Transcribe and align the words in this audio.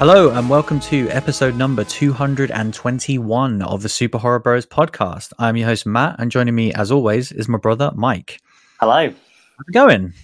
Hello, 0.00 0.30
and 0.30 0.48
welcome 0.48 0.80
to 0.80 1.10
episode 1.10 1.56
number 1.56 1.84
221 1.84 3.60
of 3.60 3.82
the 3.82 3.88
Super 3.90 4.16
Horror 4.16 4.38
Bros 4.38 4.64
podcast. 4.64 5.34
I'm 5.38 5.58
your 5.58 5.68
host, 5.68 5.84
Matt, 5.84 6.16
and 6.18 6.30
joining 6.30 6.54
me, 6.54 6.72
as 6.72 6.90
always, 6.90 7.32
is 7.32 7.50
my 7.50 7.58
brother, 7.58 7.92
Mike. 7.94 8.40
Hello. 8.80 9.10
How's 9.10 9.68
it 9.68 9.72
going? 9.72 10.14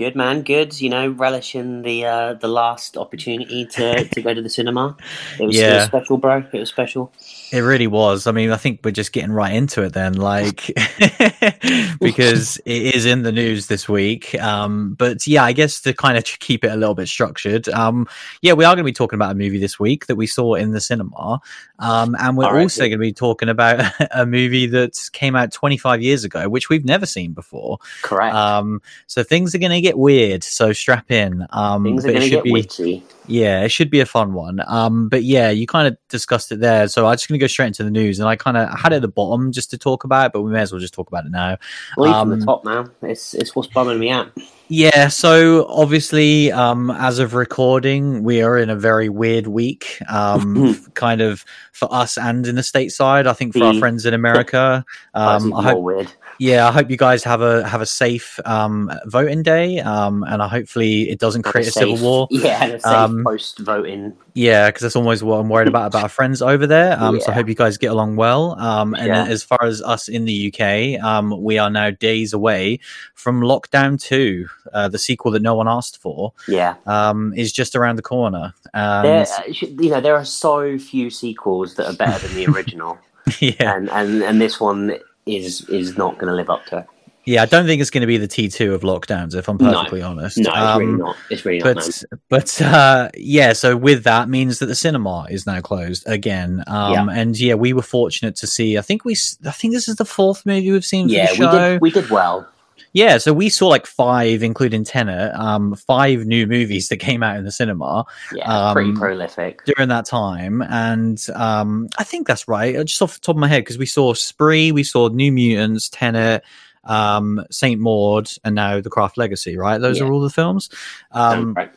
Good 0.00 0.16
man, 0.16 0.40
good. 0.40 0.80
You 0.80 0.88
know, 0.88 1.10
relishing 1.10 1.82
the 1.82 2.06
uh, 2.06 2.32
the 2.32 2.48
last 2.48 2.96
opportunity 2.96 3.66
to, 3.66 4.08
to 4.08 4.22
go 4.22 4.32
to 4.32 4.40
the 4.40 4.48
cinema. 4.48 4.96
It 5.38 5.44
was, 5.44 5.58
it 5.58 5.74
was 5.74 5.84
special, 5.84 6.16
bro. 6.16 6.42
It 6.54 6.58
was 6.58 6.70
special. 6.70 7.12
It 7.52 7.60
really 7.60 7.86
was. 7.86 8.26
I 8.26 8.32
mean, 8.32 8.50
I 8.50 8.56
think 8.56 8.80
we're 8.82 8.92
just 8.92 9.12
getting 9.12 9.30
right 9.30 9.52
into 9.52 9.82
it 9.82 9.92
then, 9.92 10.14
like, 10.14 10.66
because 12.00 12.56
it 12.64 12.94
is 12.94 13.04
in 13.04 13.24
the 13.24 13.32
news 13.32 13.66
this 13.66 13.90
week. 13.90 14.34
Um, 14.40 14.94
but 14.94 15.26
yeah, 15.26 15.44
I 15.44 15.52
guess 15.52 15.82
to 15.82 15.92
kind 15.92 16.16
of 16.16 16.24
keep 16.24 16.64
it 16.64 16.70
a 16.70 16.76
little 16.76 16.94
bit 16.94 17.08
structured, 17.08 17.68
um, 17.68 18.08
yeah, 18.40 18.54
we 18.54 18.64
are 18.64 18.74
going 18.74 18.84
to 18.84 18.84
be 18.84 18.92
talking 18.92 19.18
about 19.18 19.32
a 19.32 19.34
movie 19.34 19.58
this 19.58 19.78
week 19.78 20.06
that 20.06 20.16
we 20.16 20.26
saw 20.26 20.54
in 20.54 20.70
the 20.70 20.80
cinema. 20.80 21.40
Um, 21.80 22.16
and 22.20 22.36
we're 22.36 22.44
right, 22.44 22.62
also 22.62 22.82
good. 22.82 22.90
going 22.90 22.98
to 23.00 23.06
be 23.06 23.12
talking 23.12 23.48
about 23.48 23.92
a 24.12 24.24
movie 24.24 24.66
that 24.66 24.98
came 25.12 25.34
out 25.34 25.50
25 25.50 26.00
years 26.00 26.24
ago, 26.24 26.48
which 26.48 26.68
we've 26.68 26.84
never 26.84 27.04
seen 27.04 27.32
before. 27.32 27.78
Correct. 28.02 28.34
Um, 28.34 28.80
so 29.06 29.22
things 29.22 29.54
are 29.54 29.58
going 29.58 29.72
to 29.72 29.80
get 29.80 29.89
weird. 29.98 30.42
So 30.44 30.72
strap 30.72 31.10
in. 31.10 31.46
Um, 31.50 31.84
Things 31.84 32.04
are 32.04 32.08
going 32.08 32.20
to 32.20 32.26
should 32.26 32.34
get 32.36 32.44
be, 32.44 32.52
witchy. 32.52 33.04
yeah, 33.26 33.62
it 33.62 33.70
should 33.70 33.90
be 33.90 34.00
a 34.00 34.06
fun 34.06 34.32
one. 34.32 34.60
Um, 34.66 35.08
but 35.08 35.24
yeah, 35.24 35.50
you 35.50 35.66
kind 35.66 35.88
of 35.88 35.96
discussed 36.08 36.52
it 36.52 36.60
there. 36.60 36.88
So 36.88 37.06
I'm 37.06 37.14
just 37.14 37.28
going 37.28 37.38
to 37.38 37.42
go 37.42 37.46
straight 37.48 37.68
into 37.68 37.84
the 37.84 37.90
news. 37.90 38.18
And 38.18 38.28
I 38.28 38.36
kind 38.36 38.56
of 38.56 38.68
had 38.78 38.92
it 38.92 38.96
at 38.96 39.02
the 39.02 39.08
bottom 39.08 39.52
just 39.52 39.70
to 39.70 39.78
talk 39.78 40.04
about, 40.04 40.26
it, 40.26 40.32
but 40.32 40.42
we 40.42 40.50
may 40.52 40.60
as 40.60 40.72
well 40.72 40.80
just 40.80 40.94
talk 40.94 41.08
about 41.08 41.26
it 41.26 41.30
now. 41.32 41.56
From 41.94 42.04
um, 42.04 42.30
the 42.38 42.44
top 42.44 42.64
now. 42.64 42.86
It's 43.02 43.34
it's 43.34 43.54
what's 43.56 43.68
bumming 43.68 43.98
me 43.98 44.10
out. 44.10 44.32
Yeah, 44.72 45.08
so 45.08 45.66
obviously, 45.68 46.52
um, 46.52 46.92
as 46.92 47.18
of 47.18 47.34
recording, 47.34 48.22
we 48.22 48.40
are 48.40 48.56
in 48.56 48.70
a 48.70 48.76
very 48.76 49.08
weird 49.08 49.48
week, 49.48 49.98
um, 50.08 50.78
kind 50.94 51.20
of 51.20 51.44
for 51.72 51.92
us 51.92 52.16
and 52.16 52.46
in 52.46 52.54
the 52.54 52.60
stateside. 52.62 53.26
I 53.26 53.32
think 53.32 53.52
for 53.54 53.64
our 53.64 53.72
Mm. 53.72 53.80
friends 53.80 54.06
in 54.06 54.14
America, 54.14 54.84
um, 55.14 55.52
I 55.54 55.62
hope 55.64 55.82
weird. 55.82 56.12
Yeah, 56.40 56.66
I 56.66 56.72
hope 56.72 56.90
you 56.90 56.96
guys 56.96 57.22
have 57.24 57.42
a 57.42 57.68
have 57.68 57.82
a 57.82 57.86
safe 57.86 58.40
um, 58.46 58.90
voting 59.04 59.42
day, 59.42 59.78
um, 59.80 60.24
and 60.26 60.42
I 60.42 60.48
hopefully 60.48 61.10
it 61.10 61.18
doesn't 61.20 61.42
create 61.42 61.68
a, 61.68 61.70
civil 61.70 61.96
safe- 61.96 62.02
war. 62.02 62.28
Yeah, 62.30 62.64
and 62.64 62.72
a 62.72 62.80
safe 62.80 62.92
Um, 62.92 63.24
post 63.24 63.58
voting. 63.58 64.16
Yeah, 64.32 64.68
because 64.68 64.80
that's 64.82 64.96
always 64.96 65.22
what 65.22 65.36
I'm 65.38 65.50
worried 65.50 65.68
about 65.68 65.88
about 65.88 66.02
our 66.04 66.08
friends 66.08 66.40
over 66.40 66.66
there. 66.66 66.98
Um, 66.98 67.20
So 67.20 67.30
I 67.30 67.34
hope 67.34 67.46
you 67.48 67.54
guys 67.54 67.76
get 67.76 67.90
along 67.90 68.16
well. 68.16 68.58
Um, 68.58 68.94
and 68.94 69.08
Yeah. 69.08 69.26
as 69.26 69.42
far 69.42 69.62
as 69.64 69.82
us 69.82 70.08
in 70.08 70.24
the 70.24 70.32
UK, 70.48 70.98
um, 71.04 71.42
we 71.42 71.58
are 71.58 71.68
now 71.68 71.90
days 71.90 72.32
away 72.32 72.80
from 73.14 73.42
Lockdown 73.42 74.00
Two, 74.00 74.48
uh, 74.72 74.88
the 74.88 74.98
sequel 74.98 75.32
that 75.32 75.42
no 75.42 75.54
one 75.54 75.68
asked 75.68 75.98
for, 76.00 76.32
Yeah. 76.48 76.76
um, 76.86 77.34
is 77.36 77.52
just 77.52 77.76
around 77.76 77.96
the 77.96 78.02
corner. 78.02 78.54
There, 78.72 79.26
uh, 79.26 79.42
you 79.46 79.90
know, 79.90 80.00
there 80.00 80.16
are 80.16 80.24
so 80.24 80.78
few 80.78 81.10
sequels 81.10 81.74
that 81.74 81.86
are 81.86 81.96
better 81.96 82.26
than 82.26 82.34
the 82.36 82.46
original, 82.46 82.98
yeah, 83.40 83.76
and, 83.76 83.90
and 83.90 84.22
and 84.22 84.40
this 84.40 84.58
one 84.58 84.96
is 85.26 85.68
is 85.68 85.96
not 85.96 86.14
going 86.18 86.28
to 86.28 86.34
live 86.34 86.50
up 86.50 86.64
to 86.66 86.78
it. 86.78 86.86
yeah, 87.26 87.42
I 87.42 87.46
don't 87.46 87.66
think 87.66 87.80
it's 87.80 87.90
going 87.90 88.00
to 88.00 88.06
be 88.06 88.16
the 88.16 88.26
T 88.26 88.48
two 88.48 88.74
of 88.74 88.80
lockdowns, 88.82 89.34
if 89.34 89.48
I'm 89.48 89.58
No. 89.60 89.72
perfectly 89.72 90.02
honest. 90.02 90.38
No, 90.38 90.50
it's 90.50 90.78
really 90.78 90.92
Um, 90.92 90.98
not. 90.98 91.16
It's 91.30 91.44
really 91.44 91.58
not. 91.58 91.74
but 91.76 92.02
but 92.28 92.62
uh 92.62 93.08
yeah 93.16 93.52
so 93.52 93.76
with 93.76 94.04
that 94.04 94.28
means 94.28 94.58
that 94.60 94.66
the 94.66 94.74
cinema 94.74 95.26
is 95.30 95.46
now 95.46 95.60
closed 95.60 96.04
again 96.08 96.64
um 96.66 96.92
Yeah. 96.92 97.06
and 97.14 97.38
yeah 97.38 97.54
we 97.54 97.72
were 97.72 97.82
fortunate 97.82 98.36
to 98.36 98.46
see 98.46 98.78
i 98.78 98.80
think 98.82 99.04
we 99.04 99.14
I 99.46 99.50
think 99.50 99.74
this 99.74 99.88
is 99.88 99.96
the 99.96 100.04
fourth 100.04 100.44
movie 100.46 100.70
we've 100.72 100.84
seen 100.84 101.08
for 101.08 101.14
Yeah, 101.14 101.30
we 101.32 101.46
did 101.58 101.80
we 101.82 101.90
did 101.90 102.10
well. 102.10 102.48
Yeah 102.92 103.18
so 103.18 103.32
we 103.32 103.48
saw 103.48 103.68
like 103.68 103.86
five 103.86 104.42
including 104.42 104.84
tenet 104.84 105.32
um 105.34 105.74
five 105.76 106.26
new 106.26 106.46
movies 106.46 106.88
that 106.88 106.96
came 106.98 107.22
out 107.22 107.36
in 107.36 107.44
the 107.44 107.52
cinema 107.52 108.04
Yeah, 108.34 108.72
pretty 108.72 108.90
Um, 108.90 108.96
prolific. 108.96 109.62
during 109.64 109.88
that 109.88 110.06
time 110.06 110.62
and 110.62 111.24
um 111.34 111.88
i 111.98 112.04
think 112.04 112.26
that's 112.26 112.48
right 112.48 112.76
uh, 112.76 112.84
just 112.84 113.00
off 113.02 113.14
the 113.14 113.20
top 113.20 113.36
of 113.36 113.40
my 113.40 113.48
head 113.48 113.60
because 113.62 113.78
we 113.78 113.86
saw 113.86 114.12
spree 114.14 114.72
we 114.72 114.82
saw 114.84 115.08
new 115.08 115.30
mutants 115.32 115.88
tenet 115.88 116.42
um 116.84 117.44
saint 117.50 117.80
maud 117.80 118.30
and 118.42 118.54
now 118.54 118.80
the 118.80 118.88
craft 118.90 119.18
legacy 119.18 119.56
right 119.56 119.78
those 119.80 119.98
Yeah. 120.00 120.06
are 120.06 120.12
all 120.12 120.20
the 120.20 120.30
films 120.30 120.70
um 121.12 121.54
Right. 121.54 121.70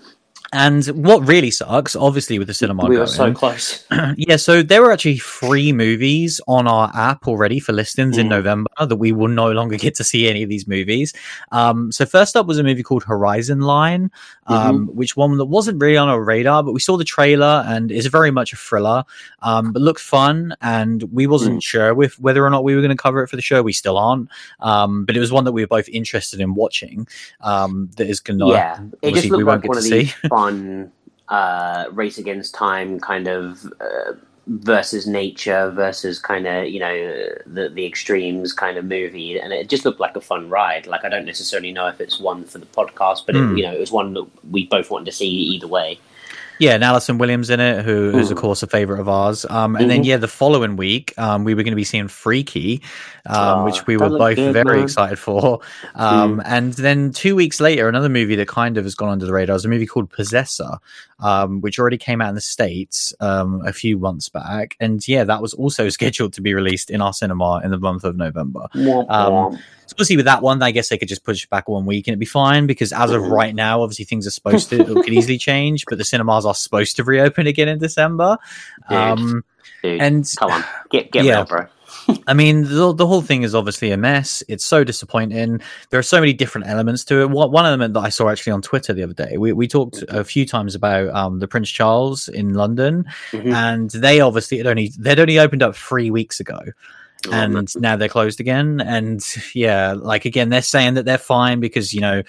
And 0.54 0.86
what 0.88 1.28
really 1.28 1.52
sucks, 1.52 1.96
obviously, 1.96 2.38
with 2.40 2.48
the 2.48 2.54
cinema 2.54 2.84
we 2.84 2.98
were 2.98 3.06
going, 3.06 3.08
so 3.08 3.34
close. 3.34 3.86
yeah, 4.18 4.36
so 4.36 4.62
there 4.62 4.82
were 4.82 4.92
actually 4.92 5.18
three 5.18 5.74
movies 5.74 6.40
on 6.48 6.68
our 6.68 6.92
app 6.96 7.28
already 7.28 7.60
for 7.60 7.74
listings 7.74 8.18
in 8.18 8.28
Mm. 8.28 8.30
November 8.30 8.70
that 8.80 8.96
we 8.96 9.12
will 9.12 9.28
no 9.28 9.52
longer 9.52 9.78
get 9.86 9.96
to 9.96 10.04
see 10.04 10.28
any 10.30 10.44
of 10.44 10.50
these 10.50 10.68
movies. 10.68 11.14
Um, 11.52 11.92
so 11.92 12.06
first 12.06 12.36
up 12.36 12.46
was 12.46 12.60
a 12.60 12.64
movie 12.64 12.84
called 12.84 13.04
Horizon 13.04 13.62
Line, 13.62 14.12
um, 14.48 14.88
which 14.88 15.18
one 15.18 15.38
that 15.38 15.46
wasn't 15.46 15.82
really 15.82 15.98
on 15.98 16.08
our 16.08 16.24
radar, 16.24 16.64
but 16.64 16.74
we 16.74 16.80
saw 16.80 16.98
the 16.98 17.04
trailer 17.04 17.64
and 17.68 17.92
it's 17.92 18.08
very 18.08 18.32
much 18.32 18.54
a 18.54 18.56
thriller, 18.56 19.04
um, 19.42 19.74
but 19.74 19.82
looked 19.82 20.02
fun. 20.02 20.56
And 20.62 21.04
we 21.12 21.28
wasn't 21.28 21.64
sure 21.64 21.94
with 21.94 22.20
whether 22.20 22.46
or 22.46 22.50
not 22.50 22.64
we 22.64 22.76
were 22.76 22.82
going 22.82 22.96
to 22.96 23.02
cover 23.02 23.24
it 23.24 23.28
for 23.28 23.36
the 23.36 23.42
show. 23.42 23.64
We 23.64 23.74
still 23.74 23.98
aren't, 23.98 24.30
um, 24.60 25.06
but 25.06 25.18
it 25.18 25.20
was 25.20 25.32
one 25.32 25.44
that 25.46 25.52
we 25.52 25.64
were 25.64 25.68
both 25.68 25.90
interested 25.90 26.40
in 26.40 26.54
watching. 26.54 27.08
Um, 27.42 27.90
that 27.98 28.08
is 28.08 28.20
going 28.20 28.40
to 28.40 28.48
yeah, 28.48 28.80
it 29.02 29.14
just 29.14 29.26
we 29.26 29.32
looked 29.32 29.46
won't 29.46 29.64
like 29.66 29.72
get 29.72 29.74
to 29.74 29.82
see. 29.82 30.14
fun 30.44 30.92
uh, 31.30 31.86
race 31.92 32.18
against 32.18 32.54
time 32.54 33.00
kind 33.00 33.28
of 33.28 33.66
uh, 33.80 34.14
versus 34.48 35.08
nature 35.08 35.72
versus 35.72 36.20
kind 36.20 36.46
of 36.48 36.68
you 36.68 36.80
know 36.80 36.96
the 37.46 37.70
the 37.70 37.86
extremes 37.86 38.52
kind 38.54 38.78
of 38.78 38.84
movie, 38.86 39.40
and 39.40 39.54
it 39.54 39.70
just 39.70 39.86
looked 39.86 40.00
like 40.00 40.16
a 40.16 40.22
fun 40.22 40.50
ride. 40.50 40.86
Like 40.88 41.06
I 41.06 41.10
don't 41.10 41.26
necessarily 41.26 41.72
know 41.72 41.88
if 41.88 42.02
it's 42.02 42.20
one 42.20 42.44
for 42.46 42.60
the 42.60 42.66
podcast, 42.80 43.26
but 43.26 43.36
Hmm. 43.36 43.52
it, 43.54 43.58
you 43.58 43.64
know 43.64 43.74
it 43.74 43.80
was 43.80 43.92
one 43.92 44.14
that 44.14 44.28
we 44.52 44.66
both 44.68 44.90
wanted 44.92 45.06
to 45.06 45.12
see 45.12 45.30
either 45.56 45.68
way. 45.68 45.98
Yeah, 46.60 46.76
and 46.76 46.84
Allison 46.84 47.18
Williams 47.18 47.50
in 47.50 47.60
it, 47.60 47.84
who 47.84 48.12
who's 48.12 48.30
of 48.32 48.38
Mm. 48.38 48.42
course 48.42 48.64
a 48.64 48.68
favorite 48.68 49.00
of 49.00 49.10
ours. 49.10 49.46
Um, 49.50 49.76
and 49.76 49.90
then 49.90 50.02
Mhm. 50.04 50.06
yeah, 50.06 50.18
the 50.18 50.28
following 50.28 50.76
week, 50.76 51.14
um, 51.18 51.44
we 51.44 51.54
were 51.56 51.64
going 51.64 51.72
to 51.72 51.76
be 51.76 51.84
seeing 51.84 52.08
Freaky, 52.08 52.82
um, 53.26 53.60
Oh, 53.60 53.66
which 53.66 53.86
we 53.88 53.98
were 53.98 54.10
both 54.10 54.36
good, 54.36 54.54
very 54.54 54.64
man. 54.66 54.80
Mm. 54.80 54.84
excited 54.84 55.20
for. 55.20 55.60
Um, 55.96 56.42
and 56.46 56.74
then 56.74 57.12
two 57.12 57.36
weeks 57.36 57.60
later, 57.60 57.88
another 57.90 58.10
movie 58.10 58.36
that 58.36 58.48
kind 58.48 58.78
of 58.78 58.84
has 58.86 58.96
gone 58.96 59.10
under 59.10 59.26
the 59.26 59.34
radar 59.34 59.56
is 59.56 59.66
a 59.66 59.70
movie 59.70 59.86
called 59.88 60.10
Possessor, 60.10 60.78
um, 61.24 61.62
which 61.62 61.80
already 61.80 61.98
came 61.98 62.22
out 62.22 62.30
in 62.30 62.36
the 62.36 62.42
states 62.42 63.14
um, 63.20 63.66
a 63.66 63.74
few 63.74 63.98
months 63.98 64.30
back. 64.30 64.76
And 64.80 65.06
yeah, 65.08 65.24
that 65.24 65.42
was 65.42 65.54
also 65.54 65.90
scheduled 65.98 66.34
to 66.34 66.42
be 66.42 66.54
released 66.54 66.92
in 66.92 67.02
our 67.02 67.14
cinema 67.14 67.62
in 67.64 67.72
the 67.72 67.80
month 67.80 68.04
of 68.04 68.16
November. 68.18 68.68
Um. 68.76 69.58
So 69.86 69.96
obviously 69.96 70.16
with 70.16 70.26
that 70.26 70.42
one, 70.42 70.62
I 70.64 70.72
guess 70.72 70.90
they 70.90 70.98
could 70.98 71.10
just 71.10 71.24
push 71.26 71.46
back 71.48 71.68
one 71.68 71.86
week 71.86 72.08
and 72.08 72.14
it'd 72.14 72.20
be 72.20 72.26
fine 72.26 72.68
because 72.68 72.94
as 72.94 73.12
of 73.12 73.22
Mhm. 73.22 73.32
right 73.32 73.54
now, 73.54 73.82
obviously 73.82 74.06
things 74.06 74.26
are 74.26 74.32
supposed 74.32 74.70
to 74.70 74.80
it 74.80 74.88
could 74.88 75.10
easily 75.14 75.38
change, 75.38 75.84
but 75.90 75.98
the 75.98 76.06
cinemas 76.06 76.46
are 76.46 76.56
supposed 76.56 76.96
to 76.96 77.04
reopen 77.04 77.48
again 77.48 77.68
in 77.68 77.80
December. 77.80 78.38
Dude. 78.90 78.98
Um, 78.98 79.44
Dude, 79.84 80.02
and 80.02 80.34
come 80.38 80.52
on, 80.52 80.64
get 80.90 81.12
get 81.12 81.26
yeah. 81.26 81.36
real, 81.36 81.46
bro. 81.46 81.66
I 82.28 82.34
mean, 82.34 82.64
the, 82.64 82.94
the 82.94 83.08
whole 83.08 83.22
thing 83.22 83.44
is 83.44 83.54
obviously 83.56 83.92
a 83.92 83.98
mess. 83.98 84.44
It's 84.48 84.66
so 84.66 84.84
disappointing. 84.84 85.62
There 85.90 86.00
are 86.00 86.04
so 86.04 86.20
many 86.20 86.34
different 86.34 86.68
elements 86.68 87.04
to 87.06 87.22
it. 87.22 87.30
One, 87.30 87.52
one 87.52 87.66
element 87.66 87.94
that 87.94 88.02
I 88.02 88.10
saw 88.10 88.30
actually 88.30 88.54
on 88.54 88.62
Twitter 88.62 88.94
the 88.94 89.04
other 89.04 89.14
day, 89.14 89.38
we, 89.38 89.54
we 89.54 89.68
talked 89.68 90.04
a 90.10 90.24
few 90.24 90.46
times 90.46 90.76
about 90.76 91.10
um, 91.16 91.40
the 91.40 91.48
Prince 91.48 91.70
Charles 91.70 92.28
in 92.28 92.54
London, 92.54 93.06
Mhm. 93.32 93.54
and 93.54 93.90
they 93.92 94.20
obviously 94.20 94.58
had 94.58 94.68
only 94.68 94.92
they'd 94.98 95.20
only 95.20 95.40
opened 95.40 95.64
up 95.64 95.76
three 95.76 96.12
weeks 96.12 96.40
ago 96.40 96.60
Oh, 97.28 97.32
man. 97.32 97.56
and 97.56 97.74
now 97.80 97.96
they're 97.96 98.10
closed 98.10 98.40
again. 98.40 98.82
And 98.82 99.22
yeah, 99.54 99.94
like 99.94 100.26
again, 100.26 100.50
they're 100.50 100.62
saying 100.62 100.96
that 100.96 101.06
they're 101.06 101.18
fine 101.18 101.60
because 101.60 101.94
you 101.94 102.02
know 102.02 102.24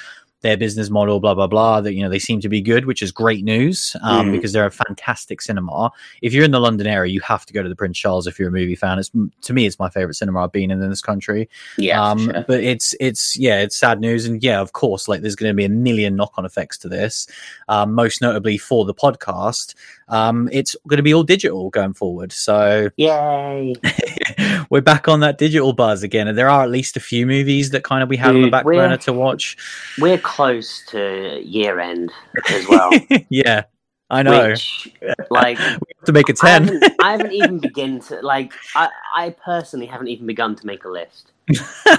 their 0.45 0.57
business 0.57 0.91
model, 0.91 1.19
blah 1.19 1.35
blah 1.35 1.49
blah. 1.49 1.81
That 1.81 1.95
you 1.95 2.03
know 2.03 2.09
they 2.09 2.21
seem 2.21 2.39
to 2.43 2.49
be 2.49 2.61
good, 2.61 2.85
which 2.85 3.03
is 3.03 3.11
great 3.11 3.43
news 3.43 3.97
um, 4.03 4.29
Mm. 4.29 4.33
because 4.33 4.53
they're 4.53 4.67
a 4.67 4.71
fantastic 4.71 5.41
cinema. 5.43 5.91
If 6.23 6.33
you're 6.33 6.45
in 6.45 6.53
the 6.53 6.61
London 6.61 6.87
area, 6.87 7.11
you 7.13 7.21
have 7.23 7.45
to 7.47 7.53
go 7.53 7.63
to 7.63 7.69
the 7.69 7.75
Prince 7.75 7.99
Charles 7.99 8.27
if 8.29 8.39
you're 8.39 8.51
a 8.51 8.53
movie 8.53 8.77
fan. 8.77 8.99
It's 9.01 9.11
to 9.43 9.53
me, 9.53 9.67
it's 9.67 9.79
my 9.81 9.89
favorite 9.89 10.15
cinema 10.15 10.45
I've 10.45 10.53
been 10.53 10.71
in 10.71 10.81
in 10.83 10.91
this 10.91 11.01
country. 11.03 11.49
yeah, 11.79 12.01
um, 12.01 12.19
sure. 12.27 12.45
but 12.47 12.61
it's 12.63 12.95
it's 13.01 13.37
yeah, 13.37 13.61
it's 13.61 13.75
sad 13.75 14.01
news, 14.01 14.27
and 14.27 14.41
yeah, 14.45 14.61
of 14.61 14.73
course, 14.75 15.09
like 15.09 15.23
there's 15.23 15.35
going 15.37 15.51
to 15.51 15.57
be 15.57 15.65
a 15.65 15.69
million 15.69 16.15
knock-on 16.15 16.45
effects 16.45 16.79
to 16.79 16.89
this. 16.89 17.27
Um, 17.69 17.95
most 17.95 18.21
notably 18.21 18.59
for 18.59 18.85
the 18.85 18.95
podcast, 18.95 19.75
um, 20.09 20.49
it's 20.53 20.77
going 20.89 20.99
to 20.99 21.03
be 21.03 21.15
all 21.15 21.23
digital 21.23 21.71
going 21.71 21.95
forward. 21.95 22.33
So 22.33 22.91
yay. 22.97 23.75
we're 24.71 24.81
back 24.81 25.09
on 25.09 25.21
that 25.21 25.39
digital 25.39 25.73
buzz 25.73 26.03
again, 26.03 26.29
and 26.29 26.37
there 26.37 26.49
are 26.49 26.63
at 26.63 26.71
least 26.71 26.97
a 26.97 27.01
few 27.01 27.27
movies 27.27 27.71
that 27.71 27.85
kind 27.85 28.03
of 28.03 28.09
we 28.09 28.17
had 28.17 28.35
on 28.35 28.43
the 28.43 28.51
back 28.51 28.65
burner 28.65 28.97
to 28.99 29.13
watch. 29.13 29.57
We're 29.99 30.19
close 30.19 30.85
to 30.87 31.41
year 31.43 31.81
end 31.81 32.13
as 32.51 32.69
well. 32.69 32.91
yeah, 33.29 33.65
I 34.11 34.23
know. 34.23 34.51
Which, 34.51 34.93
like, 35.31 35.59
we 35.59 35.65
have 35.65 36.05
to 36.07 36.13
make 36.13 36.29
a 36.29 36.33
ten. 36.33 36.65
haven't, 36.65 36.95
I 37.01 37.13
haven't 37.13 37.33
even 37.33 37.59
begun 37.59 38.01
to 38.01 38.21
like. 38.23 38.53
I, 38.75 38.89
I 39.15 39.31
personally 39.45 39.87
haven't 39.87 40.09
even 40.09 40.27
begun 40.27 40.57
to 40.57 40.67
make 40.67 40.85
a 40.85 40.89
list. 40.89 41.33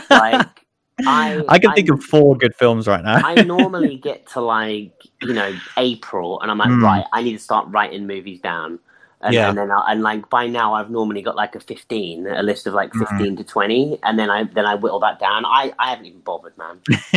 Like, 0.09 0.64
I 1.05 1.43
I 1.49 1.59
can 1.59 1.73
think 1.73 1.89
of 1.89 2.03
four 2.03 2.37
good 2.37 2.55
films 2.55 2.87
right 2.87 3.03
now. 3.03 3.15
I 3.15 3.35
normally 3.43 3.97
get 3.97 4.27
to 4.29 4.41
like 4.41 4.93
you 5.21 5.33
know 5.33 5.53
April, 5.77 6.41
and 6.41 6.49
I'm 6.51 6.57
like, 6.57 6.69
Mm. 6.69 6.83
right, 6.83 7.05
I 7.13 7.21
need 7.21 7.33
to 7.33 7.39
start 7.39 7.67
writing 7.69 8.07
movies 8.07 8.39
down. 8.39 8.79
And, 9.21 9.33
Yeah. 9.33 9.49
and 9.49 9.57
then 9.57 9.71
I, 9.71 9.91
and 9.91 10.03
like 10.03 10.29
by 10.29 10.45
now 10.45 10.73
I've 10.73 10.91
normally 10.91 11.21
got 11.21 11.35
like 11.35 11.55
a 11.55 11.59
15 11.59 12.27
a 12.27 12.43
list 12.43 12.67
of 12.67 12.73
like 12.73 12.91
Mhm. 12.91 12.99
15 13.07 13.37
to 13.37 13.43
20 13.43 13.97
and 14.03 14.19
then 14.19 14.29
I 14.29 14.43
then 14.43 14.65
I 14.65 14.75
whittle 14.75 14.99
that 14.99 15.19
down 15.19 15.45
I 15.45 15.73
I 15.79 15.89
haven't 15.89 16.05
even 16.05 16.19
bothered 16.19 16.55
man 16.57 16.79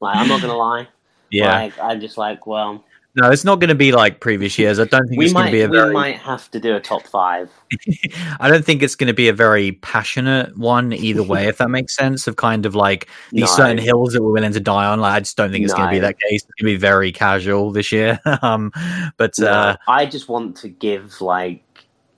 like 0.00 0.16
I'm 0.16 0.28
not 0.28 0.42
gonna 0.42 0.54
lie 0.56 0.88
yeah. 1.30 1.46
like 1.54 1.78
I'm 1.78 2.00
just 2.00 2.18
like 2.18 2.46
well 2.46 2.84
No, 3.14 3.30
it's 3.30 3.44
not 3.44 3.60
going 3.60 3.68
to 3.68 3.74
be 3.74 3.92
like 3.92 4.20
previous 4.20 4.58
years. 4.58 4.78
I 4.80 4.84
don't 4.84 5.06
think 5.06 5.18
we 5.18 5.26
it's 5.26 5.34
going 5.34 5.44
might 5.44 5.50
to 5.50 5.56
be 5.56 5.60
a 5.62 5.68
we 5.68 5.76
very. 5.76 5.92
might 5.92 6.16
have 6.16 6.50
to 6.52 6.58
do 6.58 6.74
a 6.74 6.80
top 6.80 7.02
five. 7.02 7.50
I 8.40 8.48
don't 8.48 8.64
think 8.64 8.82
it's 8.82 8.94
going 8.94 9.08
to 9.08 9.12
be 9.14 9.28
a 9.28 9.34
very 9.34 9.72
passionate 9.72 10.56
one 10.56 10.94
either 10.94 11.22
way, 11.22 11.46
if 11.46 11.58
that 11.58 11.68
makes 11.70 11.94
sense. 11.94 12.26
Of 12.26 12.36
kind 12.36 12.64
of 12.64 12.74
like 12.74 13.08
these 13.30 13.42
No. 13.42 13.46
certain 13.56 13.76
hills 13.78 14.14
that 14.14 14.22
we're 14.22 14.32
willing 14.32 14.54
to 14.54 14.60
die 14.60 14.86
on. 14.86 15.00
Like, 15.00 15.12
I 15.12 15.20
just 15.20 15.36
don't 15.36 15.50
think 15.50 15.62
it's 15.64 15.74
going 15.74 15.88
to 15.88 15.92
be 15.94 15.98
that 15.98 16.18
case. 16.20 16.42
It's 16.42 16.52
going 16.58 16.72
to 16.72 16.74
be 16.74 16.76
very 16.78 17.12
casual 17.12 17.70
this 17.70 17.92
year. 17.92 18.18
um, 18.42 18.72
but 19.18 19.34
No, 19.38 19.46
uh, 19.46 19.76
I 19.88 20.06
just 20.06 20.30
want 20.30 20.56
to 20.58 20.68
give 20.68 21.20
like 21.20 21.62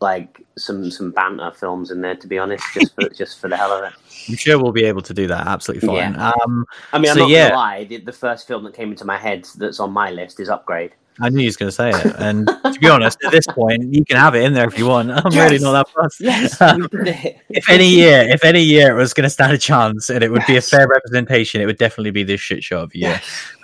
like 0.05 0.41
some 0.57 0.89
some 0.91 1.11
banter 1.11 1.51
films 1.51 1.91
in 1.91 2.01
there. 2.01 2.15
To 2.15 2.29
be 2.29 2.39
honest, 2.39 2.63
just 2.75 2.95
for 2.95 3.09
just 3.23 3.41
for 3.41 3.49
the 3.49 3.57
hell 3.57 3.73
of 3.73 3.85
it. 3.85 3.93
I'm 4.29 4.37
sure 4.37 4.63
we'll 4.63 4.73
be 4.73 4.85
able 4.85 5.03
to 5.03 5.15
do 5.15 5.27
that. 5.27 5.47
Absolutely 5.49 5.89
fine. 5.89 6.17
Um, 6.17 6.65
I 6.93 6.99
mean, 6.99 7.11
I'm 7.11 7.19
not 7.19 7.29
yeah. 7.29 7.49
gonna 7.49 7.61
lie. 7.61 7.85
The, 7.85 7.97
the 7.97 8.13
first 8.13 8.47
film 8.47 8.63
that 8.65 8.75
came 8.75 8.91
into 8.93 9.05
my 9.05 9.19
head 9.19 9.49
that's 9.57 9.81
on 9.81 9.91
my 9.91 10.11
list 10.11 10.39
is 10.39 10.49
Upgrade. 10.49 10.93
I 11.21 11.29
knew 11.29 11.41
he 11.41 11.47
was 11.47 11.57
going 11.57 11.69
to 11.69 11.73
say 11.73 11.91
it, 11.91 12.17
and 12.19 12.49
to 12.49 12.79
be 12.81 12.89
honest, 12.89 13.19
at 13.25 13.31
this 13.31 13.47
point, 13.47 13.95
you 13.95 14.05
can 14.05 14.17
have 14.17 14.35
it 14.35 14.43
in 14.43 14.53
there 14.53 14.67
if 14.67 14.77
you 14.77 14.87
want. 14.87 15.11
I'm 15.13 15.33
really 15.33 15.61
not 15.61 15.73
that 15.73 15.89
fussed. 15.89 16.21
Yes, 16.21 16.57
it. 16.61 17.41
if 17.51 17.71
any 17.71 17.89
year, 17.89 18.23
if 18.29 18.43
any 18.45 18.63
year 18.63 18.91
it 18.91 19.01
was 19.01 19.15
going 19.15 19.23
to 19.23 19.31
stand 19.31 19.53
a 19.53 19.59
chance 19.59 20.11
and 20.11 20.25
it 20.25 20.33
would 20.33 20.45
be 20.47 20.57
a 20.57 20.61
fair 20.61 20.89
representation, 20.89 21.61
it 21.61 21.67
would 21.67 21.79
definitely 21.79 22.11
be 22.11 22.25
this 22.25 22.41
shit 22.41 22.65
show 22.65 22.83
of 22.83 22.93
a 22.97 22.99
year. 22.99 23.21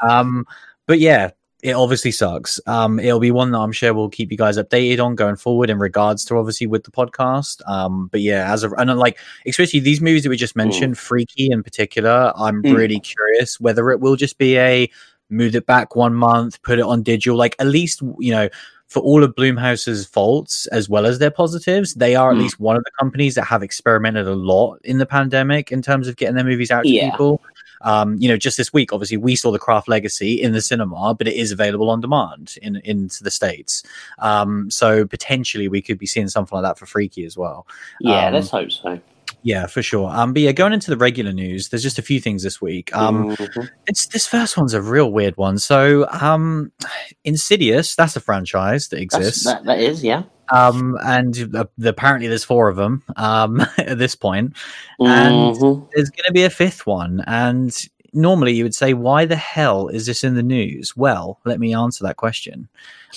Um, 0.08 0.46
but 0.86 1.00
yeah, 1.00 1.30
it 1.62 1.72
obviously 1.72 2.10
sucks. 2.10 2.60
Um, 2.66 2.98
it'll 2.98 3.20
be 3.20 3.30
one 3.30 3.50
that 3.52 3.58
I'm 3.58 3.72
sure 3.72 3.92
we'll 3.94 4.08
keep 4.08 4.30
you 4.30 4.38
guys 4.38 4.56
updated 4.56 5.04
on 5.04 5.14
going 5.14 5.36
forward 5.36 5.70
in 5.70 5.78
regards 5.78 6.24
to 6.26 6.36
obviously 6.36 6.66
with 6.66 6.84
the 6.84 6.90
podcast. 6.90 7.60
Um, 7.68 8.08
but 8.08 8.20
yeah, 8.20 8.52
as 8.52 8.64
a 8.64 8.70
and 8.72 8.96
like 8.98 9.18
especially 9.46 9.80
these 9.80 10.00
movies 10.00 10.22
that 10.22 10.30
we 10.30 10.36
just 10.36 10.56
mentioned, 10.56 10.98
Freaky 10.98 11.50
in 11.50 11.62
particular, 11.62 12.32
I'm 12.36 12.62
Mm. 12.62 12.76
really 12.76 13.00
curious 13.00 13.60
whether 13.60 13.90
it 13.90 14.00
will 14.00 14.16
just 14.16 14.38
be 14.38 14.56
a 14.58 14.90
move 15.28 15.54
it 15.54 15.66
back 15.66 15.94
one 15.94 16.14
month, 16.14 16.60
put 16.62 16.78
it 16.78 16.84
on 16.84 17.02
digital, 17.02 17.36
like 17.36 17.56
at 17.58 17.66
least 17.66 18.02
you 18.18 18.30
know. 18.32 18.48
For 18.88 18.98
all 18.98 19.22
of 19.22 19.36
Blumhouse's 19.36 20.04
faults 20.04 20.66
as 20.72 20.88
well 20.88 21.06
as 21.06 21.20
their 21.20 21.30
positives, 21.30 21.94
they 21.94 22.16
are 22.16 22.32
at 22.32 22.36
Mm. 22.36 22.40
least 22.40 22.58
one 22.58 22.76
of 22.76 22.82
the 22.82 22.90
companies 22.98 23.36
that 23.36 23.44
have 23.44 23.62
experimented 23.62 24.26
a 24.26 24.34
lot 24.34 24.80
in 24.82 24.98
the 24.98 25.06
pandemic 25.06 25.70
in 25.70 25.80
terms 25.80 26.08
of 26.08 26.16
getting 26.16 26.34
their 26.34 26.42
movies 26.42 26.72
out 26.72 26.82
to 26.82 26.88
Yeah. 26.90 27.12
people. 27.12 27.40
Um, 27.82 28.16
you 28.18 28.28
know, 28.28 28.36
just 28.36 28.56
this 28.56 28.72
week, 28.72 28.92
obviously, 28.92 29.16
we 29.16 29.36
saw 29.36 29.50
the 29.50 29.58
Craft 29.58 29.88
Legacy 29.88 30.40
in 30.40 30.52
the 30.52 30.60
cinema, 30.60 31.14
but 31.14 31.26
it 31.28 31.34
is 31.34 31.50
available 31.52 31.90
on 31.90 32.00
demand 32.00 32.56
in 32.62 32.76
into 32.84 33.22
the 33.24 33.30
states. 33.30 33.82
Um, 34.18 34.70
so 34.70 35.06
potentially, 35.06 35.68
we 35.68 35.82
could 35.82 35.98
be 35.98 36.06
seeing 36.06 36.28
something 36.28 36.56
like 36.56 36.64
that 36.64 36.78
for 36.78 36.86
Freaky 36.86 37.24
as 37.24 37.36
well. 37.36 37.66
Yeah, 38.00 38.26
Um, 38.28 38.34
let's 38.34 38.50
hope 38.50 38.70
so. 38.72 39.00
Yeah, 39.42 39.64
for 39.66 39.82
sure. 39.82 40.10
Um, 40.10 40.34
but 40.34 40.42
yeah, 40.42 40.52
going 40.52 40.74
into 40.74 40.90
the 40.90 40.98
regular 40.98 41.32
news, 41.32 41.70
there's 41.70 41.82
just 41.82 41.98
a 41.98 42.02
few 42.02 42.20
things 42.20 42.42
this 42.42 42.60
week. 42.60 42.94
Um, 42.94 43.34
Mhm. 43.36 43.70
it's 43.86 44.06
this 44.08 44.26
first 44.26 44.56
one's 44.58 44.74
a 44.74 44.82
real 44.82 45.10
weird 45.10 45.36
one. 45.38 45.56
So, 45.58 46.06
um, 46.10 46.72
Insidious, 47.24 47.94
that's 47.94 48.16
a 48.16 48.20
franchise 48.20 48.88
that 48.88 49.00
exists. 49.00 49.44
that, 49.44 49.64
that 49.64 49.78
is, 49.80 50.02
yeah. 50.04 50.24
Um, 50.52 50.96
and 51.02 51.54
uh, 51.54 51.64
apparently 51.84 52.28
there's 52.28 52.44
four 52.44 52.68
of 52.68 52.76
them. 52.76 53.02
Um, 53.16 53.60
at 53.78 53.98
this 53.98 54.14
point, 54.14 54.54
And- 54.98 55.56
Mhm. 55.56 55.88
there's 55.94 56.10
going 56.10 56.26
to 56.26 56.32
be 56.32 56.44
a 56.44 56.50
fifth 56.50 56.86
one. 56.86 57.22
And 57.26 57.76
normally 58.12 58.52
you 58.54 58.64
would 58.64 58.74
say, 58.74 58.92
why 58.94 59.24
the 59.24 59.36
hell 59.36 59.88
is 59.88 60.06
this 60.06 60.24
in 60.24 60.34
the 60.34 60.42
news? 60.42 60.96
Well, 60.96 61.38
let 61.44 61.60
me 61.60 61.74
answer 61.74 62.02
that 62.04 62.16
question. 62.16 62.68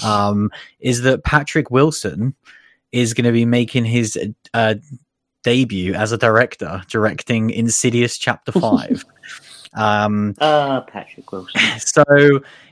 Um, 0.04 0.52
is 0.80 1.02
that 1.02 1.24
Patrick 1.24 1.72
Wilson 1.72 2.36
is 2.92 3.14
going 3.14 3.26
to 3.26 3.32
be 3.32 3.46
making 3.46 3.86
his 3.86 4.18
uh, 4.54 4.76
debut 5.44 5.94
as 5.96 6.12
a 6.12 6.18
director, 6.18 6.84
directing 6.90 7.50
Insidious 7.50 8.18
Chapter 8.20 8.52
5. 8.60 9.04
Um, 9.76 10.36
Uh, 10.40 10.82
Patrick 10.82 11.32
Wilson. 11.32 11.62
so 11.80 12.04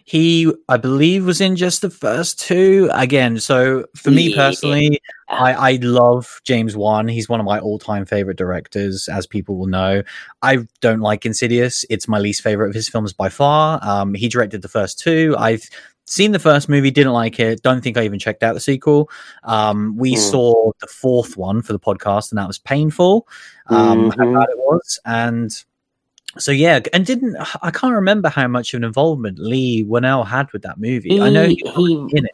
he, 0.06 0.52
I 0.70 0.78
believe, 0.78 1.26
was 1.26 1.42
in 1.42 1.56
just 1.56 1.82
the 1.82 1.90
first 1.90 2.40
two. 2.40 2.90
Again, 2.94 3.40
so 3.40 3.86
for 3.96 4.12
me 4.12 4.30
Yeah. 4.30 4.36
personally, 4.36 5.02
I, 5.30 5.54
I 5.54 5.80
love 5.82 6.42
James 6.44 6.76
Wan. 6.76 7.08
He's 7.08 7.30
one 7.30 7.40
of 7.40 7.46
my 7.46 7.60
all-time 7.60 8.06
favorite 8.06 8.38
directors, 8.38 9.08
as 9.08 9.26
people 9.26 9.58
will 9.58 9.68
know. 9.68 10.04
I 10.42 10.68
don't 10.82 11.00
like 11.00 11.26
Insidious. 11.26 11.86
It's 11.90 12.08
my 12.08 12.20
least 12.20 12.42
favorite 12.44 12.70
of 12.70 12.76
his 12.76 12.90
films 12.90 13.14
by 13.14 13.30
far. 13.30 13.80
Um, 13.82 14.14
he 14.14 14.28
directed 14.28 14.62
the 14.62 14.68
first 14.68 15.00
two. 15.00 15.36
I've 15.38 15.64
seen 16.06 16.34
the 16.34 16.40
first 16.40 16.68
movie, 16.68 16.92
didn't 16.92 17.14
like 17.14 17.40
it. 17.40 17.62
Don't 17.62 17.82
think 17.82 17.96
I 17.96 18.04
even 18.04 18.20
checked 18.20 18.44
out 18.44 18.54
the 18.54 18.60
sequel. 18.60 19.10
Um, 19.44 19.96
we 19.96 20.12
Hmm. 20.12 20.16
saw 20.18 20.72
the 20.82 20.88
fourth 20.88 21.38
one 21.38 21.62
for 21.62 21.72
the 21.72 21.80
podcast, 21.80 22.32
and 22.32 22.38
that 22.38 22.48
was 22.48 22.60
painful. 22.60 23.28
Um, 23.68 24.10
how 24.10 24.26
Mhm. 24.26 24.34
bad 24.34 24.50
it 24.50 24.58
was, 24.58 25.00
and 25.06 25.64
so 26.38 26.52
yeah, 26.52 26.80
and 26.94 27.06
didn't 27.06 27.36
I 27.62 27.72
can't 27.72 27.94
remember 27.94 28.30
how 28.30 28.48
much 28.48 28.74
of 28.74 28.78
an 28.78 28.84
involvement 28.84 29.40
Leigh 29.40 29.84
Whannell 29.84 30.26
had 30.26 30.52
with 30.54 30.62
that 30.64 30.80
movie. 30.80 31.20
I 31.20 31.30
know 31.30 31.48
he, 31.48 31.56
He- 31.56 31.72
he- 31.86 32.18
in 32.18 32.26
it, 32.26 32.32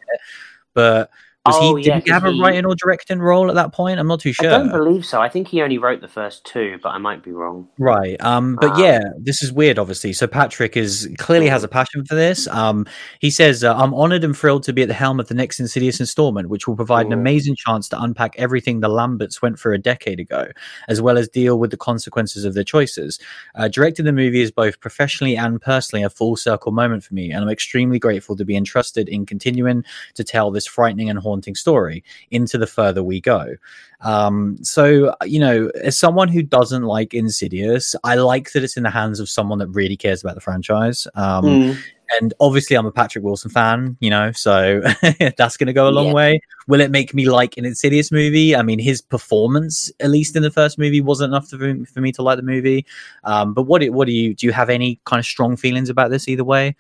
but 0.73 1.09
was 1.47 1.55
Oh, 1.59 1.75
he 1.75 1.87
yeah, 1.87 1.95
did 1.95 2.03
he 2.05 2.11
have 2.11 2.25
a 2.25 2.31
he- 2.31 2.41
writing 2.41 2.65
or 2.65 2.75
directing 2.75 3.19
role 3.19 3.49
at 3.49 3.55
that 3.55 3.73
point? 3.73 3.99
I'm 3.99 4.07
not 4.07 4.19
too 4.19 4.33
sure. 4.33 4.47
I 4.47 4.57
don't 4.57 4.71
believe 4.71 5.05
so. 5.05 5.21
I 5.21 5.29
think 5.29 5.47
he 5.47 5.61
only 5.61 5.77
wrote 5.77 6.01
the 6.01 6.07
first 6.07 6.45
two, 6.45 6.77
but 6.83 6.89
I 6.89 6.97
might 6.97 7.23
be 7.23 7.31
wrong. 7.31 7.67
Right. 7.79 8.21
Um, 8.23 8.57
but 8.59 8.71
Um, 8.71 8.79
yeah, 8.81 8.99
this 9.19 9.41
is 9.41 9.51
weird, 9.51 9.79
obviously. 9.79 10.13
So 10.13 10.27
Patrick 10.27 10.77
is 10.77 11.09
clearly 11.17 11.47
has 11.47 11.63
a 11.63 11.67
passion 11.67 12.05
for 12.05 12.15
this. 12.15 12.47
Um, 12.47 12.85
he 13.19 13.29
says, 13.31 13.63
uh, 13.63 13.75
I'm 13.75 13.93
honored 13.93 14.23
and 14.23 14.35
thrilled 14.37 14.63
to 14.63 14.73
be 14.73 14.81
at 14.83 14.87
the 14.87 14.93
helm 14.93 15.19
of 15.19 15.27
the 15.27 15.33
next 15.35 15.59
Insidious 15.59 15.99
installment, 15.99 16.49
which 16.49 16.67
will 16.67 16.75
provide 16.75 17.05
an 17.05 17.13
amazing 17.13 17.55
chance 17.55 17.87
to 17.89 18.01
unpack 18.01 18.33
everything 18.37 18.79
the 18.79 18.89
Lamberts 18.89 19.41
went 19.41 19.59
through 19.59 19.73
a 19.73 19.77
decade 19.77 20.19
ago, 20.19 20.47
as 20.87 21.01
well 21.01 21.17
as 21.17 21.27
deal 21.29 21.57
with 21.59 21.71
the 21.71 21.77
consequences 21.77 22.45
of 22.45 22.53
their 22.53 22.63
choices. 22.63 23.19
Uh, 23.55 23.67
directing 23.67 24.05
the 24.05 24.11
movie 24.11 24.41
is 24.41 24.51
both 24.51 24.79
professionally 24.79 25.35
and 25.37 25.61
personally 25.61 26.03
a 26.03 26.09
full 26.09 26.35
circle 26.35 26.71
moment 26.71 27.03
for 27.03 27.13
me, 27.13 27.31
and 27.31 27.43
I'm 27.43 27.49
extremely 27.49 27.99
grateful 27.99 28.35
to 28.35 28.45
be 28.45 28.55
entrusted 28.55 29.07
in 29.09 29.25
continuing 29.25 29.83
to 30.15 30.23
tell 30.23 30.51
this 30.51 30.65
frightening 30.65 31.09
and 31.09 31.17
haunting 31.19 31.36
story 31.55 32.03
into 32.31 32.57
the 32.57 32.67
further 32.67 33.03
we 33.03 33.19
go. 33.21 33.55
Um, 34.01 34.57
so 34.63 35.15
you 35.25 35.39
know, 35.39 35.71
as 35.83 35.97
someone 35.97 36.27
who 36.27 36.43
doesn't 36.43 36.83
like 36.83 37.13
Insidious, 37.13 37.95
I 38.03 38.15
like 38.15 38.51
that 38.51 38.63
it's 38.63 38.77
in 38.77 38.83
the 38.83 38.89
hands 38.91 39.19
of 39.19 39.29
someone 39.29 39.57
that 39.59 39.67
really 39.69 39.97
cares 39.97 40.21
about 40.23 40.35
the 40.35 40.41
franchise. 40.41 41.07
Um, 41.15 41.45
Mm. 41.45 41.77
and 42.19 42.33
obviously, 42.39 42.77
I'm 42.77 42.85
a 42.85 42.91
Patrick 42.91 43.23
Wilson 43.23 43.49
fan, 43.51 43.97
you 43.99 44.09
know, 44.09 44.31
so 44.31 44.81
that's 45.37 45.57
going 45.57 45.67
to 45.67 45.73
go 45.73 45.87
a 45.87 45.91
long 45.91 46.07
Yeah. 46.07 46.13
way. 46.13 46.39
Will 46.67 46.79
it 46.81 46.91
make 46.91 47.13
me 47.13 47.27
like 47.29 47.57
an 47.57 47.65
Insidious 47.65 48.11
movie? 48.11 48.55
I 48.55 48.61
mean, 48.61 48.79
his 48.79 49.01
performance, 49.01 49.91
at 49.99 50.09
least 50.09 50.35
in 50.35 50.43
the 50.43 50.51
first 50.51 50.77
movie, 50.77 51.01
wasn't 51.01 51.31
enough 51.31 51.49
to, 51.49 51.85
for 51.85 52.01
me 52.01 52.11
to 52.13 52.21
like 52.21 52.37
the 52.37 52.43
movie. 52.43 52.85
Um, 53.23 53.53
but 53.53 53.63
what 53.63 53.83
what 53.89 54.05
do 54.05 54.13
you 54.13 54.35
do? 54.35 54.45
You 54.47 54.51
have 54.53 54.69
any 54.69 54.99
kind 55.05 55.19
of 55.19 55.25
strong 55.25 55.57
feelings 55.57 55.89
about 55.89 56.11
this 56.11 56.27
either 56.27 56.43
way? 56.43 56.75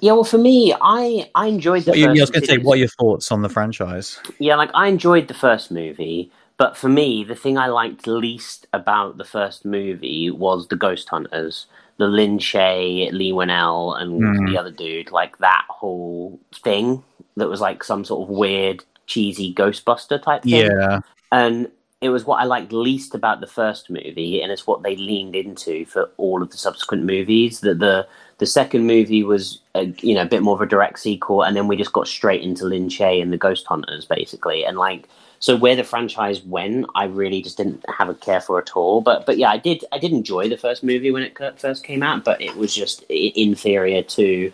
Yeah, 0.00 0.12
well, 0.12 0.24
for 0.24 0.38
me, 0.38 0.74
I 0.80 1.30
I 1.34 1.46
enjoyed 1.46 1.84
the 1.84 1.92
What 1.92 1.98
you, 1.98 2.06
first. 2.06 2.20
I 2.20 2.22
was 2.22 2.30
going 2.30 2.42
to 2.42 2.46
say, 2.46 2.58
what 2.58 2.74
are 2.74 2.78
your 2.80 2.88
thoughts 2.88 3.32
on 3.32 3.42
the 3.42 3.48
franchise? 3.48 4.20
Yeah, 4.38 4.56
like 4.56 4.70
I 4.74 4.88
enjoyed 4.88 5.28
the 5.28 5.34
first 5.34 5.70
movie, 5.70 6.30
but 6.58 6.76
for 6.76 6.88
me, 6.88 7.24
the 7.24 7.34
thing 7.34 7.56
I 7.56 7.68
liked 7.68 8.06
least 8.06 8.66
about 8.72 9.16
the 9.16 9.24
first 9.24 9.64
movie 9.64 10.30
was 10.30 10.68
the 10.68 10.76
Ghost 10.76 11.08
Hunters, 11.08 11.66
the 11.96 12.08
Lin 12.08 12.38
Shaye, 12.38 13.10
Leigh 13.12 13.32
Whannell, 13.32 14.00
and 14.00 14.20
Mm. 14.20 14.50
the 14.50 14.58
other 14.58 14.70
dude. 14.70 15.10
Like 15.10 15.38
that 15.38 15.64
whole 15.70 16.38
thing 16.62 17.02
that 17.36 17.48
was 17.48 17.62
like 17.62 17.82
some 17.82 18.04
sort 18.04 18.28
of 18.28 18.36
weird, 18.36 18.84
cheesy 19.06 19.54
Ghostbuster 19.54 20.22
type 20.22 20.42
thing. 20.42 20.66
Yeah, 20.66 21.00
and 21.32 21.70
it 22.02 22.10
was 22.10 22.24
what 22.24 22.40
I 22.40 22.44
liked 22.44 22.72
least 22.72 23.14
about 23.14 23.40
the 23.40 23.46
first 23.46 23.88
movie, 23.90 24.42
and 24.42 24.52
it's 24.52 24.66
what 24.66 24.82
they 24.82 24.96
leaned 24.96 25.36
into 25.36 25.86
for 25.86 26.10
all 26.18 26.42
of 26.42 26.50
the 26.50 26.58
subsequent 26.58 27.04
movies. 27.04 27.60
That 27.60 27.78
the 27.78 28.06
the 28.40 28.46
second 28.46 28.86
movie 28.86 29.22
was, 29.22 29.60
a, 29.74 29.84
you 30.00 30.14
know, 30.14 30.22
a 30.22 30.26
bit 30.26 30.42
more 30.42 30.56
of 30.56 30.60
a 30.62 30.66
direct 30.66 30.98
sequel, 30.98 31.42
and 31.42 31.54
then 31.54 31.68
we 31.68 31.76
just 31.76 31.92
got 31.92 32.08
straight 32.08 32.42
into 32.42 32.64
Lin 32.64 32.88
Shaye 32.88 33.22
and 33.22 33.32
the 33.32 33.36
Ghost 33.36 33.66
Hunters, 33.66 34.04
basically, 34.04 34.64
and 34.64 34.76
like. 34.76 35.08
So 35.42 35.56
where 35.56 35.74
the 35.74 35.84
franchise 35.84 36.42
went, 36.42 36.84
I 36.94 37.04
really 37.04 37.40
just 37.40 37.56
didn't 37.56 37.82
have 37.88 38.10
a 38.10 38.14
care 38.14 38.42
for 38.42 38.58
at 38.58 38.76
all. 38.76 39.00
But 39.00 39.24
but 39.24 39.38
yeah, 39.38 39.48
I 39.48 39.56
did 39.56 39.82
I 39.90 39.98
did 39.98 40.12
enjoy 40.12 40.50
the 40.50 40.58
first 40.58 40.84
movie 40.84 41.10
when 41.10 41.22
it 41.22 41.34
first 41.58 41.82
came 41.82 42.02
out, 42.02 42.24
but 42.24 42.42
it 42.42 42.56
was 42.56 42.74
just 42.74 43.04
inferior 43.08 44.02
to 44.02 44.52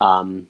um, 0.00 0.48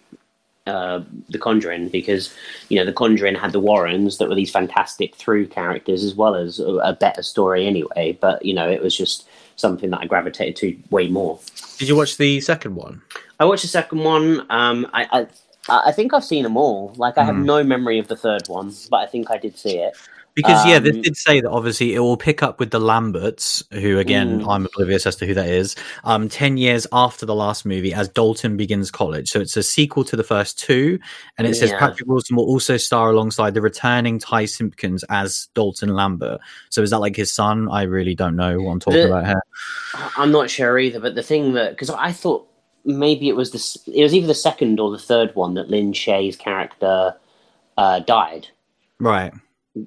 uh, 0.68 1.00
the 1.28 1.38
Conjuring 1.38 1.88
because 1.88 2.32
you 2.68 2.78
know 2.78 2.84
the 2.84 2.92
Conjuring 2.92 3.34
had 3.34 3.50
the 3.50 3.58
Warrens 3.58 4.18
that 4.18 4.28
were 4.28 4.36
these 4.36 4.52
fantastic 4.52 5.16
through 5.16 5.48
characters 5.48 6.04
as 6.04 6.14
well 6.14 6.36
as 6.36 6.60
a, 6.60 6.74
a 6.76 6.92
better 6.92 7.22
story 7.22 7.66
anyway. 7.66 8.16
But 8.20 8.44
you 8.44 8.54
know 8.54 8.70
it 8.70 8.80
was 8.80 8.96
just 8.96 9.26
something 9.56 9.90
that 9.90 10.00
I 10.00 10.06
gravitated 10.06 10.56
to 10.56 10.76
way 10.90 11.08
more. 11.08 11.38
did 11.78 11.88
you 11.88 11.96
watch 11.96 12.16
the 12.16 12.40
second 12.40 12.74
one? 12.76 13.02
I 13.40 13.44
watched 13.44 13.62
the 13.62 13.68
second 13.68 14.00
one. 14.04 14.46
Um, 14.50 14.86
I, 14.92 15.06
I 15.12 15.26
I 15.68 15.92
think 15.92 16.12
I've 16.12 16.24
seen 16.24 16.42
them 16.42 16.56
all. 16.56 16.92
Like 16.96 17.18
I 17.18 17.24
have 17.24 17.36
Hmm. 17.36 17.44
no 17.44 17.62
memory 17.64 17.98
of 17.98 18.08
the 18.08 18.16
third 18.16 18.48
one, 18.48 18.72
but 18.90 18.98
I 18.98 19.06
think 19.06 19.30
I 19.30 19.38
did 19.38 19.56
see 19.58 19.78
it. 19.78 19.94
Because 20.34 20.64
yeah, 20.66 20.78
this 20.78 20.96
Um, 20.96 21.02
did 21.02 21.16
say 21.16 21.40
that 21.42 21.50
obviously 21.50 21.94
it 21.94 21.98
will 22.00 22.16
pick 22.16 22.42
up 22.42 22.58
with 22.58 22.70
the 22.70 22.78
Lamberts, 22.80 23.62
who 23.72 23.98
again 23.98 24.40
Mm. 24.40 24.48
I'm 24.50 24.64
oblivious 24.66 25.06
as 25.06 25.16
to 25.16 25.26
who 25.26 25.34
that 25.34 25.48
is. 25.48 25.76
Um, 26.04 26.28
ten 26.28 26.56
years 26.56 26.86
after 26.92 27.26
the 27.26 27.34
last 27.34 27.66
movie, 27.66 27.92
as 27.92 28.08
Dalton 28.08 28.56
begins 28.56 28.90
college, 28.90 29.28
so 29.28 29.40
it's 29.40 29.56
a 29.56 29.62
sequel 29.62 30.04
to 30.04 30.16
the 30.16 30.24
first 30.24 30.58
two, 30.58 30.98
and 31.36 31.46
it 31.46 31.54
says 31.54 31.70
Patrick 31.72 32.08
Wilson 32.08 32.36
will 32.36 32.46
also 32.46 32.78
star 32.78 33.10
alongside 33.10 33.52
the 33.52 33.60
returning 33.60 34.18
Ty 34.18 34.46
Simpkins 34.46 35.04
as 35.10 35.48
Dalton 35.54 35.94
Lambert. 35.94 36.40
So 36.70 36.82
is 36.82 36.90
that 36.90 37.00
like 37.00 37.14
his 37.16 37.30
son? 37.30 37.68
I 37.70 37.82
really 37.82 38.14
don't 38.14 38.36
know 38.36 38.58
what 38.60 38.70
I'm 38.72 38.80
talking 38.80 39.00
The- 39.00 39.08
about 39.08 39.26
here. 39.26 39.42
I'm 40.16 40.32
not 40.32 40.48
sure 40.48 40.78
either, 40.78 40.98
but 41.00 41.14
the 41.14 41.22
thing 41.22 41.52
that 41.54 41.72
because 41.72 41.90
I 41.90 42.10
thought 42.12 42.48
maybe 42.86 43.28
it 43.28 43.36
was 43.36 43.50
the 43.50 43.92
it 43.94 44.02
was 44.02 44.14
either 44.14 44.26
the 44.26 44.34
second 44.34 44.80
or 44.80 44.90
the 44.90 44.98
third 44.98 45.34
one 45.36 45.54
that 45.54 45.68
Lin 45.68 45.92
Shaye's 45.92 46.36
character 46.36 47.14
uh, 47.76 48.00
died, 48.00 48.48
Right. 48.98 49.32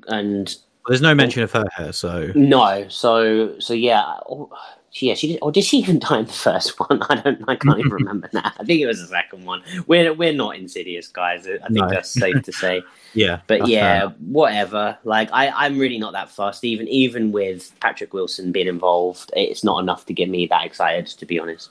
And 0.08 0.56
There's 0.88 1.02
no 1.02 1.16
mention 1.16 1.44
of 1.44 1.52
her 1.52 1.66
here, 1.78 1.94
so 1.94 2.32
no, 2.36 2.88
so 2.90 3.60
so 3.60 3.74
yeah, 3.74 4.18
oh, 4.30 4.50
yeah, 4.94 5.14
she 5.14 5.28
did. 5.34 5.40
Or 5.42 5.52
did 5.52 5.64
she 5.64 5.78
even 5.78 6.00
die 6.08 6.20
in 6.20 6.26
the 6.26 6.32
first 6.34 6.80
one? 6.80 7.02
I 7.10 7.16
don't. 7.16 7.44
I 7.48 7.56
can't 7.56 7.80
even 7.80 7.92
remember 8.02 8.30
now. 8.34 8.52
I 8.60 8.64
think 8.64 8.82
it 8.82 8.88
was 8.88 9.00
the 9.02 9.08
second 9.08 9.46
one. 9.46 9.62
We're 9.88 10.14
we're 10.14 10.34
not 10.34 10.56
insidious 10.58 11.08
guys. 11.08 11.48
I 11.48 11.58
think 11.58 11.72
No. 11.72 11.90
that's 11.90 12.10
safe 12.10 12.42
to 12.44 12.52
say. 12.52 12.82
yeah. 13.14 13.42
But 13.48 13.68
yeah, 13.68 14.02
fair. 14.02 14.10
whatever. 14.20 14.98
Like 15.04 15.30
I, 15.34 15.50
I'm 15.50 15.78
really 15.78 15.98
not 16.00 16.14
that 16.14 16.30
fussed. 16.30 16.64
Even 16.64 16.88
even 16.88 17.32
with 17.32 17.78
Patrick 17.80 18.14
Wilson 18.14 18.52
being 18.52 18.68
involved, 18.68 19.32
it's 19.36 19.64
not 19.64 19.80
enough 19.80 20.06
to 20.06 20.14
get 20.14 20.30
me 20.30 20.48
that 20.48 20.66
excited. 20.66 21.08
To 21.08 21.26
be 21.26 21.40
honest. 21.40 21.70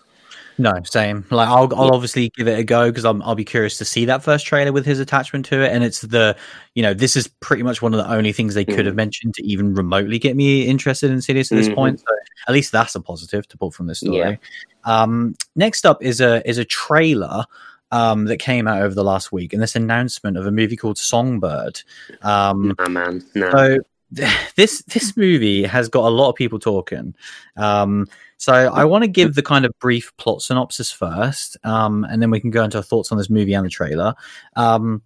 No, 0.57 0.73
same. 0.85 1.25
Like 1.31 1.49
I'll 1.49 1.73
I'll 1.75 1.93
obviously 1.95 2.29
give 2.31 2.47
it 2.47 2.59
a 2.59 2.63
go 2.65 2.91
because 2.91 3.05
I'm 3.05 3.21
I'll 3.23 3.35
be 3.35 3.45
curious 3.45 3.77
to 3.79 3.85
see 3.85 4.05
that 4.05 4.23
first 4.23 4.47
trailer 4.47 4.73
with 4.73 4.87
his 4.87 5.01
attachment 5.01 5.45
to 5.47 5.61
it, 5.63 5.73
and 5.73 5.83
it's 5.83 6.01
the 6.03 6.37
you 6.75 6.83
know 6.83 6.95
this 6.95 7.17
is 7.17 7.27
pretty 7.27 7.63
much 7.65 7.83
one 7.83 7.93
of 7.93 7.99
the 7.99 8.09
only 8.13 8.33
things 8.33 8.55
they 8.55 8.65
could 8.65 8.87
have 8.87 8.95
Mhm. 8.95 8.99
mentioned 8.99 9.35
to 9.35 9.45
even 9.45 9.75
remotely 9.75 10.19
get 10.19 10.37
me 10.37 10.63
interested 10.63 11.11
in 11.11 11.19
Sidious 11.19 11.51
at 11.51 11.57
this 11.59 11.69
Mhm. 11.69 11.75
point. 11.75 12.01
So 12.01 12.07
at 12.47 12.55
least 12.55 12.71
that's 12.73 12.95
a 12.95 13.01
positive 13.01 13.49
to 13.49 13.59
pull 13.59 13.71
from 13.73 13.87
this 13.89 14.01
story. 14.01 14.19
Yeah. 14.19 14.37
Um, 14.85 15.35
next 15.57 15.87
up 15.87 16.03
is 16.03 16.21
a 16.21 16.49
is 16.49 16.59
a 16.59 16.65
trailer. 16.65 17.45
Um, 17.91 18.25
that 18.25 18.39
came 18.39 18.67
out 18.67 18.83
over 18.83 18.93
the 18.93 19.05
last 19.05 19.31
week, 19.31 19.53
and 19.53 19.63
this 19.63 19.77
announcement 19.77 20.37
of 20.37 20.47
a 20.47 20.51
movie 20.51 20.75
called 20.75 20.99
Songbird. 20.99 21.81
Um, 22.23 22.75
Nah, 22.77 22.89
man. 22.89 23.23
No. 23.37 23.51
so 23.53 23.79
this 24.57 24.83
this 24.93 25.17
movie 25.17 25.63
has 25.65 25.89
got 25.89 26.05
a 26.05 26.09
lot 26.11 26.31
of 26.31 26.35
people 26.35 26.59
talking. 26.59 27.15
Um, 27.57 28.09
so 28.37 28.53
I 28.53 28.85
want 28.85 29.05
to 29.05 29.09
give 29.09 29.35
the 29.35 29.43
kind 29.43 29.65
of 29.65 29.73
brief 29.81 30.13
plot 30.17 30.43
synopsis 30.43 30.91
first, 30.91 31.57
um, 31.65 32.05
and 32.05 32.21
then 32.21 32.31
we 32.31 32.41
can 32.41 32.51
go 32.51 32.65
into 32.65 32.79
our 32.79 32.83
thoughts 32.83 33.13
on 33.13 33.19
this 33.19 33.31
movie 33.31 33.55
and 33.55 33.65
the 33.65 33.71
trailer. 33.71 34.15
Um, 34.57 35.03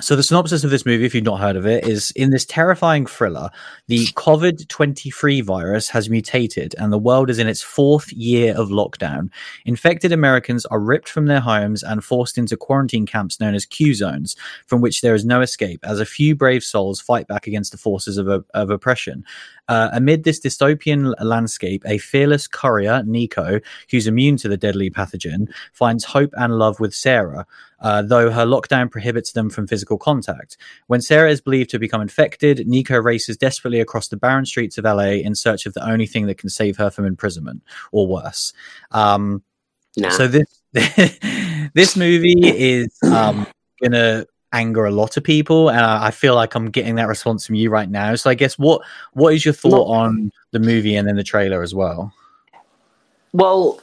so 0.00 0.14
the 0.14 0.22
synopsis 0.22 0.64
of 0.64 0.70
this 0.70 0.86
movie, 0.86 1.04
if 1.04 1.14
you've 1.14 1.24
not 1.24 1.40
heard 1.40 1.56
of 1.56 1.66
it, 1.66 1.86
is 1.86 2.10
in 2.12 2.30
this 2.30 2.44
terrifying 2.44 3.06
thriller, 3.06 3.50
the 3.86 4.06
COVID 4.08 4.68
twenty 4.68 5.10
three 5.10 5.40
virus 5.40 5.88
has 5.88 6.08
mutated, 6.08 6.74
and 6.78 6.92
the 6.92 6.98
world 6.98 7.30
is 7.30 7.38
in 7.38 7.48
its 7.48 7.62
fourth 7.62 8.12
year 8.12 8.56
of 8.56 8.68
lockdown. 8.68 9.30
Infected 9.64 10.12
Americans 10.12 10.64
are 10.66 10.80
ripped 10.80 11.08
from 11.08 11.26
their 11.26 11.40
homes 11.40 11.82
and 11.82 12.04
forced 12.04 12.38
into 12.38 12.56
quarantine 12.56 13.06
camps 13.06 13.40
known 13.40 13.54
as 13.54 13.66
Q 13.66 13.94
zones, 13.94 14.36
from 14.66 14.80
which 14.80 15.00
there 15.00 15.14
is 15.14 15.24
no 15.24 15.40
escape, 15.40 15.80
as 15.82 16.00
a 16.00 16.06
few 16.06 16.34
brave 16.34 16.62
souls 16.62 17.00
fight 17.00 17.26
back 17.26 17.46
against 17.46 17.72
the 17.72 17.78
forces 17.78 18.18
of, 18.18 18.28
of 18.28 18.70
oppression. 18.70 19.24
Uh, 19.68 19.90
amid 19.92 20.24
this 20.24 20.40
dystopian 20.40 21.14
landscape, 21.20 21.82
a 21.86 21.98
fearless 21.98 22.46
courier, 22.46 23.02
Nico, 23.04 23.60
who's 23.90 24.06
immune 24.06 24.36
to 24.38 24.48
the 24.48 24.56
deadly 24.56 24.90
pathogen, 24.90 25.52
finds 25.72 26.04
hope 26.04 26.32
and 26.38 26.58
love 26.58 26.80
with 26.80 26.94
Sarah, 26.94 27.46
uh, 27.80 28.02
though 28.02 28.30
her 28.30 28.44
lockdown 28.44 28.90
prohibits 28.90 29.32
them 29.32 29.50
from 29.50 29.66
physical 29.66 29.98
contact. 29.98 30.56
When 30.86 31.00
Sarah 31.00 31.30
is 31.30 31.40
believed 31.40 31.70
to 31.70 31.74
have 31.74 31.80
become 31.80 32.00
infected, 32.00 32.66
Nico 32.66 33.00
races 33.00 33.36
desperately 33.36 33.80
across 33.80 34.08
the 34.08 34.16
barren 34.16 34.46
streets 34.46 34.78
of 34.78 34.84
LA 34.84 35.20
in 35.22 35.34
search 35.34 35.66
of 35.66 35.74
the 35.74 35.88
only 35.88 36.06
thing 36.06 36.26
that 36.26 36.38
can 36.38 36.48
save 36.48 36.76
her 36.76 36.90
from 36.90 37.06
imprisonment, 37.06 37.62
or 37.92 38.06
worse. 38.06 38.52
Um, 38.90 39.42
nah. 39.96 40.10
so 40.10 40.26
this 40.26 40.60
this 41.74 41.96
movie 41.96 42.40
is 42.42 42.88
um, 43.04 43.46
gonna 43.82 44.26
anger 44.52 44.86
a 44.86 44.90
lot 44.90 45.16
of 45.16 45.24
people, 45.24 45.68
and 45.68 45.80
I, 45.80 46.06
I 46.06 46.10
feel 46.10 46.34
like 46.34 46.54
I'm 46.54 46.70
getting 46.70 46.96
that 46.96 47.08
response 47.08 47.46
from 47.46 47.54
you 47.54 47.70
right 47.70 47.88
now. 47.88 48.14
So 48.14 48.30
I 48.30 48.34
guess 48.34 48.58
what 48.58 48.82
what 49.12 49.34
is 49.34 49.44
your 49.44 49.54
thought 49.54 49.88
on 49.88 50.32
the 50.50 50.58
movie 50.58 50.96
and 50.96 51.06
then 51.06 51.16
the 51.16 51.24
trailer 51.24 51.62
as 51.62 51.74
well? 51.74 52.12
Well, 53.32 53.80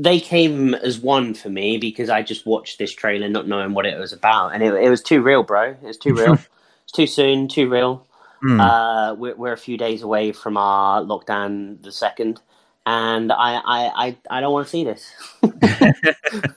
they 0.00 0.20
came 0.20 0.74
as 0.74 1.00
one 1.00 1.34
for 1.34 1.50
me 1.50 1.76
because 1.76 2.08
I 2.08 2.22
just 2.22 2.46
watched 2.46 2.78
this 2.78 2.92
trailer 2.92 3.28
not 3.28 3.48
knowing 3.48 3.74
what 3.74 3.84
it 3.84 3.98
was 3.98 4.12
about, 4.12 4.54
and 4.54 4.62
it, 4.62 4.72
it 4.74 4.88
was 4.88 5.02
too 5.02 5.20
real, 5.20 5.42
bro. 5.42 5.70
It 5.70 5.82
was 5.82 5.98
too 5.98 6.14
real. 6.14 6.34
it's 6.84 6.92
too 6.92 7.06
soon, 7.08 7.48
too 7.48 7.68
real. 7.68 8.06
Hmm. 8.40 8.60
Uh, 8.60 9.14
we're, 9.14 9.34
we're 9.34 9.52
a 9.52 9.58
few 9.58 9.76
days 9.76 10.02
away 10.02 10.30
from 10.30 10.56
our 10.56 11.02
lockdown, 11.02 11.82
the 11.82 11.90
second, 11.90 12.40
and 12.86 13.32
I, 13.32 13.60
I, 13.64 14.06
I, 14.06 14.16
I 14.30 14.40
don't 14.40 14.52
want 14.52 14.66
to 14.66 14.70
see 14.70 14.84
this. 14.84 15.12
it's 15.42 16.42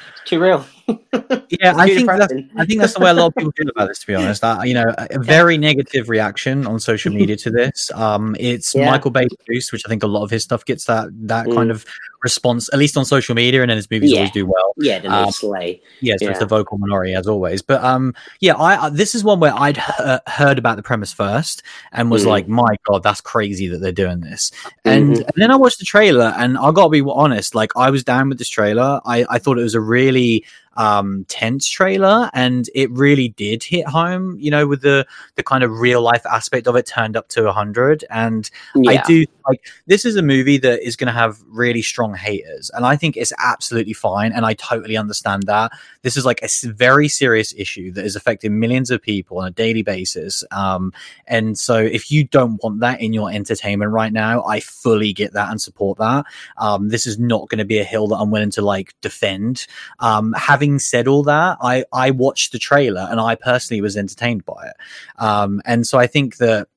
too 0.24 0.40
real. 0.40 0.64
Yeah, 0.88 1.74
I 1.76 1.86
think 1.88 2.06
that's. 2.06 2.32
I 2.56 2.64
think 2.64 2.80
that's 2.80 2.94
the 2.94 3.00
way 3.00 3.10
a 3.10 3.14
lot 3.14 3.26
of 3.28 3.34
people 3.34 3.52
feel 3.56 3.68
about 3.68 3.88
this. 3.88 3.98
To 4.00 4.06
be 4.06 4.14
honest, 4.14 4.44
uh, 4.44 4.60
you 4.64 4.74
know, 4.74 4.94
a 4.98 5.18
very 5.18 5.58
negative 5.58 6.08
reaction 6.08 6.66
on 6.66 6.78
social 6.80 7.12
media 7.12 7.36
to 7.44 7.50
this. 7.50 7.90
Um, 7.92 8.36
it's 8.38 8.74
Yeah. 8.74 8.90
Michael 8.90 9.10
Bay 9.10 9.26
produced, 9.44 9.72
which 9.72 9.82
I 9.84 9.88
think 9.88 10.02
a 10.02 10.06
lot 10.06 10.22
of 10.22 10.30
his 10.30 10.42
stuff 10.44 10.64
gets 10.64 10.84
that 10.84 11.08
that 11.28 11.46
Mm. 11.46 11.54
kind 11.54 11.70
of 11.70 11.84
response, 12.22 12.68
at 12.72 12.78
least 12.78 12.96
on 12.96 13.04
social 13.04 13.34
media, 13.34 13.62
and 13.62 13.70
then 13.70 13.76
his 13.76 13.90
movies 13.90 14.10
Yeah. 14.10 14.18
always 14.18 14.30
do 14.32 14.46
well. 14.46 14.72
yeah, 14.78 14.98
then 14.98 15.10
Um, 15.12 15.30
slay. 15.30 15.80
Yes, 16.00 16.16
it's 16.20 16.22
Yeah. 16.32 16.38
the 16.38 16.44
vocal 16.46 16.76
minority 16.78 17.14
as 17.14 17.26
always. 17.26 17.62
But 17.62 17.82
um, 17.84 18.14
yeah, 18.40 18.54
I, 18.54 18.86
I 18.86 18.88
this 18.90 19.14
is 19.14 19.24
one 19.24 19.40
where 19.40 19.54
I'd 19.54 19.76
he- 19.78 20.16
heard 20.26 20.58
about 20.58 20.76
the 20.76 20.82
premise 20.82 21.12
first 21.12 21.62
and 21.92 22.10
was 22.10 22.24
Mhm. 22.24 22.28
like, 22.28 22.48
my 22.48 22.76
god, 22.86 23.02
that's 23.02 23.20
crazy 23.20 23.68
that 23.68 23.78
they're 23.78 23.92
doing 23.92 24.20
this. 24.20 24.50
And, 24.84 25.14
Mhm. 25.14 25.18
and 25.20 25.32
then 25.36 25.50
I 25.50 25.56
watched 25.56 25.78
the 25.78 25.84
trailer, 25.84 26.34
and 26.36 26.58
I 26.58 26.70
gotta 26.72 26.90
be 26.90 27.02
honest, 27.02 27.54
like 27.54 27.72
I 27.76 27.90
was 27.90 28.04
down 28.04 28.28
with 28.28 28.38
this 28.38 28.48
trailer. 28.48 29.00
I 29.06 29.24
I 29.30 29.38
thought 29.38 29.58
it 29.58 29.62
was 29.62 29.74
a 29.74 29.80
really 29.80 30.44
um 30.76 31.24
tense 31.28 31.68
trailer 31.68 32.30
and 32.34 32.68
it 32.74 32.90
really 32.90 33.28
did 33.28 33.62
hit 33.62 33.86
home 33.86 34.36
you 34.38 34.50
know 34.50 34.66
with 34.66 34.82
the 34.82 35.06
the 35.36 35.42
kind 35.42 35.64
of 35.64 35.80
real 35.80 36.02
life 36.02 36.24
aspect 36.26 36.66
of 36.66 36.76
it 36.76 36.86
turned 36.86 37.16
up 37.16 37.28
to 37.28 37.44
100 37.44 38.04
and 38.10 38.50
Yeah. 38.74 39.02
I 39.02 39.06
do 39.06 39.24
like 39.48 39.66
this 39.86 40.04
is 40.04 40.16
a 40.16 40.22
movie 40.22 40.58
that 40.58 40.86
is 40.86 40.96
going 40.96 41.06
to 41.06 41.12
have 41.12 41.38
really 41.48 41.82
strong 41.82 42.14
haters, 42.14 42.70
and 42.74 42.84
I 42.84 42.96
think 42.96 43.16
it's 43.16 43.32
absolutely 43.38 43.92
fine. 43.92 44.32
And 44.32 44.44
I 44.44 44.54
totally 44.54 44.96
understand 44.96 45.44
that. 45.44 45.72
This 46.02 46.16
is 46.16 46.24
like 46.24 46.42
a 46.42 46.48
very 46.68 47.08
serious 47.08 47.54
issue 47.56 47.92
that 47.92 48.04
is 48.04 48.16
affecting 48.16 48.58
millions 48.58 48.90
of 48.90 49.02
people 49.02 49.38
on 49.38 49.48
a 49.48 49.50
daily 49.50 49.82
basis. 49.82 50.44
Um, 50.50 50.92
and 51.26 51.58
so, 51.58 51.76
if 51.76 52.10
you 52.10 52.24
don't 52.24 52.62
want 52.62 52.80
that 52.80 53.00
in 53.00 53.12
your 53.12 53.30
entertainment 53.30 53.92
right 53.92 54.12
now, 54.12 54.44
I 54.44 54.60
fully 54.60 55.12
get 55.12 55.32
that 55.34 55.50
and 55.50 55.60
support 55.60 55.98
that. 55.98 56.26
Um, 56.56 56.88
this 56.88 57.06
is 57.06 57.18
not 57.18 57.48
going 57.48 57.58
to 57.58 57.64
be 57.64 57.78
a 57.78 57.84
hill 57.84 58.08
that 58.08 58.16
I'm 58.16 58.30
willing 58.30 58.50
to 58.52 58.62
like 58.62 58.94
defend. 59.00 59.66
Um, 60.00 60.34
having 60.66 60.78
said 60.78 61.06
all 61.08 61.22
that, 61.24 61.58
I 61.60 61.84
I 61.92 62.10
watched 62.10 62.52
the 62.52 62.58
trailer 62.58 63.06
and 63.10 63.20
I 63.20 63.34
personally 63.36 63.80
was 63.80 63.96
entertained 63.96 64.44
by 64.44 64.66
it. 64.66 64.76
Um, 65.18 65.62
and 65.64 65.86
so 65.86 65.98
I 65.98 66.06
think 66.06 66.38
that 66.38 66.68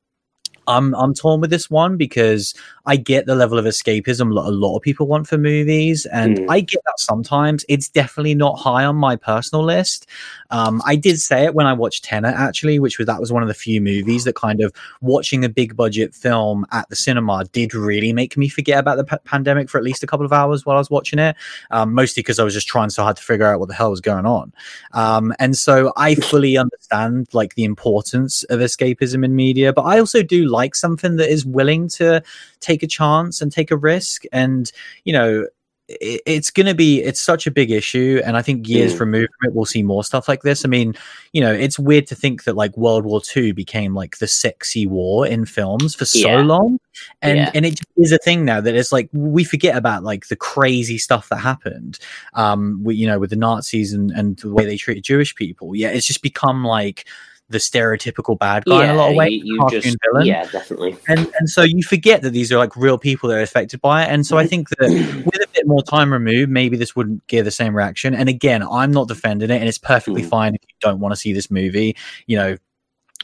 I'm 0.69 0.95
I'm 0.95 1.13
torn 1.13 1.41
with 1.41 1.49
this 1.49 1.69
one 1.69 1.97
because 1.97 2.53
I 2.85 2.95
get 2.95 3.25
the 3.25 3.35
level 3.35 3.59
of 3.59 3.65
escapism 3.65 4.33
that 4.35 4.49
a 4.49 4.51
lot 4.51 4.77
of 4.77 4.81
people 4.81 5.07
want 5.07 5.27
for 5.27 5.37
movies, 5.37 6.05
and 6.05 6.37
Mm. 6.39 6.45
I 6.49 6.59
get 6.61 6.81
that 6.85 6.99
sometimes. 6.99 7.65
It's 7.67 7.89
definitely 7.89 8.35
not 8.35 8.57
high 8.59 8.85
on 8.85 8.95
my 8.95 9.15
personal 9.15 9.65
list. 9.65 10.05
Um, 10.51 10.81
I 10.85 10.95
did 10.95 11.19
say 11.19 11.43
it 11.45 11.55
when 11.55 11.65
I 11.65 11.73
watched 11.73 12.03
Tenet, 12.05 12.35
actually, 12.35 12.79
which 12.79 12.97
was 12.97 13.07
that 13.07 13.19
was 13.19 13.31
one 13.31 13.41
of 13.41 13.47
the 13.47 13.53
few 13.53 13.81
movies 13.81 14.23
that 14.25 14.35
kind 14.35 14.61
of 14.61 14.71
watching 15.01 15.43
a 15.43 15.49
big 15.49 15.75
budget 15.75 16.13
film 16.15 16.65
at 16.71 16.87
the 16.89 16.95
cinema 16.95 17.45
did 17.51 17.73
really 17.73 18.13
make 18.13 18.37
me 18.37 18.47
forget 18.47 18.77
about 18.79 18.97
the 18.97 19.03
p- 19.03 19.17
pandemic 19.25 19.69
for 19.69 19.77
at 19.79 19.83
least 19.83 20.03
a 20.03 20.07
couple 20.07 20.25
of 20.25 20.31
hours 20.33 20.65
while 20.65 20.75
I 20.77 20.79
was 20.79 20.89
watching 20.91 21.19
it. 21.19 21.35
Um, 21.71 21.93
mostly 21.93 22.21
because 22.21 22.37
I 22.39 22.43
was 22.43 22.53
just 22.53 22.67
trying 22.67 22.89
so 22.91 23.03
hard 23.03 23.17
to 23.17 23.23
figure 23.23 23.45
out 23.45 23.59
what 23.59 23.69
the 23.69 23.75
hell 23.75 23.89
was 23.89 24.01
going 24.01 24.25
on. 24.25 24.53
Um, 24.93 25.33
and 25.39 25.57
so 25.57 25.91
I 25.97 26.15
fully 26.31 26.57
understand 26.57 27.27
like 27.33 27.55
the 27.55 27.63
importance 27.63 28.43
of 28.45 28.59
escapism 28.59 29.25
in 29.25 29.35
media, 29.35 29.73
but 29.73 29.83
I 29.83 29.99
also 29.99 30.21
do 30.21 30.45
like 30.45 30.58
something 30.75 31.15
that 31.17 31.29
is 31.29 31.45
willing 31.45 31.87
to 31.89 32.21
take 32.59 32.83
a 32.83 32.87
chance 32.87 33.41
and 33.41 33.51
take 33.51 33.71
a 33.71 33.77
risk. 33.77 34.23
And, 34.31 34.71
you 35.05 35.13
know, 35.13 35.47
it's 35.87 36.51
going 36.51 36.67
to 36.67 36.75
be, 36.75 37.01
it's 37.01 37.19
such 37.19 37.47
a 37.47 37.51
big 37.51 37.71
issue. 37.71 38.21
And 38.23 38.37
I 38.37 38.43
think 38.43 38.67
years 38.67 38.93
Mm. 38.93 38.99
removed 38.99 39.31
from 39.39 39.49
it, 39.49 39.55
we'll 39.55 39.65
see 39.65 39.81
more 39.81 40.03
stuff 40.03 40.27
like 40.27 40.43
this. 40.43 40.63
I 40.63 40.67
mean, 40.67 40.93
you 41.33 41.41
know, 41.41 41.51
it's 41.51 41.79
weird 41.79 42.05
to 42.07 42.15
think 42.15 42.43
that 42.43 42.55
like 42.55 42.77
World 42.77 43.05
War 43.05 43.21
II 43.35 43.53
became 43.53 43.95
like 43.95 44.19
the 44.19 44.27
sexy 44.27 44.85
war 44.85 45.25
in 45.25 45.45
films 45.45 45.95
for 45.95 46.05
so 46.05 46.19
Yeah. 46.19 46.43
long. 46.43 46.79
And, 47.23 47.37
Yeah. 47.37 47.51
and 47.55 47.65
it 47.65 47.79
is 47.97 48.11
a 48.11 48.19
thing 48.19 48.45
now 48.45 48.61
that 48.61 48.75
it's 48.75 48.91
like 48.91 49.09
we 49.13 49.43
forget 49.43 49.75
about 49.75 50.03
like 50.03 50.27
the 50.27 50.35
crazy 50.35 50.99
stuff 50.99 51.29
that 51.29 51.37
happened 51.37 51.97
um 52.33 52.83
with, 52.83 52.97
you 52.97 53.07
know 53.07 53.17
with 53.19 53.29
the 53.29 53.35
nazis 53.35 53.93
and 53.93 54.11
and 54.11 54.37
the 54.37 54.53
way 54.53 54.65
they 54.65 54.75
treated 54.75 55.03
jewish 55.03 55.33
people 55.35 55.75
yeah 55.75 55.89
it's 55.89 56.05
just 56.07 56.21
become 56.21 56.63
like 56.65 57.05
the 57.49 57.57
stereotypical 57.57 58.37
bad 58.37 58.63
guy 58.65 58.83
in 58.85 58.91
a 58.91 58.95
lot 58.95 59.09
of 59.09 59.15
ways 59.15 59.41
you, 59.43 59.55
you 59.55 59.67
just 59.71 59.97
villain. 60.05 60.25
yeah, 60.25 60.45
definitely. 60.51 60.95
and 61.07 61.19
and 61.39 61.49
so 61.49 61.63
you 61.63 61.81
forget 61.83 62.21
that 62.21 62.29
these 62.29 62.51
are 62.51 62.57
like 62.57 62.75
real 62.75 62.97
people 62.97 63.27
that 63.29 63.37
are 63.37 63.41
affected 63.41 63.81
by 63.81 64.03
it 64.03 64.09
and 64.09 64.25
so 64.25 64.37
i 64.37 64.45
think 64.45 64.69
that 64.69 64.89
with 64.89 65.35
a 65.35 65.47
bit 65.53 65.65
more 65.67 65.81
time 65.81 66.13
removed 66.13 66.49
maybe 66.51 66.77
this 66.77 66.95
wouldn't 66.95 67.25
give 67.27 67.45
the 67.45 67.51
same 67.51 67.75
reaction 67.75 68.13
and 68.13 68.29
again 68.29 68.61
i'm 68.63 68.91
not 68.91 69.07
defending 69.07 69.49
it 69.49 69.55
and 69.59 69.67
it's 69.67 69.77
perfectly 69.79 70.21
Mm. 70.21 70.29
fine 70.29 70.55
if 70.55 70.61
you 70.67 70.75
don't 70.79 70.99
want 70.99 71.11
to 71.11 71.15
see 71.15 71.33
this 71.33 71.49
movie 71.49 71.95
you 72.27 72.37
know 72.37 72.55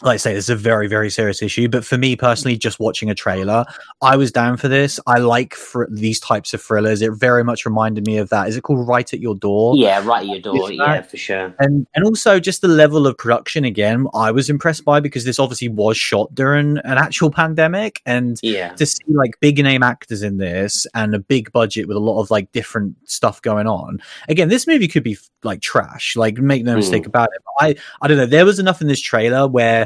like 0.01 0.15
I 0.15 0.17
say, 0.17 0.33
this 0.33 0.45
is 0.45 0.49
a 0.49 0.55
very, 0.57 0.87
very 0.87 1.09
serious 1.09 1.41
issue. 1.41 1.69
But 1.69 1.85
for 1.85 1.97
me 1.97 2.17
personally, 2.17 2.57
just 2.57 2.81
watching 2.81 3.09
a 3.09 3.15
trailer, 3.15 3.63
I 4.01 4.17
was 4.17 4.29
down 4.29 4.57
for 4.57 4.67
this. 4.67 4.99
I 5.07 5.19
like 5.19 5.53
fr- 5.55 5.85
these 5.89 6.19
types 6.19 6.53
of 6.53 6.61
thrillers. 6.61 7.01
It 7.01 7.13
very 7.13 7.45
much 7.45 7.65
reminded 7.65 8.05
me 8.05 8.17
of 8.17 8.27
that. 8.29 8.49
Is 8.49 8.57
it 8.57 8.61
called 8.61 8.85
Right 8.85 9.11
at 9.13 9.21
Your 9.21 9.35
Door? 9.35 9.77
Yeah, 9.77 10.05
right 10.05 10.19
at 10.23 10.27
your 10.27 10.41
door. 10.41 10.69
Yeah, 10.69 11.01
for 11.01 11.15
sure. 11.15 11.55
And 11.59 11.87
and 11.95 12.03
also 12.03 12.41
just 12.41 12.61
the 12.61 12.67
level 12.67 13.07
of 13.07 13.17
production 13.17 13.63
again, 13.63 14.05
I 14.13 14.31
was 14.31 14.49
impressed 14.49 14.83
by 14.83 14.99
because 14.99 15.23
this 15.23 15.39
obviously 15.39 15.69
was 15.69 15.95
shot 15.95 16.35
during 16.35 16.77
an 16.79 16.97
actual 16.97 17.31
pandemic, 17.31 18.01
and 18.05 18.37
Yeah, 18.43 18.73
to 18.73 18.85
see 18.85 19.03
like 19.07 19.39
big 19.39 19.63
name 19.63 19.81
actors 19.81 20.23
in 20.23 20.37
this 20.37 20.85
and 20.93 21.15
a 21.15 21.19
big 21.19 21.53
budget 21.53 21.87
with 21.87 21.95
a 21.95 22.01
lot 22.01 22.19
of 22.21 22.29
like 22.29 22.51
different 22.51 22.97
stuff 23.05 23.41
going 23.41 23.65
on. 23.65 24.01
Again, 24.27 24.49
this 24.49 24.67
movie 24.67 24.89
could 24.89 25.03
be 25.03 25.17
like 25.43 25.61
trash. 25.61 26.17
Like 26.17 26.37
make 26.37 26.65
no 26.65 26.73
Mm. 26.73 26.77
mistake 26.77 27.05
about 27.05 27.29
it. 27.33 27.41
I 27.61 27.75
I 28.01 28.09
don't 28.09 28.17
know. 28.17 28.25
There 28.25 28.45
was 28.45 28.59
enough 28.59 28.81
in 28.81 28.87
this 28.87 28.99
trailer 28.99 29.47
where 29.47 29.85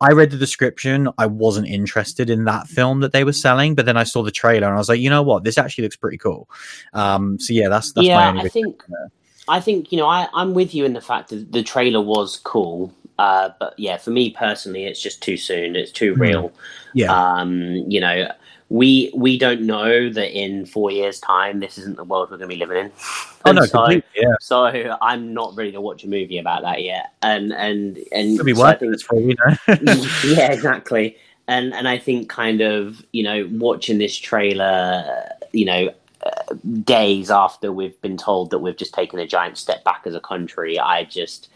I 0.00 0.12
read 0.12 0.30
the 0.30 0.36
description. 0.36 1.08
I 1.18 1.26
wasn't 1.26 1.68
interested 1.68 2.30
in 2.30 2.44
that 2.44 2.66
film 2.66 3.00
that 3.00 3.12
they 3.12 3.24
were 3.24 3.32
selling, 3.32 3.74
but 3.74 3.86
then 3.86 3.96
I 3.96 4.04
saw 4.04 4.22
the 4.22 4.30
trailer 4.30 4.66
and 4.66 4.74
I 4.74 4.78
was 4.78 4.88
like, 4.88 5.00
you 5.00 5.10
know 5.10 5.22
what, 5.22 5.44
this 5.44 5.58
actually 5.58 5.84
looks 5.84 5.96
pretty 5.96 6.18
cool. 6.18 6.48
Um, 6.92 7.38
so 7.38 7.52
yeah, 7.52 7.68
that's 7.68 7.92
that's 7.92 8.06
my 8.08 8.32
yeah. 8.32 8.40
I 8.40 8.48
think, 8.48 8.82
I 9.48 9.60
think 9.60 9.92
you 9.92 9.98
know, 9.98 10.06
I, 10.06 10.28
I'm 10.34 10.54
with 10.54 10.74
you 10.74 10.84
in 10.84 10.92
the 10.92 11.00
fact 11.00 11.30
that 11.30 11.52
the 11.52 11.62
trailer 11.62 12.00
was 12.00 12.36
cool. 12.38 12.92
Uh, 13.18 13.50
but 13.58 13.78
yeah, 13.78 13.96
for 13.96 14.10
me 14.10 14.30
personally, 14.30 14.84
it's 14.84 15.00
just 15.00 15.22
too 15.22 15.36
soon. 15.36 15.74
It's 15.76 15.92
too 15.92 16.14
Mm. 16.14 16.20
real. 16.20 16.52
yeah, 16.92 17.12
Um, 17.12 17.72
you 17.88 18.00
know, 18.00 18.30
we 18.68 19.12
we 19.14 19.38
don't 19.38 19.62
know 19.62 20.10
that 20.10 20.36
in 20.36 20.66
four 20.66 20.90
years' 20.90 21.20
time, 21.20 21.60
this 21.60 21.78
isn't 21.78 21.96
the 21.96 22.04
world 22.04 22.30
we're 22.30 22.38
going 22.38 22.50
to 22.50 22.54
be 22.54 22.58
living 22.58 22.86
in. 22.86 22.92
oh 23.44 23.52
no, 23.52 23.64
so, 23.64 23.78
completely, 23.78 24.04
yeah. 24.16 24.34
so 24.40 24.96
I'm 25.00 25.32
not 25.32 25.54
ready 25.56 25.70
to 25.72 25.80
watch 25.80 26.02
a 26.02 26.08
movie 26.08 26.38
about 26.38 26.62
that 26.62 26.82
yet. 26.82 27.12
And 27.22 27.52
and 27.52 27.98
and 28.10 28.38
Could 28.38 28.46
be 28.46 28.54
so 28.54 28.62
worth 28.62 28.80
think- 28.80 29.00
for 29.02 29.20
you 29.20 29.36
know. 29.36 29.56
yeah, 30.24 30.52
exactly. 30.52 31.16
And 31.46 31.72
and 31.74 31.86
I 31.86 31.98
think 31.98 32.28
kind 32.28 32.60
of 32.60 33.04
you 33.12 33.22
know 33.22 33.48
watching 33.52 33.98
this 33.98 34.16
trailer, 34.16 35.30
you 35.52 35.64
know, 35.64 35.94
uh, 36.24 36.54
days 36.82 37.30
after 37.30 37.70
we've 37.70 38.00
been 38.02 38.16
told 38.16 38.50
that 38.50 38.58
we've 38.58 38.76
just 38.76 38.94
taken 38.94 39.20
a 39.20 39.28
giant 39.28 39.58
step 39.58 39.84
back 39.84 40.02
as 40.06 40.14
a 40.14 40.20
country, 40.20 40.78
I 40.78 41.04
just. 41.04 41.50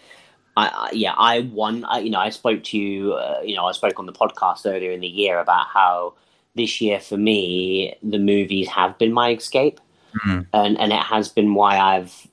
I, 0.56 0.66
I, 0.66 0.90
yeah, 0.92 1.14
I 1.16 1.40
won. 1.40 1.84
I, 1.84 2.00
you 2.00 2.10
know, 2.10 2.18
I 2.18 2.30
spoke 2.30 2.64
to 2.64 2.78
you. 2.78 3.14
Uh, 3.14 3.40
you 3.44 3.54
know, 3.54 3.66
I 3.66 3.72
spoke 3.72 3.98
on 4.00 4.06
the 4.06 4.12
podcast 4.12 4.66
earlier 4.66 4.90
in 4.90 5.00
the 5.00 5.08
year 5.08 5.38
about 5.38 5.68
how 5.68 6.14
this 6.54 6.80
year 6.80 7.00
for 7.00 7.16
me 7.16 7.94
the 8.02 8.18
movies 8.18 8.68
have 8.68 8.98
been 8.98 9.12
my 9.12 9.32
escape, 9.34 9.80
Mhm. 10.24 10.46
and 10.52 10.78
and 10.78 10.92
it 10.92 11.02
has 11.02 11.28
been 11.28 11.54
why 11.54 11.78
I've 11.78 12.26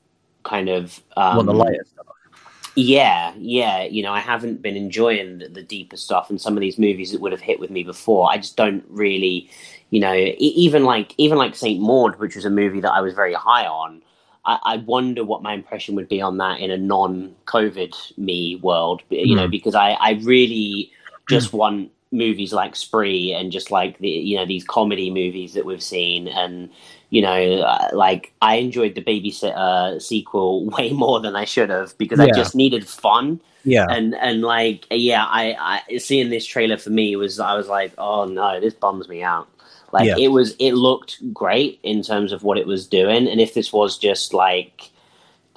kind 0.44 0.70
of 0.70 1.02
um, 1.16 1.36
Well, 1.38 1.46
the 1.46 1.54
lighter 1.54 1.86
stuff. 1.86 2.06
yeah, 2.76 3.34
yeah. 3.38 3.84
You 3.84 4.04
know, 4.04 4.14
I 4.14 4.20
haven't 4.20 4.62
been 4.62 4.76
enjoying 4.78 5.40
the, 5.40 5.48
the 5.50 5.64
deeper 5.64 5.98
stuff, 5.98 6.30
and 6.30 6.40
some 6.40 6.56
of 6.56 6.62
these 6.62 6.78
movies 6.78 7.12
that 7.12 7.22
would 7.22 7.32
have 7.32 7.42
hit 7.42 7.60
with 7.60 7.70
me 7.70 7.84
before, 7.84 8.30
I 8.32 8.38
just 8.38 8.56
don't 8.56 8.84
really, 8.88 9.50
you 9.90 10.00
know, 10.00 10.14
even 10.40 10.84
like 10.84 11.14
even 11.18 11.38
like 11.38 11.56
Saint 11.56 11.80
Maud, 11.82 12.18
which 12.20 12.36
was 12.36 12.46
a 12.46 12.50
movie 12.50 12.80
that 12.82 12.92
I 12.92 13.02
was 13.02 13.14
very 13.14 13.34
high 13.34 13.66
on. 13.68 14.02
I, 14.46 14.60
I 14.64 14.78
wonder 14.78 15.24
what 15.26 15.44
my 15.44 15.54
impression 15.54 15.96
would 15.96 16.08
be 16.08 16.22
on 16.22 16.38
that 16.38 16.60
in 16.62 16.72
a 16.72 16.78
non-COVID 16.78 18.18
me 18.18 18.56
world, 18.58 19.02
you 19.10 19.36
know, 19.36 19.46
Hmm. 19.46 19.52
because 19.52 19.76
I 19.76 19.92
I 19.92 20.12
really 20.24 20.92
just 21.30 21.52
want 21.54 21.92
movies 22.12 22.54
like 22.54 22.76
Spree 22.76 23.34
and 23.34 23.52
just 23.52 23.72
like 23.72 23.98
the 24.00 24.10
you 24.10 24.38
know 24.38 24.46
these 24.46 24.64
comedy 24.64 25.10
movies 25.10 25.54
that 25.54 25.66
we've 25.66 25.84
seen. 25.84 26.28
And 26.28 26.70
you 27.10 27.22
know, 27.22 27.60
uh, 27.62 27.90
like 27.94 28.34
I 28.42 28.56
enjoyed 28.56 28.96
the 28.96 29.02
Babysitter 29.04 30.02
sequel 30.02 30.66
way 30.78 30.92
more 30.92 31.20
than 31.20 31.36
I 31.36 31.46
should 31.46 31.70
have 31.70 31.98
because 31.98 32.20
I 32.20 32.28
just 32.32 32.56
needed 32.56 32.88
fun. 32.88 33.40
Yeah, 33.64 33.86
and 33.90 34.16
and 34.16 34.42
like 34.42 34.86
yeah, 34.90 35.26
I, 35.26 35.82
I 35.90 35.98
seeing 35.98 36.30
this 36.30 36.46
trailer 36.46 36.78
for 36.78 36.90
me 36.90 37.16
was 37.16 37.40
I 37.40 37.56
was 37.56 37.68
like, 37.68 37.94
oh 37.98 38.26
no, 38.26 38.60
this 38.60 38.74
bums 38.74 39.10
me 39.10 39.24
out. 39.24 39.48
Like 39.94 40.06
Yeah. 40.06 40.16
it 40.18 40.28
was, 40.30 40.54
it 40.60 40.74
looked 40.74 41.34
great 41.34 41.80
in 41.82 42.04
terms 42.04 42.34
of 42.34 42.44
what 42.44 42.58
it 42.58 42.68
was 42.68 42.88
doing, 42.88 43.28
and 43.28 43.40
if 43.40 43.54
this 43.54 43.72
was 43.72 43.98
just 43.98 44.34
like 44.34 44.92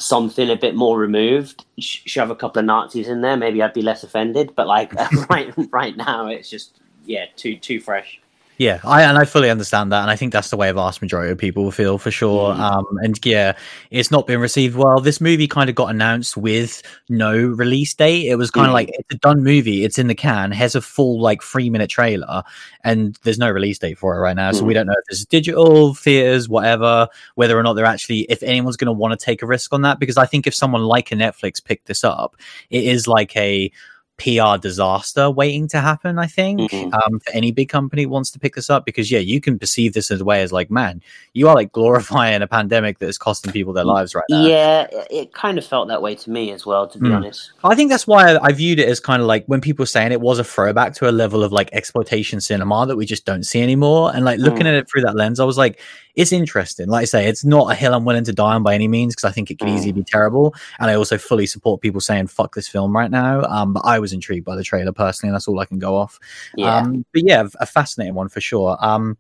something 0.01 0.51
a 0.51 0.57
bit 0.57 0.75
more 0.75 0.99
removed, 0.99 1.65
sh- 1.79 2.01
shove 2.07 2.31
a 2.31 2.37
couple 2.37 2.61
of 2.61 2.67
Nazis 2.67 3.09
in 3.09 3.21
there, 3.21 3.37
maybe 3.37 3.63
I'd 3.63 3.73
be 3.73 3.83
less 3.83 4.03
offended. 4.03 4.55
But 4.55 4.67
like 4.67 4.93
right 5.31 5.53
right 5.71 5.97
now, 5.97 6.27
it's 6.27 6.51
just 6.51 6.81
yeah, 7.05 7.27
too 7.37 7.57
too 7.57 7.81
fresh. 7.81 8.21
Yeah, 8.61 8.79
I 8.85 9.05
and 9.05 9.17
I 9.17 9.25
fully 9.25 9.49
understand 9.49 9.91
that, 9.91 10.03
and 10.03 10.11
I 10.11 10.17
think 10.17 10.35
that's 10.35 10.51
the 10.51 10.57
way 10.59 10.69
a 10.69 10.75
vast 10.75 11.01
majority 11.01 11.33
of 11.33 11.39
people 11.39 11.71
feel 11.71 11.97
for 11.97 12.11
sure. 12.11 12.53
Mm. 12.53 12.59
Um, 12.59 12.85
and 13.03 13.19
yeah, 13.25 13.55
it's 13.91 14.11
not 14.11 14.27
been 14.27 14.39
received 14.39 14.77
well. 14.77 15.01
This 15.01 15.19
movie 15.19 15.49
kind 15.49 15.71
of 15.71 15.77
got 15.77 15.89
announced 15.89 16.37
with 16.37 16.83
no 17.09 17.33
release 17.35 17.95
date. 17.95 18.27
It 18.27 18.35
was 18.35 18.51
kind 18.51 18.67
of 18.67 18.73
Mm. 18.73 18.75
like 18.75 18.91
it's 18.93 19.15
a 19.15 19.17
done 19.17 19.43
movie. 19.43 19.83
It's 19.83 19.99
in 19.99 20.09
the 20.09 20.15
can. 20.15 20.53
Has 20.53 20.75
a 20.75 20.83
full 20.83 21.19
like 21.19 21.43
three 21.43 21.71
minute 21.71 21.89
trailer, 21.89 22.43
and 22.85 23.19
there's 23.23 23.39
no 23.39 23.49
release 23.49 23.79
date 23.79 23.97
for 23.97 24.15
it 24.15 24.21
right 24.21 24.37
now. 24.37 24.53
So 24.53 24.63
Mm. 24.63 24.67
we 24.67 24.75
don't 24.75 24.87
know 24.89 24.93
if 24.93 25.05
it's 25.09 25.25
digital 25.25 25.95
theaters, 25.95 26.47
whatever. 26.47 27.09
Whether 27.37 27.59
or 27.59 27.63
not 27.63 27.77
they're 27.77 27.87
actually, 27.87 28.27
if 28.29 28.43
anyone's 28.43 28.77
going 28.77 28.89
to 28.89 28.93
want 28.93 29.19
to 29.19 29.25
take 29.25 29.41
a 29.41 29.47
risk 29.47 29.73
on 29.73 29.81
that, 29.83 29.99
because 29.99 30.19
I 30.19 30.27
think 30.27 30.47
if 30.47 30.55
someone 30.55 30.83
like 30.83 31.11
a 31.13 31.15
Netflix 31.15 31.65
picked 31.65 31.87
this 31.87 32.05
up, 32.05 32.37
it 32.69 32.85
is 32.85 33.09
like 33.09 33.35
a 33.39 33.73
PR 34.21 34.57
disaster 34.61 35.31
waiting 35.31 35.67
to 35.69 35.81
happen. 35.81 36.19
I 36.19 36.27
think 36.27 36.61
Mhm. 36.71 36.93
um, 36.95 37.21
for 37.21 37.33
any 37.33 37.51
big 37.53 37.69
company 37.69 38.05
wants 38.07 38.31
to 38.33 38.39
pick 38.39 38.55
this 38.55 38.69
up 38.71 38.85
because 38.85 39.11
yeah, 39.11 39.19
you 39.19 39.41
can 39.41 39.59
perceive 39.59 39.95
this 39.95 40.11
as 40.11 40.21
a 40.21 40.25
way 40.25 40.43
as 40.43 40.53
like, 40.53 40.71
man, 40.71 41.01
you 41.33 41.49
are 41.49 41.55
like 41.55 41.73
glorifying 41.79 42.43
a 42.43 42.47
pandemic 42.47 42.99
that 42.99 43.09
is 43.09 43.19
costing 43.19 43.53
people 43.53 43.73
their 43.73 43.85
lives 43.85 44.15
right 44.15 44.25
now. 44.29 44.43
Yeah, 44.47 44.83
it, 44.93 45.07
it 45.11 45.33
kind 45.33 45.59
of 45.59 45.65
felt 45.65 45.89
that 45.89 46.03
way 46.03 46.15
to 46.15 46.31
me 46.31 46.53
as 46.53 46.67
well, 46.67 46.87
to 46.87 46.99
be 46.99 47.09
Mm. 47.09 47.17
honest. 47.17 47.51
I 47.65 47.75
think 47.75 47.91
that's 47.91 48.07
why 48.07 48.37
I 48.43 48.53
viewed 48.53 48.79
it 48.79 48.89
as 48.89 49.01
kind 49.01 49.23
of 49.23 49.27
like 49.29 49.45
when 49.47 49.61
people 49.61 49.83
were 49.83 49.87
saying 49.87 50.13
it 50.13 50.21
was 50.21 50.39
a 50.39 50.45
throwback 50.45 50.95
to 50.97 51.09
a 51.09 51.13
level 51.13 51.43
of 51.43 51.51
like 51.53 51.71
exploitation 51.73 52.41
cinema 52.41 52.87
that 52.87 52.97
we 52.97 53.07
just 53.07 53.25
don't 53.25 53.45
see 53.45 53.63
anymore. 53.63 54.13
And 54.15 54.25
like 54.25 54.39
looking 54.39 54.67
Mm. 54.67 54.69
at 54.69 54.75
it 54.75 54.89
through 54.91 55.03
that 55.03 55.17
lens, 55.17 55.41
I 55.41 55.45
was 55.45 55.57
like, 55.59 55.81
it's 56.17 56.33
interesting. 56.33 56.89
Like 56.89 57.03
I 57.03 57.05
say, 57.05 57.27
it's 57.29 57.45
not 57.45 57.71
a 57.71 57.75
hill 57.75 57.95
I'm 57.95 58.05
willing 58.05 58.25
to 58.25 58.33
die 58.33 58.55
on 58.55 58.63
by 58.65 58.75
any 58.75 58.89
means 58.89 59.15
because 59.15 59.29
I 59.29 59.33
think 59.33 59.51
it 59.51 59.59
could 59.59 59.69
Mm. 59.69 59.77
easily 59.77 59.93
be 59.93 60.03
terrible. 60.03 60.55
And 60.81 60.91
I 60.91 60.95
also 60.95 61.17
fully 61.17 61.47
support 61.47 61.81
people 61.81 62.01
saying 62.01 62.27
fuck 62.27 62.55
this 62.55 62.67
film 62.69 62.95
right 62.95 63.11
now. 63.11 63.43
Um, 63.45 63.73
but 63.73 63.85
I 63.85 64.01
was 64.01 64.10
intrigued 64.13 64.45
by 64.45 64.57
the 64.57 64.65
trailer 64.65 64.93
personally, 64.93 65.31
and 65.31 65.35
that's 65.35 65.49
all 65.49 65.59
I 65.59 65.65
can 65.65 65.79
go 65.79 65.97
off. 65.97 66.19
Yeah. 66.57 66.77
Um, 66.77 67.05
but 67.13 67.23
yeah, 67.25 67.47
a 67.61 67.67
fascinating 67.67 68.15
one 68.15 68.29
for 68.29 68.41
sure. 68.41 68.77
Um, 68.81 69.17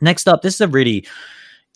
next 0.00 0.28
up, 0.28 0.42
this 0.42 0.54
is 0.54 0.60
a 0.60 0.68
really 0.68 1.06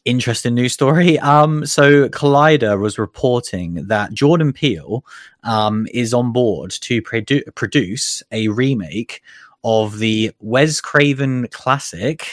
interesting 0.04 0.54
news 0.54 0.72
story. 0.72 1.18
Um, 1.18 1.66
so 1.66 2.08
Collider 2.08 2.78
was 2.80 2.98
reporting 2.98 3.86
that 3.86 4.12
Jordan 4.12 4.52
Peele 4.52 5.04
um, 5.42 5.86
is 5.92 6.14
on 6.14 6.32
board 6.32 6.70
to 6.70 7.02
produ- 7.02 7.54
produce 7.54 8.22
a 8.32 8.48
remake 8.48 9.22
of 9.62 9.98
the 9.98 10.32
Wes 10.40 10.80
Craven 10.80 11.48
classic. 11.48 12.28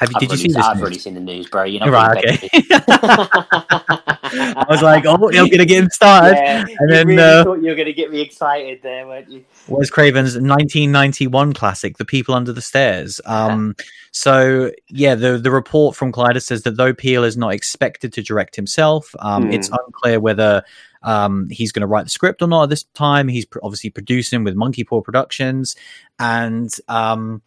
Have 0.00 0.10
you? 0.10 0.16
I've 0.16 0.20
Did 0.20 0.30
you 0.32 0.36
see 0.36 0.48
this? 0.48 0.56
I've 0.56 0.76
news? 0.76 0.82
already 0.82 0.98
seen 0.98 1.14
the 1.14 1.20
news, 1.20 1.48
bro. 1.48 1.64
You 1.64 1.80
know, 1.80 1.86
Right, 1.88 2.16
okay. 2.24 2.48
I 4.36 4.66
was 4.68 4.82
like, 4.82 5.04
oh, 5.06 5.30
you're 5.30 5.48
gonna 5.48 5.64
get 5.64 5.82
him 5.84 5.90
started. 5.90 6.36
yeah, 6.36 6.60
and 6.60 6.68
you 6.68 6.76
then, 6.88 7.06
really 7.06 7.22
uh, 7.22 7.44
thought 7.44 7.62
you 7.62 7.68
were 7.68 7.74
going 7.76 7.86
to 7.86 7.92
get 7.92 8.10
me 8.10 8.20
excited 8.20 8.80
there, 8.82 9.06
weren't 9.06 9.30
you? 9.30 9.44
Wes 9.68 9.90
Craven's 9.90 10.34
1991 10.34 11.52
classic, 11.52 11.96
The 11.98 12.04
People 12.04 12.34
Under 12.34 12.52
the 12.52 12.60
Stairs. 12.62 13.20
Um, 13.24 13.76
so 14.12 14.70
yeah, 14.88 15.14
the 15.14 15.38
the 15.38 15.50
report 15.50 15.94
from 15.96 16.12
Collider 16.12 16.42
says 16.42 16.62
that 16.62 16.76
though 16.76 16.92
Peele 16.94 17.24
is 17.24 17.36
not 17.36 17.52
expected 17.52 18.12
to 18.14 18.22
direct 18.22 18.56
himself, 18.56 19.14
um, 19.20 19.44
Hmm. 19.44 19.52
it's 19.52 19.68
unclear 19.70 20.20
whether 20.20 20.62
um, 21.02 21.48
he's 21.50 21.70
going 21.72 21.82
to 21.82 21.86
write 21.86 22.04
the 22.04 22.10
script 22.10 22.40
or 22.42 22.48
not 22.48 22.64
at 22.64 22.70
this 22.70 22.84
time. 22.94 23.28
He's 23.28 23.44
pr- 23.44 23.58
obviously 23.62 23.90
producing 23.90 24.42
with 24.44 24.54
Monkey 24.56 24.84
Paw 24.84 25.02
Productions, 25.02 25.76
and 26.18 26.72
um, 26.88 27.42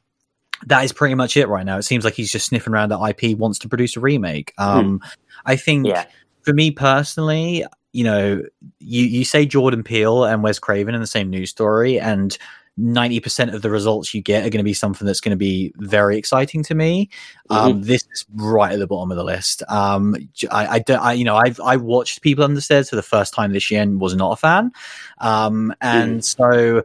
that 0.65 0.83
is 0.83 0.91
pretty 0.91 1.15
much 1.15 1.37
it 1.37 1.47
right 1.47 1.65
now. 1.65 1.77
It 1.77 1.83
seems 1.83 2.03
like 2.03 2.15
he's 2.15 2.31
just 2.31 2.47
sniffing 2.47 2.73
around 2.73 2.91
at 2.91 2.99
IP, 2.99 3.37
wants 3.37 3.59
to 3.59 3.69
produce 3.69 3.95
a 3.95 3.99
remake. 3.99 4.53
Um, 4.57 5.01
I 5.45 5.55
think 5.55 5.87
Yeah. 5.87 6.05
for 6.41 6.53
me 6.53 6.71
personally, 6.71 7.63
you 7.93 8.03
know, 8.03 8.41
you 8.79 9.03
you 9.03 9.23
say 9.25 9.45
Jordan 9.45 9.83
Peele 9.83 10.25
and 10.25 10.43
Wes 10.43 10.59
Craven 10.59 10.93
in 10.95 11.01
the 11.01 11.07
same 11.07 11.29
news 11.29 11.49
story, 11.49 11.99
and 11.99 12.37
ninety 12.79 13.19
percent 13.19 13.55
of 13.55 13.63
the 13.63 13.71
results 13.71 14.13
you 14.13 14.21
get 14.21 14.45
are 14.45 14.49
going 14.49 14.59
to 14.59 14.63
be 14.63 14.73
something 14.73 15.07
that's 15.07 15.21
going 15.21 15.31
to 15.31 15.37
be 15.37 15.73
very 15.77 16.15
exciting 16.17 16.61
to 16.63 16.75
me. 16.75 17.09
Um, 17.49 17.81
this 17.81 18.03
is 18.13 18.25
right 18.35 18.71
at 18.73 18.77
the 18.77 18.85
bottom 18.85 19.09
of 19.09 19.17
the 19.17 19.23
list. 19.23 19.63
Um, 19.67 20.15
I, 20.51 20.67
I 20.67 20.79
don't, 20.79 20.99
I, 20.99 21.13
you 21.13 21.23
know, 21.23 21.37
I've 21.37 21.59
I 21.59 21.77
watched 21.77 22.21
People 22.21 22.43
Under 22.43 22.53
the 22.55 22.61
Stairs 22.61 22.89
for 22.89 22.95
the 22.97 23.01
first 23.01 23.33
time 23.33 23.51
this 23.51 23.71
year 23.71 23.81
and 23.81 23.99
was 23.99 24.15
not 24.15 24.31
a 24.33 24.35
fan, 24.35 24.71
um, 25.19 25.73
and 25.81 26.23
so. 26.23 26.83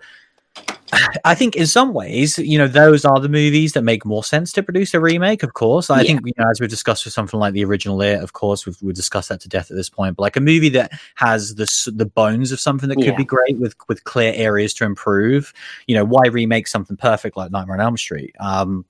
I 1.24 1.34
think 1.34 1.56
in 1.56 1.66
some 1.66 1.94
ways, 1.94 2.38
you 2.38 2.58
know, 2.58 2.68
those 2.68 3.04
are 3.04 3.18
the 3.18 3.28
movies 3.28 3.72
that 3.72 3.82
make 3.82 4.04
more 4.04 4.22
sense 4.22 4.52
to 4.52 4.62
produce 4.62 4.92
a 4.94 5.00
remake. 5.00 5.42
Of 5.42 5.54
course, 5.54 5.88
I 5.88 6.00
Yeah. 6.02 6.08
think 6.08 6.26
you 6.26 6.32
know, 6.36 6.50
as 6.50 6.60
we've 6.60 6.68
discussed 6.68 7.04
with 7.04 7.14
something 7.14 7.40
like 7.40 7.54
the 7.54 7.64
original 7.64 8.00
It, 8.02 8.20
of 8.22 8.32
course, 8.34 8.66
we've, 8.66 8.76
we've 8.82 8.94
discussed 8.94 9.28
that 9.30 9.40
to 9.40 9.48
death 9.48 9.70
at 9.70 9.76
this 9.76 9.88
point. 9.88 10.16
But 10.16 10.22
like 10.22 10.36
a 10.36 10.40
movie 10.40 10.68
that 10.70 10.92
has 11.14 11.54
the 11.54 11.66
the 11.94 12.06
bones 12.06 12.52
of 12.52 12.60
something 12.60 12.88
that 12.90 12.96
could 12.96 13.06
Yeah. 13.06 13.16
be 13.16 13.24
great 13.24 13.58
with 13.58 13.74
with 13.88 14.04
clear 14.04 14.32
areas 14.34 14.74
to 14.74 14.84
improve. 14.84 15.52
You 15.86 15.94
know, 15.96 16.04
why 16.04 16.26
remake 16.26 16.68
something 16.68 16.96
perfect 16.96 17.36
like 17.36 17.50
Nightmare 17.50 17.76
on 17.76 17.80
Elm 17.80 17.96
Street? 17.96 18.34
Um, 18.38 18.84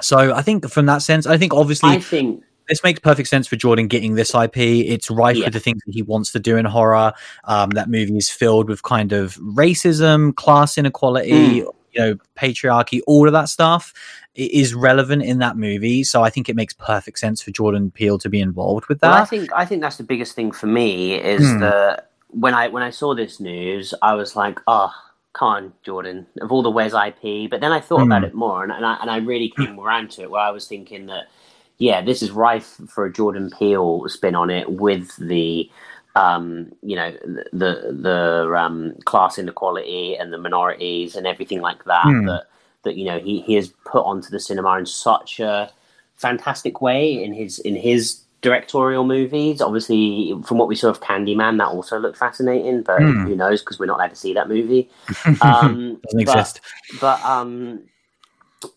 so 0.00 0.34
I 0.34 0.42
think 0.42 0.68
from 0.68 0.86
that 0.86 0.98
sense, 1.02 1.26
I 1.26 1.38
think 1.38 1.54
obviously, 1.54 1.90
I 1.90 1.98
think 2.00 2.42
this 2.68 2.82
makes 2.82 3.00
perfect 3.00 3.28
sense 3.28 3.46
for 3.46 3.56
Jordan 3.56 3.86
getting 3.88 4.14
this 4.14 4.34
IP. 4.34 4.56
It's 4.56 5.10
rife 5.10 5.36
Yeah. 5.36 5.44
with 5.46 5.54
the 5.54 5.60
things 5.60 5.80
that 5.86 5.94
he 5.94 6.02
wants 6.02 6.32
to 6.32 6.38
do 6.40 6.56
in 6.56 6.64
horror. 6.64 7.12
Um, 7.44 7.70
that 7.70 7.88
movie 7.88 8.16
is 8.16 8.30
filled 8.30 8.68
with 8.68 8.82
kind 8.82 9.12
of 9.12 9.34
racism, 9.36 10.34
class 10.34 10.76
inequality, 10.78 11.60
Mm. 11.62 11.72
you 11.92 12.00
know, 12.00 12.16
patriarchy, 12.36 13.00
all 13.06 13.26
of 13.26 13.32
that 13.32 13.48
stuff 13.48 13.92
is 14.34 14.74
relevant 14.74 15.22
in 15.22 15.38
that 15.38 15.56
movie. 15.56 16.04
So 16.04 16.22
I 16.22 16.28
think 16.30 16.48
it 16.48 16.56
makes 16.56 16.74
perfect 16.74 17.18
sense 17.18 17.40
for 17.40 17.50
Jordan 17.50 17.90
Peele 17.90 18.18
to 18.18 18.28
be 18.28 18.40
involved 18.40 18.86
with 18.88 19.00
Well, 19.00 19.12
I 19.12 19.20
that. 19.20 19.28
think 19.30 19.50
I 19.54 19.64
think 19.64 19.80
that's 19.80 19.96
the 19.96 20.04
biggest 20.04 20.34
thing 20.34 20.52
for 20.52 20.66
me 20.66 21.14
is 21.14 21.48
Hmm. 21.52 21.60
that 21.60 22.10
when 22.28 22.52
I 22.54 22.68
when 22.68 22.82
I 22.82 22.90
saw 22.90 23.14
this 23.14 23.40
news, 23.40 23.94
I 24.02 24.14
was 24.14 24.36
like, 24.36 24.58
oh, 24.66 24.90
come 25.32 25.48
on, 25.48 25.72
Jordan, 25.84 26.26
of 26.42 26.50
all 26.52 26.62
the 26.62 26.70
Wes 26.70 26.92
IP. 26.92 27.46
But 27.48 27.60
then 27.60 27.72
I 27.72 27.80
thought 27.80 28.02
about 28.02 28.20
Hmm. 28.22 28.26
it 28.26 28.34
more, 28.34 28.62
and, 28.62 28.72
and 28.72 28.84
I 28.84 28.96
and 29.00 29.10
I 29.10 29.18
really 29.18 29.48
came 29.56 29.78
around 29.80 30.10
to 30.12 30.22
it 30.22 30.30
where 30.30 30.42
I 30.42 30.50
was 30.50 30.66
thinking 30.66 31.06
that 31.06 31.28
yeah, 31.78 32.00
this 32.02 32.22
is 32.22 32.30
rife 32.30 32.76
for 32.88 33.04
a 33.06 33.12
Jordan 33.12 33.50
Peele 33.58 34.08
spin 34.08 34.34
on 34.34 34.50
it 34.50 34.70
with 34.72 35.14
the 35.16 35.70
um, 36.14 36.72
you 36.82 36.96
know 36.96 37.12
the 37.52 37.94
the 38.00 38.54
um, 38.56 38.94
class 39.04 39.38
inequality 39.38 40.16
and 40.16 40.32
the 40.32 40.38
minorities 40.38 41.14
and 41.16 41.26
everything 41.26 41.60
like 41.60 41.84
that 41.84 42.04
Hmm. 42.04 42.26
that 42.26 42.44
that 42.84 42.96
you 42.96 43.04
know 43.04 43.18
he, 43.18 43.42
he 43.42 43.54
has 43.54 43.68
put 43.84 44.04
onto 44.04 44.30
the 44.30 44.40
cinema 44.40 44.78
in 44.78 44.86
such 44.86 45.40
a 45.40 45.70
fantastic 46.14 46.80
way 46.80 47.22
in 47.22 47.34
his 47.34 47.58
in 47.58 47.76
his 47.76 48.22
directorial 48.40 49.04
movies. 49.04 49.60
Obviously, 49.60 50.32
from 50.44 50.56
what 50.56 50.68
we 50.68 50.76
saw 50.76 50.88
of 50.88 51.00
Candyman, 51.00 51.58
that 51.58 51.68
also 51.68 51.98
looked 51.98 52.16
fascinating, 52.16 52.82
but 52.82 53.00
Hmm. 53.02 53.26
who 53.26 53.36
knows 53.36 53.60
because 53.60 53.78
we're 53.78 53.86
not 53.86 53.96
allowed 53.98 54.10
to 54.10 54.16
see 54.16 54.32
that 54.34 54.48
movie. 54.48 54.88
Um, 55.42 56.00
Doesn't 56.02 56.02
but- 56.12 56.20
exist. 56.22 56.60
but 57.00 57.22
um 57.24 57.80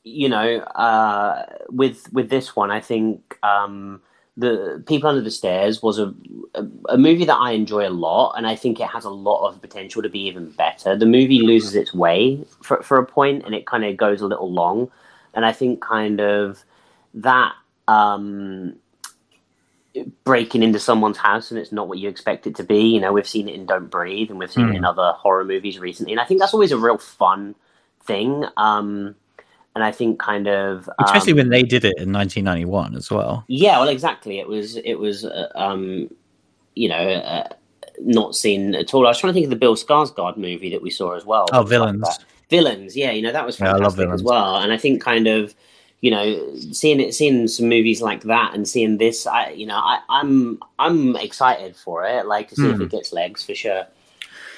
you 0.04 0.30
know 0.30 0.60
uh 0.60 1.46
with 1.70 2.12
with 2.12 2.30
this 2.30 2.56
one 2.56 2.72
i 2.72 2.80
think 2.80 3.38
um 3.44 4.02
the 4.38 4.82
people 4.88 5.10
under 5.10 5.22
the 5.22 5.32
stairs 5.32 5.82
was 5.82 6.00
a, 6.00 6.14
a 6.54 6.66
a 6.90 6.98
movie 6.98 7.26
that 7.26 7.38
i 7.38 7.52
enjoy 7.52 7.88
a 7.88 7.90
lot 7.90 8.34
and 8.34 8.46
i 8.46 8.56
think 8.56 8.80
it 8.80 8.88
has 8.88 9.06
a 9.06 9.10
lot 9.10 9.48
of 9.48 9.62
potential 9.62 10.02
to 10.02 10.10
be 10.10 10.20
even 10.20 10.50
better 10.52 10.96
the 10.96 11.06
movie 11.06 11.42
loses 11.42 11.76
its 11.76 11.94
way 11.94 12.44
for 12.62 12.82
for 12.84 12.98
a 12.98 13.06
point 13.06 13.44
and 13.46 13.56
it 13.56 13.66
kind 13.66 13.86
of 13.86 13.96
goes 13.98 14.22
a 14.22 14.28
little 14.28 14.52
long 14.52 14.92
and 15.34 15.46
i 15.46 15.52
think 15.52 15.82
kind 15.82 16.20
of 16.20 16.64
that 17.14 17.54
um 17.88 18.76
breaking 20.24 20.64
into 20.64 20.80
someone's 20.80 21.18
house 21.18 21.52
and 21.52 21.60
it's 21.60 21.72
not 21.72 21.88
what 21.88 21.98
you 21.98 22.10
expect 22.10 22.48
it 22.48 22.56
to 22.56 22.64
be. 22.64 22.82
You 22.82 23.00
know, 23.00 23.12
we've 23.12 23.28
seen 23.28 23.50
it 23.50 23.56
in 23.56 23.66
Don't 23.66 23.90
Breathe 23.90 24.30
and 24.30 24.40
we've 24.40 24.52
seen 24.52 24.70
it 24.70 24.76
in 24.76 24.86
other 24.86 25.14
horror 25.18 25.44
movies 25.44 25.80
recently, 25.80 26.14
and 26.14 26.22
I 26.22 26.26
think 26.26 26.40
that's 26.40 26.54
always 26.54 26.72
a 26.72 26.78
real 26.78 26.98
fun 26.98 27.56
thing. 28.04 28.46
Um, 28.58 29.16
and 29.80 29.86
I 29.86 29.92
think 29.94 30.20
kind 30.20 30.48
of 30.48 30.90
Especially 31.00 31.32
um, 31.32 31.38
when 31.38 31.50
they 31.50 31.64
did 31.64 31.86
it 31.86 31.98
in 31.98 32.12
1991 32.12 32.96
as 32.96 33.10
well. 33.10 33.44
yeah, 33.48 33.80
well, 33.80 33.88
exactly. 33.88 34.40
It 34.40 34.48
was 34.48 34.76
it 34.76 34.96
was 34.96 35.24
uh, 35.24 35.48
um, 35.56 36.10
you 36.76 36.90
know 36.90 36.96
uh, 36.98 37.48
not 38.02 38.36
seen 38.36 38.76
at 38.76 38.94
all. 38.94 39.06
I 39.06 39.10
was 39.10 39.20
trying 39.20 39.32
to 39.32 39.34
think 39.34 39.46
of 39.46 39.50
the 39.50 39.56
Bill 39.56 39.76
Skarsgård 39.76 40.36
movie 40.38 40.70
that 40.72 40.82
we 40.82 40.90
saw 40.90 41.16
as 41.16 41.26
well. 41.26 41.50
Oh, 41.54 41.64
Villains. 41.64 42.02
that. 42.02 42.26
Villains, 42.50 42.98
yeah, 42.98 43.12
you 43.12 43.22
know 43.22 43.32
that 43.32 43.46
was 43.46 43.58
Yeah, 43.60 43.68
I 43.70 43.78
love 43.78 43.96
fantastic 43.96 43.96
Villains. 43.96 44.22
as 44.22 44.24
well. 44.26 44.58
And 44.58 44.74
I 44.74 44.78
think 44.78 45.02
kind 45.02 45.28
of 45.28 45.56
you 46.02 46.12
know 46.12 46.56
seeing 46.72 47.00
it, 47.00 47.14
seeing 47.14 47.48
some 47.48 47.70
movies 47.70 48.02
like 48.02 48.24
that, 48.24 48.54
and 48.54 48.68
seeing 48.68 48.98
this, 48.98 49.26
I 49.26 49.52
you 49.52 49.66
know 49.66 49.78
I, 49.78 50.00
I'm 50.10 50.60
I'm 50.78 51.16
excited 51.16 51.76
for 51.78 52.04
it. 52.06 52.26
Like 52.26 52.50
to 52.50 52.56
see 52.58 52.72
if 52.72 52.78
Hmm. 52.78 52.84
it 52.84 52.92
gets 52.92 53.14
legs 53.14 53.44
for 53.44 53.56
sure. 53.56 53.86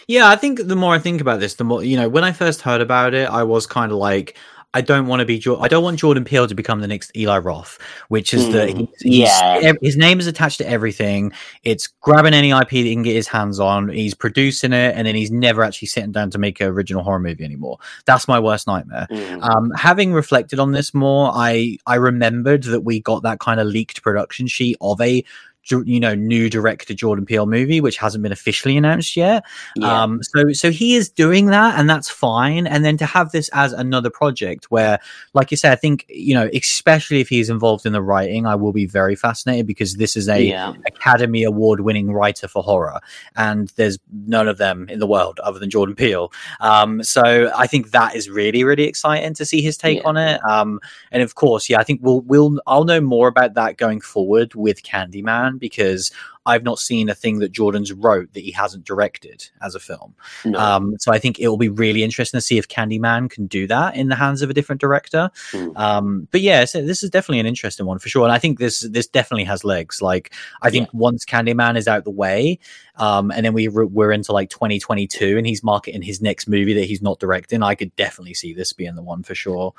Yeah, 0.08 0.28
I 0.30 0.36
think 0.36 0.68
the 0.68 0.76
more 0.76 0.94
I 0.94 1.00
think 1.00 1.22
about 1.22 1.40
this, 1.40 1.56
the 1.56 1.64
more 1.64 1.84
you 1.84 1.96
know. 1.96 2.10
When 2.10 2.24
I 2.24 2.32
first 2.32 2.62
heard 2.62 2.82
about 2.82 3.14
it, 3.14 3.30
I 3.30 3.44
was 3.44 3.66
kind 3.68 3.92
of 3.92 3.98
like, 3.98 4.38
I 4.74 4.80
don't 4.82 5.08
want 5.08 5.20
to 5.20 5.26
be. 5.26 5.36
I 5.60 5.68
don't 5.68 5.84
want 5.84 6.00
Jordan 6.00 6.24
Peele 6.24 6.48
to 6.48 6.56
become 6.56 6.80
the 6.80 6.88
next 6.88 7.12
Eli 7.18 7.40
Roth, 7.40 7.78
which 8.08 8.34
is 8.34 8.50
the 8.52 8.72
Hmm, 8.72 8.78
he's, 8.80 8.88
he's- 9.02 9.30
yeah. 9.42 9.60
ev- 9.64 9.78
his 9.82 9.98
name 9.98 10.20
is 10.20 10.28
attached 10.28 10.60
to 10.60 10.70
everything. 10.70 11.34
It's 11.64 11.88
grabbing 11.88 12.34
any 12.34 12.52
IP 12.52 12.70
that 12.70 12.76
he 12.78 12.94
can 12.94 13.04
get 13.04 13.14
his 13.16 13.28
hands 13.28 13.60
on. 13.60 13.90
He's 13.90 14.14
producing 14.14 14.72
it, 14.72 14.96
and 14.96 15.06
then 15.06 15.16
he's 15.16 15.30
never 15.30 15.62
actually 15.64 15.90
sitting 15.90 16.14
down 16.14 16.30
to 16.32 16.38
make 16.38 16.62
an 16.62 16.68
original 16.68 17.04
horror 17.04 17.20
movie 17.20 17.44
anymore. 17.44 17.80
That's 18.06 18.30
my 18.30 18.40
worst 18.40 18.66
nightmare. 18.66 19.08
Mm. 19.12 19.44
Um, 19.44 19.72
having 19.72 20.14
reflected 20.14 20.58
on 20.60 20.72
this 20.72 20.94
more, 20.94 21.32
I 21.36 21.78
I 21.86 21.96
remembered 21.96 22.64
that 22.64 22.82
we 22.82 23.02
got 23.02 23.24
that 23.24 23.40
kind 23.40 23.60
of 23.60 23.68
leaked 23.68 24.02
production 24.02 24.48
sheet 24.48 24.78
of 24.80 25.02
a 25.02 25.24
you 25.70 26.00
know 26.00 26.16
new 26.16 26.50
director 26.50 26.94
Jordan 26.94 27.26
Peele 27.26 27.46
movie, 27.46 27.82
which 27.82 27.98
hasn't 27.98 28.24
been 28.24 28.32
officially 28.32 28.78
announced 28.78 29.16
yet. 29.16 29.44
yeah. 29.76 30.04
Um, 30.04 30.22
so 30.24 30.52
so 30.54 30.72
he 30.72 30.96
is 30.96 31.10
doing 31.10 31.48
that, 31.48 31.80
and 31.80 31.90
that's 31.90 32.10
fine. 32.10 32.68
And 32.68 32.84
then 32.84 32.98
to 32.98 33.06
have 33.06 33.32
this 33.32 33.50
as 33.54 33.74
another 33.74 34.10
project, 34.10 34.72
where, 34.72 35.00
like 35.34 35.52
you 35.52 35.58
said, 35.58 35.72
I 35.72 35.76
think 35.76 36.06
you 36.10 36.34
know, 36.34 36.50
especially 36.54 37.20
if 37.22 37.30
he's 37.30 37.50
involved 37.50 37.86
in 37.86 37.94
the 37.94 38.02
writing, 38.02 38.46
I 38.46 38.56
will 38.56 38.74
be 38.74 38.86
very 38.86 39.16
fascinated 39.16 39.68
because 39.68 39.96
this 39.96 40.18
is 40.18 40.28
a 40.28 40.42
yeah. 40.42 40.74
Academy 40.88 41.44
Award 41.44 41.82
winning 41.82 42.12
writer 42.12 42.48
for 42.48 42.64
horror, 42.64 43.00
and 43.36 43.72
there's 43.76 44.00
none 44.26 44.48
of 44.48 44.58
them 44.58 44.88
in 44.90 45.00
the 45.00 45.08
world 45.08 45.40
other 45.42 45.60
than 45.60 45.70
Jordan 45.70 45.96
Peele. 45.96 46.32
Um, 46.60 47.04
so 47.04 47.52
I 47.56 47.68
think 47.68 47.92
that 47.92 48.16
is 48.16 48.30
really 48.30 48.64
really 48.64 48.84
exciting 48.84 49.34
to 49.36 49.46
see 49.46 49.62
his 49.62 49.78
take 49.78 50.00
Yeah. 50.00 50.08
on 50.08 50.18
it. 50.18 50.44
Um, 50.50 50.80
and 51.12 51.22
of 51.22 51.36
course, 51.36 51.70
yeah, 51.70 51.80
I 51.80 51.84
think 51.84 52.00
we'll 52.04 52.22
we'll 52.22 52.60
I'll 52.66 52.86
know 52.86 53.02
more 53.02 53.28
about 53.28 53.54
that 53.56 53.78
going 53.78 54.02
forward 54.02 54.56
with 54.56 54.84
Candyman 54.84 55.51
because 55.58 56.12
I've 56.46 56.64
not 56.64 56.80
seen 56.80 57.10
a 57.10 57.16
thing 57.16 57.40
that 57.40 57.52
Jordan's 57.52 57.94
wrote 57.94 58.34
that 58.34 58.40
he 58.40 58.52
hasn't 58.52 58.84
directed 58.84 59.50
as 59.62 59.76
a 59.76 59.80
film. 59.80 60.16
No. 60.44 60.60
Um, 60.60 60.96
so 61.00 61.14
I 61.14 61.20
think 61.20 61.40
it 61.40 61.48
will 61.48 61.58
be 61.58 61.70
really 61.70 62.04
interesting 62.04 62.38
to 62.38 62.42
see 62.42 62.58
if 62.58 62.68
Candyman 62.68 63.30
can 63.30 63.46
do 63.46 63.68
that 63.68 63.96
in 63.96 64.10
the 64.10 64.16
hands 64.16 64.42
of 64.42 64.50
a 64.50 64.54
different 64.54 64.82
director. 64.82 65.30
Mm. 65.52 65.78
Um, 65.78 66.28
but 66.32 66.42
yeah, 66.42 66.66
so 66.66 66.84
this 66.84 67.04
is 67.04 67.10
definitely 67.12 67.42
an 67.42 67.46
interesting 67.46 67.86
one 67.86 68.00
for 68.00 68.10
sure, 68.10 68.24
and 68.24 68.32
I 68.32 68.40
think 68.40 68.58
this 68.58 68.80
this 68.80 69.08
definitely 69.08 69.44
has 69.44 69.64
legs. 69.64 70.02
Like 70.02 70.34
I 70.62 70.72
think 70.72 70.90
once 70.94 71.26
Candyman 71.26 71.78
is 71.78 71.88
out 71.88 72.06
the 72.06 72.12
way, 72.12 72.58
um, 72.96 73.32
and 73.32 73.46
then 73.46 73.54
we 73.54 73.68
re- 73.68 73.86
we're 73.86 74.12
into 74.12 74.32
like 74.32 74.50
2022, 74.50 75.38
and 75.38 75.46
he's 75.46 75.64
marketing 75.64 76.02
his 76.02 76.22
next 76.22 76.48
movie 76.48 76.74
that 76.74 76.86
he's 76.86 77.02
not 77.02 77.20
directing, 77.20 77.62
I 77.62 77.76
could 77.76 77.96
definitely 77.96 78.34
see 78.34 78.54
this 78.54 78.74
being 78.74 78.96
the 78.96 79.04
one 79.04 79.22
for 79.22 79.36
sure. 79.36 79.74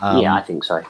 Um, 0.00 0.22
yeah, 0.22 0.34
I 0.34 0.42
think 0.42 0.64
so. 0.64 0.82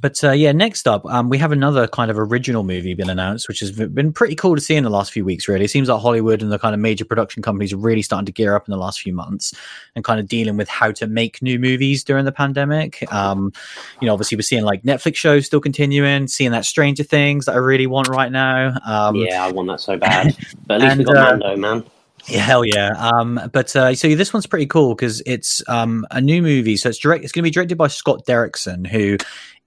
But 0.00 0.22
uh, 0.24 0.32
yeah, 0.32 0.52
next 0.52 0.88
up, 0.88 1.04
um, 1.06 1.28
we 1.28 1.38
have 1.38 1.52
another 1.52 1.86
kind 1.86 2.10
of 2.10 2.18
original 2.18 2.62
movie 2.62 2.94
been 2.94 3.10
announced, 3.10 3.48
which 3.48 3.60
has 3.60 3.70
been 3.70 4.12
pretty 4.12 4.34
cool 4.34 4.54
to 4.54 4.60
see 4.60 4.76
in 4.76 4.84
the 4.84 4.90
last 4.90 5.12
few 5.12 5.24
weeks. 5.24 5.46
Really, 5.48 5.66
it 5.66 5.70
seems 5.70 5.88
like 5.88 6.00
Hollywood 6.00 6.42
and 6.42 6.50
the 6.50 6.58
kind 6.58 6.74
of 6.74 6.80
major 6.80 7.04
production 7.04 7.42
companies 7.42 7.72
are 7.72 7.76
really 7.76 8.02
starting 8.02 8.26
to 8.26 8.32
gear 8.32 8.54
up 8.54 8.66
in 8.66 8.72
the 8.72 8.78
last 8.78 9.00
few 9.00 9.12
months 9.12 9.52
and 9.94 10.04
kind 10.04 10.18
of 10.18 10.26
dealing 10.28 10.56
with 10.56 10.68
how 10.68 10.90
to 10.92 11.06
make 11.06 11.42
new 11.42 11.58
movies 11.58 12.02
during 12.02 12.24
the 12.24 12.32
pandemic. 12.32 13.12
Um, 13.12 13.52
you 14.00 14.06
know, 14.06 14.12
obviously 14.12 14.36
we're 14.36 14.42
seeing 14.42 14.64
like 14.64 14.82
Netflix 14.82 15.16
shows 15.16 15.46
still 15.46 15.60
continuing, 15.60 16.28
seeing 16.28 16.52
that 16.52 16.64
Stranger 16.64 17.02
Things 17.02 17.46
that 17.46 17.54
I 17.54 17.58
really 17.58 17.86
want 17.86 18.08
right 18.08 18.32
now. 18.32 18.74
Um, 18.86 19.16
yeah, 19.16 19.44
I 19.44 19.52
want 19.52 19.68
that 19.68 19.80
so 19.80 19.96
bad. 19.96 20.36
But 20.66 20.82
at 20.82 20.82
least 20.82 20.96
we 20.96 21.04
and, 21.04 21.06
got 21.06 21.16
uh, 21.16 21.36
Mando, 21.36 21.56
man. 21.56 21.84
yeah, 22.26 22.40
hell 22.40 22.64
yeah. 22.64 22.90
Um, 22.98 23.40
but 23.52 23.74
uh, 23.76 23.94
so 23.94 24.14
this 24.14 24.32
one's 24.32 24.46
pretty 24.46 24.66
cool 24.66 24.94
because 24.94 25.22
it's 25.26 25.62
um, 25.68 26.06
a 26.10 26.20
new 26.20 26.42
movie. 26.42 26.76
So 26.76 26.88
it's 26.88 26.98
direct. 26.98 27.24
It's 27.24 27.32
going 27.32 27.42
to 27.42 27.46
be 27.46 27.52
directed 27.52 27.76
by 27.76 27.88
Scott 27.88 28.24
Derrickson, 28.26 28.86
who 28.86 29.18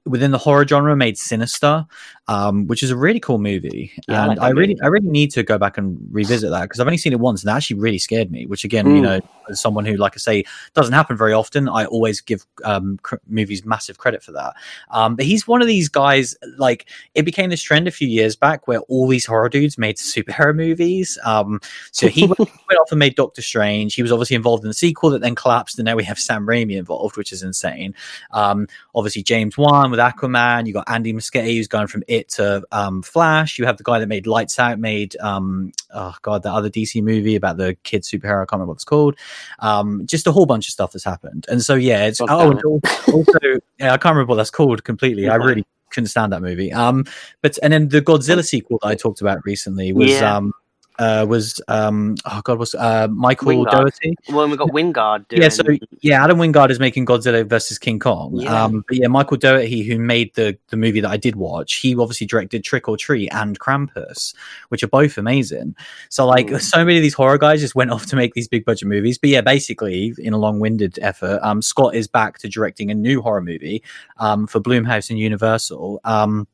within 0.06 0.32
the 0.32 0.38
horror 0.38 0.68
genre 0.68 0.96
made 0.96 1.18
Sinister, 1.18 1.86
um, 2.28 2.68
which 2.68 2.84
is 2.84 2.92
a 2.92 2.98
really 2.98 3.20
cool 3.20 3.38
movie. 3.38 3.92
Yeah, 4.08 4.20
I 4.20 4.26
and 4.26 4.28
like 4.30 4.40
I 4.40 4.50
really, 4.50 4.74
movie. 4.74 4.82
I 4.82 4.88
really 4.88 5.08
need 5.10 5.32
to 5.32 5.44
go 5.44 5.58
back 5.58 5.78
and 5.78 5.98
revisit 6.12 6.50
that 6.52 6.64
because 6.64 6.80
I've 6.80 6.88
only 6.88 6.98
seen 6.98 7.14
it 7.14 7.20
once 7.20 7.42
and 7.42 7.50
that 7.50 7.58
actually 7.58 7.80
really 7.80 8.00
scared 8.00 8.30
me. 8.32 8.46
Which 8.46 8.64
again, 8.66 8.86
you 8.96 9.02
Mm. 9.02 9.04
know, 9.04 9.20
as 9.50 9.62
someone 9.62 9.86
who, 9.86 9.96
like 9.96 10.14
I 10.16 10.18
say, 10.18 10.44
doesn't 10.74 10.94
happen 10.94 11.16
very 11.16 11.34
often, 11.34 11.70
I 11.70 11.86
always 11.86 12.20
give 12.22 12.46
um, 12.66 13.00
cr- 13.02 13.16
movies 13.28 13.66
massive 13.66 13.98
credit 13.98 14.24
for 14.24 14.32
that. 14.34 14.54
Um, 14.92 15.16
but 15.16 15.26
he's 15.26 15.48
one 15.48 15.62
of 15.62 15.68
these 15.68 15.88
guys. 15.88 16.36
Like 16.58 16.86
it 17.16 17.24
became 17.24 17.50
this 17.50 17.62
trend 17.62 17.88
a 17.88 17.92
few 17.92 18.08
years 18.08 18.36
back 18.36 18.68
where 18.68 18.80
all 18.82 19.08
these 19.08 19.26
horror 19.26 19.50
dudes 19.50 19.78
made 19.78 19.98
superhero 19.98 20.56
movies. 20.56 21.18
Um, 21.24 21.62
so 21.92 22.08
he 22.08 22.28
went, 22.28 22.40
went 22.40 22.80
off 22.82 22.92
and 22.92 23.00
made 23.00 23.16
Doctor 23.16 23.42
Strange. 23.42 23.96
He 23.96 24.02
was 24.02 24.12
obviously 24.12 24.36
involved 24.36 24.64
in 24.64 24.70
the 24.70 24.74
sequel 24.74 25.12
that 25.12 25.22
then 25.22 25.36
collapsed, 25.36 25.80
and 25.80 25.86
now 25.86 25.96
we 25.96 26.04
have 26.04 26.20
Sam 26.20 26.46
Raimi 26.46 26.78
involved, 26.78 27.16
which 27.16 27.32
is 27.32 27.42
insane. 27.42 27.96
Um, 28.32 28.68
obviously, 28.96 29.24
James 29.24 29.58
Wan 29.58 29.93
with 29.94 30.00
Aquaman. 30.00 30.66
You 30.66 30.74
got 30.74 30.90
Andy 30.90 31.14
Muschietti, 31.14 31.56
who's 31.56 31.68
going 31.68 31.86
from 31.88 32.04
It 32.08 32.28
to 32.30 32.64
um, 32.72 33.04
Flash. 33.04 33.60
You 33.60 33.66
have 33.66 33.78
the 33.78 33.84
guy 33.84 34.00
that 34.00 34.08
made 34.08 34.26
Lights 34.26 34.58
Out, 34.58 34.80
made 34.80 35.16
um, 35.18 35.72
oh 35.94 36.16
god, 36.24 36.42
the 36.42 36.52
other 36.52 36.70
DC 36.70 37.02
movie 37.04 37.36
about 37.36 37.58
the 37.58 37.78
kid 37.84 38.02
superhero. 38.02 38.42
I 38.42 38.46
can't 38.46 38.54
remember 38.54 38.70
what 38.70 38.78
it's 38.78 38.84
called. 38.84 39.16
Um, 39.60 40.06
just 40.08 40.26
a 40.26 40.32
whole 40.32 40.48
bunch 40.48 40.68
of 40.68 40.72
stuff 40.72 40.92
that's 40.94 41.04
happened, 41.06 41.46
and 41.48 41.62
so 41.62 41.76
yeah, 41.76 42.06
it's 42.08 42.20
God 42.20 42.60
oh, 42.66 42.82
also 43.14 43.40
yeah, 43.80 43.94
I 43.94 43.98
can't 43.98 44.16
remember 44.16 44.32
what 44.32 44.38
that's 44.38 44.50
called 44.50 44.84
completely. 44.84 45.30
I 45.30 45.38
Mhm. 45.38 45.46
really 45.46 45.66
couldn't 45.92 46.08
stand 46.08 46.34
that 46.34 46.42
movie. 46.42 46.74
Um, 46.74 47.06
but 47.44 47.60
and 47.62 47.72
then 47.72 47.90
the 47.90 48.02
Godzilla 48.02 48.44
sequel 48.44 48.80
that 48.82 48.88
I 48.88 48.96
talked 48.96 49.22
about 49.22 49.46
recently 49.46 49.94
was 49.94 50.10
Yeah. 50.10 50.36
um 50.38 50.54
uh 51.00 51.26
was 51.28 51.60
um 51.68 52.16
oh 52.26 52.42
god 52.44 52.60
was 52.60 52.76
uh 52.76 53.08
Michael 53.10 53.48
Wingard. 53.48 53.72
Doherty. 53.72 54.16
Well, 54.30 54.48
we 54.48 54.58
got 54.58 54.70
Wingard 54.70 55.28
doing. 55.28 55.42
Yeah, 55.42 55.50
so 55.50 55.64
yeah, 56.02 56.24
Adam 56.24 56.38
Wingard 56.38 56.70
is 56.70 56.80
making 56.80 57.06
Godzilla 57.06 57.46
versus 57.48 57.78
King 57.80 58.00
Kong. 58.00 58.36
Yeah. 58.36 58.64
Um, 58.64 58.84
but 58.88 58.98
yeah, 58.98 59.08
Michael 59.08 59.38
Dougherty, 59.38 59.84
who 59.84 59.98
made 59.98 60.34
the 60.36 60.58
the 60.70 60.78
movie 60.78 61.00
that 61.02 61.10
I 61.10 61.18
did 61.18 61.36
watch, 61.36 61.76
he 61.76 61.96
obviously 61.96 62.28
directed 62.28 62.64
Trick 62.64 62.88
or 62.88 62.98
Treat 62.98 63.30
and 63.34 63.60
Krampus, 63.60 64.36
which 64.70 64.84
are 64.84 64.88
both 64.88 65.18
amazing. 65.18 65.76
So 66.10 66.26
like, 66.28 66.48
Mm. 66.48 66.62
so 66.62 66.84
many 66.86 66.98
of 66.98 67.02
these 67.02 67.14
horror 67.14 67.38
guys 67.38 67.62
just 67.62 67.76
went 67.76 67.92
off 67.92 68.06
to 68.08 68.16
make 68.16 68.34
these 68.34 68.48
big 68.48 68.66
budget 68.66 68.88
movies. 68.88 69.18
But 69.18 69.30
yeah, 69.32 69.42
basically, 69.42 70.14
in 70.18 70.34
a 70.34 70.38
long 70.38 70.60
winded 70.60 71.00
effort, 71.02 71.40
um, 71.42 71.62
Scott 71.62 71.96
is 71.96 72.08
back 72.08 72.38
to 72.40 72.48
directing 72.50 72.92
a 72.92 72.96
new 72.96 73.22
horror 73.22 73.42
movie, 73.42 73.82
um, 74.18 74.46
for 74.48 74.60
Blumhouse 74.60 75.10
and 75.10 75.18
Universal. 75.18 76.02
Um, 76.04 76.48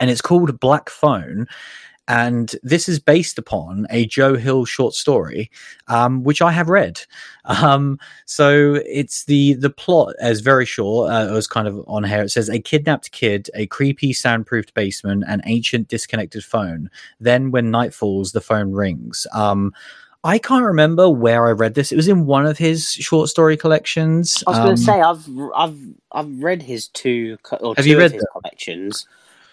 and 0.00 0.10
it's 0.10 0.20
called 0.20 0.58
Black 0.60 0.90
Phone. 0.90 1.46
And 2.08 2.56
this 2.62 2.88
is 2.88 2.98
based 2.98 3.38
upon 3.38 3.86
a 3.90 4.06
Joe 4.06 4.34
Hill 4.34 4.64
short 4.64 4.94
story, 4.94 5.50
um, 5.86 6.24
which 6.24 6.42
I 6.42 6.50
have 6.52 6.68
read. 6.68 7.00
Um, 7.48 7.98
so 8.26 8.74
it's 8.84 9.24
the 9.24 9.54
the 9.54 9.70
plot 9.70 10.14
is 10.20 10.42
very 10.42 10.66
short. 10.66 11.10
Uh, 11.10 11.28
it 11.30 11.32
was 11.32 11.46
kind 11.46 11.66
of 11.66 11.82
on 11.86 12.04
here. 12.04 12.20
It 12.20 12.28
says 12.28 12.50
a 12.50 12.58
kidnapped 12.58 13.10
kid, 13.12 13.48
a 13.54 13.66
creepy 13.68 14.12
soundproofed 14.12 14.74
basement, 14.74 15.24
an 15.26 15.40
ancient 15.46 15.88
disconnected 15.88 16.44
phone. 16.44 16.90
Then, 17.20 17.50
when 17.50 17.70
night 17.70 17.94
falls, 17.94 18.32
the 18.32 18.42
phone 18.42 18.72
rings. 18.72 19.26
Um, 19.32 19.72
I 20.24 20.38
can't 20.38 20.64
remember 20.64 21.08
where 21.08 21.46
I 21.46 21.52
read 21.52 21.74
this. 21.74 21.90
It 21.90 21.96
was 21.96 22.08
in 22.08 22.26
one 22.26 22.44
of 22.44 22.58
his 22.58 22.90
short 22.92 23.30
story 23.30 23.56
collections. 23.56 24.44
I 24.46 24.50
was 24.50 24.58
going 24.58 24.76
to 24.76 24.82
say 24.82 25.00
I've 25.00 25.26
I've 25.56 25.78
I've 26.12 26.42
read 26.42 26.60
his 26.60 26.88
two 26.88 27.38
co- 27.44 27.56
or 27.56 27.74
Have 27.76 27.84
two 27.84 27.90
you 27.92 27.96
of 27.96 28.02
read 28.02 28.12
his 28.12 28.20
them? 28.20 28.28
collections. 28.32 29.06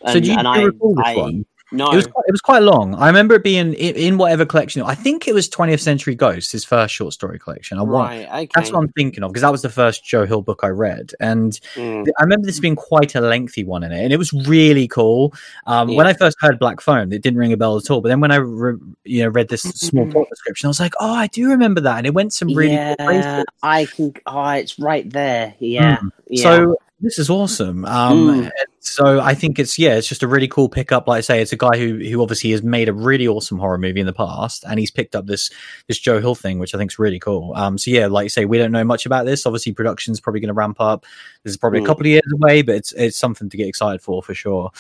so 0.08 0.20
do 0.20 0.28
you, 0.32 0.38
and 0.38 0.44
do 0.44 0.50
you 0.50 0.60
I, 0.60 0.64
recall 0.64 0.96
this 0.96 1.06
I 1.06 1.16
one? 1.16 1.46
No 1.76 1.92
It 1.92 1.96
was 1.96 2.08
quite, 2.08 2.24
it 2.28 2.32
was 2.32 2.42
quite 2.42 2.62
long. 2.64 2.96
I 2.96 3.08
remember 3.08 3.36
it 3.36 3.44
being 3.44 3.74
in, 3.74 3.96
in 3.96 4.18
whatever 4.18 4.46
collection. 4.46 4.82
I 4.82 4.96
think 4.96 5.28
it 5.28 5.34
was 5.34 5.50
20th 5.50 5.80
Century 5.80 6.16
Ghosts, 6.16 6.52
his 6.52 6.66
first 6.66 6.94
short 6.94 7.14
story 7.14 7.40
collection. 7.40 7.78
I 7.78 7.84
right 7.84 8.28
okay. 8.28 8.48
That's 8.56 8.72
what 8.72 8.80
I'm 8.80 8.90
thinking 8.90 9.24
of 9.24 9.32
because 9.32 9.42
that 9.42 9.52
was 9.52 9.62
the 9.62 9.70
first 9.70 10.04
Joe 10.04 10.26
Hill 10.26 10.42
book 10.42 10.62
I 10.64 10.70
read, 10.70 11.14
and 11.20 11.60
Mm. 11.76 12.08
I 12.20 12.24
remember 12.24 12.46
this 12.46 12.60
being 12.60 12.76
quite 12.76 13.16
a 13.16 13.22
lengthy 13.22 13.64
one 13.64 13.84
in 13.84 13.92
it, 13.92 14.04
and 14.04 14.14
it 14.14 14.18
was 14.18 14.32
really 14.34 14.88
cool. 14.88 15.34
Um, 15.68 15.94
When 15.96 16.08
I 16.08 16.14
first 16.14 16.38
heard 16.40 16.60
Black 16.60 16.82
Phone, 16.82 17.12
it 17.12 17.22
didn't 17.22 17.38
ring 17.40 17.54
a 17.54 17.58
bell 17.58 17.78
at 17.78 17.90
all. 17.90 18.02
But 18.02 18.10
then 18.10 18.20
when 18.20 18.32
I 18.32 18.36
re- 18.38 18.78
you 19.04 19.24
know 19.24 19.30
read 19.30 19.50
this 19.50 19.62
small 19.62 20.06
plot 20.12 20.28
description, 20.30 20.68
I 20.68 20.70
was 20.70 20.80
like, 20.80 20.94
oh, 21.00 21.14
I 21.14 21.28
do 21.28 21.50
remember 21.50 21.82
that, 21.82 21.98
and 21.98 22.08
it 22.08 22.14
went 22.14 22.34
some 22.34 22.54
really 22.54 22.74
yeah, 22.74 22.96
cool 22.96 23.08
places. 23.08 23.46
I 23.64 23.86
can. 23.86 24.14
Oh, 24.26 24.50
it's 24.50 24.80
right 24.80 25.10
there. 25.10 25.56
Yeah. 25.60 25.98
Mm. 25.98 26.10
yeah. 26.30 26.44
So 26.44 26.78
this 27.02 27.20
is 27.20 27.30
awesome. 27.30 27.86
Um, 27.86 28.44
Mm. 28.46 28.52
So 28.86 29.20
I 29.20 29.34
think 29.34 29.58
it's 29.58 29.80
yeah, 29.80 29.96
it's 29.96 30.08
just 30.08 30.22
a 30.24 30.28
really 30.28 30.48
cool 30.48 30.70
pickup. 30.70 31.08
Like 31.08 31.18
I 31.18 31.22
say, 31.22 31.42
it's 31.42 31.52
a 31.52 31.58
guy 31.58 31.78
who 31.78 31.98
who 31.98 32.22
obviously 32.22 32.52
has 32.52 32.62
made 32.62 32.88
a 32.88 32.94
really 32.94 33.28
awesome 33.28 33.58
horror 33.58 33.78
movie 33.78 34.00
in 34.00 34.06
the 34.06 34.14
past, 34.14 34.64
and 34.68 34.80
he's 34.80 34.92
picked 34.92 35.16
up 35.16 35.26
this 35.26 35.50
this 35.88 35.98
Joe 35.98 36.20
Hill 36.20 36.36
thing, 36.36 36.60
which 36.60 36.76
I 36.76 36.78
think 36.78 36.92
is 36.92 37.00
really 37.00 37.20
cool. 37.20 37.54
Um, 37.56 37.78
so 37.78 37.90
yeah, 37.92 38.08
like 38.08 38.26
you 38.26 38.30
say, 38.30 38.46
we 38.46 38.58
don't 38.58 38.72
know 38.72 38.84
much 38.84 39.06
about 39.06 39.26
this. 39.26 39.46
Obviously, 39.46 39.74
production's 39.74 40.20
probably 40.20 40.40
going 40.40 40.50
to 40.50 40.54
ramp 40.54 40.80
up. 40.80 41.06
This 41.44 41.52
is 41.52 41.58
probably 41.58 41.80
Mm. 41.80 41.84
a 41.84 41.88
couple 41.88 42.04
of 42.04 42.08
years 42.08 42.32
away, 42.34 42.62
but 42.62 42.76
it's 42.76 42.92
it's 42.94 43.18
something 43.18 43.50
to 43.50 43.58
get 43.58 43.68
excited 43.68 44.02
for 44.02 44.22
for 44.22 44.34
sure. 44.36 44.72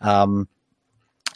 Um, 0.00 0.46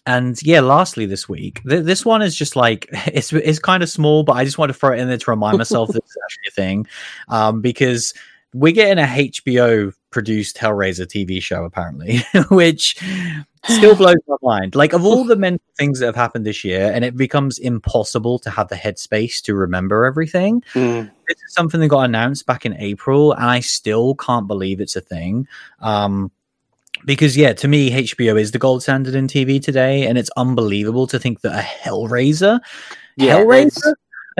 and 0.06 0.40
yeah, 0.42 0.60
lastly, 0.60 1.06
this 1.06 1.28
week, 1.28 1.62
th- 1.68 1.84
this 1.84 2.04
one 2.04 2.22
is 2.22 2.34
just 2.36 2.56
like 2.56 2.88
it's 3.06 3.32
it's 3.32 3.58
kind 3.58 3.82
of 3.82 3.88
small, 3.88 4.22
but 4.22 4.34
I 4.34 4.44
just 4.44 4.58
want 4.58 4.70
to 4.70 4.74
throw 4.78 4.92
it 4.92 4.98
in 4.98 5.08
there 5.08 5.18
to 5.18 5.30
remind 5.30 5.58
myself 5.58 5.88
that 5.92 5.98
it's 6.04 6.16
actually 6.24 6.48
a 6.48 6.50
thing, 6.50 6.86
um, 7.28 7.60
because 7.60 8.14
we're 8.54 8.72
getting 8.72 9.02
a 9.02 9.06
HBO 9.06 9.92
produced 10.10 10.56
Hellraiser 10.56 11.06
TV 11.06 11.42
show 11.42 11.64
apparently, 11.64 12.18
which 12.50 12.96
still 13.64 13.94
blows 13.96 14.16
my 14.26 14.36
mind. 14.42 14.74
Like 14.74 14.92
of 14.92 15.04
all 15.04 15.24
the 15.24 15.36
mental 15.36 15.64
things 15.76 16.00
that 16.00 16.06
have 16.06 16.16
happened 16.16 16.46
this 16.46 16.64
year, 16.64 16.90
and 16.92 17.04
it 17.04 17.16
becomes 17.16 17.58
impossible 17.58 18.38
to 18.40 18.50
have 18.50 18.68
the 18.68 18.76
headspace 18.76 19.42
to 19.42 19.54
remember 19.54 20.04
everything. 20.04 20.62
Mm. 20.74 21.10
This 21.28 21.38
is 21.46 21.54
something 21.54 21.80
that 21.80 21.88
got 21.88 22.02
announced 22.04 22.46
back 22.46 22.64
in 22.64 22.74
April, 22.74 23.32
and 23.32 23.44
I 23.44 23.60
still 23.60 24.14
can't 24.14 24.46
believe 24.46 24.80
it's 24.80 24.96
a 24.96 25.00
thing. 25.00 25.46
Um, 25.80 26.30
because 27.04 27.36
yeah, 27.36 27.52
to 27.52 27.68
me, 27.68 27.90
HBO 27.90 28.40
is 28.40 28.50
the 28.50 28.58
gold 28.58 28.82
standard 28.82 29.14
in 29.14 29.28
TV 29.28 29.62
today, 29.62 30.06
and 30.06 30.18
it's 30.18 30.30
unbelievable 30.36 31.06
to 31.08 31.18
think 31.18 31.42
that 31.42 31.52
a 31.52 31.62
Hellraiser, 31.62 32.60
Yeah, 33.16 33.38
Hellraiser, 33.38 33.94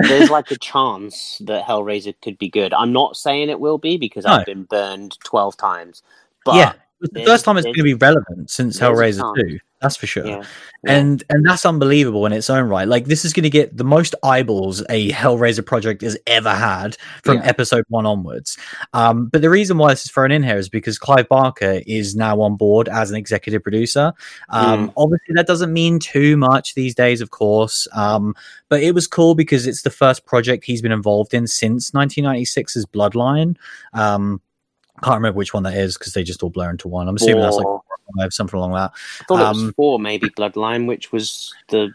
there's 0.07 0.29
like 0.29 0.51
a 0.51 0.57
chance 0.57 1.41
that 1.45 1.65
Hellraiser 1.65 2.13
could 2.21 2.37
be 2.37 2.49
good. 2.49 2.73
I'm 2.73 2.93
not 2.93 3.17
saying 3.17 3.49
it 3.49 3.59
will 3.59 3.77
be 3.77 3.97
because 3.97 4.25
No. 4.25 4.33
I've 4.33 4.45
been 4.45 4.63
burned 4.63 5.17
twelve 5.23 5.57
times. 5.57 6.03
But 6.45 6.55
yeah, 6.55 6.73
the 7.01 7.25
first 7.25 7.45
time 7.45 7.57
it's 7.57 7.65
going 7.65 7.75
to 7.75 7.83
be 7.83 7.93
relevant 7.93 8.49
since 8.49 8.79
Hellraiser 8.79 9.35
two. 9.35 9.59
That's 9.81 9.95
for 9.95 10.07
sure. 10.07 10.25
yeah, 10.25 10.43
yeah. 10.83 10.91
and 10.97 11.23
and 11.29 11.45
that's 11.45 11.65
unbelievable 11.65 12.25
in 12.25 12.33
its 12.33 12.49
own 12.49 12.67
right. 12.67 12.85
Like 12.87 13.05
this 13.05 13.23
is 13.23 13.31
going 13.31 13.43
to 13.43 13.49
get 13.49 13.77
the 13.77 13.85
most 13.85 14.13
eyeballs 14.23 14.81
a 14.89 15.09
Hellraiser 15.11 15.65
project 15.65 16.01
has 16.01 16.17
ever 16.27 16.49
had 16.53 16.97
from 17.23 17.37
Yeah. 17.37 17.45
episode 17.45 17.85
one 17.87 18.05
onwards. 18.05 18.57
Um, 18.93 19.27
but 19.27 19.41
the 19.41 19.49
reason 19.49 19.77
why 19.77 19.91
this 19.91 20.03
is 20.03 20.11
thrown 20.11 20.31
in 20.31 20.43
here 20.43 20.57
is 20.57 20.67
because 20.67 20.99
Clive 20.99 21.29
Barker 21.29 21.79
is 21.87 22.13
now 22.15 22.41
on 22.41 22.57
board 22.57 22.89
as 22.89 23.09
an 23.09 23.15
executive 23.15 23.63
producer. 23.63 24.11
Um, 24.49 24.91
Obviously, 24.97 25.35
that 25.35 25.47
doesn't 25.47 25.71
mean 25.71 25.99
too 25.99 26.35
much 26.35 26.75
these 26.75 26.93
days, 26.93 27.21
of 27.21 27.29
course. 27.29 27.87
Um, 27.93 28.35
but 28.67 28.83
it 28.83 28.93
was 28.93 29.07
cool 29.07 29.33
because 29.35 29.65
it's 29.65 29.83
the 29.83 29.89
first 29.89 30.25
project 30.25 30.65
he's 30.65 30.81
been 30.81 30.91
involved 30.91 31.33
in 31.33 31.47
since 31.47 31.91
1996's 31.91 32.85
Bloodline. 32.87 33.55
Um, 33.93 34.41
can't 35.01 35.15
remember 35.15 35.37
which 35.37 35.53
one 35.53 35.63
that 35.63 35.75
is 35.77 35.97
because 35.97 36.13
they 36.13 36.23
just 36.23 36.43
all 36.43 36.49
blur 36.49 36.69
into 36.69 36.89
one. 36.89 37.07
I'm 37.07 37.15
assuming 37.15 37.41
that's 37.41 37.55
like 37.55 37.65
Or- 38.17 38.31
something 38.31 38.57
along 38.57 38.73
that. 38.73 38.91
I 39.21 39.23
thought 39.25 39.39
it 39.39 39.47
was 39.55 39.63
um, 39.63 39.73
four, 39.73 39.99
maybe 39.99 40.29
Bloodline, 40.29 40.87
which 40.87 41.11
was 41.11 41.53
the 41.69 41.91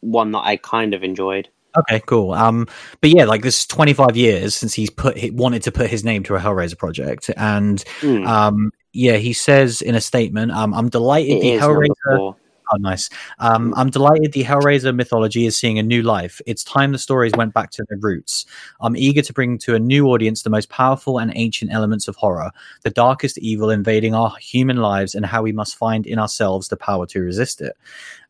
one 0.00 0.32
that 0.32 0.40
I 0.40 0.56
kind 0.56 0.94
of 0.94 1.02
enjoyed. 1.02 1.48
Okay, 1.76 2.00
cool. 2.06 2.32
Um, 2.32 2.66
but 3.00 3.10
yeah, 3.10 3.24
like 3.24 3.42
this 3.42 3.60
is 3.60 3.66
25 3.66 4.16
years 4.16 4.54
since 4.54 4.74
he's 4.74 4.90
put 4.90 5.16
he 5.16 5.30
wanted 5.30 5.62
to 5.62 5.72
put 5.72 5.88
his 5.88 6.04
name 6.04 6.24
to 6.24 6.34
a 6.34 6.40
Hellraiser 6.40 6.76
project, 6.76 7.30
and 7.36 7.84
Mm. 8.00 8.26
um, 8.26 8.72
yeah, 8.92 9.16
he 9.16 9.32
says 9.32 9.80
in 9.80 9.94
a 9.94 10.00
statement, 10.00 10.50
um, 10.50 10.74
"I'm 10.74 10.88
delighted 10.88 11.36
It 11.36 11.40
the 11.42 11.64
Hellraiser." 11.64 12.34
Oh, 12.72 12.76
nice. 12.76 13.10
Um, 13.40 13.74
I'm 13.76 13.90
delighted 13.90 14.32
the 14.32 14.44
Hellraiser 14.44 14.94
mythology 14.94 15.46
is 15.46 15.58
seeing 15.58 15.78
a 15.78 15.82
new 15.82 16.02
life. 16.02 16.40
It's 16.46 16.62
time 16.62 16.92
the 16.92 16.98
stories 16.98 17.32
went 17.36 17.52
back 17.52 17.70
to 17.72 17.84
their 17.88 17.98
roots. 17.98 18.46
I'm 18.80 18.96
eager 18.96 19.22
to 19.22 19.32
bring 19.32 19.58
to 19.58 19.74
a 19.74 19.78
new 19.78 20.06
audience 20.06 20.42
the 20.42 20.50
most 20.50 20.68
powerful 20.68 21.18
and 21.18 21.32
ancient 21.34 21.72
elements 21.72 22.06
of 22.06 22.16
horror, 22.16 22.52
the 22.82 22.90
darkest 22.90 23.38
evil 23.38 23.70
invading 23.70 24.14
our 24.14 24.32
human 24.40 24.76
lives, 24.76 25.14
and 25.14 25.26
how 25.26 25.42
we 25.42 25.52
must 25.52 25.76
find 25.76 26.06
in 26.06 26.18
ourselves 26.18 26.68
the 26.68 26.76
power 26.76 27.06
to 27.06 27.20
resist 27.20 27.60
it. 27.60 27.76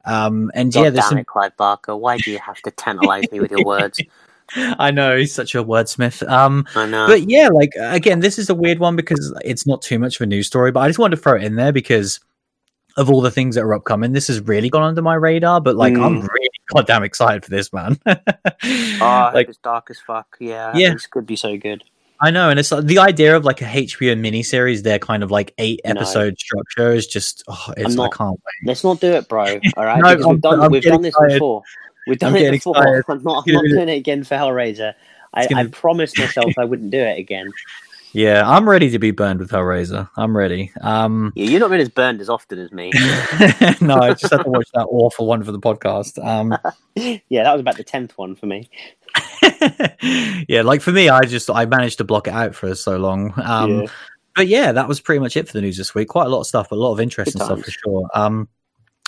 Um, 0.06 0.50
and 0.54 0.72
God 0.72 0.80
yeah, 0.80 0.90
there's 0.90 1.04
damn 1.04 1.10
some 1.10 1.18
it, 1.18 1.26
Clive 1.26 1.56
Barker. 1.56 1.94
Why 1.94 2.16
do 2.16 2.30
you 2.30 2.38
have 2.38 2.60
to 2.62 2.70
tantalize 2.70 3.30
me 3.30 3.40
with 3.40 3.50
your 3.50 3.64
words? 3.64 4.00
I 4.56 4.90
know 4.90 5.16
he's 5.16 5.32
such 5.32 5.54
a 5.54 5.62
wordsmith. 5.62 6.28
Um, 6.28 6.66
I 6.74 6.86
know. 6.86 7.06
but 7.06 7.28
yeah, 7.28 7.48
like 7.48 7.72
again, 7.78 8.20
this 8.20 8.38
is 8.38 8.50
a 8.50 8.54
weird 8.54 8.78
one 8.78 8.96
because 8.96 9.32
it's 9.44 9.66
not 9.66 9.82
too 9.82 9.98
much 9.98 10.16
of 10.16 10.22
a 10.22 10.26
news 10.26 10.46
story, 10.46 10.72
but 10.72 10.80
I 10.80 10.88
just 10.88 10.98
wanted 10.98 11.16
to 11.16 11.22
throw 11.22 11.36
it 11.36 11.44
in 11.44 11.56
there 11.56 11.72
because 11.72 12.20
of 12.96 13.10
all 13.10 13.20
the 13.20 13.30
things 13.30 13.54
that 13.54 13.62
are 13.62 13.74
upcoming. 13.74 14.12
This 14.12 14.28
has 14.28 14.40
really 14.40 14.68
gone 14.68 14.82
under 14.82 15.02
my 15.02 15.14
radar, 15.14 15.60
but 15.60 15.76
like 15.76 15.94
I'm 15.94 16.22
Mm. 16.22 16.28
really 16.28 16.50
goddamn 16.74 17.02
excited 17.04 17.44
for 17.44 17.50
this, 17.50 17.72
man. 17.72 17.98
oh, 18.06 18.16
like 19.34 19.48
it's 19.48 19.58
dark 19.58 19.88
as 19.90 19.98
fuck. 20.00 20.36
Yeah, 20.40 20.76
Yeah. 20.76 20.92
this 20.92 21.06
could 21.06 21.26
be 21.26 21.36
so 21.36 21.56
good. 21.56 21.84
I 22.22 22.30
know, 22.30 22.50
and 22.50 22.58
it's 22.60 22.70
like, 22.70 22.84
the 22.84 22.98
idea 22.98 23.34
of 23.34 23.46
like 23.46 23.62
a 23.62 23.64
HBO 23.64 24.14
miniseries, 24.14 24.82
their 24.82 24.98
kind 24.98 25.22
of 25.22 25.30
like 25.30 25.54
eight 25.56 25.80
No. 25.86 25.92
episode 25.92 26.38
structure 26.38 26.92
is 26.92 27.06
just 27.06 27.42
oh, 27.48 27.72
it's 27.76 27.94
not- 27.94 28.12
I 28.12 28.16
can't 28.16 28.32
wait. 28.32 28.66
Let's 28.68 28.84
not 28.84 29.00
do 29.00 29.12
it, 29.12 29.26
bro. 29.28 29.44
All 29.76 29.84
right, 29.86 30.02
No, 30.02 30.08
I'm- 30.10 30.28
we've 30.28 30.40
done 30.40 30.60
I'm 30.60 30.70
we've 30.70 30.82
done 30.82 31.00
this 31.02 31.14
excited. 31.14 31.34
before. 31.34 31.62
We've 32.06 32.18
done 32.18 32.34
I'm 32.34 32.42
it 32.42 32.50
before. 32.50 32.76
excited. 32.76 33.04
I'm 33.08 33.22
not. 33.22 33.44
I'm 33.48 33.54
not 33.54 33.64
doing 33.64 33.88
it 33.88 33.96
again 33.96 34.24
for 34.24 34.34
Hellraiser. 34.34 34.94
I, 35.32 35.46
gonna 35.46 35.62
I 35.62 35.66
promised 35.68 36.18
myself 36.18 36.52
I 36.58 36.64
wouldn't 36.64 36.90
do 36.90 36.98
it 36.98 37.18
again. 37.18 37.50
Yeah, 38.12 38.42
I'm 38.48 38.68
ready 38.68 38.90
to 38.90 38.98
be 38.98 39.12
burned 39.12 39.38
with 39.38 39.50
Hellraiser. 39.50 40.08
I'm 40.16 40.36
ready. 40.36 40.72
Um, 40.80 41.32
Yeah, 41.36 41.50
you're 41.50 41.60
not 41.60 41.70
been 41.70 41.80
as 41.80 41.88
burned 41.88 42.20
as 42.20 42.28
often 42.28 42.58
as 42.58 42.72
me. 42.72 42.90
no, 43.80 43.96
I 43.96 44.14
just 44.14 44.32
had 44.32 44.42
to 44.42 44.50
watch 44.50 44.68
that 44.74 44.86
awful 44.90 45.26
one 45.26 45.44
for 45.44 45.52
the 45.52 45.60
podcast. 45.60 46.24
Um, 46.24 46.56
yeah, 47.28 47.44
that 47.44 47.52
was 47.52 47.60
about 47.60 47.76
the 47.76 47.84
tenth 47.84 48.18
one 48.18 48.34
for 48.34 48.46
me. 48.46 48.68
yeah, 50.48 50.62
like 50.62 50.80
for 50.80 50.92
me, 50.92 51.08
I 51.08 51.22
just 51.22 51.50
I 51.50 51.66
managed 51.66 51.98
to 51.98 52.04
block 52.04 52.26
it 52.26 52.34
out 52.34 52.54
for 52.54 52.74
so 52.74 52.96
long. 52.96 53.32
Um, 53.36 53.82
Yeah. 53.82 53.86
But 54.36 54.46
yeah, 54.46 54.72
that 54.72 54.88
was 54.88 55.00
pretty 55.00 55.18
much 55.18 55.36
it 55.36 55.46
for 55.48 55.52
the 55.52 55.60
news 55.60 55.76
this 55.76 55.94
week. 55.94 56.08
Quite 56.08 56.26
a 56.26 56.30
lot 56.30 56.40
of 56.40 56.46
stuff, 56.46 56.68
but 56.70 56.76
a 56.76 56.80
lot 56.80 56.92
of 56.92 57.00
interesting 57.00 57.42
stuff 57.42 57.62
for 57.62 57.70
sure. 57.70 58.08
Um, 58.14 58.48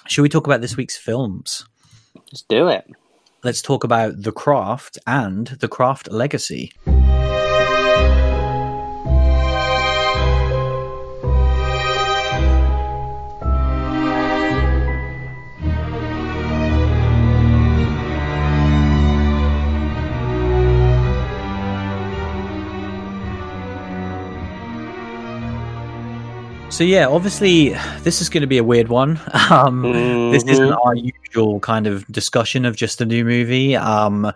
should 0.08 0.22
we 0.22 0.28
talk 0.28 0.46
about 0.46 0.60
this 0.60 0.76
week's 0.76 0.96
films? 0.96 1.64
Let's 2.16 2.42
do 2.42 2.68
it. 2.68 2.84
Let's 3.44 3.62
talk 3.62 3.84
about 3.84 4.20
The 4.20 4.32
Craft 4.32 4.98
and 5.06 5.46
The 5.46 5.68
Craft 5.68 6.10
Legacy. 6.10 6.72
So 26.82 26.86
yeah, 26.86 27.06
obviously 27.06 27.68
this 28.02 28.20
is 28.20 28.28
going 28.28 28.40
to 28.40 28.48
be 28.48 28.58
a 28.58 28.64
weird 28.64 28.88
one. 28.88 29.20
Um, 29.52 29.82
This 30.32 30.42
isn't 30.42 30.70
Mhm. 30.70 30.84
our 30.84 30.96
usual 30.96 31.60
kind 31.60 31.86
of 31.86 32.04
discussion 32.08 32.64
of 32.64 32.74
just 32.74 33.00
a 33.00 33.06
new 33.06 33.24
movie. 33.24 33.76
Um, 33.76 34.32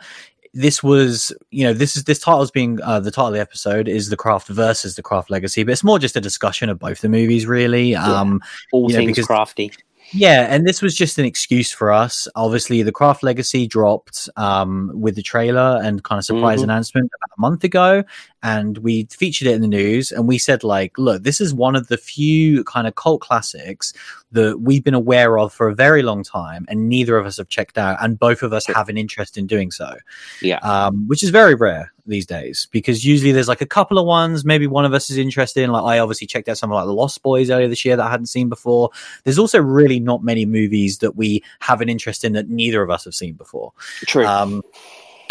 this 0.54 0.80
was, 0.80 1.32
you 1.50 1.64
know, 1.64 1.72
this 1.72 1.96
is 1.96 2.04
this 2.04 2.20
title's 2.20 2.52
being 2.52 2.80
uh, 2.82 3.00
the 3.00 3.10
title 3.10 3.26
of 3.26 3.34
the 3.34 3.40
episode 3.40 3.88
is 3.88 4.10
the 4.10 4.16
Craft 4.16 4.46
versus 4.46 4.94
the 4.94 5.02
Craft 5.02 5.28
Legacy, 5.28 5.64
but 5.64 5.72
it's 5.72 5.82
more 5.82 5.98
just 5.98 6.14
a 6.14 6.20
discussion 6.20 6.68
of 6.68 6.78
both 6.78 7.00
the 7.00 7.08
movies, 7.08 7.46
really. 7.46 7.96
Um, 7.96 8.40
all 8.72 8.88
you 8.88 8.96
know, 8.96 9.00
things 9.00 9.16
because- 9.16 9.26
crafty. 9.26 9.72
Yeah, 10.12 10.46
and 10.48 10.66
this 10.66 10.82
was 10.82 10.96
just 10.96 11.18
an 11.18 11.24
excuse 11.24 11.72
for 11.72 11.90
us. 11.90 12.28
Obviously, 12.36 12.82
the 12.82 12.92
Craft 12.92 13.22
Legacy 13.22 13.66
dropped 13.66 14.28
um, 14.36 14.90
with 14.94 15.16
the 15.16 15.22
trailer 15.22 15.80
and 15.82 16.02
kind 16.04 16.18
of 16.18 16.24
surprise 16.24 16.60
Mhm. 16.60 16.64
announcement 16.64 17.06
about 17.06 17.36
a 17.36 17.40
month 17.40 17.64
ago, 17.64 18.04
and 18.42 18.78
we 18.78 19.08
featured 19.10 19.48
it 19.48 19.54
in 19.54 19.62
the 19.62 19.68
news. 19.68 20.12
And 20.12 20.28
we 20.28 20.38
said, 20.38 20.62
like, 20.62 20.96
look, 20.96 21.24
this 21.24 21.40
is 21.40 21.52
one 21.52 21.74
of 21.74 21.88
the 21.88 21.96
few 21.98 22.62
kind 22.64 22.86
of 22.86 22.94
cult 22.94 23.20
classics 23.20 23.92
that 24.32 24.60
we've 24.60 24.84
been 24.84 24.94
aware 24.94 25.38
of 25.38 25.52
for 25.52 25.68
a 25.68 25.74
very 25.74 26.02
long 26.02 26.22
time, 26.22 26.66
and 26.68 26.88
neither 26.88 27.16
of 27.16 27.26
us 27.26 27.38
have 27.38 27.48
checked 27.48 27.76
out, 27.76 27.98
and 28.00 28.18
both 28.18 28.42
of 28.42 28.52
us 28.52 28.66
have 28.66 28.88
an 28.88 28.96
interest 28.96 29.36
in 29.36 29.46
doing 29.46 29.70
so. 29.70 29.94
Yeah. 30.40 30.58
um, 30.58 31.06
which 31.08 31.22
is 31.22 31.30
very 31.30 31.54
rare 31.54 31.92
these 32.10 32.26
days 32.26 32.68
because 32.70 33.04
usually 33.04 33.32
there's 33.32 33.48
like 33.48 33.60
a 33.60 33.66
couple 33.66 33.98
of 33.98 34.06
ones 34.06 34.44
maybe 34.44 34.66
one 34.66 34.84
of 34.84 34.94
us 34.94 35.10
is 35.10 35.18
interested 35.18 35.62
in. 35.62 35.70
Like 35.70 35.84
I 35.84 35.98
obviously 35.98 36.26
checked 36.26 36.48
out 36.48 36.58
something 36.58 36.74
like 36.74 36.86
The 36.86 36.92
Lost 36.92 37.22
Boys 37.22 37.50
earlier 37.50 37.68
this 37.68 37.84
year 37.84 37.96
that 37.96 38.06
I 38.06 38.10
hadn't 38.10 38.26
seen 38.26 38.48
before. 38.48 38.90
There's 39.24 39.38
also 39.38 39.60
really 39.60 40.00
not 40.00 40.22
many 40.22 40.46
movies 40.46 40.98
that 40.98 41.16
we 41.16 41.42
have 41.60 41.80
an 41.80 41.88
interest 41.88 42.24
in 42.24 42.32
that 42.34 42.48
neither 42.48 42.82
of 42.82 42.90
us 42.90 43.04
have 43.04 43.14
seen 43.14 43.34
before. 43.34 43.72
True. 44.06 44.26
Um, 44.26 44.62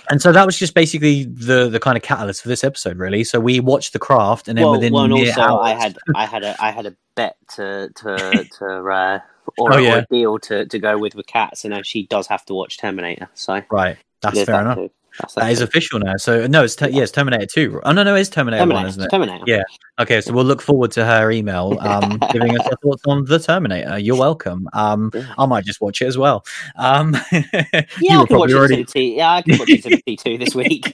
and 0.09 0.21
so 0.21 0.31
that 0.31 0.45
was 0.45 0.57
just 0.57 0.73
basically 0.75 1.23
the 1.23 1.67
the 1.67 1.79
kind 1.79 1.97
of 1.97 2.03
catalyst 2.03 2.43
for 2.43 2.47
this 2.47 2.63
episode, 2.63 2.97
really. 2.97 3.23
So 3.23 3.39
we 3.39 3.59
watched 3.59 3.93
The 3.93 3.99
Craft, 3.99 4.47
and 4.47 4.57
then 4.57 4.65
well, 4.65 4.73
within 4.73 4.93
well, 4.93 5.05
and 5.05 5.13
also 5.13 5.57
I 5.59 5.73
had 5.73 5.97
I 6.13 6.25
had 6.25 6.43
a 6.43 6.63
I 6.63 6.71
had 6.71 6.85
a 6.85 6.95
bet 7.15 7.37
to 7.55 7.89
to 7.95 8.47
to 8.59 8.65
uh, 8.65 9.19
or, 9.57 9.73
Oh, 9.73 9.77
or 9.77 9.79
yeah. 9.79 9.97
a 9.97 10.05
deal 10.05 10.39
to, 10.39 10.65
to 10.65 10.79
go 10.79 10.97
with 10.97 11.15
with 11.15 11.27
Cats, 11.27 11.65
and 11.65 11.73
now 11.73 11.81
she 11.81 12.05
does 12.07 12.27
have 12.27 12.45
to 12.45 12.53
watch 12.53 12.77
Terminator. 12.77 13.29
So 13.33 13.61
right. 13.71 13.97
That's 14.21 14.43
fair 14.43 14.45
that 14.45 14.61
enough. 14.61 14.75
too. 14.77 14.91
That's 15.19 15.33
That 15.35 15.51
is 15.51 15.61
official 15.61 15.99
now. 15.99 16.17
So 16.17 16.45
no, 16.47 16.63
it's 16.63 16.75
ter- 16.75 16.89
yeah, 16.89 17.03
it's 17.03 17.11
Terminator 17.11 17.45
Two. 17.45 17.79
Oh 17.83 17.91
no, 17.91 18.03
no, 18.03 18.15
it's 18.15 18.29
Terminator, 18.29 18.65
One, 18.67 18.85
isn't 18.85 19.01
it? 19.03 19.09
Terminator. 19.09 19.43
Yeah. 19.47 19.63
Okay, 19.99 20.19
so 20.21 20.33
we'll 20.33 20.43
look 20.45 20.61
forward 20.61 20.91
to 20.91 21.05
her 21.05 21.31
email 21.31 21.77
um, 21.81 22.19
giving 22.33 22.59
us 22.59 22.65
her 22.67 22.75
thoughts 22.83 23.03
on 23.07 23.23
the 23.25 23.39
Terminator. 23.39 23.97
You're 23.97 24.17
welcome. 24.17 24.67
Um, 24.73 25.11
Yeah. 25.13 25.33
I 25.37 25.45
might 25.45 25.63
just 25.65 25.79
watch 25.81 26.01
it 26.01 26.07
as 26.07 26.17
well. 26.17 26.45
Um, 26.77 27.15
Yeah, 27.31 28.19
I 28.21 28.25
can 28.25 28.37
watch 28.37 28.51
it 28.51 28.55
already. 28.55 28.83
to 28.83 28.91
T. 28.91 29.17
Yeah, 29.17 29.31
I 29.31 29.41
can 29.41 29.57
watch 29.57 29.69
it 29.69 30.17
two 30.19 30.37
this 30.37 30.53
week. 30.55 30.91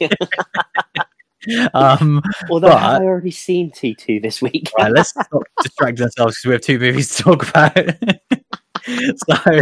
Um, 1.74 2.22
Although 2.52 2.68
But- 2.70 2.80
have 2.80 3.02
I 3.02 3.06
already 3.06 3.32
seen 3.32 3.72
T 3.72 3.96
two 3.96 4.20
this 4.20 4.42
week? 4.42 4.70
right, 4.78 4.92
let's 4.92 5.10
stop 5.10 5.42
distracting 5.64 6.04
ourselves 6.06 6.36
because 6.38 6.46
we 6.46 6.52
have 6.54 6.62
two 6.62 6.78
movies 6.80 7.16
to 7.16 7.24
talk 7.24 7.50
about. 7.50 7.76
so, 9.26 9.62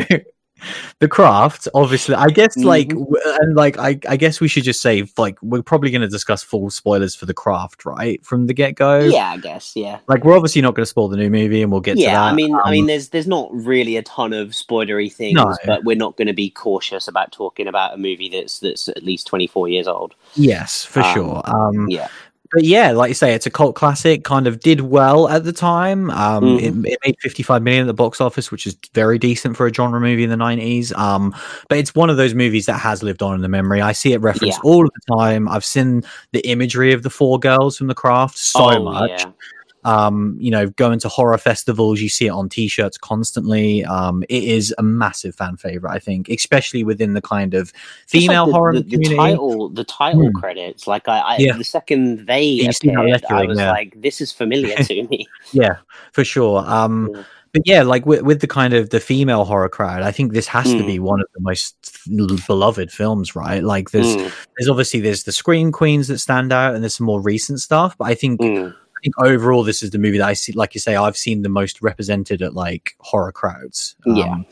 the 0.99 1.07
craft, 1.07 1.67
obviously, 1.73 2.15
I 2.15 2.27
guess, 2.27 2.57
like, 2.57 2.89
Mhm. 2.89 2.99
w- 3.05 3.21
and 3.41 3.55
like, 3.55 3.77
I, 3.77 3.99
I 4.07 4.17
guess 4.17 4.39
we 4.41 4.47
should 4.47 4.63
just 4.63 4.81
say, 4.81 5.03
like, 5.17 5.37
we're 5.41 5.61
probably 5.63 5.91
going 5.91 6.01
to 6.01 6.07
discuss 6.07 6.43
full 6.43 6.69
spoilers 6.69 7.15
for 7.15 7.25
the 7.25 7.33
craft, 7.33 7.85
right, 7.85 8.23
from 8.25 8.47
the 8.47 8.53
get 8.53 8.75
go. 8.75 8.99
yeah, 8.99 9.31
I 9.31 9.37
guess. 9.37 9.73
Yeah. 9.75 9.99
Like, 10.07 10.23
we're 10.23 10.35
obviously 10.35 10.61
not 10.61 10.75
going 10.75 10.83
to 10.83 10.89
spoil 10.89 11.07
the 11.07 11.17
new 11.17 11.29
movie, 11.29 11.61
and 11.61 11.71
we'll 11.71 11.81
get 11.81 11.95
to 11.95 12.01
yeah, 12.01 12.13
that. 12.13 12.31
I 12.31 12.33
mean, 12.33 12.53
I 12.55 12.61
Um, 12.65 12.71
mean, 12.71 12.85
there's 12.87 13.09
there's 13.09 13.27
not 13.27 13.49
really 13.53 13.97
a 13.97 14.03
ton 14.03 14.33
of 14.33 14.49
spoilery 14.49 15.11
things, 15.11 15.35
No. 15.35 15.55
but 15.65 15.83
we're 15.83 15.95
not 15.95 16.17
going 16.17 16.27
to 16.27 16.33
be 16.33 16.49
cautious 16.49 17.07
about 17.07 17.31
talking 17.31 17.67
about 17.67 17.93
a 17.93 17.97
movie 17.97 18.29
that's 18.29 18.59
that's 18.59 18.87
at 18.89 19.03
least 19.03 19.27
24 19.27 19.67
years 19.67 19.87
old. 19.87 20.15
yes, 20.35 20.83
for 20.85 21.01
Um, 21.01 21.13
sure. 21.13 21.41
Um, 21.45 21.89
Yeah, 21.89 22.07
but 22.51 22.63
yeah, 22.63 22.91
like 22.91 23.09
you 23.09 23.13
say, 23.15 23.33
it's 23.33 23.45
a 23.45 23.49
cult 23.51 23.75
classic. 23.75 24.23
Kind 24.23 24.47
of 24.47 24.59
did 24.59 24.81
well 24.81 25.27
at 25.29 25.43
the 25.43 25.53
time. 25.53 26.09
Um, 26.11 26.43
Mhm. 26.43 26.83
it, 26.85 26.91
it 26.93 26.99
made 27.05 27.15
55 27.21 27.61
million 27.61 27.81
at 27.83 27.87
the 27.87 27.93
box 27.93 28.19
office, 28.19 28.51
which 28.51 28.65
is 28.65 28.75
very 28.93 29.17
decent 29.19 29.55
for 29.57 29.67
a 29.67 29.73
genre 29.73 29.99
movie 29.99 30.23
in 30.23 30.29
the 30.29 30.35
90s. 30.35 30.91
Um, 30.97 31.35
but 31.67 31.77
it's 31.77 31.93
one 31.93 32.09
of 32.09 32.17
those 32.17 32.33
movies 32.33 32.65
that 32.65 32.79
has 32.79 33.03
lived 33.03 33.21
on 33.21 33.35
in 33.35 33.41
the 33.41 33.49
memory. 33.49 33.81
I 33.81 33.91
see 33.91 34.13
it 34.13 34.21
referenced 34.21 34.59
Yeah. 34.63 34.69
all 34.69 34.83
of 34.85 34.91
the 34.93 35.15
time. 35.15 35.47
I've 35.47 35.65
seen 35.65 36.03
the 36.31 36.39
imagery 36.47 36.91
of 36.93 37.03
the 37.03 37.09
four 37.09 37.37
girls 37.39 37.77
from 37.77 37.87
The 37.87 37.95
Craft 37.95 38.37
so 38.37 38.63
Oh, 38.71 38.83
much. 38.83 39.11
yeah. 39.11 39.25
Um, 39.85 40.35
you 40.39 40.51
know, 40.51 40.67
going 40.67 40.99
to 40.99 41.09
horror 41.09 41.37
festivals, 41.37 42.01
you 42.01 42.09
see 42.09 42.27
it 42.27 42.31
on 42.31 42.49
t-shirts 42.49 42.97
constantly. 42.97 43.85
Um, 43.85 44.23
it 44.27 44.43
is 44.43 44.73
a 44.77 44.83
massive 44.83 45.35
fan 45.35 45.55
favorite, 45.57 45.91
I 45.91 45.99
think, 45.99 46.27
especially 46.29 46.83
within 46.83 47.13
the 47.13 47.21
kind 47.21 47.53
of 47.53 47.71
Just 47.71 47.75
like 47.75 48.07
female 48.23 48.45
the, 48.45 48.51
horror 48.51 48.73
the, 48.73 48.79
the 48.81 48.89
community. 48.91 49.15
title, 49.15 49.69
the 49.69 49.83
title 49.85 50.27
Hmm. 50.29 50.37
credits. 50.39 50.85
Like 50.87 51.07
I, 51.07 51.19
I 51.19 51.37
Yeah. 51.37 51.57
the 51.57 51.63
second 51.63 52.27
they 52.27 52.43
you 52.43 52.69
appeared, 52.69 53.23
I 53.29 53.45
was 53.45 53.57
yeah. 53.57 53.71
like, 53.71 53.93
this 54.01 54.19
is 54.21 54.31
familiar 54.33 54.75
to 54.83 55.03
me. 55.07 55.27
Yeah, 55.53 55.77
for 56.11 56.23
sure. 56.25 56.59
Um, 56.67 57.09
Yeah. 57.13 57.23
but 57.53 57.61
yeah, 57.65 57.81
like 57.83 58.05
with, 58.05 58.21
with 58.21 58.41
the 58.41 58.47
kind 58.47 58.73
of 58.73 58.89
the 58.91 58.99
female 58.99 59.43
horror 59.45 59.69
crowd, 59.69 60.03
I 60.03 60.11
think 60.11 60.33
this 60.33 60.47
has 60.47 60.65
to 60.65 60.83
Mm. 60.83 60.87
be 60.87 60.99
one 60.99 61.19
of 61.19 61.27
the 61.33 61.41
most 61.41 61.75
beloved 62.47 62.91
films, 62.91 63.35
right? 63.35 63.63
Like 63.63 63.91
there's 63.91 64.15
Mm, 64.17 64.31
there's 64.57 64.69
obviously 64.69 64.99
there's 64.99 65.23
the 65.23 65.31
Scream 65.31 65.71
Queens 65.71 66.09
that 66.09 66.19
stand 66.19 66.51
out, 66.53 66.75
and 66.75 66.83
there's 66.83 66.95
some 66.97 67.07
more 67.07 67.21
recent 67.21 67.59
stuff. 67.61 67.97
But 67.97 68.05
I 68.09 68.13
think 68.15 68.39
mm. 68.41 68.71
I 68.71 68.88
think 69.01 69.15
overall, 69.19 69.63
this 69.63 69.81
is 69.83 69.91
the 69.91 69.97
movie 69.99 70.17
that 70.17 70.27
I 70.27 70.33
see, 70.33 70.51
like 70.53 70.73
you 70.73 70.81
say, 70.81 70.95
I've 70.95 71.17
seen 71.17 71.41
the 71.41 71.49
most 71.49 71.81
represented 71.81 72.41
at 72.41 72.53
like 72.53 72.95
horror 72.99 73.31
crowds. 73.31 73.95
Yeah, 74.05 74.25
Um, 74.25 74.45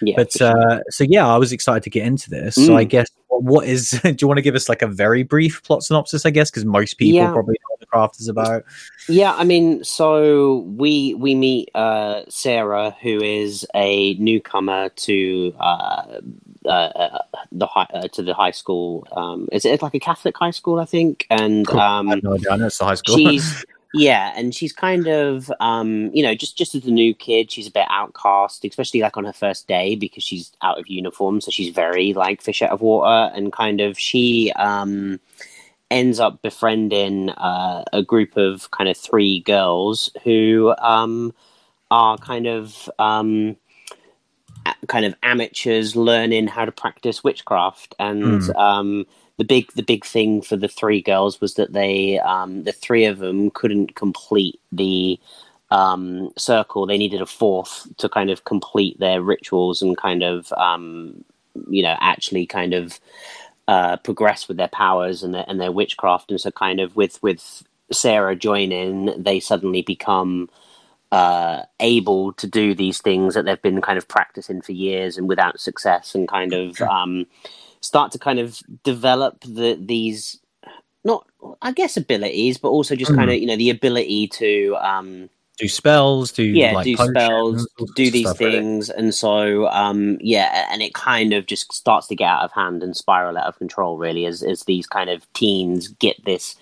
yeah. 0.00 0.16
but 0.16 0.32
sure. 0.32 0.72
uh, 0.72 0.80
so 0.90 1.04
yeah, 1.08 1.26
I 1.26 1.36
was 1.36 1.52
excited 1.52 1.82
to 1.84 1.90
get 1.90 2.06
into 2.06 2.30
this. 2.30 2.54
So 2.54 2.76
I 2.76 2.84
Mm. 2.84 2.88
guess 2.90 3.08
what, 3.28 3.66
is? 3.66 3.90
do 4.02 4.16
you 4.20 4.28
want 4.28 4.38
to 4.38 4.42
give 4.42 4.54
us 4.54 4.68
like 4.68 4.82
a 4.82 4.86
very 4.86 5.22
brief 5.22 5.62
plot 5.64 5.82
synopsis? 5.82 6.24
I 6.24 6.30
guess 6.30 6.50
because 6.50 6.64
most 6.64 6.94
people 6.94 7.22
Yeah. 7.22 7.32
probably 7.32 7.54
know 7.54 7.66
what 7.70 7.80
the 7.80 7.86
craft 7.86 8.20
is 8.20 8.28
about. 8.28 8.64
Yeah, 9.08 9.34
I 9.34 9.44
mean, 9.44 9.84
so 9.84 10.58
we 10.76 11.14
we 11.14 11.34
meet 11.34 11.70
uh, 11.74 12.22
Sarah, 12.28 12.96
who 13.02 13.22
is 13.22 13.66
a 13.74 14.14
newcomer 14.14 14.88
to 14.88 15.54
uh, 15.58 16.20
uh, 16.64 16.68
uh, 16.68 17.18
the 17.52 17.66
high, 17.66 17.86
uh, 17.92 18.08
to 18.08 18.22
the 18.22 18.34
high 18.34 18.52
school. 18.52 19.06
Um, 19.12 19.48
is 19.52 19.64
it 19.64 19.82
like 19.82 19.94
a 19.94 20.00
Catholic 20.00 20.36
high 20.36 20.52
school? 20.52 20.78
I 20.78 20.84
think, 20.84 21.26
and. 21.28 21.68
I 21.70 21.98
um, 21.98 22.08
have 22.08 22.22
no. 22.22 22.38
I 22.50 22.56
know 22.56 22.66
it's 22.66 22.78
the 22.78 22.84
high 22.84 22.94
school. 22.94 23.16
she's 23.16 23.64
yeah, 23.94 24.32
and 24.36 24.52
she's 24.54 24.72
kind 24.72 25.06
of 25.06 25.52
um, 25.60 26.10
you 26.12 26.22
know 26.22 26.34
just 26.34 26.58
just 26.58 26.74
as 26.74 26.84
a 26.84 26.90
new 26.90 27.14
kid, 27.14 27.50
she's 27.50 27.68
a 27.68 27.70
bit 27.70 27.86
outcast, 27.90 28.64
especially 28.64 29.00
like 29.00 29.16
on 29.16 29.24
her 29.24 29.32
first 29.32 29.68
day 29.68 29.94
because 29.94 30.24
she's 30.24 30.52
out 30.62 30.78
of 30.78 30.88
uniform, 30.88 31.40
so 31.40 31.50
she's 31.52 31.72
very 31.72 32.12
like 32.12 32.42
fish 32.42 32.60
out 32.60 32.70
of 32.70 32.80
water, 32.80 33.32
and 33.34 33.52
kind 33.52 33.80
of 33.80 33.98
she 33.98 34.52
um 34.56 35.20
ends 35.90 36.18
up 36.18 36.42
befriending 36.42 37.30
uh, 37.30 37.84
a 37.92 38.02
group 38.02 38.36
of 38.36 38.68
kind 38.72 38.90
of 38.90 38.96
three 38.96 39.40
girls 39.40 40.10
who 40.24 40.74
um, 40.78 41.32
are 41.90 42.18
kind 42.18 42.46
of 42.48 42.90
um, 42.98 43.54
kind 44.88 45.04
of 45.04 45.14
amateurs 45.22 45.94
learning 45.94 46.48
how 46.48 46.64
to 46.64 46.72
practice 46.72 47.22
witchcraft 47.22 47.94
and 47.98 48.40
Mm. 48.40 48.56
um, 48.56 49.06
the 49.36 49.44
big 49.44 49.72
the 49.72 49.82
big 49.82 50.04
thing 50.04 50.42
for 50.42 50.56
the 50.56 50.68
three 50.68 51.02
girls 51.02 51.40
was 51.40 51.54
that 51.54 51.72
they 51.72 52.18
um, 52.20 52.62
the 52.64 52.72
three 52.72 53.04
of 53.04 53.18
them 53.18 53.50
couldn't 53.50 53.94
complete 53.96 54.60
the 54.70 55.18
um, 55.70 56.30
circle. 56.36 56.86
They 56.86 56.98
needed 56.98 57.20
a 57.20 57.26
fourth 57.26 57.88
to 57.98 58.08
kind 58.08 58.30
of 58.30 58.44
complete 58.44 58.98
their 59.00 59.20
rituals 59.20 59.82
and 59.82 59.96
kind 59.96 60.22
of 60.22 60.52
um, 60.52 61.24
you 61.68 61.82
know 61.82 61.96
actually 62.00 62.46
kind 62.46 62.74
of 62.74 63.00
uh, 63.66 63.96
progress 63.98 64.46
with 64.46 64.56
their 64.56 64.68
powers 64.68 65.22
and 65.22 65.34
their 65.34 65.44
and 65.48 65.60
their 65.60 65.72
witchcraft, 65.72 66.30
and 66.30 66.40
so 66.40 66.50
kind 66.50 66.80
of 66.80 66.94
with 66.94 67.20
with 67.22 67.64
Sarah 67.90 68.36
joining, 68.36 69.20
they 69.20 69.40
suddenly 69.40 69.82
become 69.82 70.48
uh, 71.10 71.62
able 71.80 72.32
to 72.34 72.46
do 72.46 72.74
these 72.74 73.00
things 73.00 73.34
that 73.34 73.44
they've 73.44 73.62
been 73.62 73.80
kind 73.80 73.98
of 73.98 74.08
practicing 74.08 74.60
for 74.60 74.72
years 74.72 75.18
and 75.18 75.28
without 75.28 75.58
success, 75.58 76.14
and 76.14 76.28
kind 76.28 76.52
of 76.52 76.80
um, 76.82 77.26
start 77.84 78.12
to 78.12 78.18
kind 78.18 78.38
of 78.38 78.60
develop 78.82 79.40
the 79.42 79.78
these 79.80 80.40
not 81.04 81.26
I 81.60 81.72
guess 81.72 81.96
abilities, 81.98 82.56
but 82.58 82.68
also 82.70 82.96
just 82.96 83.12
Mm. 83.12 83.16
kind 83.16 83.30
of 83.30 83.36
you 83.36 83.46
know 83.46 83.56
the 83.56 83.70
ability 83.70 84.28
to 84.28 84.76
um, 84.80 85.28
do 85.58 85.68
spells, 85.68 86.32
do 86.32 86.42
yeah 86.42 86.72
like 86.72 86.84
do 86.84 86.96
potions, 86.96 87.10
spells 87.10 87.68
do 87.94 88.10
these 88.10 88.26
stuff, 88.26 88.40
really. 88.40 88.58
things 88.58 88.90
and 88.90 89.14
so 89.14 89.68
um 89.68 90.16
yeah 90.20 90.66
and 90.72 90.82
it 90.82 90.94
kind 90.94 91.32
of 91.32 91.46
just 91.46 91.72
starts 91.72 92.08
to 92.08 92.16
get 92.16 92.26
out 92.28 92.42
of 92.42 92.50
hand 92.52 92.82
and 92.82 92.96
spiral 92.96 93.36
out 93.38 93.46
of 93.46 93.58
control 93.58 93.96
really 93.98 94.24
as 94.26 94.42
as 94.42 94.62
these 94.64 94.86
kind 94.86 95.10
of 95.10 95.30
teens 95.34 95.88
get 95.88 96.16
this 96.24 96.56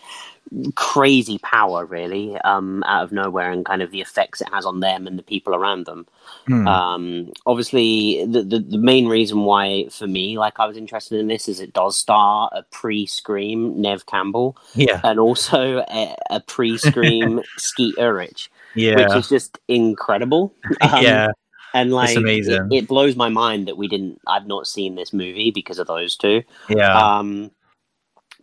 crazy 0.75 1.38
power 1.38 1.87
really 1.87 2.37
um 2.38 2.83
out 2.87 3.05
of 3.05 3.12
nowhere 3.12 3.51
and 3.51 3.65
kind 3.65 3.81
of 3.83 3.91
the 3.91 4.01
effects 4.01 4.41
it 4.41 4.49
has 4.53 4.67
on 4.67 4.81
them 4.81 5.07
and 5.07 5.19
the 5.19 5.23
people 5.23 5.55
around 5.55 5.87
them 5.87 6.07
Hmm. 6.47 6.67
um 6.67 7.33
obviously 7.47 8.25
the, 8.27 8.43
the 8.43 8.59
the 8.59 8.79
main 8.79 9.07
reason 9.09 9.41
why 9.45 9.87
for 9.91 10.07
me 10.07 10.38
like 10.38 10.59
i 10.59 10.67
was 10.67 10.77
interested 10.77 11.19
in 11.19 11.29
this 11.29 11.49
is 11.49 11.61
it 11.61 11.73
does 11.73 11.97
star 11.97 12.51
a 12.53 12.62
pre-scream 12.65 13.81
nev 13.81 14.07
campbell 14.07 14.57
yeah, 14.75 15.01
and 15.05 15.19
also 15.21 15.85
a, 15.88 16.17
a 16.31 16.41
pre-scream 16.41 17.41
skeet 17.57 17.97
ulrich 17.99 18.51
yeah, 18.75 18.97
which 18.97 19.17
is 19.17 19.29
just 19.29 19.59
incredible. 19.69 20.55
Um, 20.81 21.03
yeah. 21.03 21.29
and 21.75 21.93
like. 21.93 22.17
It, 22.71 22.73
it 22.73 22.88
blows 22.88 23.17
my 23.17 23.29
mind 23.29 23.69
that 23.69 23.77
we 23.77 23.87
didn't. 23.88 24.21
I've 24.27 24.47
not 24.47 24.67
seen 24.67 24.95
this 24.95 25.12
movie 25.12 25.51
because 25.51 25.79
of 25.79 25.87
those 25.87 26.17
two. 26.17 26.43
Yeah, 26.69 27.19
Um, 27.19 27.51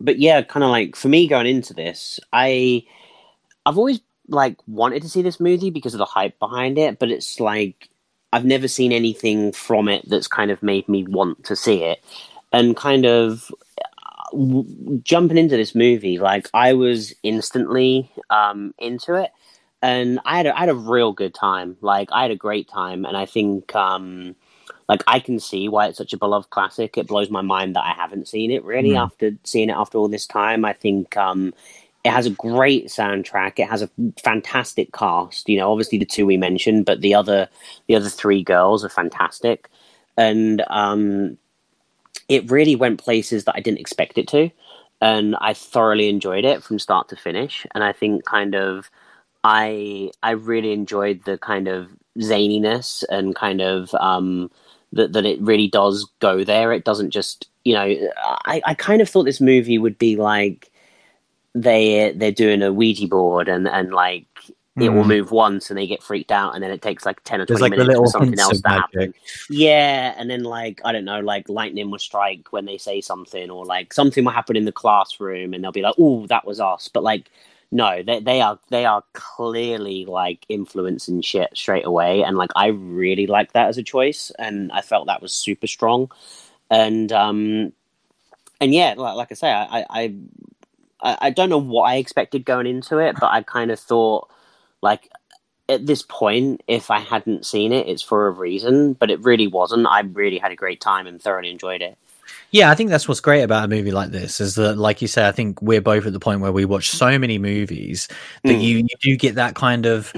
but 0.00 0.18
yeah, 0.18 0.42
kind 0.42 0.64
of 0.64 0.70
like 0.70 0.96
for 0.96 1.08
me 1.08 1.28
going 1.28 1.46
into 1.46 1.74
this, 1.74 2.20
I 2.32 2.84
I've 3.66 3.78
always 3.78 4.00
like 4.28 4.56
wanted 4.68 5.02
to 5.02 5.08
see 5.08 5.22
this 5.22 5.40
movie 5.40 5.70
because 5.70 5.94
of 5.94 5.98
the 5.98 6.04
hype 6.06 6.38
behind 6.38 6.78
it, 6.78 6.98
but 6.98 7.10
it's 7.10 7.40
like 7.40 7.88
I've 8.32 8.44
never 8.44 8.68
seen 8.68 8.92
anything 8.92 9.52
from 9.52 9.88
it 9.88 10.08
that's 10.08 10.28
kind 10.28 10.50
of 10.50 10.62
made 10.62 10.88
me 10.88 11.04
want 11.04 11.44
to 11.44 11.56
see 11.56 11.84
it, 11.84 12.02
and 12.52 12.76
kind 12.76 13.06
of 13.06 13.50
uh, 13.80 14.30
w- 14.32 15.00
jumping 15.04 15.38
into 15.38 15.56
this 15.56 15.74
movie, 15.74 16.18
like 16.18 16.48
I 16.54 16.74
was 16.74 17.14
instantly 17.22 18.10
um, 18.30 18.74
into 18.78 19.14
it. 19.14 19.30
and 19.82 20.20
I 20.24 20.38
had 20.38 20.46
a, 20.46 20.56
I 20.56 20.60
had 20.60 20.68
a 20.68 20.74
real 20.74 21.12
good 21.12 21.34
time. 21.34 21.76
Like 21.80 22.10
I 22.12 22.22
had 22.22 22.30
a 22.30 22.36
great 22.36 22.68
time, 22.68 23.04
and 23.04 23.16
I 23.16 23.26
think 23.26 23.74
um, 23.74 24.36
like 24.90 25.04
I 25.08 25.20
can 25.20 25.40
see 25.40 25.70
why 25.70 25.88
it's 25.88 25.98
such 25.98 26.14
a 26.14 26.18
beloved 26.18 26.50
classic. 26.50 26.98
It 26.98 27.08
blows 27.08 27.30
my 27.30 27.42
mind 27.42 27.76
that 27.76 27.86
I 27.86 27.92
haven't 27.92 28.28
seen 28.28 28.52
it 28.52 28.64
really 28.64 28.92
Mm. 28.92 29.04
after 29.06 29.32
seeing 29.44 29.70
it 29.70 29.76
after 29.76 29.98
all 29.98 30.08
this 30.08 30.26
time. 30.26 30.66
I 30.66 30.74
think 30.74 31.16
um, 31.16 31.54
it 32.04 32.10
has 32.12 32.26
a 32.26 32.30
great 32.32 32.88
soundtrack. 32.88 33.60
It 33.60 33.70
has 33.70 33.82
a 33.82 33.90
fantastic 34.22 34.92
cast. 34.92 35.48
You 35.48 35.58
know, 35.58 35.72
obviously 35.72 35.98
the 35.98 36.06
two 36.06 36.26
we 36.26 36.38
mentioned, 36.38 36.86
but 36.86 37.02
the 37.02 37.14
other 37.14 37.48
the 37.88 37.96
other 37.96 38.10
three 38.10 38.44
girls 38.44 38.84
are 38.84 38.90
fantastic, 38.90 39.70
and 40.18 40.64
um, 40.68 41.38
it 42.28 42.50
really 42.50 42.76
went 42.76 43.00
places 43.04 43.44
that 43.46 43.56
I 43.56 43.60
didn't 43.60 43.80
expect 43.80 44.18
it 44.18 44.28
to, 44.30 44.50
and 45.00 45.36
I 45.40 45.54
thoroughly 45.54 46.10
enjoyed 46.10 46.46
it 46.46 46.64
from 46.64 46.80
start 46.80 47.08
to 47.10 47.16
finish. 47.16 47.66
And 47.74 47.84
I 47.84 47.92
think 47.92 48.26
kind 48.26 48.56
of 48.56 48.90
I 49.44 50.10
I 50.22 50.32
really 50.32 50.72
enjoyed 50.72 51.24
the 51.24 51.38
kind 51.38 51.68
of 51.68 51.88
zaniness 52.18 53.04
and 53.10 53.36
kind 53.36 53.62
of 53.62 53.94
um, 53.94 54.50
that 54.92 55.12
that 55.12 55.26
it 55.26 55.40
really 55.40 55.68
does 55.68 56.08
go 56.20 56.44
there. 56.44 56.72
It 56.72 56.84
doesn't 56.84 57.10
just 57.10 57.48
you 57.64 57.74
know 57.74 58.08
I, 58.46 58.62
I 58.64 58.74
kind 58.74 59.02
of 59.02 59.08
thought 59.08 59.24
this 59.24 59.40
movie 59.40 59.78
would 59.78 59.98
be 59.98 60.16
like 60.16 60.70
they 61.54 62.12
they're 62.16 62.32
doing 62.32 62.62
a 62.62 62.72
Ouija 62.72 63.08
board 63.08 63.48
and 63.48 63.68
and 63.68 63.92
like 63.92 64.26
it 64.80 64.88
will 64.90 65.04
Mm. 65.04 65.08
move 65.08 65.30
once 65.32 65.68
and 65.68 65.76
they 65.78 65.86
get 65.86 66.02
freaked 66.02 66.32
out 66.32 66.54
and 66.54 66.62
then 66.62 66.70
it 66.70 66.80
takes 66.80 67.04
like 67.04 67.22
ten 67.24 67.40
or 67.40 67.44
There's 67.44 67.58
twenty 67.58 67.76
like 67.76 67.86
minutes 67.86 67.98
for 67.98 68.06
something 68.06 68.38
else 68.38 68.60
to 68.60 68.68
happen. 68.68 69.12
Yeah, 69.50 70.14
and 70.16 70.30
then 70.30 70.44
like 70.44 70.80
I 70.84 70.92
don't 70.92 71.04
know, 71.04 71.20
like 71.20 71.48
lightning 71.48 71.90
will 71.90 71.98
strike 71.98 72.52
when 72.52 72.64
they 72.64 72.78
say 72.78 73.00
something, 73.00 73.50
or 73.50 73.66
like 73.66 73.92
something 73.92 74.24
will 74.24 74.32
happen 74.32 74.56
in 74.56 74.64
the 74.64 74.72
classroom, 74.72 75.52
and 75.52 75.62
they'll 75.62 75.72
be 75.72 75.82
like, 75.82 75.96
"Oh, 75.98 76.26
that 76.28 76.46
was 76.46 76.60
us." 76.60 76.88
But 76.88 77.02
like, 77.02 77.30
no, 77.72 78.02
they 78.02 78.20
they 78.20 78.40
are 78.40 78.58
they 78.70 78.84
are 78.84 79.04
clearly 79.12 80.04
like 80.04 80.44
influencing 80.48 81.22
shit 81.22 81.50
straight 81.54 81.86
away, 81.86 82.22
and 82.22 82.36
like 82.36 82.50
I 82.56 82.68
really 82.68 83.26
like 83.26 83.52
that 83.52 83.68
as 83.68 83.78
a 83.78 83.82
choice, 83.82 84.32
and 84.38 84.72
I 84.72 84.80
felt 84.80 85.06
that 85.06 85.22
was 85.22 85.32
super 85.32 85.66
strong, 85.66 86.10
and 86.70 87.12
um, 87.12 87.72
and 88.60 88.74
yeah, 88.74 88.94
like, 88.96 89.16
like 89.16 89.28
I 89.30 89.34
say, 89.34 89.50
I 89.52 89.84
I 89.88 90.14
I 91.00 91.18
I 91.22 91.30
don't 91.30 91.48
know 91.48 91.58
what 91.58 91.84
I 91.84 91.96
expected 91.96 92.44
going 92.44 92.66
into 92.66 92.98
it, 92.98 93.16
but 93.20 93.30
I 93.30 93.42
kind 93.42 93.70
of 93.70 93.78
thought 93.78 94.28
like 94.82 95.08
at 95.68 95.86
this 95.86 96.02
point, 96.02 96.62
if 96.66 96.90
I 96.90 96.98
hadn't 96.98 97.46
seen 97.46 97.72
it, 97.72 97.88
it's 97.88 98.02
for 98.02 98.26
a 98.26 98.30
reason, 98.32 98.94
but 98.94 99.10
it 99.10 99.20
really 99.20 99.46
wasn't. 99.46 99.86
I 99.86 100.00
really 100.00 100.38
had 100.38 100.50
a 100.50 100.56
great 100.56 100.80
time 100.80 101.06
and 101.06 101.22
thoroughly 101.22 101.50
enjoyed 101.50 101.82
it. 101.82 101.96
Yeah, 102.52 102.70
I 102.70 102.74
think 102.74 102.90
that's 102.90 103.06
what's 103.06 103.20
great 103.20 103.42
about 103.42 103.64
a 103.64 103.68
movie 103.68 103.92
like 103.92 104.10
this 104.10 104.40
is 104.40 104.56
that, 104.56 104.76
like 104.76 105.00
you 105.00 105.08
say, 105.08 105.26
I 105.26 105.32
think 105.32 105.62
we're 105.62 105.80
both 105.80 106.04
at 106.06 106.12
the 106.12 106.18
point 106.20 106.40
where 106.40 106.50
we 106.52 106.64
watch 106.64 106.88
so 106.90 107.16
many 107.18 107.38
movies 107.38 108.08
that 108.44 108.54
Mm. 108.54 108.62
you, 108.62 108.76
you 108.78 108.88
do 109.00 109.16
get 109.16 109.36
that 109.36 109.54
kind 109.54 109.86
of 109.86 110.12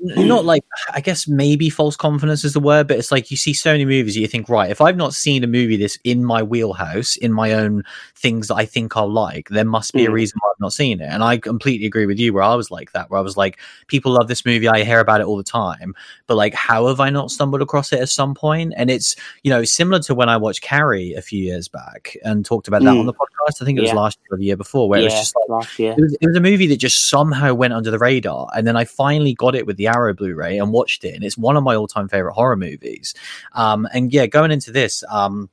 not 0.00 0.44
like 0.44 0.62
I 0.92 1.00
guess 1.00 1.26
maybe 1.26 1.70
false 1.70 1.96
confidence 1.96 2.44
is 2.44 2.52
the 2.52 2.60
word, 2.60 2.88
but 2.88 2.98
it's 2.98 3.10
like 3.10 3.30
you 3.30 3.36
see 3.38 3.54
so 3.54 3.72
many 3.72 3.84
movies, 3.86 4.16
you 4.16 4.26
think, 4.28 4.48
right, 4.48 4.70
if 4.70 4.80
I've 4.80 4.96
not 4.98 5.14
seen 5.14 5.42
a 5.42 5.46
movie 5.46 5.76
this 5.76 5.98
in 6.04 6.24
my 6.24 6.42
wheelhouse, 6.42 7.16
in 7.16 7.32
my 7.32 7.52
own 7.54 7.84
things 8.14 8.48
that 8.48 8.56
I 8.56 8.66
think 8.66 8.96
I'll 8.96 9.10
like, 9.10 9.48
there 9.48 9.64
must 9.64 9.94
be 9.94 10.04
a 10.04 10.08
Mm. 10.08 10.12
reason 10.12 10.38
why 10.42 10.50
I've 10.50 10.60
not 10.60 10.72
seen 10.74 11.00
it. 11.00 11.06
And 11.06 11.24
I 11.24 11.38
completely 11.38 11.86
agree 11.86 12.04
with 12.06 12.18
you 12.18 12.32
where 12.34 12.42
I 12.42 12.54
was 12.54 12.70
like 12.70 12.92
that, 12.92 13.10
where 13.10 13.18
I 13.18 13.22
was 13.22 13.36
like, 13.38 13.58
people 13.86 14.12
love 14.12 14.28
this 14.28 14.44
movie, 14.44 14.68
I 14.68 14.84
hear 14.84 15.00
about 15.00 15.20
it 15.22 15.26
all 15.26 15.36
the 15.38 15.42
time, 15.42 15.94
but 16.26 16.36
like, 16.36 16.52
how 16.54 16.86
have 16.88 17.00
I 17.00 17.08
not 17.10 17.30
stumbled 17.30 17.62
across 17.62 17.92
it 17.92 18.00
at 18.00 18.10
some 18.10 18.34
point? 18.34 18.74
And 18.76 18.90
it's, 18.90 19.16
you 19.42 19.50
know, 19.50 19.64
similar 19.64 20.00
to 20.00 20.14
when 20.14 20.28
I 20.28 20.36
watched 20.36 20.60
Carrie 20.60 21.14
a 21.14 21.22
few 21.22 21.42
years 21.42 21.66
back 21.66 22.14
and 22.24 22.44
talked 22.44 22.68
about 22.68 22.82
that 22.82 22.94
Mm. 22.94 23.00
on 23.00 23.06
the 23.06 23.14
podcast. 23.14 23.62
I 23.62 23.64
think 23.64 23.78
it 23.78 23.82
was 23.82 23.88
Yeah. 23.90 23.96
last 23.96 24.18
year 24.22 24.34
or 24.34 24.38
the 24.38 24.44
year 24.44 24.56
before, 24.56 24.88
where 24.88 25.00
it 25.00 25.04
was 25.04 25.14
just 25.14 25.34
like, 25.34 25.48
last 25.48 25.78
year. 25.78 25.94
it 25.96 26.00
was, 26.02 26.16
it 26.20 26.26
was 26.26 26.36
a 26.36 26.40
movie 26.40 26.66
that 26.66 26.76
just 26.76 27.08
somehow 27.08 27.54
went 27.54 27.72
under 27.72 27.90
the 27.90 27.98
radar 27.98 28.48
and 28.54 28.66
then 28.66 28.76
i 28.76 28.84
finally 28.84 29.32
got 29.32 29.54
it 29.54 29.64
with 29.66 29.77
the 29.78 29.88
arrow 29.88 30.12
blu-ray 30.12 30.58
and 30.58 30.72
watched 30.72 31.04
it 31.04 31.14
and 31.14 31.24
it's 31.24 31.38
one 31.38 31.56
of 31.56 31.64
my 31.64 31.74
all-time 31.74 32.08
favorite 32.08 32.34
horror 32.34 32.56
movies 32.56 33.14
um 33.54 33.88
and 33.94 34.12
yeah 34.12 34.26
going 34.26 34.50
into 34.52 34.70
this 34.70 35.02
um 35.08 35.48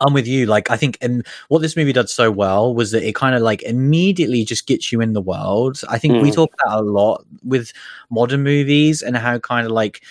I'm 0.00 0.12
with 0.12 0.26
you. 0.26 0.46
Like, 0.46 0.70
I 0.70 0.76
think 0.76 0.98
um, 1.02 1.22
what 1.48 1.60
this 1.62 1.76
movie 1.76 1.92
did 1.92 2.10
so 2.10 2.30
well 2.30 2.74
was 2.74 2.90
that 2.90 3.02
it 3.02 3.14
kind 3.14 3.34
of 3.34 3.40
like 3.42 3.62
immediately 3.62 4.44
just 4.44 4.66
gets 4.66 4.92
you 4.92 5.00
in 5.00 5.14
the 5.14 5.22
world. 5.22 5.80
I 5.88 5.98
think 5.98 6.20
we 6.20 6.30
Mm. 6.30 6.34
talk 6.34 6.54
about 6.62 6.80
a 6.80 6.82
lot 6.82 7.24
with 7.42 7.72
modern 8.10 8.42
movies 8.42 9.00
and 9.02 9.16
how 9.16 9.38
kind 9.38 9.64
of 9.66 9.72
like 9.72 10.02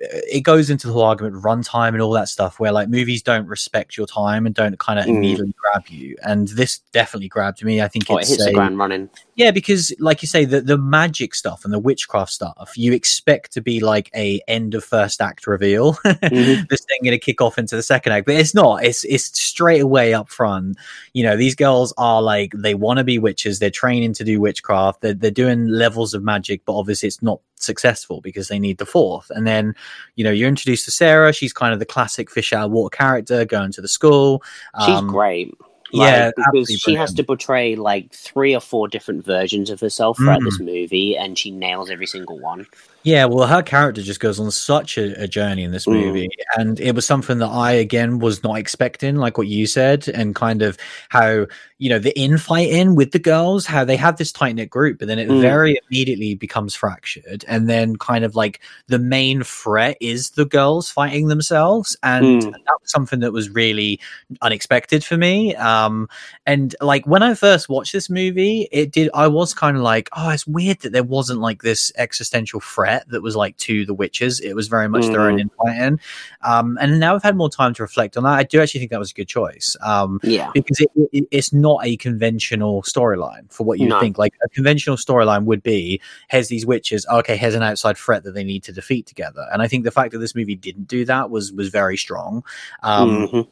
it 0.00 0.42
goes 0.42 0.70
into 0.70 0.86
the 0.86 0.92
whole 0.92 1.02
argument 1.02 1.42
runtime 1.42 1.88
and 1.88 2.00
all 2.00 2.12
that 2.12 2.28
stuff 2.28 2.60
where 2.60 2.70
like 2.70 2.88
movies 2.88 3.22
don't 3.22 3.46
respect 3.46 3.96
your 3.96 4.06
time 4.06 4.46
and 4.46 4.54
don't 4.54 4.78
kind 4.78 4.98
of 4.98 5.06
Mm. 5.06 5.16
immediately 5.16 5.54
grab 5.56 5.88
you. 5.88 6.16
And 6.24 6.46
this 6.48 6.78
definitely 6.92 7.28
grabbed 7.28 7.64
me. 7.64 7.80
I 7.82 7.88
think 7.88 8.04
Oh, 8.08 8.16
it 8.16 8.20
it's 8.20 8.30
hits 8.30 8.44
the 8.44 8.52
ground 8.52 8.78
running. 8.78 9.10
yeah, 9.34 9.50
because 9.50 9.92
like 9.98 10.22
you 10.22 10.28
say, 10.28 10.44
the 10.44 10.60
the 10.60 10.78
magic 10.78 11.34
stuff 11.34 11.64
and 11.64 11.72
the 11.74 11.78
witchcraft 11.80 12.30
stuff, 12.32 12.72
you 12.76 12.92
expect 12.92 13.52
to 13.54 13.60
be 13.60 13.80
like 13.80 14.08
a 14.14 14.40
end 14.46 14.74
of 14.74 14.84
first 14.84 15.20
act 15.20 15.46
reveal. 15.46 15.94
Mhm. 16.04 16.68
this 16.68 16.82
thing 16.84 16.98
going 17.02 17.10
to 17.12 17.18
kick 17.18 17.40
off 17.40 17.58
into 17.58 17.74
the 17.74 17.82
second 17.82 18.12
act, 18.12 18.26
but 18.26 18.36
it's 18.36 18.54
not. 18.54 18.84
It's 18.84 19.02
it's 19.04 19.24
straight 19.40 19.80
away 19.82 20.14
up 20.14 20.28
front. 20.28 20.76
You 21.12 21.24
know, 21.24 21.36
these 21.36 21.54
girls 21.56 21.92
are 21.98 22.22
like 22.22 22.52
they 22.56 22.74
want 22.74 22.98
to 22.98 23.04
be 23.04 23.18
witches. 23.18 23.58
They're 23.58 23.70
training 23.70 24.12
to 24.14 24.24
do 24.24 24.40
witchcraft. 24.40 25.00
They're 25.00 25.14
they're 25.14 25.30
doing 25.32 25.66
levels 25.66 26.14
of 26.14 26.22
magic, 26.22 26.62
but 26.64 26.74
obviously 26.76 27.08
it's 27.08 27.22
not 27.22 27.40
successful 27.64 28.20
because 28.20 28.48
they 28.48 28.58
need 28.58 28.78
the 28.78 28.86
fourth. 28.86 29.30
And 29.30 29.46
then, 29.46 29.74
you 30.16 30.24
know, 30.24 30.30
you're 30.30 30.48
introduced 30.48 30.84
to 30.86 30.90
Sarah. 30.90 31.32
She's 31.32 31.52
kind 31.52 31.72
of 31.72 31.78
the 31.78 31.86
classic 31.86 32.30
fish 32.30 32.52
out 32.52 32.66
of 32.66 32.70
water 32.70 32.96
character 32.96 33.44
going 33.44 33.72
to 33.72 33.80
the 33.80 33.88
school. 33.88 34.42
She's 34.84 34.96
Um, 34.96 35.08
great. 35.08 35.54
yeah, 35.92 36.30
because 36.36 36.70
she 36.70 36.94
has 36.94 37.14
to 37.14 37.24
portray 37.24 37.74
like 37.74 38.12
three 38.12 38.54
or 38.54 38.60
four 38.60 38.88
different 38.88 39.24
versions 39.24 39.70
of 39.70 39.80
herself 39.80 40.18
throughout 40.18 40.40
Mm. 40.40 40.44
this 40.44 40.60
movie, 40.60 41.16
and 41.16 41.38
she 41.38 41.50
nails 41.50 41.88
every 41.90 42.06
single 42.06 42.38
one. 42.38 42.66
Yeah, 43.04 43.26
well, 43.26 43.46
her 43.46 43.62
character 43.62 44.02
just 44.02 44.18
goes 44.18 44.40
on 44.40 44.50
such 44.50 44.98
a, 44.98 45.22
a 45.22 45.28
journey 45.28 45.62
in 45.62 45.70
this 45.70 45.86
Mm. 45.86 45.92
movie, 46.06 46.28
and 46.56 46.80
it 46.80 46.96
was 46.96 47.06
something 47.06 47.38
that 47.38 47.46
I 47.46 47.70
again 47.72 48.18
was 48.18 48.42
not 48.42 48.58
expecting, 48.58 49.14
like 49.16 49.38
what 49.38 49.46
you 49.46 49.66
said, 49.68 50.08
and 50.08 50.34
kind 50.34 50.62
of 50.62 50.76
how 51.08 51.46
you 51.78 51.88
know 51.88 52.00
the 52.00 52.18
infighting 52.18 52.96
with 52.96 53.12
the 53.12 53.20
girls, 53.20 53.66
how 53.66 53.84
they 53.84 53.94
have 53.96 54.16
this 54.16 54.32
tight 54.32 54.56
knit 54.56 54.68
group, 54.68 54.98
but 54.98 55.06
then 55.06 55.20
it 55.20 55.28
Mm. 55.28 55.40
very 55.40 55.78
immediately 55.88 56.34
becomes 56.34 56.74
fractured, 56.74 57.44
and 57.46 57.68
then 57.70 57.94
kind 57.96 58.24
of 58.24 58.34
like 58.34 58.60
the 58.88 58.98
main 58.98 59.44
threat 59.44 59.96
is 60.00 60.30
the 60.30 60.44
girls 60.44 60.90
fighting 60.90 61.28
themselves, 61.28 61.96
and 62.02 62.24
Mm. 62.42 62.50
that 62.52 62.76
was 62.82 62.90
something 62.90 63.20
that 63.20 63.32
was 63.32 63.48
really 63.48 64.00
unexpected 64.42 65.04
for 65.04 65.16
me. 65.16 65.54
Um, 65.54 66.08
and 66.46 66.74
like 66.80 67.06
when 67.06 67.22
I 67.22 67.34
first 67.34 67.68
watched 67.68 67.92
this 67.92 68.10
movie, 68.10 68.66
it 68.72 68.90
did. 68.90 69.08
I 69.14 69.28
was 69.28 69.54
kind 69.54 69.76
of 69.76 69.84
like, 69.84 70.08
oh, 70.16 70.30
it's 70.30 70.48
weird 70.48 70.80
that 70.80 70.90
there 70.92 71.04
wasn't 71.04 71.38
like 71.40 71.62
this 71.62 71.92
existential 71.96 72.58
threat 72.60 72.87
that 73.08 73.22
was 73.22 73.36
like 73.36 73.56
to 73.58 73.84
the 73.86 73.94
witches. 73.94 74.40
It 74.40 74.54
was 74.54 74.68
very 74.68 74.88
much 74.88 75.06
their 75.06 75.28
own 75.28 75.38
infighting. 75.40 76.00
Um, 76.42 76.78
and 76.80 76.98
now 76.98 77.14
I've 77.14 77.22
had 77.22 77.36
more 77.36 77.50
time 77.50 77.74
to 77.74 77.82
reflect 77.82 78.16
on 78.16 78.24
that. 78.24 78.30
I 78.30 78.42
do 78.42 78.60
actually 78.60 78.80
think 78.80 78.90
that 78.90 78.98
was 78.98 79.10
a 79.10 79.14
good 79.14 79.28
choice. 79.28 79.76
Um, 79.80 80.20
Yeah, 80.22 80.50
because 80.54 80.80
it, 80.80 80.90
it, 81.12 81.28
it's 81.30 81.52
not 81.52 81.80
a 81.84 81.96
conventional 81.96 82.82
storyline 82.82 83.50
for 83.52 83.64
what 83.64 83.78
you 83.78 83.88
No. 83.88 84.00
think. 84.00 84.18
Like 84.18 84.34
a 84.42 84.48
conventional 84.48 84.96
storyline 84.96 85.44
would 85.44 85.62
be, 85.62 86.00
here's 86.28 86.48
these 86.48 86.66
witches. 86.66 87.06
Okay, 87.10 87.36
here's 87.36 87.54
an 87.54 87.62
outside 87.62 87.96
threat 87.96 88.24
that 88.24 88.32
they 88.32 88.44
need 88.44 88.62
to 88.64 88.72
defeat 88.72 89.06
together. 89.06 89.46
And 89.52 89.62
I 89.62 89.68
think 89.68 89.84
the 89.84 89.90
fact 89.90 90.12
that 90.12 90.18
this 90.18 90.34
movie 90.34 90.56
didn't 90.56 90.88
do 90.88 91.04
that 91.04 91.30
was 91.30 91.52
was 91.52 91.68
very 91.68 91.96
strong. 91.96 92.44
Um, 92.82 93.28
Mhm. 93.28 93.48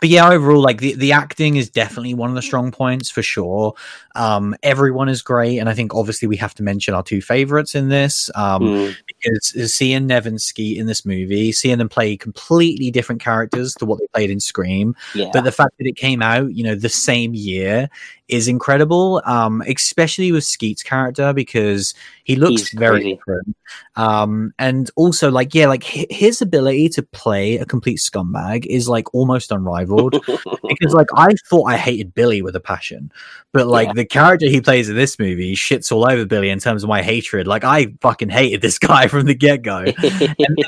But 0.00 0.08
yeah, 0.10 0.28
overall, 0.28 0.60
like 0.60 0.80
the, 0.80 0.94
the 0.94 1.12
acting 1.12 1.56
is 1.56 1.70
definitely 1.70 2.14
one 2.14 2.28
of 2.28 2.36
the 2.36 2.42
strong 2.42 2.70
points 2.70 3.10
for 3.10 3.22
sure. 3.22 3.74
Um, 4.14 4.54
everyone 4.62 5.08
is 5.08 5.22
great, 5.22 5.58
and 5.58 5.68
I 5.68 5.74
think 5.74 5.94
obviously 5.94 6.28
we 6.28 6.36
have 6.36 6.54
to 6.56 6.62
mention 6.62 6.94
our 6.94 7.02
two 7.02 7.22
favorites 7.22 7.74
in 7.74 7.88
this. 7.88 8.30
Um, 8.34 8.56
Mm. 8.66 8.96
because 9.06 9.74
seeing 9.74 10.06
Nev 10.06 10.26
and 10.26 10.40
Skeet 10.40 10.78
in 10.78 10.86
this 10.86 11.04
movie, 11.06 11.52
seeing 11.52 11.78
them 11.78 11.88
play 11.88 12.16
completely 12.16 12.90
different 12.90 13.20
characters 13.20 13.74
to 13.74 13.84
what 13.84 13.98
they 14.00 14.06
played 14.14 14.30
in 14.30 14.40
Scream, 14.40 14.94
yeah. 15.14 15.30
but 15.32 15.44
the 15.44 15.52
fact 15.52 15.76
that 15.78 15.86
it 15.86 15.96
came 15.96 16.22
out, 16.22 16.54
you 16.54 16.64
know, 16.64 16.74
the 16.74 16.88
same 16.88 17.34
year 17.34 17.88
is 18.28 18.48
incredible. 18.48 19.22
Um, 19.24 19.62
especially 19.68 20.32
with 20.32 20.44
Skeet's 20.44 20.82
character 20.82 21.32
because 21.32 21.94
he 22.24 22.36
looks 22.36 22.62
He's 22.62 22.70
very 22.78 23.00
crazy. 23.00 23.14
different. 23.16 23.56
Um, 23.96 24.52
and 24.58 24.90
also 24.96 25.30
like 25.30 25.54
yeah, 25.54 25.66
like 25.68 25.82
his 25.84 26.42
ability 26.42 26.88
to 26.90 27.02
play 27.02 27.56
a 27.58 27.64
complete 27.64 27.98
scumbag 27.98 28.66
is 28.66 28.88
like 28.88 29.12
almost 29.14 29.50
unrivaled 29.52 30.12
because 30.68 30.92
like 30.94 31.08
I 31.16 31.28
thought 31.48 31.64
I 31.64 31.76
hated 31.76 32.14
Billy 32.14 32.42
with 32.42 32.54
a 32.56 32.60
passion, 32.60 33.10
but 33.52 33.66
like 33.66 33.88
Yeah. 33.88 33.92
the 33.94 34.04
character 34.04 34.46
he 34.48 34.60
plays 34.60 34.88
in 34.88 34.96
this 34.96 35.18
movie 35.18 35.54
shits 35.54 35.90
all 35.92 36.10
over 36.10 36.24
Billy 36.26 36.50
in 36.50 36.58
terms 36.58 36.82
of 36.82 36.88
my 36.88 37.02
hatred. 37.02 37.46
Like 37.46 37.64
I 37.64 37.94
fucking 38.00 38.28
hated 38.28 38.60
this 38.60 38.78
guy 38.80 39.06
from 39.06 39.26
the 39.26 39.34
get 39.34 39.62
go. 39.62 39.78
and, 39.84 39.94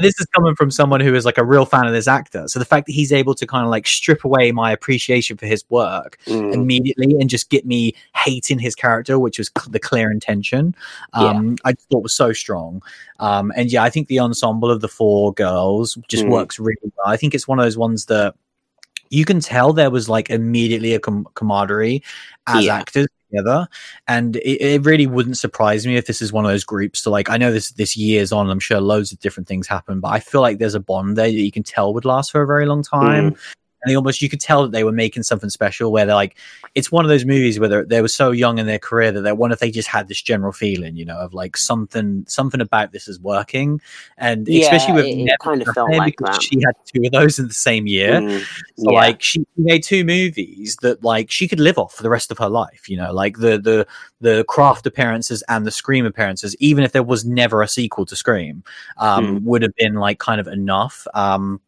this 0.01 0.19
is 0.21 0.27
coming 0.35 0.55
from 0.55 0.71
someone 0.71 1.01
who 1.01 1.15
is 1.15 1.25
like 1.25 1.39
a 1.39 1.45
real 1.45 1.65
fan 1.65 1.87
of 1.87 1.93
this 1.93 2.09
actor. 2.09 2.47
So 2.49 2.59
the 2.59 2.65
fact 2.65 2.87
that 2.87 2.93
he's 2.93 3.13
able 3.13 3.35
to 3.35 3.47
kind 3.47 3.65
of 3.65 3.71
like 3.71 3.87
strip 3.87 4.25
away 4.25 4.53
my 4.53 4.71
appreciation 4.73 5.37
for 5.37 5.47
his 5.47 5.65
work 5.71 6.19
Mm. 6.27 6.53
immediately 6.55 7.17
and 7.21 7.29
just 7.31 7.48
get 7.49 7.67
me 7.67 7.95
hating 8.15 8.59
his 8.59 8.75
character, 8.75 9.19
which 9.19 9.39
was 9.39 9.51
the 9.69 9.81
clear 9.81 10.11
intention, 10.11 10.75
um, 11.15 11.57
I 11.65 11.73
thought 11.73 12.03
was 12.03 12.15
so 12.15 12.33
strong. 12.33 12.83
Um, 13.21 13.53
and 13.57 13.71
yeah, 13.71 13.83
I 13.83 13.91
think 13.91 14.09
the 14.09 14.21
ensemble 14.21 14.71
of 14.71 14.81
the 14.81 14.89
four 14.89 15.33
girls 15.33 15.99
just 16.09 16.25
Mm. 16.25 16.31
works 16.31 16.59
really 16.59 16.77
well. 16.97 17.07
I 17.07 17.17
think 17.17 17.35
it's 17.35 17.49
one 17.49 17.59
of 17.59 17.65
those 17.65 17.79
ones 17.79 18.07
that 18.07 18.35
you 19.11 19.25
can 19.25 19.41
tell 19.41 19.73
there 19.73 19.91
was 19.91 20.09
like 20.09 20.29
immediately 20.31 20.95
a 20.95 21.01
com- 21.01 21.27
camaraderie 21.35 22.03
as 22.47 22.67
Yeah. 22.67 22.77
actors 22.77 23.09
together. 23.31 23.67
And 24.07 24.37
it, 24.37 24.61
it, 24.61 24.85
really 24.85 25.07
wouldn't 25.07 25.39
surprise 25.39 25.87
me 25.87 25.97
if 25.97 26.07
this 26.07 26.21
is 26.21 26.33
one 26.33 26.45
of 26.45 26.51
those 26.51 26.65
groups 26.65 27.03
to 27.03 27.11
like, 27.11 27.31
I 27.31 27.37
know 27.39 27.53
this, 27.53 27.73
this 27.73 27.97
year's 27.97 28.33
on, 28.33 28.51
I'm 28.51 28.61
sure 28.61 28.81
loads 28.81 29.13
of 29.13 29.19
different 29.21 29.49
things 29.49 29.67
happen, 29.67 30.01
but 30.01 30.09
I 30.09 30.21
feel 30.21 30.41
like 30.43 30.59
there's 30.59 30.75
a 30.75 30.81
bond 30.81 31.17
there 31.17 31.27
that 31.27 31.33
you 31.33 31.53
can 31.53 31.63
tell 31.63 31.95
would 31.95 32.05
last 32.05 32.31
for 32.31 32.43
a 32.43 32.47
very 32.47 32.67
long 32.67 32.83
time. 32.83 33.33
Mm 33.33 33.39
and 33.89 33.93
they 33.93 33.97
almost 33.97 34.21
you 34.21 34.29
could 34.29 34.41
tell 34.41 34.63
that 34.63 34.73
they 34.73 34.85
were 34.85 34.93
making 34.93 35.23
something 35.23 35.49
special 35.49 35.91
where 35.91 36.05
they're 36.05 36.15
like 36.15 36.37
it's 36.75 36.93
one 36.93 37.05
of 37.05 37.09
those 37.09 37.25
movies 37.25 37.59
where 37.59 37.85
they 37.85 38.03
were 38.03 38.09
so 38.09 38.31
young 38.31 38.59
in 38.59 38.67
their 38.67 38.79
career 38.79 39.11
that 39.11 39.23
they 39.23 39.33
wonder 39.33 39.55
if 39.55 39.61
they 39.61 39.71
just 39.71 39.89
had 39.89 40.09
this 40.09 40.21
general 40.21 40.53
feeling 40.53 40.95
you 40.97 41.05
know 41.05 41.19
of 41.19 41.33
like 41.33 41.57
something 41.57 42.25
something 42.29 42.61
about 42.61 42.93
this 42.93 43.09
is 43.09 43.19
working 43.21 43.81
and 44.19 44.47
yeah, 44.47 44.65
especially 44.65 44.95
with 44.95 45.07
it, 45.07 45.19
it 45.19 45.39
kind 45.41 45.63
of 45.63 45.69
felt 45.69 45.91
like 45.93 46.17
that. 46.19 46.43
she 46.43 46.61
had 46.61 46.75
two 46.85 47.03
of 47.05 47.13
those 47.13 47.39
in 47.39 47.49
the 47.49 47.55
same 47.55 47.87
year 47.87 48.21
mm, 48.21 48.41
so 48.77 48.91
yeah. 48.91 48.99
like 48.99 49.23
she 49.23 49.45
made 49.57 49.83
two 49.83 50.05
movies 50.05 50.77
that 50.83 51.03
like 51.03 51.31
she 51.31 51.49
could 51.49 51.61
live 51.61 51.79
off 51.79 51.95
for 51.95 52.03
the 52.03 52.11
rest 52.11 52.31
of 52.31 52.39
her 52.39 52.49
life 52.49 52.89
you 52.89 52.97
know 52.97 53.13
like 53.13 53.39
the 53.39 53.59
the 53.59 53.87
the 54.21 54.45
craft 54.49 54.87
appearances 54.87 55.43
and 55.49 55.67
the 55.67 55.71
scream 55.71 56.05
appearances 56.05 56.55
even 56.59 56.85
if 56.85 56.93
there 56.93 57.03
was 57.03 57.25
never 57.25 57.63
a 57.63 57.69
sequel 57.69 58.05
to 58.05 58.17
scream 58.17 58.63
um, 58.99 59.39
mm. 59.39 59.43
would 59.45 59.63
have 59.63 59.75
been 59.77 59.95
like 59.95 60.19
kind 60.19 60.41
of 60.41 60.47
enough 60.47 61.07
um 61.15 61.61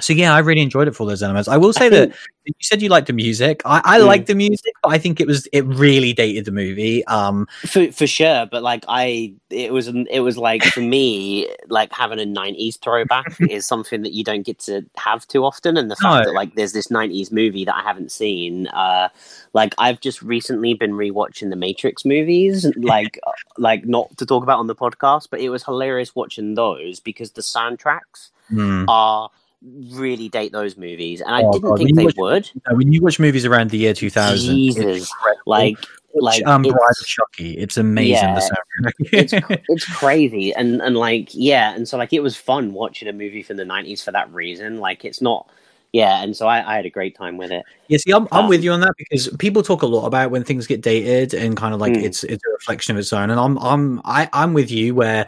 so 0.00 0.12
yeah, 0.12 0.34
I 0.34 0.38
really 0.38 0.60
enjoyed 0.60 0.88
it 0.88 0.94
for 0.94 1.06
those 1.06 1.22
elements. 1.22 1.48
I 1.48 1.56
will 1.56 1.72
say 1.72 1.88
that 1.88 2.12
you 2.44 2.54
said 2.62 2.80
you 2.80 2.88
liked 2.88 3.08
the 3.08 3.12
music. 3.12 3.60
I, 3.64 3.80
I 3.84 3.98
mm. 3.98 4.06
like 4.06 4.26
the 4.26 4.34
music, 4.34 4.72
but 4.82 4.90
I 4.90 4.98
think 4.98 5.20
it 5.20 5.26
was 5.26 5.46
it 5.52 5.66
really 5.66 6.12
dated 6.12 6.44
the 6.44 6.52
movie. 6.52 7.04
Um, 7.06 7.46
for 7.66 7.90
for 7.92 8.06
sure, 8.06 8.46
but 8.46 8.62
like 8.62 8.84
I, 8.88 9.34
it 9.50 9.72
was 9.72 9.88
it 9.88 10.20
was 10.20 10.38
like 10.38 10.64
for 10.64 10.80
me, 10.80 11.48
like 11.68 11.92
having 11.92 12.18
a 12.18 12.24
'90s 12.24 12.78
throwback 12.78 13.36
is 13.50 13.66
something 13.66 14.02
that 14.02 14.12
you 14.12 14.24
don't 14.24 14.42
get 14.42 14.58
to 14.60 14.84
have 14.96 15.26
too 15.28 15.44
often, 15.44 15.76
and 15.76 15.90
the 15.90 15.96
fact 15.96 16.24
no. 16.24 16.30
that 16.30 16.34
like 16.34 16.54
there's 16.54 16.72
this 16.72 16.88
'90s 16.88 17.30
movie 17.32 17.64
that 17.64 17.74
I 17.74 17.82
haven't 17.82 18.12
seen. 18.12 18.68
Uh, 18.68 19.08
like 19.52 19.74
I've 19.78 20.00
just 20.00 20.22
recently 20.22 20.74
been 20.74 20.92
rewatching 20.92 21.50
the 21.50 21.56
Matrix 21.56 22.04
movies, 22.04 22.66
like 22.76 23.18
uh, 23.26 23.32
like 23.58 23.84
not 23.84 24.16
to 24.16 24.26
talk 24.26 24.42
about 24.42 24.58
on 24.58 24.68
the 24.68 24.76
podcast, 24.76 25.28
but 25.30 25.40
it 25.40 25.50
was 25.50 25.64
hilarious 25.64 26.14
watching 26.14 26.54
those 26.54 27.00
because 27.00 27.32
the 27.32 27.42
soundtracks 27.42 28.30
mm. 28.50 28.84
are 28.88 29.30
really 29.62 30.28
date 30.28 30.52
those 30.52 30.76
movies, 30.76 31.20
and 31.20 31.34
I 31.34 31.42
oh, 31.42 31.52
didn't 31.52 31.68
God. 31.68 31.78
think 31.78 31.96
they 31.96 32.04
watch, 32.04 32.16
would. 32.16 32.50
when 32.72 32.92
you 32.92 33.02
watch 33.02 33.18
movies 33.18 33.44
around 33.44 33.70
the 33.70 33.78
year 33.78 33.94
2000, 33.94 34.54
Jesus, 34.54 35.10
like 35.46 35.76
like 36.14 36.46
um, 36.46 36.62
Bride 36.62 36.74
of 36.74 37.06
Chucky, 37.06 37.58
it's 37.58 37.76
amazing. 37.76 38.12
Yeah, 38.12 38.34
the 38.34 38.92
it's 39.12 39.32
it's 39.68 39.84
crazy, 39.84 40.54
and 40.54 40.80
and 40.80 40.96
like 40.96 41.30
yeah, 41.32 41.74
and 41.74 41.88
so 41.88 41.98
like 41.98 42.12
it 42.12 42.20
was 42.20 42.36
fun 42.36 42.72
watching 42.72 43.08
a 43.08 43.12
movie 43.12 43.42
from 43.42 43.56
the 43.56 43.64
90s 43.64 44.02
for 44.02 44.12
that 44.12 44.32
reason. 44.32 44.78
Like 44.78 45.04
it's 45.04 45.20
not. 45.20 45.48
Yeah, 45.92 46.22
and 46.22 46.36
so 46.36 46.46
I, 46.46 46.72
I 46.72 46.76
had 46.76 46.84
a 46.84 46.90
great 46.90 47.16
time 47.16 47.38
with 47.38 47.50
it. 47.50 47.64
Yeah, 47.88 47.96
see, 47.96 48.12
I'm, 48.12 48.28
I'm 48.30 48.44
um, 48.44 48.48
with 48.48 48.62
you 48.62 48.72
on 48.72 48.80
that 48.80 48.92
because 48.98 49.28
people 49.38 49.62
talk 49.62 49.80
a 49.80 49.86
lot 49.86 50.04
about 50.04 50.30
when 50.30 50.44
things 50.44 50.66
get 50.66 50.82
dated 50.82 51.32
and 51.32 51.56
kind 51.56 51.72
of 51.72 51.80
like 51.80 51.94
mm. 51.94 52.02
it's 52.02 52.24
it's 52.24 52.44
a 52.44 52.52
reflection 52.52 52.94
of 52.94 53.00
its 53.00 53.12
own, 53.12 53.30
and 53.30 53.40
I'm 53.40 53.56
I'm 53.58 54.00
I, 54.04 54.28
I'm 54.32 54.52
with 54.52 54.70
you 54.70 54.94
where 54.94 55.26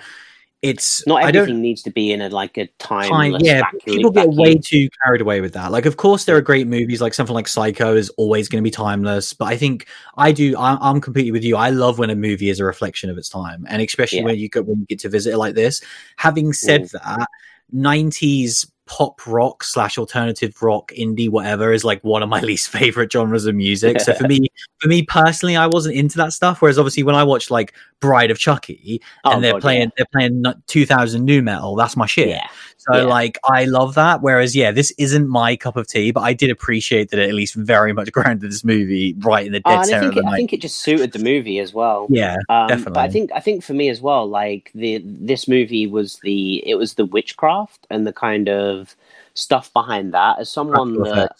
it's 0.62 1.06
not 1.06 1.22
everything 1.22 1.62
needs 1.62 1.82
to 1.82 1.90
be 1.90 2.12
in 2.12 2.20
a 2.20 2.28
like 2.28 2.58
a 2.58 2.66
time. 2.78 3.36
Yeah, 3.40 3.62
people 3.86 4.10
get 4.10 4.28
way 4.28 4.56
too 4.56 4.88
carried 5.02 5.22
away 5.22 5.40
with 5.40 5.54
that. 5.54 5.72
Like, 5.72 5.86
of 5.86 5.96
course, 5.96 6.26
there 6.26 6.36
are 6.36 6.42
great 6.42 6.66
movies. 6.66 7.00
Like 7.00 7.14
something 7.14 7.34
like 7.34 7.48
Psycho 7.48 7.96
is 7.96 8.10
always 8.10 8.48
going 8.48 8.62
to 8.62 8.66
be 8.66 8.70
timeless. 8.70 9.32
But 9.32 9.46
I 9.46 9.56
think 9.56 9.86
I 10.18 10.32
do. 10.32 10.56
I, 10.58 10.90
am 10.90 11.00
completely 11.00 11.32
with 11.32 11.44
you. 11.44 11.56
I 11.56 11.70
love 11.70 11.98
when 11.98 12.10
a 12.10 12.14
movie 12.14 12.50
is 12.50 12.60
a 12.60 12.64
reflection 12.64 13.08
of 13.08 13.16
its 13.16 13.30
time, 13.30 13.66
and 13.68 13.80
especially 13.80 14.18
yeah. 14.18 14.24
when 14.24 14.38
you 14.38 14.50
get 14.50 14.66
when 14.66 14.80
you 14.80 14.86
get 14.86 14.98
to 15.00 15.08
visit 15.08 15.32
it 15.32 15.38
like 15.38 15.54
this. 15.54 15.82
Having 16.16 16.52
said 16.52 16.82
mm. 16.82 16.90
that, 16.92 17.28
90s 17.74 18.70
pop 18.90 19.24
rock 19.24 19.62
slash 19.62 19.96
alternative 19.98 20.60
rock 20.60 20.90
indie 20.98 21.28
whatever 21.28 21.72
is 21.72 21.84
like 21.84 22.02
one 22.02 22.24
of 22.24 22.28
my 22.28 22.40
least 22.50 22.68
favorite 22.70 23.10
genres 23.10 23.46
of 23.46 23.54
music 23.54 24.00
so 24.00 24.12
for 24.14 24.26
me 24.26 24.48
for 24.80 24.88
me 24.88 25.04
personally 25.04 25.56
i 25.56 25.68
wasn't 25.68 25.94
into 25.94 26.16
that 26.16 26.32
stuff 26.32 26.60
whereas 26.60 26.76
obviously 26.76 27.04
when 27.04 27.14
i 27.14 27.22
watched 27.22 27.52
like 27.52 27.72
bride 28.00 28.32
of 28.32 28.38
chucky 28.38 29.00
and 29.24 29.34
oh, 29.34 29.40
they're 29.40 29.52
God, 29.52 29.62
playing 29.62 29.82
yeah. 29.82 29.88
they're 29.96 30.06
playing 30.12 30.44
2000 30.66 31.24
nu 31.24 31.40
metal 31.40 31.76
that's 31.76 31.96
my 31.96 32.04
shit 32.04 32.30
yeah. 32.30 32.48
So 32.92 33.00
yeah. 33.00 33.04
like 33.04 33.38
i 33.44 33.64
love 33.64 33.94
that 33.94 34.22
whereas 34.22 34.54
yeah 34.54 34.70
this 34.70 34.92
isn't 34.98 35.28
my 35.28 35.56
cup 35.56 35.76
of 35.76 35.86
tea 35.86 36.10
but 36.10 36.20
i 36.20 36.32
did 36.32 36.50
appreciate 36.50 37.10
that 37.10 37.18
it 37.18 37.28
at 37.28 37.34
least 37.34 37.54
very 37.54 37.92
much 37.92 38.10
grounded 38.12 38.50
this 38.50 38.64
movie 38.64 39.14
right 39.20 39.46
in 39.46 39.52
the 39.52 39.60
dead 39.60 39.84
center 39.84 40.08
I 40.08 40.10
think, 40.10 40.16
it, 40.16 40.24
I 40.24 40.36
think 40.36 40.52
it 40.52 40.60
just 40.60 40.78
suited 40.78 41.12
the 41.12 41.18
movie 41.18 41.58
as 41.58 41.72
well 41.72 42.06
yeah 42.10 42.36
um, 42.48 42.68
definitely 42.68 42.92
but 42.92 43.00
i 43.00 43.08
think 43.08 43.30
i 43.34 43.40
think 43.40 43.62
for 43.62 43.74
me 43.74 43.88
as 43.88 44.00
well 44.00 44.28
like 44.28 44.70
the 44.74 45.02
this 45.04 45.48
movie 45.48 45.86
was 45.86 46.18
the 46.22 46.66
it 46.68 46.76
was 46.76 46.94
the 46.94 47.06
witchcraft 47.06 47.86
and 47.90 48.06
the 48.06 48.12
kind 48.12 48.48
of 48.48 48.94
stuff 49.34 49.72
behind 49.72 50.14
that. 50.14 50.38
As 50.38 50.50
someone 50.50 50.94
that 51.02 51.36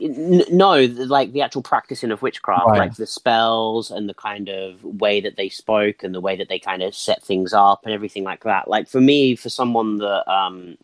no, 0.00 0.84
like 0.84 1.32
the 1.32 1.42
actual 1.42 1.62
practicing 1.62 2.10
of 2.10 2.22
witchcraft, 2.22 2.66
right. 2.66 2.78
like 2.78 2.96
the 2.96 3.06
spells 3.06 3.90
and 3.90 4.08
the 4.08 4.14
kind 4.14 4.48
of 4.48 4.82
way 4.82 5.20
that 5.20 5.36
they 5.36 5.48
spoke 5.48 6.02
and 6.02 6.14
the 6.14 6.20
way 6.20 6.36
that 6.36 6.48
they 6.48 6.58
kind 6.58 6.82
of 6.82 6.94
set 6.94 7.22
things 7.22 7.52
up 7.52 7.84
and 7.84 7.92
everything 7.92 8.24
like 8.24 8.44
that. 8.44 8.68
Like 8.68 8.88
for 8.88 9.00
me, 9.00 9.36
for 9.36 9.48
someone 9.48 9.98
that 9.98 10.30
um, 10.30 10.76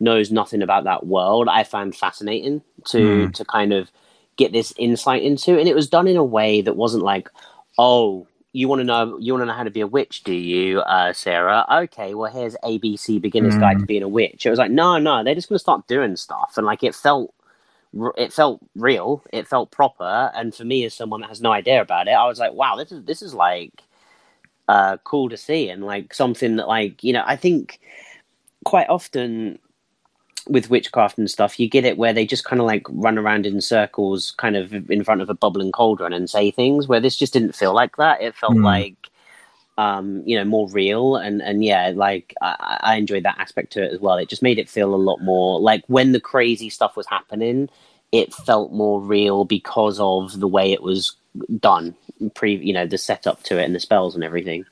knows 0.00 0.30
nothing 0.30 0.62
about 0.62 0.84
that 0.84 1.06
world, 1.06 1.48
I 1.48 1.64
found 1.64 1.96
fascinating 1.96 2.62
to 2.86 2.98
mm. 2.98 3.34
to 3.34 3.44
kind 3.44 3.72
of 3.72 3.90
get 4.36 4.52
this 4.52 4.72
insight 4.78 5.22
into, 5.22 5.58
and 5.58 5.68
it 5.68 5.74
was 5.74 5.88
done 5.88 6.08
in 6.08 6.16
a 6.16 6.24
way 6.24 6.60
that 6.60 6.76
wasn't 6.76 7.04
like, 7.04 7.28
oh, 7.78 8.26
you 8.52 8.68
want 8.68 8.80
to 8.80 8.84
know 8.84 9.18
you 9.18 9.32
want 9.32 9.42
to 9.42 9.46
know 9.46 9.52
how 9.52 9.64
to 9.64 9.70
be 9.70 9.80
a 9.80 9.86
witch, 9.86 10.22
do 10.22 10.32
you, 10.32 10.80
uh, 10.80 11.12
Sarah? 11.12 11.66
Okay, 11.70 12.14
well 12.14 12.30
here's 12.30 12.56
ABC 12.64 13.20
beginner's 13.20 13.56
mm. 13.56 13.60
guide 13.60 13.74
to 13.74 13.80
hmm. 13.80 13.86
being 13.86 14.02
a 14.02 14.08
witch. 14.08 14.46
It 14.46 14.50
was 14.50 14.58
like 14.58 14.70
no, 14.70 14.98
no, 14.98 15.24
they're 15.24 15.34
just 15.34 15.48
going 15.48 15.56
to 15.56 15.60
start 15.60 15.86
doing 15.88 16.16
stuff, 16.16 16.54
and 16.56 16.66
like 16.66 16.82
it 16.82 16.94
felt 16.94 17.34
it 18.16 18.32
felt 18.32 18.60
real, 18.74 19.22
it 19.32 19.46
felt 19.46 19.70
proper, 19.70 20.30
and 20.34 20.54
for 20.54 20.64
me 20.64 20.84
as 20.84 20.94
someone 20.94 21.20
that 21.20 21.28
has 21.28 21.40
no 21.40 21.52
idea 21.52 21.80
about 21.80 22.08
it, 22.08 22.12
I 22.12 22.26
was 22.26 22.38
like, 22.38 22.52
wow, 22.52 22.76
this 22.76 22.92
is 22.92 23.04
this 23.04 23.22
is 23.22 23.34
like 23.34 23.82
uh, 24.68 24.96
cool 25.04 25.28
to 25.28 25.36
see, 25.36 25.68
and 25.68 25.84
like 25.84 26.14
something 26.14 26.56
that 26.56 26.68
like 26.68 27.04
you 27.04 27.12
know 27.12 27.24
I 27.26 27.36
think 27.36 27.80
quite 28.64 28.88
often 28.88 29.58
with 30.48 30.70
witchcraft 30.70 31.18
and 31.18 31.30
stuff, 31.30 31.58
you 31.58 31.68
get 31.68 31.84
it 31.84 31.96
where 31.96 32.12
they 32.12 32.26
just 32.26 32.44
kind 32.44 32.60
of 32.60 32.66
like 32.66 32.86
run 32.90 33.18
around 33.18 33.46
in 33.46 33.60
circles, 33.60 34.32
kind 34.36 34.56
of 34.56 34.72
in 34.90 35.04
front 35.04 35.22
of 35.22 35.30
a 35.30 35.34
bubbling 35.34 35.72
cauldron 35.72 36.12
and 36.12 36.28
say 36.28 36.50
things. 36.50 36.88
Where 36.88 37.00
this 37.00 37.16
just 37.16 37.32
didn't 37.32 37.54
feel 37.54 37.74
like 37.74 37.96
that. 37.96 38.20
It 38.20 38.34
felt 38.34 38.54
mm. 38.54 38.64
like, 38.64 39.10
um, 39.76 40.22
you 40.24 40.36
know, 40.36 40.44
more 40.44 40.68
real 40.70 41.16
and 41.16 41.42
and 41.42 41.64
yeah, 41.64 41.92
like 41.94 42.34
I, 42.40 42.78
I 42.80 42.96
enjoyed 42.96 43.24
that 43.24 43.38
aspect 43.38 43.72
to 43.72 43.82
it 43.82 43.92
as 43.92 44.00
well. 44.00 44.16
It 44.16 44.28
just 44.28 44.42
made 44.42 44.58
it 44.58 44.68
feel 44.68 44.94
a 44.94 44.96
lot 44.96 45.20
more 45.20 45.60
like 45.60 45.82
when 45.88 46.12
the 46.12 46.20
crazy 46.20 46.70
stuff 46.70 46.96
was 46.96 47.06
happening, 47.06 47.68
it 48.12 48.32
felt 48.32 48.72
more 48.72 49.00
real 49.00 49.44
because 49.44 49.98
of 49.98 50.38
the 50.38 50.48
way 50.48 50.72
it 50.72 50.82
was 50.82 51.16
done. 51.58 51.94
Pre, 52.34 52.54
you 52.54 52.72
know, 52.72 52.86
the 52.86 52.98
setup 52.98 53.42
to 53.44 53.58
it 53.58 53.64
and 53.64 53.74
the 53.74 53.80
spells 53.80 54.14
and 54.14 54.22
everything. 54.22 54.64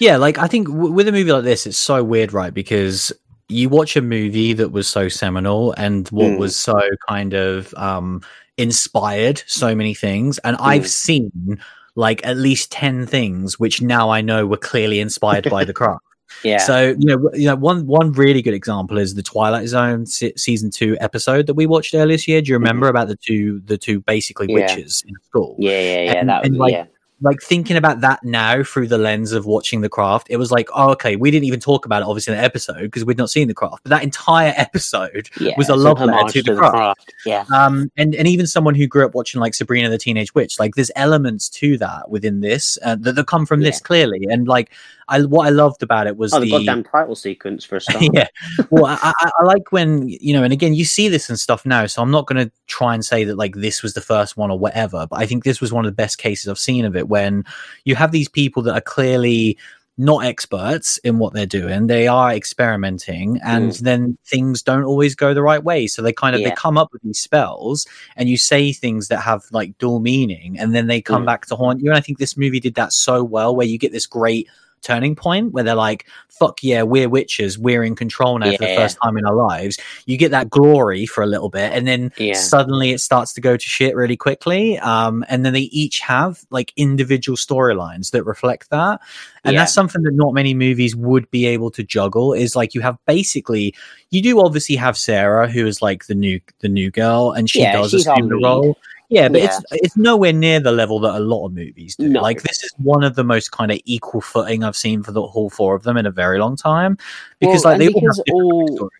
Yeah, 0.00 0.16
like 0.16 0.38
I 0.38 0.48
think 0.48 0.66
w- 0.66 0.92
with 0.92 1.06
a 1.06 1.12
movie 1.12 1.30
like 1.30 1.44
this, 1.44 1.66
it's 1.66 1.78
so 1.78 2.02
weird, 2.02 2.32
right? 2.32 2.52
Because 2.52 3.12
you 3.48 3.68
watch 3.68 3.96
a 3.96 4.02
movie 4.02 4.52
that 4.54 4.70
was 4.72 4.88
so 4.88 5.08
seminal 5.08 5.72
and 5.72 6.08
what 6.08 6.32
mm. 6.32 6.38
was 6.38 6.56
so 6.56 6.80
kind 7.08 7.34
of 7.34 7.72
um, 7.74 8.22
inspired 8.56 9.42
so 9.46 9.74
many 9.74 9.94
things, 9.94 10.38
and 10.38 10.56
mm. 10.56 10.60
I've 10.64 10.88
seen 10.88 11.60
like 11.94 12.24
at 12.24 12.36
least 12.36 12.70
10 12.72 13.06
things 13.06 13.58
which 13.58 13.82
now 13.82 14.10
I 14.10 14.20
know 14.20 14.46
were 14.46 14.56
clearly 14.56 15.00
inspired 15.00 15.48
by 15.50 15.64
the 15.64 15.72
craft. 15.80 16.04
Yeah. 16.44 16.58
So 16.58 16.94
you 16.96 17.06
know, 17.06 17.30
you 17.34 17.46
know, 17.46 17.56
one 17.56 17.86
one 17.86 18.12
really 18.12 18.40
good 18.40 18.54
example 18.54 18.98
is 18.98 19.14
the 19.14 19.22
Twilight 19.22 19.66
Zone 19.66 20.06
se- 20.06 20.34
season 20.36 20.70
two 20.70 20.96
episode 21.00 21.48
that 21.48 21.54
we 21.54 21.66
watched 21.66 21.92
earlier 21.92 22.14
this 22.14 22.28
year. 22.28 22.40
Do 22.40 22.50
you 22.50 22.54
remember 22.54 22.86
mm-hmm. 22.86 22.96
about 22.96 23.08
the 23.08 23.16
two 23.16 23.60
the 23.64 23.76
two 23.76 24.00
basically 24.00 24.46
yeah. 24.48 24.54
witches 24.54 25.02
in 25.06 25.14
school? 25.24 25.56
Yeah, 25.58 25.80
yeah, 25.80 26.02
yeah. 26.02 26.12
And, 26.12 26.28
that 26.28 26.42
was, 26.42 26.48
and, 26.48 26.56
like, 26.56 26.72
yeah 26.72 26.84
like 27.20 27.40
thinking 27.42 27.76
about 27.76 28.00
that 28.00 28.22
now 28.24 28.62
through 28.62 28.88
the 28.88 28.98
lens 28.98 29.32
of 29.32 29.46
watching 29.46 29.80
the 29.80 29.88
craft, 29.88 30.28
it 30.30 30.36
was 30.36 30.50
like, 30.50 30.68
oh, 30.74 30.90
okay, 30.90 31.16
we 31.16 31.30
didn't 31.30 31.44
even 31.44 31.60
talk 31.60 31.84
about 31.84 32.02
it 32.02 32.08
obviously 32.08 32.32
in 32.32 32.38
the 32.38 32.44
episode 32.44 32.82
because 32.82 33.04
we'd 33.04 33.18
not 33.18 33.30
seen 33.30 33.48
the 33.48 33.54
craft, 33.54 33.82
but 33.82 33.90
that 33.90 34.02
entire 34.02 34.54
episode 34.56 35.28
yeah, 35.40 35.54
was 35.56 35.68
a 35.68 35.76
love 35.76 36.00
letter 36.00 36.32
to, 36.32 36.42
to, 36.42 36.52
the, 36.52 36.58
craft. 36.58 36.74
craft. 36.74 37.14
Yeah. 37.26 37.44
Um, 37.54 37.90
and, 37.96 38.14
and 38.14 38.26
even 38.26 38.46
someone 38.46 38.74
who 38.74 38.86
grew 38.86 39.04
up 39.04 39.14
watching 39.14 39.40
like 39.40 39.54
Sabrina 39.54 39.88
the 39.88 39.98
Teenage 39.98 40.34
Witch, 40.34 40.58
like 40.58 40.74
there's 40.74 40.90
elements 40.96 41.48
to 41.50 41.76
that 41.78 42.10
within 42.10 42.40
this 42.40 42.78
uh, 42.82 42.96
that, 42.96 43.14
that 43.16 43.26
come 43.26 43.46
from 43.46 43.60
yeah. 43.60 43.68
this 43.68 43.80
clearly. 43.80 44.26
And 44.28 44.48
like, 44.48 44.72
I 45.10 45.22
what 45.22 45.46
I 45.46 45.50
loved 45.50 45.82
about 45.82 46.06
it 46.06 46.16
was 46.16 46.32
oh, 46.32 46.40
the, 46.40 46.46
the 46.46 46.50
goddamn 46.52 46.84
title 46.84 47.16
sequence 47.16 47.64
for 47.64 47.76
a 47.76 47.80
start. 47.80 48.04
yeah, 48.12 48.28
well, 48.70 48.86
I, 48.86 48.98
I, 49.02 49.30
I, 49.38 49.44
like 49.44 49.72
when 49.72 50.08
you 50.08 50.32
know, 50.32 50.42
and 50.42 50.52
again, 50.52 50.72
you 50.74 50.84
see 50.84 51.08
this 51.08 51.28
and 51.28 51.38
stuff 51.38 51.66
now. 51.66 51.86
So 51.86 52.00
I'm 52.00 52.10
not 52.10 52.26
going 52.26 52.46
to 52.46 52.52
try 52.68 52.94
and 52.94 53.04
say 53.04 53.24
that 53.24 53.36
like 53.36 53.56
this 53.56 53.82
was 53.82 53.94
the 53.94 54.00
first 54.00 54.36
one 54.36 54.50
or 54.50 54.58
whatever, 54.58 55.06
but 55.10 55.16
I 55.16 55.26
think 55.26 55.44
this 55.44 55.60
was 55.60 55.72
one 55.72 55.84
of 55.84 55.90
the 55.90 55.96
best 55.96 56.18
cases 56.18 56.48
I've 56.48 56.58
seen 56.58 56.84
of 56.84 56.96
it 56.96 57.08
when 57.08 57.44
you 57.84 57.96
have 57.96 58.12
these 58.12 58.28
people 58.28 58.62
that 58.62 58.74
are 58.74 58.80
clearly 58.80 59.58
not 60.00 60.24
experts 60.24 60.96
in 60.98 61.18
what 61.18 61.34
they're 61.34 61.44
doing 61.44 61.86
they 61.86 62.08
are 62.08 62.32
experimenting 62.32 63.38
and 63.44 63.72
mm. 63.72 63.78
then 63.80 64.16
things 64.24 64.62
don't 64.62 64.84
always 64.84 65.14
go 65.14 65.34
the 65.34 65.42
right 65.42 65.62
way 65.62 65.86
so 65.86 66.00
they 66.00 66.12
kind 66.12 66.34
of 66.34 66.40
yeah. 66.40 66.48
they 66.48 66.54
come 66.54 66.78
up 66.78 66.90
with 66.90 67.02
these 67.02 67.18
spells 67.18 67.86
and 68.16 68.26
you 68.26 68.38
say 68.38 68.72
things 68.72 69.08
that 69.08 69.18
have 69.18 69.44
like 69.52 69.76
dual 69.76 70.00
meaning 70.00 70.58
and 70.58 70.74
then 70.74 70.86
they 70.86 71.02
come 71.02 71.24
mm. 71.24 71.26
back 71.26 71.44
to 71.44 71.54
haunt 71.54 71.82
you 71.82 71.90
and 71.90 71.98
i 71.98 72.00
think 72.00 72.16
this 72.16 72.34
movie 72.34 72.60
did 72.60 72.76
that 72.76 72.94
so 72.94 73.22
well 73.22 73.54
where 73.54 73.66
you 73.66 73.76
get 73.76 73.92
this 73.92 74.06
great 74.06 74.48
turning 74.82 75.14
point 75.14 75.52
where 75.52 75.64
they're 75.64 75.74
like, 75.74 76.06
fuck 76.28 76.62
yeah, 76.62 76.82
we're 76.82 77.08
witches, 77.08 77.58
we're 77.58 77.82
in 77.84 77.94
control 77.94 78.38
now 78.38 78.52
for 78.52 78.58
the 78.58 78.74
first 78.76 78.98
time 79.02 79.16
in 79.16 79.24
our 79.26 79.34
lives. 79.34 79.78
You 80.06 80.16
get 80.16 80.30
that 80.30 80.48
glory 80.50 81.06
for 81.06 81.22
a 81.22 81.26
little 81.26 81.48
bit, 81.50 81.72
and 81.72 81.86
then 81.86 82.12
Yeah. 82.16 82.34
suddenly 82.34 82.90
it 82.90 83.00
starts 83.00 83.32
to 83.34 83.40
go 83.40 83.56
to 83.56 83.62
shit 83.64 83.94
really 83.94 84.16
quickly. 84.16 84.78
Um, 84.78 85.24
and 85.28 85.44
then 85.44 85.52
they 85.52 85.68
each 85.72 86.00
have 86.00 86.40
like 86.50 86.72
individual 86.76 87.36
storylines 87.36 88.10
that 88.12 88.24
reflect 88.24 88.70
that. 88.70 89.00
And 89.44 89.54
Yeah. 89.54 89.60
that's 89.60 89.74
something 89.74 90.02
that 90.02 90.14
not 90.14 90.34
many 90.34 90.54
movies 90.54 90.94
would 90.96 91.30
be 91.30 91.46
able 91.46 91.70
to 91.72 91.82
juggle 91.82 92.32
is 92.32 92.54
like 92.56 92.74
you 92.74 92.80
have 92.82 92.96
basically 93.06 93.74
you 94.10 94.20
do 94.22 94.40
obviously 94.40 94.76
have 94.76 94.96
Sarah 94.96 95.48
who 95.48 95.66
is 95.66 95.80
like 95.80 96.06
the 96.06 96.14
new 96.14 96.40
the 96.60 96.68
new 96.68 96.90
girl 96.90 97.32
and 97.32 97.48
she 97.48 97.60
Yeah, 97.60 97.72
does 97.72 97.94
assume 97.94 98.28
the 98.28 98.36
lead. 98.36 98.44
role. 98.44 98.78
Yeah, 99.10 99.28
but 99.28 99.40
Yeah. 99.40 99.46
it's 99.46 99.64
it's 99.72 99.96
nowhere 99.96 100.32
near 100.32 100.60
the 100.60 100.72
level 100.72 100.98
that 101.00 101.14
a 101.14 101.20
lot 101.20 101.44
of 101.46 101.52
movies 101.52 101.96
do. 101.96 102.08
No. 102.08 102.22
Like 102.22 102.42
this 102.42 102.62
is 102.62 102.72
one 102.78 103.02
of 103.04 103.16
the 103.16 103.24
most 103.24 103.50
kind 103.52 103.70
of 103.72 103.78
equal 103.84 104.20
footing 104.20 104.64
I've 104.64 104.76
seen 104.76 105.02
for 105.02 105.12
the 105.12 105.26
whole 105.26 105.50
four 105.50 105.74
of 105.74 105.82
them 105.82 105.96
in 105.96 106.06
a 106.06 106.10
very 106.10 106.38
long 106.38 106.56
time. 106.56 106.96
Because 107.40 107.64
Well, 107.64 107.72
like 107.74 107.78
they 107.80 107.86
and 107.86 107.94
all 107.96 108.00
have 108.06 108.24
all- 108.32 108.90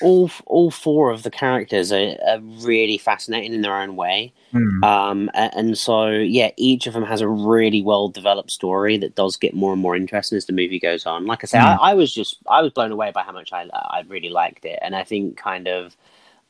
all 0.00 0.30
all 0.46 0.70
four 0.70 1.10
of 1.10 1.24
the 1.24 1.30
characters 1.30 1.90
are, 1.92 2.16
are 2.28 2.38
really 2.40 2.96
fascinating 2.98 3.52
in 3.52 3.62
their 3.62 3.76
own 3.76 3.96
way. 3.96 4.32
Hmm. 4.52 4.84
Um, 4.84 5.30
and 5.34 5.76
so 5.76 6.08
yeah, 6.08 6.50
each 6.56 6.86
of 6.86 6.94
them 6.94 7.02
has 7.02 7.20
a 7.20 7.28
really 7.28 7.82
well 7.82 8.08
developed 8.08 8.52
story 8.52 8.96
that 8.98 9.16
does 9.16 9.36
get 9.36 9.54
more 9.54 9.72
and 9.72 9.82
more 9.82 9.96
interesting 9.96 10.36
as 10.36 10.46
the 10.46 10.52
movie 10.52 10.78
goes 10.78 11.04
on. 11.04 11.26
Like 11.26 11.42
I 11.42 11.46
say, 11.46 11.58
Mm. 11.58 11.78
I, 11.80 11.90
I 11.90 11.94
was 11.94 12.14
just 12.14 12.38
I 12.48 12.62
was 12.62 12.72
blown 12.72 12.92
away 12.92 13.10
by 13.10 13.22
how 13.22 13.32
much 13.32 13.52
I 13.52 13.68
I 13.74 14.04
really 14.08 14.30
liked 14.30 14.64
it, 14.64 14.78
and 14.82 14.94
I 14.96 15.02
think 15.04 15.36
kind 15.36 15.66
of 15.68 15.96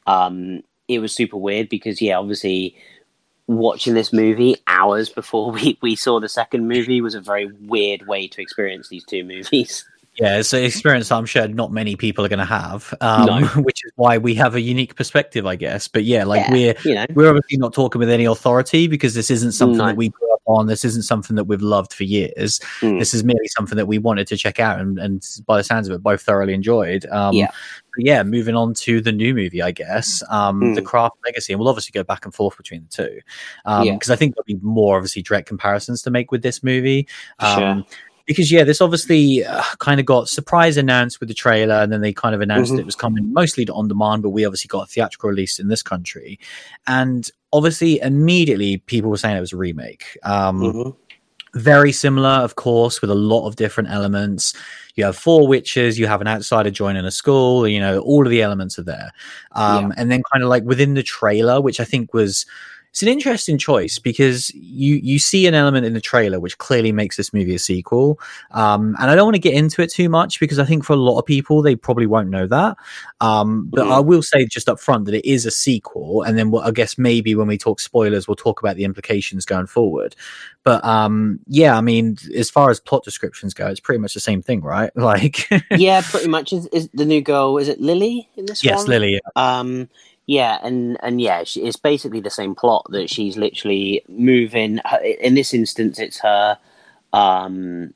um, 0.06 0.62
it 0.86 0.98
was 1.00 1.14
super 1.14 1.36
weird 1.38 1.68
because 1.70 2.00
yeah, 2.02 2.18
obviously 2.18 2.76
watching 3.48 3.94
this 3.94 4.12
movie 4.12 4.56
hours 4.68 5.08
before 5.08 5.50
we, 5.52 5.76
we 5.82 5.96
saw 5.96 6.20
the 6.20 6.28
second 6.28 6.68
movie 6.68 7.00
was 7.00 7.16
a 7.16 7.20
very 7.20 7.50
weird 7.62 8.06
way 8.06 8.28
to 8.28 8.40
experience 8.40 8.88
these 8.88 9.04
two 9.04 9.24
movies. 9.24 9.84
Yeah, 10.20 10.38
it's 10.38 10.52
an 10.52 10.64
experience 10.64 11.12
I'm 11.12 11.26
sure 11.26 11.46
not 11.46 11.72
many 11.72 11.94
people 11.94 12.24
are 12.24 12.28
going 12.28 12.40
to 12.40 12.44
have, 12.44 12.92
um, 13.00 13.26
No. 13.26 13.46
which 13.62 13.84
is 13.84 13.92
why 13.94 14.18
we 14.18 14.34
have 14.34 14.54
a 14.56 14.60
unique 14.60 14.96
perspective, 14.96 15.46
I 15.46 15.54
guess. 15.54 15.86
But 15.86 16.04
yeah, 16.04 16.24
like 16.24 16.46
Yeah, 16.48 16.52
we're 16.52 16.74
you 16.84 16.94
know, 16.94 17.06
we're 17.14 17.28
obviously 17.28 17.58
not 17.58 17.72
talking 17.72 18.00
with 18.00 18.10
any 18.10 18.24
authority 18.24 18.88
because 18.88 19.14
this 19.14 19.30
isn't 19.30 19.52
something 19.52 19.78
No. 19.78 19.86
that 19.86 19.96
we 19.96 20.08
grew 20.08 20.32
up 20.34 20.42
on. 20.46 20.66
This 20.66 20.84
isn't 20.84 21.02
something 21.02 21.36
that 21.36 21.44
we've 21.44 21.62
loved 21.62 21.92
for 21.92 22.02
years. 22.02 22.58
Mm. 22.80 22.98
This 22.98 23.14
is 23.14 23.22
merely 23.22 23.46
something 23.48 23.76
that 23.76 23.86
we 23.86 23.98
wanted 23.98 24.26
to 24.28 24.36
check 24.36 24.58
out, 24.58 24.80
and, 24.80 24.98
and 24.98 25.24
by 25.46 25.56
the 25.58 25.62
sounds 25.64 25.88
of 25.88 25.94
it, 25.94 26.02
both 26.02 26.20
thoroughly 26.22 26.52
enjoyed. 26.54 27.06
Um, 27.06 27.34
Yeah. 27.34 27.50
yeah. 27.96 28.22
Moving 28.24 28.56
on 28.56 28.74
to 28.74 29.00
the 29.00 29.12
new 29.12 29.34
movie, 29.34 29.62
I 29.62 29.70
guess, 29.70 30.22
um, 30.30 30.60
Mm. 30.60 30.74
the 30.74 30.82
Craft 30.82 31.14
Legacy, 31.24 31.52
and 31.52 31.60
we'll 31.60 31.68
obviously 31.68 31.92
go 31.92 32.02
back 32.02 32.24
and 32.24 32.34
forth 32.34 32.56
between 32.56 32.82
the 32.90 33.04
two 33.04 33.20
because 33.64 34.08
Yeah. 34.08 34.14
I 34.14 34.16
think 34.16 34.34
there'll 34.34 34.44
be 34.46 34.58
more 34.66 34.96
obviously 34.96 35.22
direct 35.22 35.46
comparisons 35.46 36.02
to 36.02 36.10
make 36.10 36.32
with 36.32 36.42
this 36.42 36.64
movie. 36.64 37.06
Um, 37.38 37.58
Sure. 37.84 37.84
Because 38.28 38.52
yeah, 38.52 38.62
this 38.62 38.80
obviously 38.80 39.44
uh, 39.44 39.62
kind 39.78 39.98
of 39.98 40.06
got 40.06 40.28
surprise 40.28 40.76
announced 40.76 41.18
with 41.18 41.28
the 41.28 41.34
trailer, 41.34 41.76
and 41.76 41.90
then 41.90 42.02
they 42.02 42.12
kind 42.12 42.34
of 42.34 42.40
announced 42.40 42.72
Mhm. 42.72 42.78
it 42.78 42.86
was 42.86 42.94
coming 42.94 43.32
mostly 43.32 43.64
to 43.64 43.72
on 43.72 43.88
demand, 43.88 44.22
but 44.22 44.30
we 44.30 44.44
obviously 44.44 44.68
got 44.68 44.84
a 44.84 44.86
theatrical 44.86 45.30
release 45.30 45.58
in 45.58 45.68
this 45.68 45.82
country, 45.82 46.38
and 46.86 47.30
obviously 47.52 47.98
immediately 48.00 48.76
people 48.76 49.10
were 49.10 49.16
saying 49.16 49.36
it 49.36 49.40
was 49.40 49.54
a 49.54 49.56
remake. 49.56 50.16
Um, 50.22 50.60
Mhm. 50.60 50.96
Very 51.54 51.92
similar, 51.92 52.28
of 52.28 52.56
course, 52.56 53.00
with 53.00 53.10
a 53.10 53.14
lot 53.14 53.46
of 53.48 53.56
different 53.56 53.88
elements. 53.90 54.52
You 54.96 55.04
have 55.04 55.16
four 55.16 55.48
witches, 55.48 55.98
you 55.98 56.06
have 56.06 56.20
an 56.20 56.28
outsider 56.28 56.70
joining 56.70 57.06
a 57.06 57.10
school, 57.10 57.66
you 57.66 57.80
know, 57.80 58.00
all 58.00 58.26
of 58.26 58.30
the 58.30 58.42
elements 58.42 58.78
are 58.78 58.82
there. 58.82 59.12
Um, 59.52 59.94
And 59.96 60.10
then 60.10 60.22
kind 60.30 60.44
of 60.44 60.50
like 60.50 60.64
within 60.64 60.92
the 60.92 61.02
trailer, 61.02 61.62
which 61.62 61.80
I 61.80 61.84
think 61.84 62.12
was 62.12 62.44
it's 62.90 63.02
an 63.02 63.08
interesting 63.08 63.58
choice 63.58 63.98
because 63.98 64.50
you 64.54 64.96
you 64.96 65.18
see 65.18 65.46
an 65.46 65.54
element 65.54 65.86
in 65.86 65.92
the 65.94 66.00
trailer 66.00 66.40
which 66.40 66.58
clearly 66.58 66.90
makes 66.92 67.16
this 67.16 67.32
movie 67.32 67.54
a 67.54 67.58
sequel 67.58 68.18
um 68.52 68.96
and 68.98 69.10
i 69.10 69.14
don't 69.14 69.26
want 69.26 69.34
to 69.34 69.40
get 69.40 69.54
into 69.54 69.82
it 69.82 69.90
too 69.92 70.08
much 70.08 70.40
because 70.40 70.58
i 70.58 70.64
think 70.64 70.84
for 70.84 70.94
a 70.94 70.96
lot 70.96 71.18
of 71.18 71.26
people 71.26 71.62
they 71.62 71.76
probably 71.76 72.06
won't 72.06 72.28
know 72.28 72.46
that 72.46 72.76
um 73.20 73.66
but 73.66 73.84
Mhm. 73.86 73.92
i 73.92 74.00
will 74.00 74.22
say 74.22 74.46
just 74.46 74.68
up 74.68 74.80
front 74.80 75.04
that 75.04 75.14
it 75.14 75.24
is 75.24 75.46
a 75.46 75.50
sequel 75.50 76.22
and 76.22 76.36
then 76.38 76.50
we'll, 76.50 76.62
i 76.62 76.70
guess 76.70 76.96
maybe 76.98 77.34
when 77.34 77.46
we 77.46 77.58
talk 77.58 77.78
spoilers 77.80 78.26
we'll 78.26 78.34
talk 78.36 78.60
about 78.60 78.76
the 78.76 78.84
implications 78.84 79.44
going 79.44 79.66
forward 79.66 80.16
but 80.64 80.84
um 80.84 81.38
yeah 81.46 81.76
i 81.76 81.80
mean 81.80 82.16
as 82.36 82.50
far 82.50 82.70
as 82.70 82.80
plot 82.80 83.04
descriptions 83.04 83.54
go 83.54 83.66
it's 83.68 83.80
pretty 83.80 84.00
much 84.00 84.14
the 84.14 84.20
same 84.20 84.42
thing 84.42 84.60
right 84.60 84.90
like 84.96 85.48
yeah, 85.70 86.00
pretty 86.04 86.28
much. 86.28 86.52
Is, 86.52 86.66
is 86.68 86.88
the 86.94 87.04
new 87.04 87.20
girl? 87.20 87.58
Is 87.58 87.68
it 87.68 87.80
Lily 87.80 88.28
in 88.36 88.46
this 88.46 88.64
yes 88.64 88.78
one? 88.78 88.86
lily 88.88 89.20
Um, 89.36 89.88
yeah, 90.28 90.58
and 90.62 90.98
and 91.02 91.22
yeah, 91.22 91.42
she, 91.44 91.62
it's 91.62 91.78
basically 91.78 92.20
the 92.20 92.28
same 92.28 92.54
plot 92.54 92.84
that 92.90 93.08
she's 93.08 93.38
literally 93.38 94.02
moving. 94.08 94.78
In 95.20 95.34
this 95.34 95.54
instance, 95.54 95.98
it's 95.98 96.20
her 96.20 96.58
um, 97.14 97.94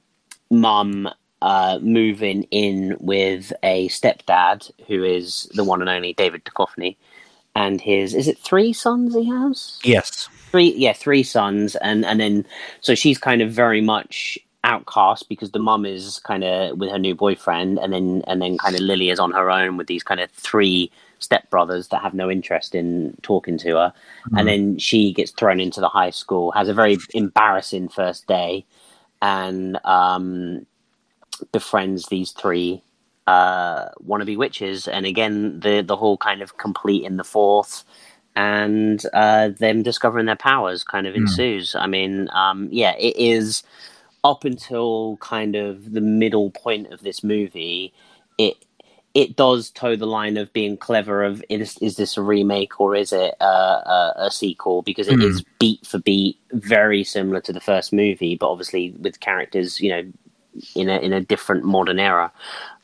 mum 0.50 1.10
uh, 1.42 1.78
moving 1.82 2.44
in 2.44 2.96
with 3.00 3.52
a 3.62 3.86
stepdad 3.88 4.70
who 4.86 5.04
is 5.04 5.50
the 5.54 5.62
one 5.62 5.82
and 5.82 5.90
only 5.90 6.14
David 6.14 6.42
Duchovny, 6.46 6.96
and 7.54 7.82
his 7.82 8.14
is 8.14 8.28
it 8.28 8.38
three 8.38 8.72
sons 8.72 9.14
he 9.14 9.28
has? 9.28 9.78
yes 9.84 10.26
three 10.50 10.72
yeah 10.74 10.94
three 10.94 11.22
sons 11.22 11.76
and 11.76 12.04
and 12.06 12.18
then 12.18 12.46
so 12.80 12.94
she's 12.94 13.18
kind 13.18 13.42
of 13.42 13.50
very 13.50 13.82
much 13.82 14.38
outcast 14.64 15.28
because 15.28 15.50
the 15.50 15.58
mum 15.58 15.84
is 15.84 16.20
kind 16.20 16.44
of 16.44 16.78
with 16.78 16.90
her 16.90 16.98
new 16.98 17.14
boyfriend 17.14 17.78
and 17.78 17.92
then 17.92 18.22
and 18.26 18.40
then 18.40 18.56
kind 18.58 18.74
of 18.74 18.80
lily 18.80 19.10
is 19.10 19.18
on 19.18 19.32
her 19.32 19.50
own 19.50 19.76
with 19.76 19.86
these 19.88 20.02
kind 20.04 20.20
of 20.20 20.30
three 20.30 20.90
stepbrothers 21.20 21.88
that 21.88 22.02
have 22.02 22.14
no 22.14 22.30
interest 22.30 22.74
in 22.74 23.16
talking 23.22 23.58
to 23.58 23.70
her 23.76 23.92
Mhm. 24.30 24.38
and 24.38 24.48
then 24.48 24.78
she 24.78 25.12
gets 25.12 25.32
thrown 25.32 25.60
into 25.60 25.80
the 25.80 25.88
high 25.88 26.10
school 26.10 26.52
has 26.52 26.68
a 26.68 26.74
very 26.74 26.96
embarrassing 27.14 27.88
first 27.88 28.26
day 28.26 28.64
and 29.20 29.78
um 29.84 30.64
befriends 31.52 32.06
these 32.06 32.30
three 32.32 32.82
uh 33.26 33.88
wannabe 34.06 34.36
witches 34.36 34.86
and 34.88 35.06
again 35.06 35.58
the 35.60 35.82
the 35.82 35.96
whole 35.96 36.16
kind 36.16 36.40
of 36.42 36.56
complete 36.56 37.04
in 37.04 37.16
the 37.16 37.24
fourth 37.24 37.84
and 38.34 39.04
uh, 39.12 39.48
them 39.48 39.82
discovering 39.82 40.24
their 40.26 40.36
powers 40.36 40.84
kind 40.84 41.06
of 41.06 41.12
Hmm. 41.12 41.20
ensues. 41.20 41.74
I 41.74 41.86
mean, 41.86 42.30
um, 42.32 42.68
yeah, 42.72 42.94
it 42.98 43.14
is 43.18 43.62
up 44.24 44.44
until 44.44 45.16
kind 45.18 45.56
of 45.56 45.92
the 45.92 46.00
middle 46.00 46.50
point 46.50 46.92
of 46.92 47.02
this 47.02 47.22
movie. 47.24 47.92
It 48.38 48.64
it 49.14 49.36
does 49.36 49.70
toe 49.70 49.94
the 49.94 50.06
line 50.06 50.36
of 50.38 50.52
being 50.52 50.76
clever. 50.76 51.22
Of 51.24 51.44
is 51.48 51.76
is 51.78 51.96
this 51.96 52.16
a 52.16 52.22
remake 52.22 52.80
or 52.80 52.94
is 52.96 53.12
it 53.12 53.34
a, 53.40 53.44
a, 53.44 54.14
a 54.16 54.30
sequel? 54.30 54.82
Because 54.82 55.08
it 55.08 55.16
Hmm. 55.16 55.22
is 55.22 55.44
beat 55.58 55.86
for 55.86 55.98
beat 55.98 56.38
very 56.52 57.04
similar 57.04 57.40
to 57.42 57.52
the 57.52 57.60
first 57.60 57.92
movie, 57.92 58.36
but 58.36 58.50
obviously 58.50 58.92
with 58.92 59.20
characters, 59.20 59.80
you 59.80 59.90
know, 59.90 60.12
in 60.74 60.88
a 60.88 60.98
in 60.98 61.12
a 61.12 61.20
different 61.20 61.64
modern 61.64 61.98
era. 61.98 62.32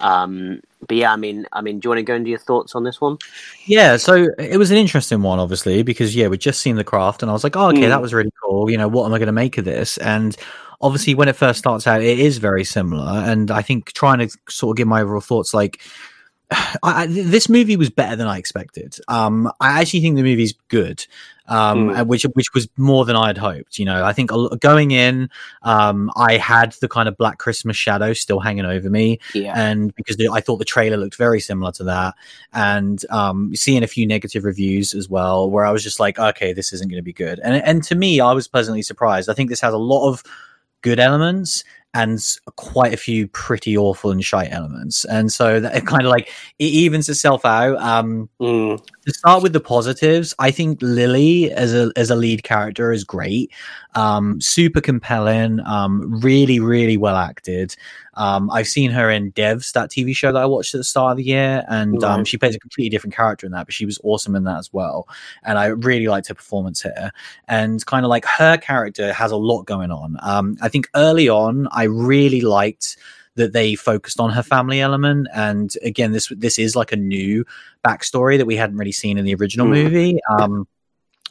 Um, 0.00 0.60
but 0.86 0.96
yeah, 0.96 1.12
I 1.12 1.16
mean, 1.16 1.46
I 1.52 1.60
mean, 1.62 1.80
do 1.80 1.86
you 1.86 1.90
want 1.90 1.98
to 1.98 2.02
go 2.02 2.14
into 2.14 2.30
your 2.30 2.38
thoughts 2.38 2.74
on 2.74 2.84
this 2.84 3.00
one? 3.00 3.18
Yeah, 3.66 3.96
so 3.96 4.28
it 4.38 4.56
was 4.56 4.70
an 4.70 4.78
interesting 4.78 5.22
one, 5.22 5.38
obviously, 5.38 5.82
because 5.82 6.14
yeah, 6.16 6.28
we'd 6.28 6.40
just 6.40 6.60
seen 6.60 6.76
the 6.76 6.84
craft, 6.84 7.22
and 7.22 7.30
I 7.30 7.32
was 7.34 7.44
like, 7.44 7.56
oh, 7.56 7.68
okay, 7.68 7.86
Mm. 7.86 7.88
that 7.88 8.00
was 8.02 8.14
really 8.14 8.30
cool. 8.42 8.70
You 8.70 8.78
know, 8.78 8.88
what 8.88 9.04
am 9.06 9.12
I 9.14 9.18
going 9.18 9.26
to 9.26 9.32
make 9.32 9.58
of 9.58 9.64
this? 9.64 9.98
And 9.98 10.36
obviously, 10.80 11.14
when 11.14 11.28
it 11.28 11.36
first 11.36 11.58
starts 11.58 11.86
out, 11.86 12.02
it 12.02 12.18
is 12.18 12.38
very 12.38 12.64
similar. 12.64 13.10
And 13.12 13.50
I 13.50 13.62
think 13.62 13.92
trying 13.92 14.18
to 14.26 14.36
sort 14.48 14.74
of 14.74 14.76
give 14.78 14.88
my 14.88 15.02
overall 15.02 15.20
thoughts, 15.20 15.52
like, 15.54 15.80
I, 16.50 16.76
I, 16.82 17.06
this 17.06 17.48
movie 17.48 17.76
was 17.76 17.90
better 17.90 18.16
than 18.16 18.26
I 18.26 18.38
expected. 18.38 18.96
Um, 19.08 19.50
I 19.60 19.80
actually 19.80 20.00
think 20.00 20.16
the 20.16 20.22
movie's 20.22 20.54
good, 20.68 21.04
um, 21.46 21.88
Mm. 21.90 22.06
which 22.06 22.22
which 22.34 22.52
was 22.54 22.68
more 22.76 23.04
than 23.04 23.16
I 23.16 23.26
had 23.26 23.36
hoped. 23.38 23.78
You 23.78 23.84
know, 23.86 24.04
I 24.04 24.12
think 24.12 24.30
going 24.60 24.90
in, 24.92 25.28
um, 25.62 26.10
I 26.16 26.36
had 26.36 26.72
the 26.80 26.88
kind 26.88 27.08
of 27.08 27.16
Black 27.18 27.38
Christmas 27.38 27.76
shadow 27.76 28.12
still 28.14 28.38
hanging 28.40 28.64
over 28.66 28.88
me 28.90 29.18
Yeah. 29.34 29.52
and 29.56 29.94
because 29.94 30.16
the, 30.16 30.28
I 30.30 30.40
thought 30.40 30.56
the 30.58 30.64
trailer 30.66 30.96
looked 30.98 31.16
very 31.16 31.40
similar 31.40 31.72
to 31.72 31.84
that, 31.84 32.14
and 32.52 33.02
um, 33.10 33.54
seeing 33.54 33.82
a 33.82 33.86
few 33.86 34.06
negative 34.06 34.44
reviews 34.44 34.94
as 34.94 35.08
well, 35.08 35.50
where 35.50 35.64
I 35.66 35.70
was 35.70 35.82
just 35.82 36.00
like, 36.00 36.18
okay, 36.18 36.52
this 36.54 36.72
isn't 36.72 36.88
going 36.88 36.98
to 37.00 37.04
be 37.04 37.12
good. 37.14 37.40
And 37.40 37.62
and 37.62 37.82
to 37.84 37.94
me, 37.94 38.20
I 38.20 38.32
was 38.32 38.46
pleasantly 38.48 38.82
surprised. 38.82 39.28
I 39.28 39.34
think 39.34 39.48
this 39.50 39.60
has 39.60 39.74
a 39.74 39.78
lot 39.78 40.08
of 40.08 40.22
good 40.82 41.00
elements 41.00 41.64
and 41.94 42.20
quite 42.56 42.92
a 42.92 42.98
few 42.98 43.26
pretty 43.28 43.76
awful 43.76 44.10
and 44.10 44.22
shite 44.22 44.52
elements, 44.52 45.06
and 45.06 45.32
so 45.32 45.58
that 45.58 45.74
it 45.74 45.86
kind 45.86 46.02
of 46.04 46.10
like 46.10 46.28
it 46.58 46.64
evens 46.64 47.08
itself 47.08 47.44
out. 47.46 47.78
Um, 47.80 48.28
Mm. 48.40 48.78
to 49.06 49.12
start 49.14 49.42
with 49.42 49.54
the 49.54 49.60
positives, 49.60 50.34
I 50.38 50.50
think 50.50 50.78
Lily 50.82 51.50
as 51.50 51.74
a 51.74 51.90
as 51.96 52.10
a 52.10 52.14
lead 52.14 52.42
character 52.44 52.92
is 52.92 53.04
great. 53.04 53.50
Um, 53.94 54.38
super 54.40 54.82
compelling, 54.82 55.60
um, 55.66 56.20
really, 56.20 56.60
really 56.60 56.98
well 56.98 57.16
acted. 57.16 57.74
Um, 58.18 58.50
I've 58.50 58.66
seen 58.66 58.90
her 58.90 59.10
in 59.10 59.32
Devs, 59.32 59.72
that 59.72 59.90
TV 59.90 60.14
show 60.14 60.32
that 60.32 60.42
I 60.42 60.46
watched 60.46 60.74
at 60.74 60.78
the 60.78 60.84
start 60.84 61.12
of 61.12 61.16
the 61.16 61.24
year, 61.24 61.64
and 61.68 62.02
um, 62.02 62.24
she 62.24 62.36
plays 62.36 62.54
a 62.54 62.58
completely 62.58 62.90
different 62.90 63.14
character 63.14 63.46
in 63.46 63.52
that, 63.52 63.66
but 63.66 63.72
she 63.72 63.86
was 63.86 63.98
awesome 64.02 64.34
in 64.34 64.44
that 64.44 64.58
as 64.58 64.72
well. 64.72 65.08
And 65.44 65.56
I 65.58 65.66
really 65.66 66.08
liked 66.08 66.28
her 66.28 66.34
performance 66.34 66.82
here. 66.82 67.12
And 67.46 67.84
kind 67.86 68.04
of 68.04 68.10
like 68.10 68.24
her 68.26 68.58
character 68.58 69.12
has 69.12 69.30
a 69.30 69.36
lot 69.36 69.62
going 69.64 69.90
on. 69.90 70.16
Um, 70.20 70.56
I 70.60 70.68
think 70.68 70.90
early 70.94 71.28
on, 71.28 71.68
I 71.70 71.84
really 71.84 72.40
liked 72.40 72.96
that 73.36 73.52
they 73.52 73.76
focused 73.76 74.18
on 74.18 74.30
her 74.30 74.42
family 74.42 74.80
element. 74.80 75.28
And 75.32 75.72
again, 75.84 76.12
this 76.12 76.32
this 76.36 76.58
is 76.58 76.74
like 76.74 76.90
a 76.90 76.96
new 76.96 77.44
backstory 77.84 78.36
that 78.36 78.46
we 78.46 78.56
hadn't 78.56 78.76
really 78.76 78.92
seen 78.92 79.16
in 79.16 79.24
the 79.24 79.34
original 79.34 79.66
Mm. 79.66 79.70
movie. 79.70 80.18
Um, 80.28 80.66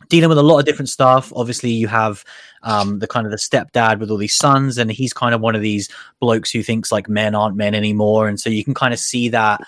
dealing 0.09 0.29
with 0.29 0.37
a 0.37 0.43
lot 0.43 0.59
of 0.59 0.65
different 0.65 0.89
stuff. 0.89 1.31
Obviously, 1.35 1.71
you 1.71 1.87
have 1.87 2.23
um, 2.63 2.99
the 2.99 3.07
kind 3.07 3.25
of 3.25 3.31
the 3.31 3.37
stepdad 3.37 3.99
with 3.99 4.09
all 4.09 4.17
these 4.17 4.35
sons, 4.35 4.77
and 4.77 4.91
he's 4.91 5.13
kind 5.13 5.33
of 5.33 5.41
one 5.41 5.55
of 5.55 5.61
these 5.61 5.89
blokes 6.19 6.51
who 6.51 6.63
thinks 6.63 6.91
like 6.91 7.09
men 7.09 7.35
aren't 7.35 7.55
men 7.55 7.75
anymore, 7.75 8.27
and 8.27 8.39
so 8.39 8.49
you 8.49 8.63
can 8.63 8.73
kind 8.73 8.93
of 8.93 8.99
see 8.99 9.29
that 9.29 9.61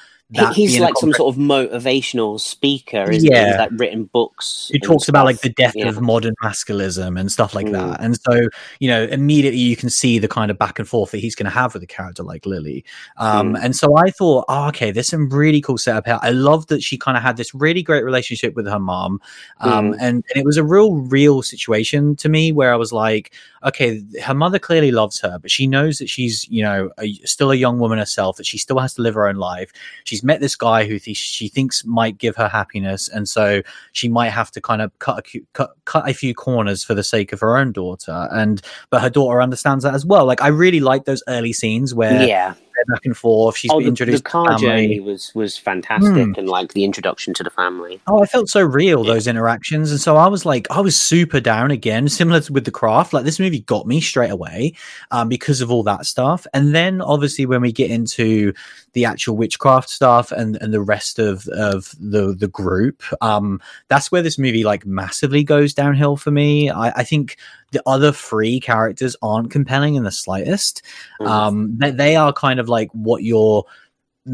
he's 0.54 0.80
like 0.80 0.96
some 0.98 1.12
sort 1.14 1.34
of 1.34 1.42
motivational 1.42 2.40
speaker, 2.40 3.10
isn't 3.10 3.32
yeah. 3.32 3.46
he? 3.46 3.50
He's 3.50 3.58
like 3.58 3.72
written 3.74 4.04
books. 4.06 4.70
He 4.72 4.80
talks 4.80 5.04
stuff. 5.04 5.14
about 5.14 5.26
like 5.26 5.42
the 5.42 5.50
death 5.50 5.74
yeah. 5.76 5.88
of 5.88 6.02
modern 6.02 6.36
masculinism 6.44 7.20
and 7.20 7.32
stuff 7.32 7.56
like 7.56 7.66
mm. 7.66 7.72
that. 7.72 8.02
And 8.02 8.20
so, 8.20 8.48
you 8.80 8.90
know, 8.90 9.06
immediately 9.06 9.60
you 9.60 9.76
can 9.76 9.90
see 9.90 10.20
the 10.20 10.28
kind 10.28 10.52
of 10.52 10.60
back 10.60 10.78
and 10.78 10.88
forth 10.88 11.12
that 11.12 11.18
he's 11.18 11.34
going 11.34 11.46
to 11.46 11.52
have 11.52 11.74
with 11.74 11.82
a 11.82 11.88
character 11.88 12.22
like 12.22 12.46
Lily. 12.46 12.86
Um, 13.18 13.54
mm. 13.54 13.60
And 13.64 13.76
so 13.76 13.98
I 13.98 14.12
thought, 14.12 14.46
oh, 14.50 14.68
okay, 14.68 14.92
there's 14.92 15.08
some 15.08 15.30
really 15.30 15.62
cool 15.62 15.80
setup 15.80 16.06
here. 16.06 16.20
I 16.22 16.30
love 16.30 16.68
that 16.68 16.84
she 16.84 16.98
kind 16.98 17.18
of 17.18 17.24
had 17.24 17.38
this 17.38 17.56
really 17.56 17.82
great 17.82 18.04
relationship 18.04 18.56
with 18.56 18.68
her 18.68 18.80
mom. 18.80 19.20
Um, 19.60 19.94
mm. 19.94 19.98
and, 20.00 20.24
and 20.30 20.36
it 20.36 20.46
was 20.46 20.58
a 20.58 20.64
real, 20.64 20.94
real 20.98 21.42
situation 21.42 22.16
to 22.18 22.30
me 22.30 22.52
where 22.52 22.72
I 22.72 22.76
was 22.76 22.94
like, 22.94 23.34
okay, 23.66 24.02
her 24.24 24.34
mother 24.34 24.60
clearly 24.60 24.92
loves 24.92 25.20
her, 25.22 25.38
but 25.40 25.52
she 25.52 25.68
knows 25.68 25.98
that 25.98 26.10
she's, 26.10 26.48
you 26.50 26.64
know, 26.64 26.92
a, 27.00 27.14
still 27.26 27.52
a 27.52 27.56
young 27.56 27.80
woman 27.80 27.98
herself, 27.98 28.38
that 28.38 28.46
she 28.46 28.58
still 28.58 28.80
has 28.80 28.94
to 28.94 29.02
live 29.02 29.16
her 29.16 29.28
own 29.28 29.36
life. 29.36 29.72
She's 30.04 30.19
met 30.24 30.40
this 30.42 30.56
guy 30.56 30.86
who 30.86 31.00
th- 31.00 31.18
she 31.18 31.48
thinks 31.48 31.84
might 31.86 32.18
give 32.18 32.36
her 32.36 32.48
happiness, 32.48 33.08
and 33.08 33.28
so 33.28 33.62
she 33.92 34.08
might 34.08 34.30
have 34.30 34.52
to 34.52 34.62
kind 34.62 34.82
of 34.82 34.98
cut 35.00 35.26
a, 35.36 35.42
cut, 35.54 35.72
cut 35.86 36.10
a 36.10 36.14
few 36.14 36.34
corners 36.34 36.84
for 36.84 36.94
the 36.94 37.04
sake 37.04 37.34
of 37.34 37.40
her 37.40 37.58
own 37.58 37.72
daughter. 37.72 38.28
And 38.32 38.62
but 38.90 39.02
her 39.02 39.10
daughter 39.10 39.42
understands 39.42 39.84
that 39.84 39.94
as 39.94 40.06
well. 40.06 40.26
Like 40.26 40.42
I 40.42 40.48
really 40.48 40.80
like 40.80 41.06
those 41.06 41.24
early 41.28 41.54
scenes 41.54 41.94
where 41.94 42.26
yeah 42.28 42.54
back 42.88 43.06
and 43.06 43.16
forth. 43.16 43.58
She's 43.58 43.72
oh, 43.72 43.80
the, 43.80 43.88
introduced. 43.88 44.24
The 44.24 44.30
car 44.30 44.58
journey 44.58 45.00
was 45.00 45.34
was 45.36 45.58
fantastic, 45.58 46.12
mm. 46.12 46.38
and 46.38 46.48
like 46.48 46.74
the 46.74 46.84
introduction 46.84 47.34
to 47.36 47.44
the 47.44 47.50
family. 47.50 48.00
Oh, 48.08 48.22
I 48.22 48.26
felt 48.26 48.50
so 48.50 48.62
real 48.62 49.06
yeah. 49.06 49.14
those 49.14 49.28
interactions, 49.28 49.92
and 49.92 50.00
so 50.00 50.18
I 50.18 50.28
was 50.28 50.46
like, 50.46 50.68
I 50.70 50.82
was 50.82 50.96
super 50.96 51.40
down 51.40 51.72
again, 51.72 52.08
similar 52.10 52.42
to 52.42 52.54
with 52.54 52.66
the 52.66 52.72
craft. 52.72 53.14
Like 53.14 53.26
this 53.26 53.40
movie 53.40 53.62
got 53.62 53.88
me 53.88 54.02
straight 54.02 54.32
away 54.32 54.74
um, 55.12 55.30
because 55.30 55.62
of 55.62 55.72
all 55.72 55.84
that 55.84 56.06
stuff, 56.06 56.46
and 56.54 56.74
then 56.74 57.02
obviously 57.02 57.46
when 57.46 57.62
we 57.62 57.72
get 57.72 57.92
into 57.92 58.54
the 58.94 59.06
actual 59.06 59.38
witchcraft 59.38 59.90
stuff 59.90 60.32
and 60.32 60.58
and 60.62 60.74
the 60.74 60.82
rest 60.82 61.20
of 61.20 61.48
of 61.50 61.96
the 62.00 62.34
the 62.34 62.48
group, 62.48 63.04
um, 63.22 63.62
that's 63.88 64.12
where 64.12 64.22
this 64.22 64.38
movie 64.38 64.64
like 64.64 64.86
massively 64.86 65.44
goes 65.44 65.74
downhill 65.74 66.18
for 66.18 66.32
me. 66.32 66.70
I, 66.70 66.90
I 66.90 67.04
think 67.04 67.38
the 67.72 67.82
other 67.86 68.12
three 68.12 68.60
characters 68.60 69.16
aren't 69.22 69.52
compelling 69.52 69.96
in 69.96 70.04
the 70.04 70.12
slightest. 70.12 70.82
Mm. 71.22 71.28
Um, 71.28 71.78
they, 71.78 71.92
they 71.92 72.16
are 72.16 72.34
kind 72.34 72.60
of 72.60 72.70
like 72.70 72.90
what 72.94 73.24
your 73.24 73.66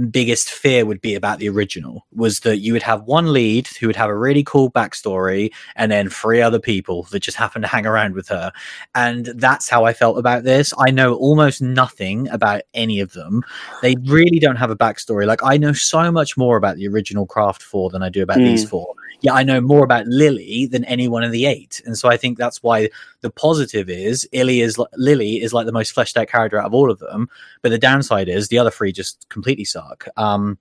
biggest 0.10 0.52
fear 0.52 0.86
would 0.86 1.00
be 1.00 1.16
about 1.16 1.40
the 1.40 1.48
original 1.48 2.06
was 2.12 2.42
that 2.42 2.58
you 2.58 2.74
would 2.74 2.84
have 2.84 3.04
one 3.04 3.32
lead 3.32 3.68
who 3.68 3.88
would 3.88 3.96
have 3.96 4.10
a 4.10 4.18
really 4.18 4.44
cool 4.44 4.70
backstory 4.72 5.52
and 5.76 5.92
then 5.92 6.10
three 6.10 6.42
other 6.42 6.60
people 6.60 7.04
that 7.04 7.22
just 7.22 7.38
happen 7.38 7.62
to 7.62 7.68
hang 7.68 7.86
around 7.86 8.14
with 8.14 8.28
her. 8.28 8.52
And 8.94 9.28
that's 9.28 9.70
how 9.70 9.86
I 9.86 9.94
felt 9.94 10.18
about 10.18 10.44
this. 10.44 10.74
I 10.78 10.92
know 10.92 11.16
almost 11.16 11.62
nothing 11.62 12.28
about 12.30 12.62
any 12.74 13.00
of 13.00 13.14
them. 13.14 13.44
They 13.82 13.96
really 14.04 14.40
don't 14.40 14.58
have 14.58 14.72
a 14.72 14.76
backstory. 14.76 15.26
Like 15.26 15.44
I 15.44 15.58
know 15.58 15.74
so 15.74 16.12
much 16.12 16.36
more 16.36 16.58
about 16.58 16.76
the 16.78 16.88
original 16.88 17.26
Craft 17.26 17.62
4 17.62 17.92
than 17.92 18.04
I 18.04 18.10
do 18.10 18.24
about 18.24 18.38
mm. 18.38 18.46
these 18.46 18.68
four 18.68 18.96
yeah, 19.22 19.34
I 19.34 19.44
know 19.44 19.62
more 19.62 19.84
about 19.84 20.08
Lily 20.08 20.68
than 20.68 20.86
any 20.86 21.08
one 21.08 21.24
of 21.24 21.32
the 21.32 21.46
eight, 21.46 21.82
and 21.86 21.98
so 21.98 22.10
I 22.10 22.18
think 22.18 22.38
that's 22.38 22.62
why 22.62 22.90
the 23.22 23.30
positive 23.30 23.90
is 23.90 24.28
Lily 24.34 24.62
is 24.62 24.80
Lily 24.96 25.42
is 25.42 25.54
like 25.54 25.66
the 25.66 25.72
most 25.72 25.94
fleshed 25.94 26.18
out 26.18 26.28
character 26.28 26.60
out 26.60 26.68
of 26.68 26.74
all 26.74 26.92
of 26.92 27.00
them, 27.00 27.30
but 27.62 27.70
the 27.70 27.78
downside 27.78 28.30
is 28.30 28.48
the 28.48 28.60
other 28.60 28.72
three 28.72 28.92
just 28.92 29.28
completely 29.30 29.66
suck. 29.66 30.08
Um, 30.18 30.58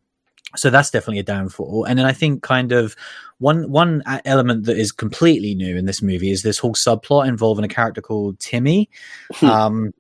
so 0.57 0.71
that's 0.71 0.91
definitely 0.91 1.19
a 1.19 1.25
downfall. 1.25 1.85
And 1.85 1.99
then 1.99 2.07
I 2.07 2.13
think 2.13 2.43
kind 2.43 2.73
of 2.73 2.97
one 3.39 3.71
one 3.71 4.03
element 4.25 4.65
that 4.65 4.79
is 4.79 4.93
completely 4.93 5.55
new 5.55 5.77
in 5.77 5.87
this 5.87 6.03
movie 6.03 6.31
is 6.31 6.43
this 6.43 6.59
whole 6.59 6.75
subplot 6.75 7.27
involving 7.27 7.65
a 7.65 7.69
character 7.69 8.01
called 8.01 8.39
Timmy. 8.39 8.89
Hmm. 9.35 9.47
Um, 9.47 9.95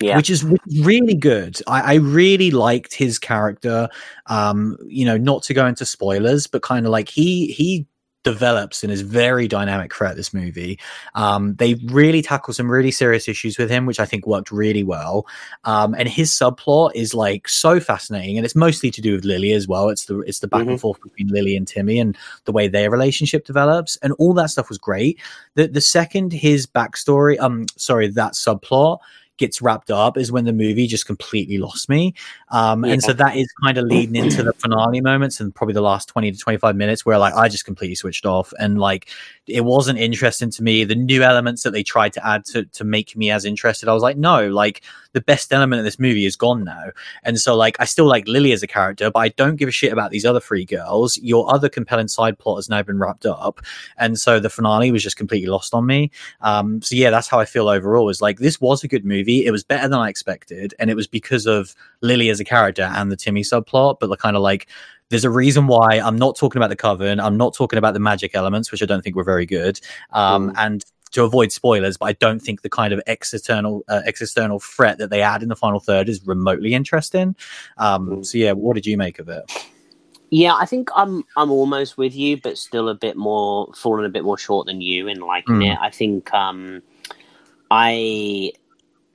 yeah. 0.00 0.16
which 0.16 0.30
is 0.30 0.44
really 0.82 1.14
good. 1.14 1.60
I, 1.66 1.80
I, 1.80 1.94
really 1.94 2.50
liked 2.50 2.94
his 2.94 3.18
character. 3.18 3.88
Um, 4.26 4.76
you 4.86 5.04
know, 5.04 5.16
not 5.16 5.42
to 5.44 5.54
go 5.54 5.66
into 5.66 5.86
spoilers, 5.86 6.46
but 6.46 6.62
kind 6.62 6.86
of 6.86 6.92
like 6.92 7.08
he 7.08 7.48
he 7.52 7.86
develops 8.26 8.82
and 8.82 8.92
is 8.92 9.02
very 9.02 9.46
dynamic 9.46 9.94
throughout 9.94 10.16
this 10.16 10.34
movie. 10.34 10.80
Um, 11.14 11.54
they 11.54 11.74
really 11.74 12.22
tackle 12.22 12.52
some 12.52 12.68
really 12.68 12.90
serious 12.90 13.28
issues 13.28 13.56
with 13.56 13.70
him, 13.70 13.86
which 13.86 14.00
I 14.00 14.04
think 14.04 14.26
worked 14.26 14.50
really 14.50 14.82
well. 14.82 15.28
Um, 15.62 15.94
and 15.94 16.08
his 16.08 16.32
subplot 16.32 16.90
is 16.96 17.14
like 17.14 17.48
so 17.48 17.78
fascinating, 17.78 18.36
and 18.36 18.44
it's 18.44 18.56
mostly 18.56 18.90
to 18.90 19.00
do 19.00 19.14
with 19.14 19.24
Lily 19.24 19.52
as 19.52 19.68
well. 19.68 19.90
It's 19.90 20.06
the 20.06 20.20
it's 20.20 20.40
the 20.40 20.48
back 20.48 20.62
mm-hmm. 20.62 20.70
and 20.70 20.80
forth 20.80 21.00
between 21.00 21.28
Lily 21.28 21.56
and 21.56 21.68
Timmy 21.68 22.00
and 22.00 22.18
the 22.46 22.52
way 22.52 22.66
their 22.66 22.90
relationship 22.90 23.46
develops, 23.46 23.96
and 23.98 24.12
all 24.18 24.34
that 24.34 24.50
stuff 24.50 24.68
was 24.68 24.78
great. 24.78 25.20
The 25.54 25.68
the 25.68 25.80
second 25.80 26.32
his 26.32 26.66
backstory, 26.66 27.38
um, 27.38 27.66
sorry, 27.76 28.08
that 28.08 28.32
subplot 28.32 28.98
gets 29.36 29.60
wrapped 29.60 29.90
up 29.90 30.16
is 30.16 30.32
when 30.32 30.44
the 30.44 30.52
movie 30.52 30.86
just 30.86 31.06
completely 31.06 31.58
lost 31.58 31.88
me. 31.88 32.14
Um, 32.50 32.84
yeah. 32.84 32.94
And 32.94 33.02
so 33.02 33.12
that 33.12 33.36
is 33.36 33.46
kind 33.64 33.78
of 33.78 33.84
leading 33.84 34.16
into 34.16 34.42
the 34.42 34.52
finale 34.54 35.00
moments 35.00 35.40
and 35.40 35.54
probably 35.54 35.74
the 35.74 35.80
last 35.80 36.08
20 36.08 36.32
to 36.32 36.38
25 36.38 36.76
minutes 36.76 37.04
where 37.04 37.18
like 37.18 37.34
I 37.34 37.48
just 37.48 37.64
completely 37.64 37.94
switched 37.94 38.26
off 38.26 38.52
and 38.58 38.78
like 38.78 39.08
it 39.46 39.64
wasn't 39.64 39.98
interesting 39.98 40.50
to 40.50 40.62
me. 40.62 40.84
The 40.84 40.94
new 40.94 41.22
elements 41.22 41.62
that 41.62 41.70
they 41.70 41.82
tried 41.82 42.12
to 42.14 42.26
add 42.26 42.44
to, 42.46 42.64
to 42.64 42.84
make 42.84 43.16
me 43.16 43.30
as 43.30 43.44
interested, 43.44 43.88
I 43.88 43.94
was 43.94 44.02
like, 44.02 44.16
no, 44.16 44.48
like 44.48 44.82
the 45.12 45.20
best 45.20 45.52
element 45.52 45.78
of 45.78 45.84
this 45.84 45.98
movie 45.98 46.26
is 46.26 46.36
gone 46.36 46.64
now. 46.64 46.90
And 47.22 47.40
so 47.40 47.54
like 47.56 47.76
I 47.78 47.84
still 47.84 48.06
like 48.06 48.26
Lily 48.26 48.52
as 48.52 48.62
a 48.62 48.66
character, 48.66 49.10
but 49.10 49.20
I 49.20 49.28
don't 49.28 49.56
give 49.56 49.68
a 49.68 49.72
shit 49.72 49.92
about 49.92 50.10
these 50.10 50.26
other 50.26 50.40
three 50.40 50.64
girls. 50.64 51.16
Your 51.18 51.52
other 51.52 51.68
compelling 51.68 52.08
side 52.08 52.38
plot 52.38 52.58
has 52.58 52.68
now 52.68 52.82
been 52.82 52.98
wrapped 52.98 53.24
up. 53.24 53.60
And 53.96 54.18
so 54.18 54.40
the 54.40 54.50
finale 54.50 54.90
was 54.90 55.02
just 55.02 55.16
completely 55.16 55.48
lost 55.48 55.74
on 55.74 55.86
me. 55.86 56.10
Um, 56.40 56.82
so 56.82 56.96
yeah, 56.96 57.10
that's 57.10 57.28
how 57.28 57.38
I 57.38 57.44
feel 57.44 57.68
overall 57.68 58.08
is 58.08 58.20
like 58.20 58.38
this 58.38 58.60
was 58.60 58.82
a 58.84 58.88
good 58.88 59.04
movie. 59.04 59.46
It 59.46 59.52
was 59.52 59.64
better 59.64 59.88
than 59.88 59.98
I 59.98 60.08
expected. 60.08 60.74
And 60.78 60.90
it 60.90 60.96
was 60.96 61.06
because 61.06 61.46
of 61.46 61.74
Lily 62.02 62.28
as 62.30 62.40
a 62.40 62.44
character 62.44 62.82
and 62.82 63.10
the 63.10 63.16
Timmy 63.16 63.42
subplot, 63.42 63.98
but 64.00 64.08
the 64.08 64.16
kind 64.16 64.36
of 64.36 64.42
like 64.42 64.66
there's 65.10 65.24
a 65.24 65.30
reason 65.30 65.66
why 65.66 66.00
I'm 66.00 66.16
not 66.16 66.36
talking 66.36 66.58
about 66.58 66.70
the 66.70 66.76
coven. 66.76 67.20
I'm 67.20 67.36
not 67.36 67.54
talking 67.54 67.78
about 67.78 67.94
the 67.94 68.00
magic 68.00 68.34
elements, 68.34 68.72
which 68.72 68.82
I 68.82 68.86
don't 68.86 69.02
think 69.02 69.16
were 69.16 69.24
very 69.24 69.46
good. 69.46 69.80
Um, 70.12 70.50
mm. 70.50 70.54
And 70.56 70.84
to 71.12 71.22
avoid 71.22 71.52
spoilers, 71.52 71.96
but 71.96 72.06
I 72.06 72.12
don't 72.14 72.40
think 72.40 72.62
the 72.62 72.68
kind 72.68 72.92
of 72.92 73.00
external 73.06 73.84
uh, 73.88 74.02
external 74.04 74.58
threat 74.58 74.98
that 74.98 75.10
they 75.10 75.22
add 75.22 75.42
in 75.42 75.48
the 75.48 75.56
final 75.56 75.80
third 75.80 76.08
is 76.08 76.26
remotely 76.26 76.74
interesting. 76.74 77.36
Um, 77.78 78.08
mm. 78.08 78.26
So 78.26 78.38
yeah, 78.38 78.52
what 78.52 78.74
did 78.74 78.86
you 78.86 78.96
make 78.96 79.18
of 79.18 79.28
it? 79.28 79.44
Yeah, 80.30 80.54
I 80.54 80.66
think 80.66 80.90
I'm 80.94 81.24
I'm 81.36 81.50
almost 81.50 81.96
with 81.96 82.14
you, 82.14 82.40
but 82.40 82.58
still 82.58 82.88
a 82.88 82.94
bit 82.94 83.16
more 83.16 83.72
falling 83.74 84.04
a 84.04 84.08
bit 84.08 84.24
more 84.24 84.36
short 84.36 84.66
than 84.66 84.80
you 84.80 85.06
in 85.06 85.20
liking 85.20 85.56
mm. 85.56 85.72
it. 85.72 85.78
I 85.80 85.90
think 85.90 86.34
um, 86.34 86.82
I 87.70 88.52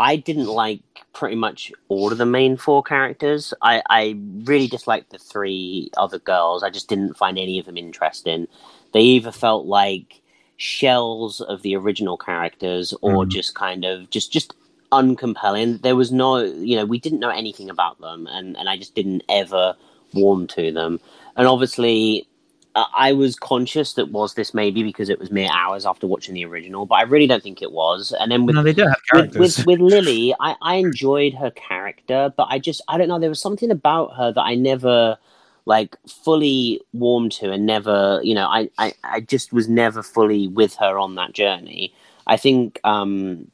I 0.01 0.15
didn't 0.15 0.47
like 0.47 0.81
pretty 1.13 1.35
much 1.35 1.71
all 1.87 2.11
of 2.11 2.17
the 2.17 2.25
main 2.25 2.57
four 2.57 2.81
characters. 2.81 3.53
I, 3.61 3.83
I 3.89 4.17
really 4.43 4.67
disliked 4.67 5.11
the 5.11 5.19
three 5.19 5.91
other 5.95 6.19
girls. 6.19 6.63
I 6.63 6.69
just 6.69 6.89
didn't 6.89 7.17
find 7.17 7.37
any 7.37 7.59
of 7.59 7.65
them 7.67 7.77
interesting. 7.77 8.47
They 8.93 9.01
either 9.01 9.31
felt 9.31 9.67
like 9.67 10.21
shells 10.57 11.41
of 11.41 11.61
the 11.61 11.75
original 11.75 12.17
characters 12.17 12.93
or 13.01 13.25
mm. 13.25 13.29
just 13.29 13.55
kind 13.55 13.85
of 13.85 14.09
just 14.09 14.31
just 14.31 14.53
uncompelling. 14.91 15.81
There 15.81 15.95
was 15.95 16.11
no, 16.11 16.37
you 16.37 16.75
know, 16.75 16.85
we 16.85 16.99
didn't 16.99 17.19
know 17.19 17.29
anything 17.29 17.69
about 17.69 17.99
them, 18.01 18.27
and 18.27 18.57
and 18.57 18.67
I 18.67 18.77
just 18.77 18.95
didn't 18.95 19.23
ever 19.29 19.75
warm 20.13 20.47
to 20.47 20.71
them. 20.71 20.99
And 21.35 21.47
obviously, 21.47 22.27
I 22.75 23.11
was 23.11 23.35
conscious 23.35 23.93
that 23.93 24.11
was 24.11 24.35
this 24.35 24.53
maybe 24.53 24.81
because 24.81 25.09
it 25.09 25.19
was 25.19 25.29
mere 25.29 25.49
hours 25.51 25.85
after 25.85 26.07
watching 26.07 26.33
the 26.33 26.45
original, 26.45 26.85
but 26.85 26.95
I 26.95 27.01
really 27.03 27.27
don't 27.27 27.43
think 27.43 27.61
it 27.61 27.71
was. 27.71 28.13
And 28.17 28.31
then 28.31 28.45
with 28.45 28.55
no, 28.55 28.63
they 28.63 28.73
do 28.73 28.87
have 28.87 29.01
characters. 29.11 29.37
With, 29.37 29.65
with, 29.65 29.79
with 29.79 29.91
Lily, 29.91 30.33
I, 30.39 30.55
I 30.61 30.75
enjoyed 30.75 31.33
her 31.33 31.51
character, 31.51 32.33
but 32.35 32.47
I 32.49 32.59
just 32.59 32.81
I 32.87 32.97
don't 32.97 33.09
know. 33.09 33.19
There 33.19 33.29
was 33.29 33.41
something 33.41 33.71
about 33.71 34.15
her 34.15 34.31
that 34.31 34.41
I 34.41 34.55
never 34.55 35.17
like 35.65 35.97
fully 36.07 36.79
warmed 36.93 37.33
to, 37.33 37.51
and 37.51 37.65
never 37.65 38.21
you 38.23 38.35
know 38.35 38.47
I 38.47 38.69
I, 38.77 38.93
I 39.03 39.19
just 39.19 39.51
was 39.51 39.67
never 39.67 40.01
fully 40.01 40.47
with 40.47 40.75
her 40.75 40.97
on 40.97 41.15
that 41.15 41.33
journey. 41.33 41.93
I 42.27 42.37
think 42.37 42.79
um 42.85 43.51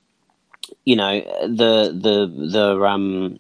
you 0.86 0.96
know 0.96 1.22
the 1.42 1.92
the 1.92 2.48
the 2.52 2.86
um 2.86 3.40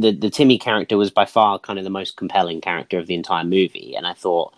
the 0.00 0.12
the 0.12 0.30
Timmy 0.30 0.58
character 0.58 0.96
was 0.96 1.10
by 1.10 1.24
far 1.24 1.58
kind 1.60 1.78
of 1.78 1.84
the 1.84 1.90
most 1.90 2.16
compelling 2.16 2.60
character 2.60 2.98
of 2.98 3.06
the 3.06 3.14
entire 3.14 3.44
movie, 3.44 3.94
and 3.96 4.06
I 4.06 4.14
thought 4.14 4.54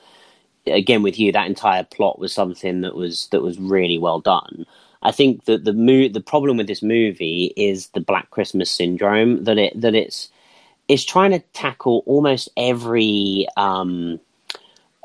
again 0.67 1.03
with 1.03 1.19
you, 1.19 1.33
that 1.33 1.47
entire 1.47 1.85
plot 1.85 2.19
was 2.19 2.33
something 2.33 2.81
that 2.83 2.95
was 2.95 3.29
that 3.33 3.43
was 3.43 3.59
really 3.59 3.99
well 3.99 4.21
done. 4.21 4.67
I 5.03 5.13
think 5.13 5.45
that 5.47 5.65
the 5.65 5.73
mo- 5.73 6.09
the 6.09 6.21
problem 6.21 6.57
with 6.57 6.67
this 6.67 6.83
movie 6.83 7.53
is 7.57 7.89
the 7.89 8.01
Black 8.01 8.31
Christmas 8.31 8.71
syndrome 8.71 9.45
that 9.45 9.59
it 9.59 9.81
that 9.81 9.95
it's 9.95 10.29
it's 10.89 11.05
trying 11.05 11.31
to 11.31 11.39
tackle 11.53 12.03
almost 12.07 12.49
every 12.57 13.47
um, 13.57 14.19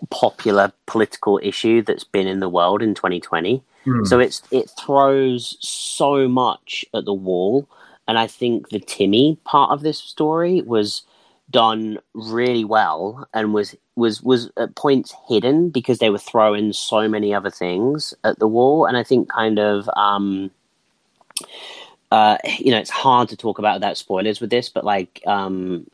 popular 0.10 0.74
political 0.86 1.40
issue 1.44 1.82
that's 1.82 2.04
been 2.04 2.28
in 2.28 2.40
the 2.40 2.50
world 2.50 2.82
in 2.82 2.94
2020. 2.94 3.64
Mm. 3.86 4.08
So 4.08 4.20
it's 4.20 4.42
it 4.52 4.70
throws 4.70 5.58
so 5.60 6.28
much 6.28 6.84
at 6.94 7.06
the 7.06 7.14
wall, 7.14 7.68
and 8.08 8.18
I 8.18 8.28
think 8.28 8.70
the 8.70 8.80
Timmy 8.80 9.38
part 9.46 9.72
of 9.72 9.82
this 9.82 10.00
story 10.00 10.62
was 10.62 11.04
done 11.50 12.00
really 12.14 12.66
well 12.66 13.28
and 13.34 13.54
was 13.54 13.76
was 13.96 14.22
was 14.22 14.50
at 14.58 14.76
points 14.76 15.14
hidden 15.28 15.70
because 15.70 16.00
they 16.00 16.10
were 16.10 16.18
throwing 16.18 16.74
so 16.74 17.08
many 17.08 17.34
other 17.34 17.52
things 17.52 18.14
at 18.24 18.40
the 18.40 18.48
wall. 18.48 18.86
And 18.86 18.98
i 18.98 19.04
think 19.04 19.30
kind 19.30 19.60
of 19.60 19.90
um 19.96 20.50
uh 22.12 22.38
you 22.58 22.72
know 22.72 22.80
it's 22.80 22.90
hard 22.90 23.30
to 23.30 23.38
talk 23.38 23.60
about 23.60 23.76
without 23.76 23.98
spoilers 23.98 24.42
with 24.42 24.50
this 24.50 24.70
but 24.70 24.84
like 24.84 25.22
um 25.28 25.86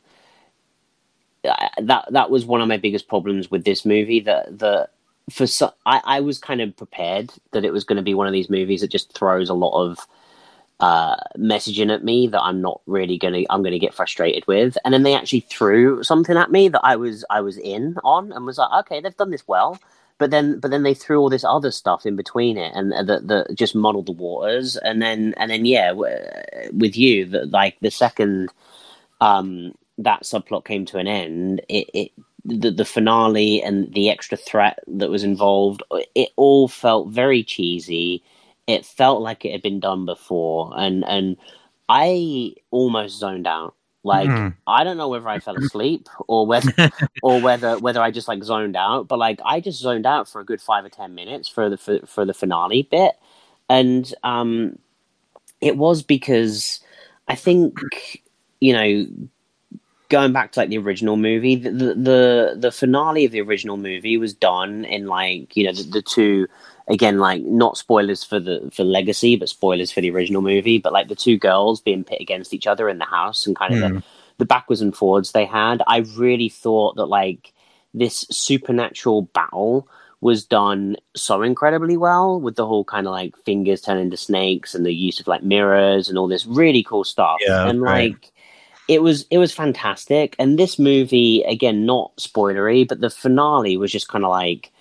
that 1.42 2.06
that 2.10 2.30
was 2.30 2.44
one 2.44 2.60
of 2.60 2.68
my 2.68 2.76
biggest 2.76 3.08
problems 3.08 3.50
with 3.50 3.64
this 3.64 3.84
movie 3.84 4.20
that 4.20 4.58
the 4.58 4.88
for 5.30 5.46
so, 5.46 5.72
I, 5.86 6.00
I 6.04 6.20
was 6.20 6.38
kind 6.38 6.60
of 6.60 6.76
prepared 6.76 7.32
that 7.52 7.64
it 7.64 7.72
was 7.72 7.84
going 7.84 7.96
to 7.96 8.02
be 8.02 8.14
one 8.14 8.26
of 8.26 8.32
these 8.32 8.50
movies 8.50 8.80
that 8.80 8.90
just 8.90 9.12
throws 9.12 9.48
a 9.48 9.54
lot 9.54 9.80
of 9.80 10.06
uh, 10.82 11.14
messaging 11.38 11.94
at 11.94 12.02
me 12.02 12.26
that 12.26 12.42
I'm 12.42 12.60
not 12.60 12.80
really 12.86 13.16
gonna 13.16 13.42
I'm 13.48 13.62
gonna 13.62 13.78
get 13.78 13.94
frustrated 13.94 14.44
with. 14.48 14.76
And 14.84 14.92
then 14.92 15.04
they 15.04 15.14
actually 15.14 15.46
threw 15.48 16.02
something 16.02 16.36
at 16.36 16.50
me 16.50 16.68
that 16.68 16.80
I 16.82 16.96
was 16.96 17.24
I 17.30 17.40
was 17.40 17.56
in 17.56 17.98
on 18.02 18.32
and 18.32 18.44
was 18.44 18.58
like, 18.58 18.86
okay, 18.86 19.00
they've 19.00 19.16
done 19.16 19.30
this 19.30 19.46
well. 19.46 19.78
But 20.18 20.32
then 20.32 20.58
but 20.58 20.72
then 20.72 20.82
they 20.82 20.94
threw 20.94 21.20
all 21.20 21.30
this 21.30 21.44
other 21.44 21.70
stuff 21.70 22.04
in 22.04 22.16
between 22.16 22.58
it 22.58 22.72
and 22.74 22.90
that 22.90 23.28
that 23.28 23.54
just 23.54 23.76
muddled 23.76 24.06
the 24.06 24.12
waters. 24.12 24.76
And 24.76 25.00
then 25.00 25.34
and 25.36 25.52
then 25.52 25.66
yeah, 25.66 25.92
with 25.92 26.96
you, 26.96 27.26
the, 27.26 27.46
like 27.46 27.78
the 27.80 27.90
second 27.92 28.50
um, 29.20 29.76
that 29.98 30.24
subplot 30.24 30.64
came 30.64 30.84
to 30.86 30.98
an 30.98 31.06
end, 31.06 31.60
it, 31.68 31.88
it 31.94 32.12
the, 32.44 32.72
the 32.72 32.84
finale 32.84 33.62
and 33.62 33.94
the 33.94 34.10
extra 34.10 34.36
threat 34.36 34.80
that 34.88 35.10
was 35.10 35.22
involved, 35.22 35.84
it 36.16 36.30
all 36.34 36.66
felt 36.66 37.10
very 37.10 37.44
cheesy 37.44 38.24
it 38.66 38.86
felt 38.86 39.22
like 39.22 39.44
it 39.44 39.52
had 39.52 39.62
been 39.62 39.80
done 39.80 40.06
before, 40.06 40.72
and 40.76 41.04
and 41.04 41.36
I 41.88 42.54
almost 42.70 43.18
zoned 43.18 43.46
out. 43.46 43.74
Like 44.04 44.28
mm. 44.28 44.54
I 44.66 44.82
don't 44.82 44.96
know 44.96 45.08
whether 45.08 45.28
I 45.28 45.38
fell 45.38 45.56
asleep 45.56 46.08
or 46.26 46.46
whether 46.46 46.90
or 47.22 47.40
whether 47.40 47.78
whether 47.78 48.00
I 48.00 48.10
just 48.10 48.28
like 48.28 48.42
zoned 48.42 48.76
out, 48.76 49.08
but 49.08 49.18
like 49.18 49.40
I 49.44 49.60
just 49.60 49.80
zoned 49.80 50.06
out 50.06 50.28
for 50.28 50.40
a 50.40 50.44
good 50.44 50.60
five 50.60 50.84
or 50.84 50.88
ten 50.88 51.14
minutes 51.14 51.48
for 51.48 51.70
the 51.70 51.76
for, 51.76 52.00
for 52.06 52.24
the 52.24 52.34
finale 52.34 52.82
bit, 52.82 53.12
and 53.68 54.12
um, 54.24 54.78
it 55.60 55.76
was 55.76 56.02
because 56.02 56.80
I 57.28 57.36
think 57.36 57.78
you 58.60 58.72
know 58.72 59.06
going 60.08 60.32
back 60.32 60.52
to 60.52 60.60
like 60.60 60.68
the 60.68 60.78
original 60.78 61.16
movie, 61.16 61.56
the 61.56 61.70
the 61.70 62.56
the 62.58 62.72
finale 62.72 63.24
of 63.24 63.32
the 63.32 63.40
original 63.40 63.76
movie 63.76 64.18
was 64.18 64.34
done 64.34 64.84
in 64.84 65.06
like 65.06 65.56
you 65.56 65.64
know 65.64 65.72
the, 65.72 65.84
the 65.84 66.02
two 66.02 66.48
again 66.88 67.18
like 67.18 67.42
not 67.42 67.76
spoilers 67.76 68.24
for 68.24 68.40
the 68.40 68.68
for 68.72 68.84
legacy 68.84 69.36
but 69.36 69.48
spoilers 69.48 69.92
for 69.92 70.00
the 70.00 70.10
original 70.10 70.42
movie 70.42 70.78
but 70.78 70.92
like 70.92 71.08
the 71.08 71.14
two 71.14 71.38
girls 71.38 71.80
being 71.80 72.04
pit 72.04 72.20
against 72.20 72.52
each 72.52 72.66
other 72.66 72.88
in 72.88 72.98
the 72.98 73.04
house 73.04 73.46
and 73.46 73.56
kind 73.56 73.74
of 73.74 73.80
mm. 73.80 73.94
the, 73.94 74.04
the 74.38 74.44
backwards 74.44 74.80
and 74.80 74.96
forwards 74.96 75.32
they 75.32 75.44
had 75.44 75.82
i 75.86 75.98
really 76.16 76.48
thought 76.48 76.96
that 76.96 77.06
like 77.06 77.52
this 77.94 78.26
supernatural 78.30 79.22
battle 79.22 79.88
was 80.20 80.44
done 80.44 80.96
so 81.16 81.42
incredibly 81.42 81.96
well 81.96 82.40
with 82.40 82.54
the 82.56 82.66
whole 82.66 82.84
kind 82.84 83.06
of 83.06 83.12
like 83.12 83.36
fingers 83.38 83.80
turning 83.80 84.04
into 84.04 84.16
snakes 84.16 84.74
and 84.74 84.86
the 84.86 84.94
use 84.94 85.18
of 85.18 85.26
like 85.26 85.42
mirrors 85.42 86.08
and 86.08 86.16
all 86.16 86.28
this 86.28 86.46
really 86.46 86.82
cool 86.82 87.04
stuff 87.04 87.38
yeah, 87.40 87.68
and 87.68 87.82
right. 87.82 88.12
like 88.12 88.32
it 88.88 89.02
was 89.02 89.26
it 89.30 89.38
was 89.38 89.52
fantastic 89.52 90.36
and 90.38 90.58
this 90.58 90.78
movie 90.78 91.42
again 91.44 91.84
not 91.84 92.14
spoilery 92.16 92.86
but 92.86 93.00
the 93.00 93.10
finale 93.10 93.76
was 93.76 93.90
just 93.90 94.08
kind 94.08 94.24
of 94.24 94.30
like 94.30 94.72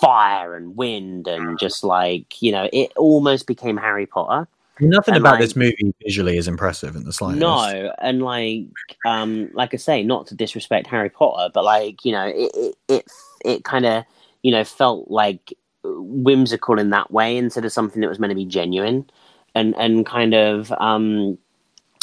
fire 0.00 0.56
and 0.56 0.76
wind 0.76 1.26
and 1.28 1.58
just 1.58 1.84
like 1.84 2.40
you 2.42 2.52
know 2.52 2.68
it 2.72 2.92
almost 2.96 3.46
became 3.46 3.76
harry 3.76 4.06
potter. 4.06 4.48
Nothing 4.80 5.14
and 5.14 5.22
about 5.22 5.32
like, 5.32 5.40
this 5.40 5.54
movie 5.54 5.94
visually 6.02 6.36
is 6.36 6.48
impressive 6.48 6.96
in 6.96 7.04
the 7.04 7.12
slightest. 7.12 7.40
No 7.40 7.92
and 7.98 8.22
like 8.22 8.66
um 9.06 9.50
like 9.52 9.74
i 9.74 9.76
say 9.76 10.02
not 10.02 10.26
to 10.28 10.34
disrespect 10.34 10.86
harry 10.86 11.10
potter 11.10 11.50
but 11.52 11.64
like 11.64 12.04
you 12.04 12.12
know 12.12 12.26
it 12.26 12.50
it 12.54 12.74
it, 12.88 13.04
it 13.44 13.64
kind 13.64 13.86
of 13.86 14.04
you 14.42 14.50
know 14.50 14.64
felt 14.64 15.10
like 15.10 15.52
whimsical 15.84 16.78
in 16.78 16.90
that 16.90 17.10
way 17.10 17.36
instead 17.36 17.64
of 17.64 17.72
something 17.72 18.00
that 18.00 18.08
was 18.08 18.18
meant 18.18 18.30
to 18.30 18.36
be 18.36 18.44
genuine 18.44 19.08
and 19.54 19.74
and 19.76 20.06
kind 20.06 20.34
of 20.34 20.72
um 20.78 21.36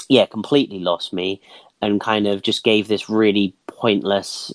yeah 0.10 0.26
completely 0.26 0.80
lost 0.80 1.14
me 1.14 1.42
and 1.82 2.02
kind 2.02 2.28
of 2.28 2.42
just 2.42 2.64
gave 2.64 2.88
this 2.88 3.10
really 3.10 3.56
pointless 3.80 4.52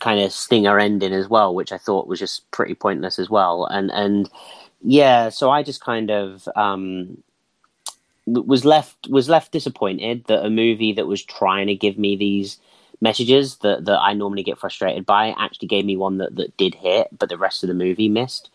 kind 0.00 0.20
of 0.20 0.30
stinger 0.30 0.78
ending 0.78 1.14
as 1.14 1.28
well, 1.28 1.54
which 1.54 1.72
I 1.72 1.78
thought 1.78 2.06
was 2.06 2.18
just 2.18 2.48
pretty 2.50 2.74
pointless 2.74 3.18
as 3.18 3.30
well. 3.30 3.64
And 3.64 3.90
and 3.90 4.30
yeah, 4.82 5.30
so 5.30 5.50
I 5.50 5.62
just 5.62 5.80
kind 5.80 6.10
of 6.10 6.46
um, 6.54 7.22
was 8.26 8.64
left 8.64 9.08
was 9.08 9.28
left 9.28 9.52
disappointed 9.52 10.24
that 10.26 10.44
a 10.44 10.50
movie 10.50 10.92
that 10.92 11.06
was 11.06 11.24
trying 11.24 11.66
to 11.68 11.74
give 11.74 11.98
me 11.98 12.14
these 12.14 12.58
messages 13.00 13.56
that 13.58 13.86
that 13.86 14.00
I 14.00 14.12
normally 14.12 14.42
get 14.42 14.58
frustrated 14.58 15.06
by 15.06 15.34
actually 15.38 15.68
gave 15.68 15.86
me 15.86 15.96
one 15.96 16.18
that 16.18 16.36
that 16.36 16.56
did 16.58 16.74
hit, 16.74 17.08
but 17.18 17.30
the 17.30 17.38
rest 17.38 17.64
of 17.64 17.68
the 17.68 17.74
movie 17.74 18.08
missed. 18.08 18.50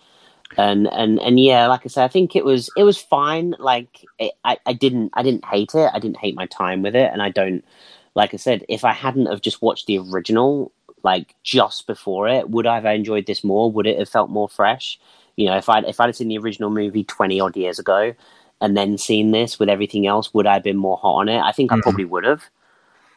And 0.57 0.87
and 0.93 1.19
and 1.19 1.37
yeah 1.37 1.67
like 1.67 1.81
i 1.83 1.89
said 1.89 2.05
i 2.05 2.07
think 2.07 2.33
it 2.33 2.45
was 2.45 2.69
it 2.77 2.83
was 2.83 2.97
fine. 2.97 3.55
Like 3.59 4.05
it, 4.17 4.31
i 4.45 4.57
i 4.65 4.71
didn't 4.73 5.09
i 5.13 5.21
didn't 5.23 5.43
hate 5.43 5.75
it. 5.75 5.91
I 5.93 5.99
didn't 5.99 6.17
hate 6.23 6.35
my 6.35 6.45
time 6.45 6.83
with 6.83 6.95
it. 6.95 7.09
And 7.11 7.21
i 7.21 7.29
don't 7.29 7.65
like 8.17 8.33
i 8.33 8.37
said 8.37 8.65
if 8.67 8.83
i 8.83 8.91
hadn't 8.91 9.27
have 9.27 9.41
just 9.41 9.61
watched 9.61 9.85
the 9.85 9.97
original 9.97 10.71
like 11.03 11.35
just 11.43 11.87
before 11.87 12.27
it 12.27 12.49
would 12.49 12.67
i 12.67 12.75
have 12.75 12.85
enjoyed 12.85 13.25
this 13.27 13.43
more 13.43 13.71
would 13.71 13.87
it 13.87 13.99
have 13.99 14.09
felt 14.09 14.29
more 14.29 14.49
fresh 14.49 14.99
you 15.37 15.45
know 15.45 15.55
if 15.55 15.69
i 15.69 15.79
if 15.81 15.99
i'd 15.99 16.15
seen 16.15 16.27
the 16.27 16.37
original 16.37 16.69
movie 16.69 17.03
20 17.03 17.39
odd 17.39 17.55
years 17.55 17.79
ago 17.79 18.13
and 18.59 18.75
then 18.75 18.97
seen 18.97 19.31
this 19.31 19.59
with 19.59 19.69
everything 19.69 20.07
else 20.07 20.33
would 20.33 20.47
i 20.47 20.55
have 20.55 20.63
been 20.63 20.77
more 20.77 20.97
hot 20.97 21.15
on 21.15 21.29
it 21.29 21.39
i 21.39 21.51
think 21.51 21.71
mm-hmm. 21.71 21.79
i 21.79 21.83
probably 21.83 22.05
would 22.05 22.25
have 22.25 22.43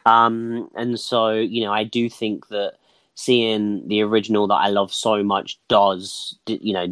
um 0.05 0.69
and 0.75 0.99
so 0.99 1.31
you 1.31 1.63
know 1.65 1.73
i 1.73 1.83
do 1.83 2.09
think 2.09 2.47
that 2.47 2.75
seeing 3.15 3.87
the 3.87 4.01
original 4.01 4.47
that 4.47 4.55
I 4.55 4.69
love 4.69 4.91
so 4.91 5.23
much 5.23 5.59
does 5.67 6.37
you 6.47 6.73
know 6.73 6.87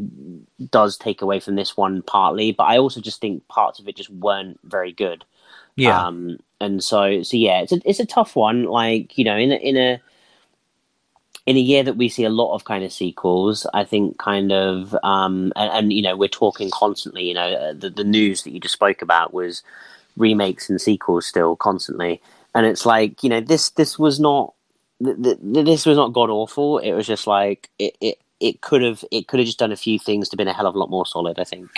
does 0.70 0.98
take 0.98 1.22
away 1.22 1.40
from 1.40 1.56
this 1.56 1.76
one 1.78 2.02
partly, 2.04 2.52
but 2.52 2.66
I 2.66 2.78
also 2.78 3.02
just 3.02 3.22
think 3.22 3.48
parts 3.48 3.80
of 3.80 3.88
it 3.88 3.96
just 3.96 4.10
weren't 4.10 4.60
very 4.64 4.92
good. 4.92 5.24
Yeah. 5.76 6.06
Um, 6.06 6.38
and 6.62 6.84
so 6.84 7.24
so 7.24 7.38
yeah, 7.38 7.62
it's 7.62 7.72
a 7.72 7.82
it's 7.86 8.00
a 8.00 8.06
tough 8.06 8.36
one. 8.36 8.64
Like 8.66 9.18
you 9.18 9.24
know, 9.24 9.38
in 9.38 9.52
a, 9.52 9.56
in 9.56 9.78
a 9.78 10.02
in 11.46 11.58
a 11.58 11.62
year 11.62 11.84
that 11.84 11.98
we 11.98 12.10
see 12.10 12.26
a 12.26 12.30
lot 12.30 12.54
of 12.54 12.66
kind 12.66 12.84
of 12.84 12.92
sequels, 12.92 13.66
I 13.74 13.84
think 13.84 14.18
kind 14.20 14.52
of 14.52 14.96
um, 15.04 15.52
and, 15.56 15.72
and 15.72 15.94
you 15.94 16.02
know 16.02 16.16
we're 16.16 16.30
talking 16.30 16.70
constantly. 16.72 17.24
You 17.24 17.34
know, 17.34 17.48
uh, 17.54 17.74
the 17.74 17.90
the 17.90 18.04
news 18.04 18.44
that 18.44 18.52
you 18.52 18.60
just 18.60 18.74
spoke 18.74 19.02
about 19.02 19.34
was 19.34 19.64
remakes 20.18 20.70
and 20.70 20.80
sequels 20.82 21.26
still 21.26 21.56
constantly, 21.56 22.22
and 22.54 22.66
it's 22.66 22.86
like 22.86 23.24
you 23.24 23.30
know 23.30 23.42
this 23.42 23.72
this 23.72 23.98
was 23.98 24.20
not 24.20 24.54
th- 25.04 25.18
th- 25.22 25.66
this 25.66 25.86
was 25.86 25.98
not 25.98 26.14
god 26.14 26.30
awful. 26.30 26.78
It 26.80 26.94
was 26.94 27.08
just 27.08 27.26
like 27.26 27.70
it, 27.80 27.96
it 28.02 28.20
it 28.40 28.62
could 28.62 28.82
have 28.84 29.04
it 29.12 29.28
could 29.28 29.40
have 29.40 29.48
just 29.48 29.60
done 29.60 29.72
a 29.72 29.78
few 29.78 29.98
things 29.98 30.30
to 30.30 30.38
been 30.38 30.48
a 30.48 30.54
hell 30.54 30.68
of 30.68 30.76
a 30.76 30.80
lot 30.80 30.90
more 30.90 31.06
solid. 31.06 31.40
I 31.40 31.46
think. 31.46 31.70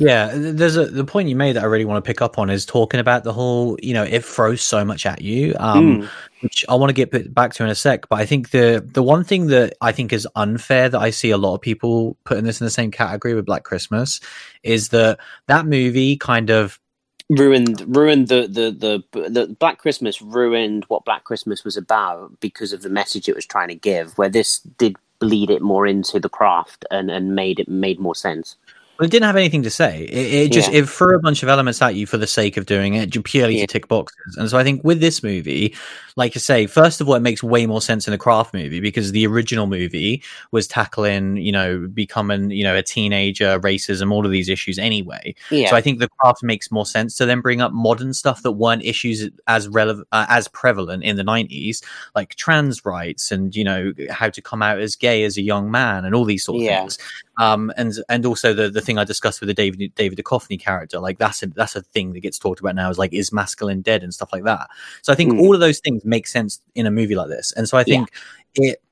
Yeah, 0.00 0.30
there's 0.32 0.78
a 0.78 0.86
the 0.86 1.04
point 1.04 1.28
you 1.28 1.36
made 1.36 1.56
that 1.56 1.62
I 1.62 1.66
really 1.66 1.84
want 1.84 2.02
to 2.02 2.08
pick 2.08 2.22
up 2.22 2.38
on 2.38 2.48
is 2.48 2.64
talking 2.64 3.00
about 3.00 3.22
the 3.22 3.34
whole, 3.34 3.76
you 3.82 3.92
know, 3.92 4.02
it 4.02 4.24
throws 4.24 4.62
so 4.62 4.82
much 4.82 5.04
at 5.04 5.20
you, 5.20 5.54
um, 5.58 6.02
mm. 6.02 6.08
which 6.40 6.64
I 6.70 6.74
want 6.76 6.88
to 6.88 6.94
get 6.94 7.34
back 7.34 7.52
to 7.54 7.64
in 7.64 7.68
a 7.68 7.74
sec. 7.74 8.08
But 8.08 8.18
I 8.18 8.24
think 8.24 8.48
the 8.48 8.82
the 8.82 9.02
one 9.02 9.24
thing 9.24 9.48
that 9.48 9.74
I 9.82 9.92
think 9.92 10.14
is 10.14 10.26
unfair 10.36 10.88
that 10.88 10.98
I 10.98 11.10
see 11.10 11.30
a 11.30 11.36
lot 11.36 11.54
of 11.54 11.60
people 11.60 12.16
putting 12.24 12.44
this 12.44 12.62
in 12.62 12.64
the 12.64 12.70
same 12.70 12.90
category 12.90 13.34
with 13.34 13.44
Black 13.44 13.64
Christmas 13.64 14.20
is 14.62 14.88
that 14.88 15.18
that 15.48 15.66
movie 15.66 16.16
kind 16.16 16.48
of 16.48 16.80
ruined 17.28 17.84
ruined 17.94 18.28
the, 18.28 18.48
the 18.48 19.04
the 19.12 19.28
the 19.28 19.54
Black 19.58 19.76
Christmas 19.76 20.22
ruined 20.22 20.84
what 20.88 21.04
Black 21.04 21.24
Christmas 21.24 21.62
was 21.62 21.76
about 21.76 22.40
because 22.40 22.72
of 22.72 22.80
the 22.80 22.88
message 22.88 23.28
it 23.28 23.36
was 23.36 23.44
trying 23.44 23.68
to 23.68 23.74
give. 23.74 24.16
Where 24.16 24.30
this 24.30 24.60
did 24.60 24.96
bleed 25.18 25.50
it 25.50 25.60
more 25.60 25.86
into 25.86 26.18
the 26.18 26.30
craft 26.30 26.86
and 26.90 27.10
and 27.10 27.34
made 27.34 27.60
it 27.60 27.68
made 27.68 28.00
more 28.00 28.14
sense. 28.14 28.56
Well, 29.00 29.06
it 29.06 29.12
didn't 29.12 29.24
have 29.24 29.36
anything 29.36 29.62
to 29.62 29.70
say. 29.70 30.02
It, 30.02 30.34
it 30.34 30.52
just 30.52 30.70
yeah. 30.70 30.80
it 30.80 30.88
threw 30.90 31.16
a 31.16 31.20
bunch 31.20 31.42
of 31.42 31.48
elements 31.48 31.80
at 31.80 31.94
you 31.94 32.06
for 32.06 32.18
the 32.18 32.26
sake 32.26 32.58
of 32.58 32.66
doing 32.66 32.92
it, 32.92 33.24
purely 33.24 33.54
yeah. 33.54 33.62
to 33.62 33.66
tick 33.66 33.88
boxes. 33.88 34.36
And 34.36 34.50
so 34.50 34.58
I 34.58 34.62
think 34.62 34.84
with 34.84 35.00
this 35.00 35.22
movie, 35.22 35.74
like 36.16 36.36
I 36.36 36.38
say, 36.38 36.66
first 36.66 37.00
of 37.00 37.08
all, 37.08 37.14
it 37.14 37.20
makes 37.20 37.42
way 37.42 37.64
more 37.64 37.80
sense 37.80 38.06
in 38.06 38.12
a 38.12 38.18
craft 38.18 38.52
movie 38.52 38.78
because 38.78 39.12
the 39.12 39.26
original 39.26 39.66
movie 39.66 40.22
was 40.50 40.68
tackling, 40.68 41.38
you 41.38 41.50
know, 41.50 41.88
becoming, 41.94 42.50
you 42.50 42.62
know, 42.62 42.76
a 42.76 42.82
teenager, 42.82 43.58
racism, 43.60 44.12
all 44.12 44.26
of 44.26 44.32
these 44.32 44.50
issues 44.50 44.78
anyway. 44.78 45.34
Yeah. 45.50 45.70
So 45.70 45.76
I 45.76 45.80
think 45.80 45.98
the 45.98 46.10
craft 46.18 46.42
makes 46.42 46.70
more 46.70 46.84
sense 46.84 47.16
to 47.16 47.24
then 47.24 47.40
bring 47.40 47.62
up 47.62 47.72
modern 47.72 48.12
stuff 48.12 48.42
that 48.42 48.52
weren't 48.52 48.84
issues 48.84 49.30
as 49.46 49.66
relevant, 49.66 50.08
uh, 50.12 50.26
as 50.28 50.46
prevalent 50.48 51.04
in 51.04 51.16
the 51.16 51.24
nineties, 51.24 51.80
like 52.14 52.34
trans 52.34 52.84
rights 52.84 53.32
and 53.32 53.56
you 53.56 53.64
know 53.64 53.94
how 54.10 54.28
to 54.28 54.42
come 54.42 54.60
out 54.60 54.78
as 54.78 54.94
gay 54.94 55.24
as 55.24 55.38
a 55.38 55.42
young 55.42 55.70
man 55.70 56.04
and 56.04 56.14
all 56.14 56.26
these 56.26 56.44
sort 56.44 56.56
of 56.56 56.64
yeah. 56.64 56.80
things. 56.80 56.98
Um, 57.38 57.72
and 57.78 57.94
and 58.10 58.26
also 58.26 58.52
the 58.52 58.68
the 58.68 58.82
thing 58.90 58.98
I 58.98 59.04
discussed 59.04 59.40
with 59.40 59.46
the 59.46 59.54
David 59.54 59.94
David 59.94 60.18
Duchovny 60.18 60.58
character, 60.58 60.98
like 60.98 61.18
that's 61.18 61.42
a 61.42 61.46
that's 61.46 61.76
a 61.76 61.82
thing 61.82 62.12
that 62.12 62.20
gets 62.20 62.38
talked 62.38 62.60
about 62.60 62.74
now 62.74 62.90
is 62.90 62.98
like 62.98 63.12
is 63.12 63.32
masculine 63.32 63.82
dead 63.82 64.02
and 64.02 64.12
stuff 64.12 64.32
like 64.32 64.44
that. 64.44 64.68
So 65.02 65.12
I 65.12 65.16
think 65.16 65.34
mm. 65.34 65.40
all 65.40 65.54
of 65.54 65.60
those 65.60 65.78
things 65.78 66.04
make 66.04 66.26
sense 66.26 66.60
in 66.74 66.86
a 66.86 66.90
movie 66.90 67.14
like 67.14 67.28
this, 67.28 67.52
and 67.52 67.68
so 67.68 67.78
I 67.78 67.84
think 67.84 68.10
yeah. 68.56 68.72
it 68.72 68.82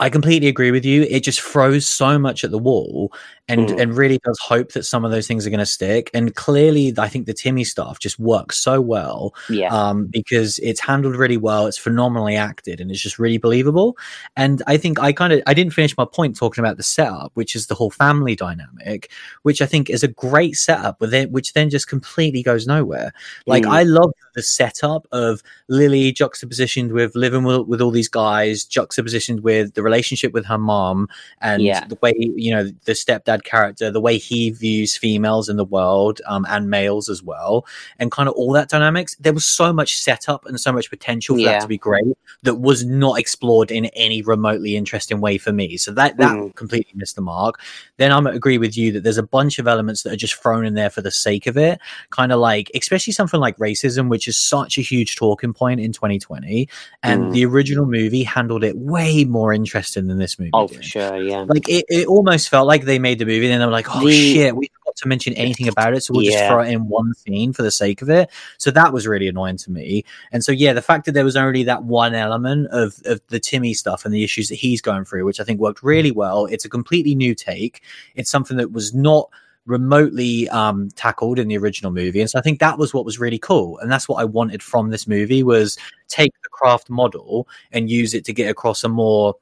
I 0.00 0.10
completely 0.10 0.48
agree 0.48 0.70
with 0.70 0.84
you. 0.84 1.02
It 1.02 1.20
just 1.20 1.40
throws 1.40 1.86
so 1.86 2.18
much 2.18 2.44
at 2.44 2.50
the 2.50 2.58
wall 2.58 3.12
and 3.48 3.68
Mm. 3.68 3.80
and 3.80 3.96
really 3.96 4.18
does 4.24 4.38
hope 4.40 4.72
that 4.72 4.82
some 4.84 5.04
of 5.04 5.10
those 5.12 5.26
things 5.28 5.46
are 5.46 5.50
going 5.50 5.60
to 5.60 5.66
stick. 5.66 6.10
And 6.12 6.34
clearly, 6.34 6.92
I 6.98 7.08
think 7.08 7.26
the 7.26 7.32
Timmy 7.32 7.62
stuff 7.64 7.98
just 8.00 8.18
works 8.18 8.58
so 8.58 8.80
well 8.80 9.34
Yeah. 9.48 9.68
um, 9.72 10.06
because 10.06 10.58
it's 10.58 10.80
handled 10.80 11.14
really 11.16 11.36
well. 11.36 11.66
It's 11.66 11.78
phenomenally 11.78 12.34
acted, 12.36 12.80
and 12.80 12.90
it's 12.90 13.00
just 13.00 13.18
really 13.18 13.38
believable. 13.38 13.96
And 14.36 14.62
I 14.66 14.76
think 14.76 14.98
I 15.00 15.12
kind 15.12 15.32
of 15.32 15.42
I 15.46 15.54
didn't 15.54 15.72
finish 15.74 15.96
my 15.96 16.04
point 16.04 16.36
talking 16.36 16.62
about 16.62 16.76
the 16.76 16.82
setup, 16.82 17.30
which 17.34 17.54
is 17.54 17.68
the 17.68 17.74
whole 17.74 17.90
family 17.90 18.34
dynamic, 18.36 19.10
which 19.42 19.62
I 19.62 19.66
think 19.66 19.88
is 19.90 20.02
a 20.02 20.08
great 20.08 20.56
setup, 20.56 21.00
with 21.00 21.14
it, 21.14 21.30
which 21.30 21.52
then 21.52 21.70
just 21.70 21.88
completely 21.88 22.42
goes 22.42 22.66
nowhere. 22.66 23.12
Like 23.46 23.62
Mm. 23.64 23.70
I 23.70 23.82
love 23.84 24.10
the 24.36 24.42
setup 24.42 25.08
of 25.10 25.42
Lily 25.68 26.12
juxtapositioned 26.12 26.92
with 26.92 27.16
living 27.16 27.42
with, 27.42 27.66
with 27.66 27.80
all 27.80 27.90
these 27.90 28.08
guys, 28.08 28.64
juxtapositioned 28.64 29.40
with 29.40 29.74
the 29.74 29.82
relationship 29.82 30.32
with 30.32 30.46
her 30.46 30.58
mom, 30.58 31.08
and 31.40 31.62
Yeah. 31.62 31.84
the 31.88 31.98
way 32.00 32.12
you 32.16 32.52
know 32.54 32.70
the 32.84 32.92
stepdad 32.92 33.42
character, 33.42 33.90
the 33.90 34.00
way 34.00 34.18
he 34.18 34.50
views 34.50 34.96
females 34.96 35.48
in 35.48 35.56
the 35.56 35.64
world 35.64 36.20
um, 36.28 36.46
and 36.48 36.70
males 36.70 37.08
as 37.08 37.22
well, 37.22 37.66
and 37.98 38.12
kind 38.12 38.28
of 38.28 38.34
all 38.36 38.52
that 38.52 38.68
dynamics. 38.68 39.16
There 39.18 39.32
was 39.32 39.44
so 39.44 39.72
much 39.72 39.96
setup 39.96 40.46
and 40.46 40.60
so 40.60 40.70
much 40.72 40.90
potential 40.90 41.34
for 41.36 41.40
Yeah. 41.40 41.52
that 41.52 41.62
to 41.62 41.66
be 41.68 41.78
great 41.78 42.04
that 42.42 42.56
was 42.56 42.84
not 42.84 43.18
explored 43.18 43.70
in 43.72 43.86
any 43.86 44.22
remotely 44.22 44.76
interesting 44.76 45.20
way 45.20 45.38
for 45.38 45.52
me. 45.52 45.76
So 45.78 45.90
that 45.92 46.18
that 46.18 46.36
Mm. 46.36 46.54
completely 46.54 46.92
missed 46.94 47.16
the 47.16 47.22
mark. 47.22 47.58
Then 47.96 48.12
I'm 48.12 48.26
agree 48.26 48.58
with 48.58 48.76
you 48.76 48.92
that 48.92 49.02
there's 49.02 49.16
a 49.18 49.22
bunch 49.22 49.58
of 49.58 49.66
elements 49.66 50.02
that 50.02 50.12
are 50.12 50.16
just 50.16 50.34
thrown 50.34 50.66
in 50.66 50.74
there 50.74 50.90
for 50.90 51.00
the 51.00 51.10
sake 51.10 51.46
of 51.46 51.56
it, 51.56 51.78
kind 52.10 52.32
of 52.32 52.38
like 52.40 52.70
especially 52.74 53.14
something 53.14 53.40
like 53.40 53.56
racism, 53.56 54.08
which 54.10 54.25
is 54.28 54.38
such 54.38 54.78
a 54.78 54.80
huge 54.80 55.16
talking 55.16 55.52
point 55.52 55.80
in 55.80 55.92
2020, 55.92 56.68
and 57.02 57.24
Mm. 57.24 57.32
the 57.32 57.44
original 57.46 57.86
movie 57.86 58.22
handled 58.22 58.64
it 58.64 58.76
way 58.76 59.24
more 59.24 59.52
interesting 59.52 60.06
than 60.06 60.18
this 60.18 60.38
movie. 60.38 60.50
Oh, 60.54 60.66
did 60.68 60.76
for 60.78 60.82
sure. 60.82 61.16
Yeah. 61.22 61.44
like 61.48 61.68
it, 61.68 61.84
it 61.88 62.06
almost 62.06 62.48
felt 62.48 62.66
like 62.66 62.84
they 62.84 62.98
made 62.98 63.18
the 63.18 63.24
movie 63.24 63.46
and 63.46 63.52
then 63.52 63.60
they 63.60 63.66
were 63.66 63.72
like 63.72 63.94
oh 63.94 64.04
The- 64.04 64.34
shit 64.34 64.56
we 64.56 64.68
forgot 64.74 64.96
to 64.96 65.08
mention 65.08 65.32
anything 65.34 65.68
about 65.68 65.94
it 65.94 66.02
so 66.02 66.12
we'll 66.14 66.24
just 66.24 66.38
throw 66.46 66.60
it 66.60 66.70
in 66.70 66.88
one 66.88 67.12
scene 67.14 67.52
for 67.52 67.62
the 67.62 67.70
sake 67.70 68.00
of 68.02 68.08
it 68.08 68.30
so 68.58 68.70
that 68.70 68.92
was 68.92 69.06
really 69.06 69.28
annoying 69.28 69.56
to 69.58 69.70
me 69.70 70.04
and 70.32 70.42
so 70.44 70.52
yeah 70.52 70.72
the 70.72 70.80
fact 70.80 71.04
that 71.04 71.12
there 71.12 71.24
was 71.24 71.36
only 71.36 71.64
that 71.64 71.84
one 71.84 72.14
element 72.14 72.68
of, 72.70 72.98
of 73.04 73.20
the 73.28 73.38
timmy 73.38 73.74
stuff 73.74 74.04
and 74.06 74.14
the 74.14 74.24
issues 74.24 74.48
that 74.48 74.54
he's 74.54 74.80
going 74.80 75.04
through 75.04 75.24
which 75.26 75.38
i 75.40 75.44
think 75.44 75.60
worked 75.60 75.82
really 75.82 76.10
well 76.12 76.46
it's 76.46 76.64
a 76.64 76.68
completely 76.68 77.14
new 77.14 77.34
take 77.34 77.82
it's 78.14 78.30
something 78.30 78.56
that 78.56 78.72
was 78.72 78.94
not 78.94 79.28
remotely 79.66 80.48
um 80.50 80.88
tackled 80.96 81.38
in 81.38 81.48
the 81.48 81.58
original 81.58 81.90
movie 81.92 82.20
and 82.20 82.30
so 82.30 82.38
i 82.38 82.42
think 82.42 82.60
that 82.60 82.78
was 82.78 82.94
what 82.94 83.04
was 83.04 83.18
really 83.18 83.38
cool 83.38 83.78
and 83.78 83.90
that's 83.90 84.08
what 84.08 84.16
i 84.16 84.24
wanted 84.24 84.62
from 84.62 84.90
this 84.90 85.06
movie 85.06 85.42
was 85.42 85.76
take 86.08 86.32
the 86.44 86.48
craft 86.50 86.88
model 86.88 87.48
and 87.72 87.90
use 87.90 88.14
it 88.14 88.24
to 88.24 88.32
get 88.32 88.48
across 88.48 88.84
a 88.84 88.88
more 88.88 89.34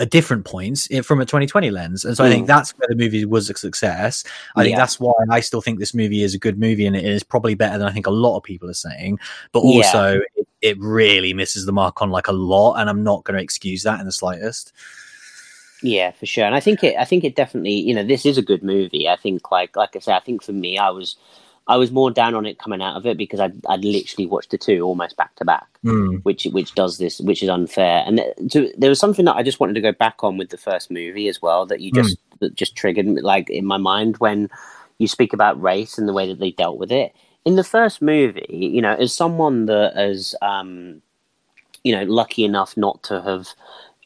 a 0.00 0.06
different 0.06 0.44
points 0.44 0.88
from 1.06 1.20
a 1.20 1.24
2020 1.24 1.70
lens 1.70 2.04
and 2.04 2.16
so 2.16 2.24
i 2.24 2.28
think 2.28 2.44
Mm. 2.44 2.48
that's 2.48 2.72
where 2.72 2.88
the 2.88 2.96
movie 2.96 3.24
was 3.24 3.48
a 3.48 3.54
success 3.54 4.24
i 4.56 4.64
think 4.64 4.76
that's 4.76 4.98
why 4.98 5.12
i 5.30 5.38
still 5.38 5.60
think 5.60 5.78
this 5.78 5.94
movie 5.94 6.24
is 6.24 6.34
a 6.34 6.38
good 6.38 6.58
movie 6.58 6.84
and 6.84 6.96
it 6.96 7.04
is 7.04 7.22
probably 7.22 7.54
better 7.54 7.78
than 7.78 7.86
i 7.86 7.92
think 7.92 8.08
a 8.08 8.10
lot 8.10 8.36
of 8.36 8.42
people 8.42 8.68
are 8.68 8.74
saying 8.74 9.20
but 9.52 9.62
Yeah. 9.64 9.76
also 9.76 10.20
it, 10.34 10.48
it 10.62 10.76
really 10.80 11.32
misses 11.32 11.64
the 11.64 11.72
mark 11.72 12.02
on 12.02 12.10
like 12.10 12.26
a 12.26 12.32
lot 12.32 12.74
and 12.80 12.90
i'm 12.90 13.04
not 13.04 13.22
going 13.22 13.36
to 13.36 13.42
excuse 13.42 13.84
that 13.84 14.00
in 14.00 14.06
the 14.06 14.10
slightest 14.12 14.72
Yeah, 15.84 16.12
for 16.12 16.24
sure. 16.24 16.44
And 16.44 16.54
I 16.54 16.60
think 16.60 16.82
it 16.82 16.96
I 16.98 17.04
think 17.04 17.24
it 17.24 17.36
definitely, 17.36 17.74
you 17.74 17.94
know, 17.94 18.02
this 18.02 18.24
is 18.24 18.38
a 18.38 18.42
good 18.42 18.62
movie. 18.62 19.06
I 19.06 19.16
think 19.16 19.50
like 19.50 19.76
like 19.76 19.94
I 19.94 19.98
said, 19.98 20.16
I 20.16 20.20
think 20.20 20.42
for 20.42 20.52
me 20.52 20.78
I 20.78 20.88
was 20.88 21.16
I 21.66 21.76
was 21.76 21.90
more 21.90 22.10
down 22.10 22.34
on 22.34 22.46
it 22.46 22.58
coming 22.58 22.80
out 22.80 22.96
of 22.96 23.04
it 23.04 23.18
because 23.18 23.38
I'd, 23.38 23.54
I'd 23.68 23.84
literally 23.84 24.26
watched 24.26 24.50
the 24.50 24.58
two 24.58 24.80
almost 24.80 25.16
back 25.18 25.34
to 25.36 25.44
back, 25.44 25.66
Mm, 25.84 26.22
which 26.22 26.44
which 26.44 26.74
does 26.74 26.96
this, 26.96 27.20
which 27.20 27.42
is 27.42 27.50
unfair. 27.50 28.02
And 28.06 28.18
there 28.78 28.88
was 28.88 28.98
something 28.98 29.26
that 29.26 29.36
I 29.36 29.42
just 29.42 29.60
wanted 29.60 29.74
to 29.74 29.82
go 29.82 29.92
back 29.92 30.24
on 30.24 30.38
with 30.38 30.48
the 30.48 30.56
first 30.56 30.90
movie 30.90 31.28
as 31.28 31.42
well 31.42 31.66
that 31.66 31.80
you 31.80 31.92
just 31.92 32.16
that 32.40 32.54
just 32.54 32.76
triggered 32.76 33.06
like 33.22 33.50
in 33.50 33.66
my 33.66 33.76
mind 33.76 34.16
when 34.16 34.48
you 34.96 35.06
speak 35.06 35.34
about 35.34 35.60
race 35.60 35.98
and 35.98 36.08
the 36.08 36.14
way 36.14 36.26
that 36.26 36.38
they 36.38 36.52
dealt 36.52 36.78
with 36.78 36.90
it 36.90 37.14
in 37.44 37.56
the 37.56 37.64
first 37.64 38.00
movie. 38.00 38.46
You 38.48 38.80
know, 38.80 38.94
as 38.94 39.14
someone 39.14 39.66
that 39.66 40.00
is, 40.00 40.34
um, 40.40 41.02
you 41.82 41.94
know, 41.94 42.04
lucky 42.04 42.44
enough 42.44 42.74
not 42.74 43.02
to 43.04 43.20
have 43.20 43.48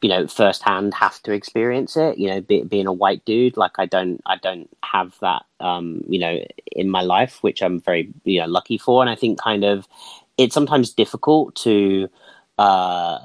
you 0.02 0.08
know 0.08 0.26
firsthand 0.26 0.94
have 0.94 1.20
to 1.22 1.32
experience 1.32 1.96
it 1.96 2.18
you 2.18 2.28
know 2.28 2.40
be, 2.40 2.62
being 2.62 2.86
a 2.86 2.92
white 2.92 3.24
dude 3.24 3.56
like 3.56 3.72
i 3.78 3.86
don't 3.86 4.20
i 4.26 4.36
don't 4.36 4.68
have 4.84 5.16
that 5.20 5.44
um 5.60 6.02
you 6.08 6.18
know 6.18 6.38
in 6.72 6.88
my 6.88 7.02
life 7.02 7.42
which 7.42 7.62
i'm 7.62 7.80
very 7.80 8.12
you 8.24 8.40
know 8.40 8.46
lucky 8.46 8.78
for. 8.78 9.02
And 9.02 9.10
i 9.10 9.14
think 9.14 9.40
kind 9.40 9.64
of 9.64 9.86
it's 10.36 10.54
sometimes 10.54 10.92
difficult 10.92 11.54
to 11.56 12.08
uh 12.58 13.18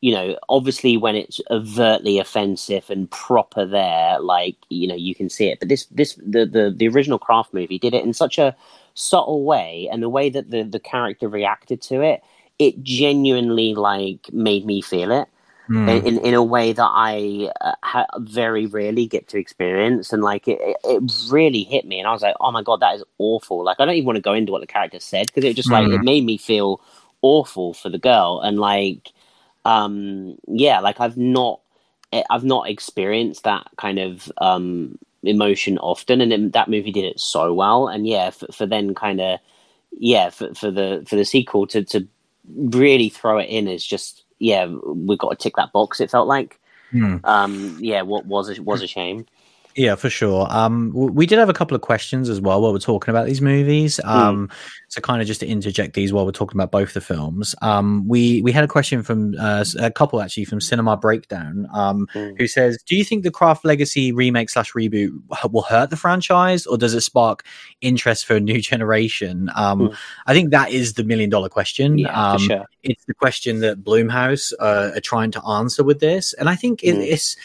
you 0.00 0.12
know 0.12 0.38
obviously 0.48 0.96
when 0.96 1.16
it's 1.16 1.40
overtly 1.50 2.18
offensive 2.18 2.88
and 2.90 3.10
proper 3.10 3.66
there 3.66 4.18
like 4.20 4.56
you 4.68 4.86
know 4.86 4.94
you 4.94 5.14
can 5.14 5.28
see 5.28 5.48
it. 5.48 5.58
But 5.58 5.68
this 5.68 5.86
this 5.86 6.14
the 6.14 6.46
the, 6.46 6.74
the 6.74 6.88
original 6.88 7.18
craft 7.18 7.52
movie 7.52 7.78
did 7.78 7.94
it 7.94 8.04
in 8.04 8.12
such 8.12 8.38
a 8.38 8.54
subtle 8.94 9.44
way 9.44 9.88
and 9.90 10.02
the 10.02 10.08
way 10.08 10.30
that 10.30 10.50
the 10.50 10.62
the 10.62 10.80
character 10.80 11.28
reacted 11.28 11.82
to 11.82 12.02
it 12.02 12.22
it 12.58 12.82
genuinely 12.82 13.74
like 13.74 14.32
made 14.32 14.64
me 14.64 14.80
feel 14.80 15.10
it 15.12 15.28
mm. 15.70 16.04
in 16.04 16.18
in 16.18 16.34
a 16.34 16.42
way 16.42 16.72
that 16.72 16.90
I 16.92 17.50
uh, 17.60 17.72
ha- 17.82 18.06
very 18.18 18.66
rarely 18.66 19.06
get 19.06 19.28
to 19.28 19.38
experience, 19.38 20.12
and 20.12 20.22
like 20.22 20.48
it, 20.48 20.60
it, 20.60 20.76
it 20.84 21.12
really 21.30 21.64
hit 21.64 21.86
me, 21.86 21.98
and 21.98 22.08
I 22.08 22.12
was 22.12 22.22
like, 22.22 22.36
oh 22.40 22.50
my 22.52 22.62
god, 22.62 22.80
that 22.80 22.96
is 22.96 23.04
awful. 23.18 23.64
Like 23.64 23.78
I 23.80 23.84
don't 23.86 23.94
even 23.94 24.06
want 24.06 24.16
to 24.16 24.22
go 24.22 24.34
into 24.34 24.52
what 24.52 24.60
the 24.60 24.66
character 24.66 25.00
said 25.00 25.28
because 25.28 25.44
it 25.44 25.56
just 25.56 25.70
like 25.72 25.88
Mm. 25.88 25.94
it 25.94 26.02
made 26.02 26.24
me 26.24 26.38
feel 26.38 26.80
awful 27.22 27.74
for 27.74 27.90
the 27.90 27.98
girl, 27.98 28.40
and 28.42 28.58
like 28.60 29.12
um 29.64 30.36
yeah, 30.48 30.80
like 30.80 31.00
I've 31.00 31.16
not 31.16 31.60
eh, 32.12 32.24
I've 32.30 32.44
not 32.44 32.70
experienced 32.70 33.44
that 33.44 33.68
kind 33.76 33.98
of 33.98 34.32
um 34.38 34.98
emotion 35.22 35.78
often, 35.78 36.20
and 36.20 36.32
then 36.32 36.50
that 36.52 36.70
movie 36.70 36.92
did 36.92 37.04
it 37.04 37.20
so 37.20 37.52
well, 37.54 37.88
and 37.88 38.06
yeah, 38.06 38.30
for, 38.30 38.46
for 38.52 38.66
then 38.66 38.94
kind 38.94 39.20
of 39.20 39.40
yeah 39.98 40.30
for, 40.30 40.54
for 40.54 40.70
the 40.70 41.04
for 41.08 41.16
the 41.16 41.24
sequel 41.24 41.66
to 41.68 41.84
to 41.84 42.06
really 42.48 43.08
throw 43.08 43.38
it 43.38 43.48
in 43.50 43.68
is 43.68 43.84
just 43.86 44.24
yeah 44.38 44.66
we've 44.66 45.18
got 45.18 45.30
to 45.30 45.36
tick 45.36 45.56
that 45.56 45.72
box 45.72 46.00
it 46.00 46.10
felt 46.10 46.28
like 46.28 46.58
Mm. 46.92 47.20
um 47.24 47.76
yeah 47.80 48.02
what 48.02 48.26
was 48.26 48.48
a, 48.56 48.62
was 48.62 48.80
a 48.80 48.86
shame 48.86 49.26
Yeah, 49.76 49.94
for 49.94 50.08
sure. 50.08 50.46
Um, 50.50 50.90
we 50.94 51.26
did 51.26 51.38
have 51.38 51.50
a 51.50 51.52
couple 51.52 51.74
of 51.74 51.82
questions 51.82 52.30
as 52.30 52.40
well 52.40 52.62
while 52.62 52.72
we're 52.72 52.78
talking 52.78 53.12
about 53.12 53.26
these 53.26 53.42
movies. 53.42 54.00
Um, 54.04 54.48
so 54.88 55.02
kind 55.02 55.20
of 55.20 55.26
just 55.26 55.40
to 55.40 55.46
interject 55.46 55.92
these 55.92 56.14
while 56.14 56.24
we're 56.24 56.32
talking 56.32 56.56
about 56.56 56.70
both 56.70 56.94
the 56.94 57.02
films. 57.02 57.54
Um, 57.60 58.08
we 58.08 58.40
we 58.40 58.52
had 58.52 58.64
a 58.64 58.68
question 58.68 59.02
from 59.02 59.34
uh, 59.38 59.66
a 59.78 59.90
couple 59.90 60.22
actually 60.22 60.46
from 60.46 60.62
Cinema 60.62 60.96
Breakdown, 60.96 61.66
um, 61.74 62.06
Mm. 62.14 62.38
who 62.38 62.46
says, 62.46 62.78
"Do 62.86 62.96
you 62.96 63.04
think 63.04 63.22
the 63.22 63.30
Craft 63.30 63.66
Legacy 63.66 64.12
remake 64.12 64.48
slash 64.48 64.72
reboot 64.72 65.10
will 65.52 65.62
hurt 65.62 65.90
the 65.90 65.96
franchise, 65.96 66.64
or 66.66 66.78
does 66.78 66.94
it 66.94 67.02
spark 67.02 67.44
interest 67.82 68.24
for 68.24 68.36
a 68.36 68.40
new 68.40 68.60
generation?" 68.62 69.50
Um, 69.54 69.80
Mm. 69.90 69.96
I 70.26 70.32
think 70.32 70.50
that 70.52 70.70
is 70.70 70.94
the 70.94 71.04
million 71.04 71.28
dollar 71.28 71.50
question. 71.50 71.98
yeah 71.98 72.32
um, 72.32 72.38
for 72.38 72.44
sure 72.44 72.64
it's 72.82 73.04
the 73.06 73.14
question 73.14 73.60
that 73.60 73.82
Blumhouse 73.84 74.52
uh, 74.60 74.92
are 74.94 75.00
trying 75.00 75.32
to 75.32 75.44
answer 75.44 75.84
with 75.84 76.00
this, 76.00 76.32
and 76.34 76.48
I 76.48 76.54
think 76.56 76.82
it, 76.82 76.94
Mm. 76.96 77.12
it's. 77.12 77.36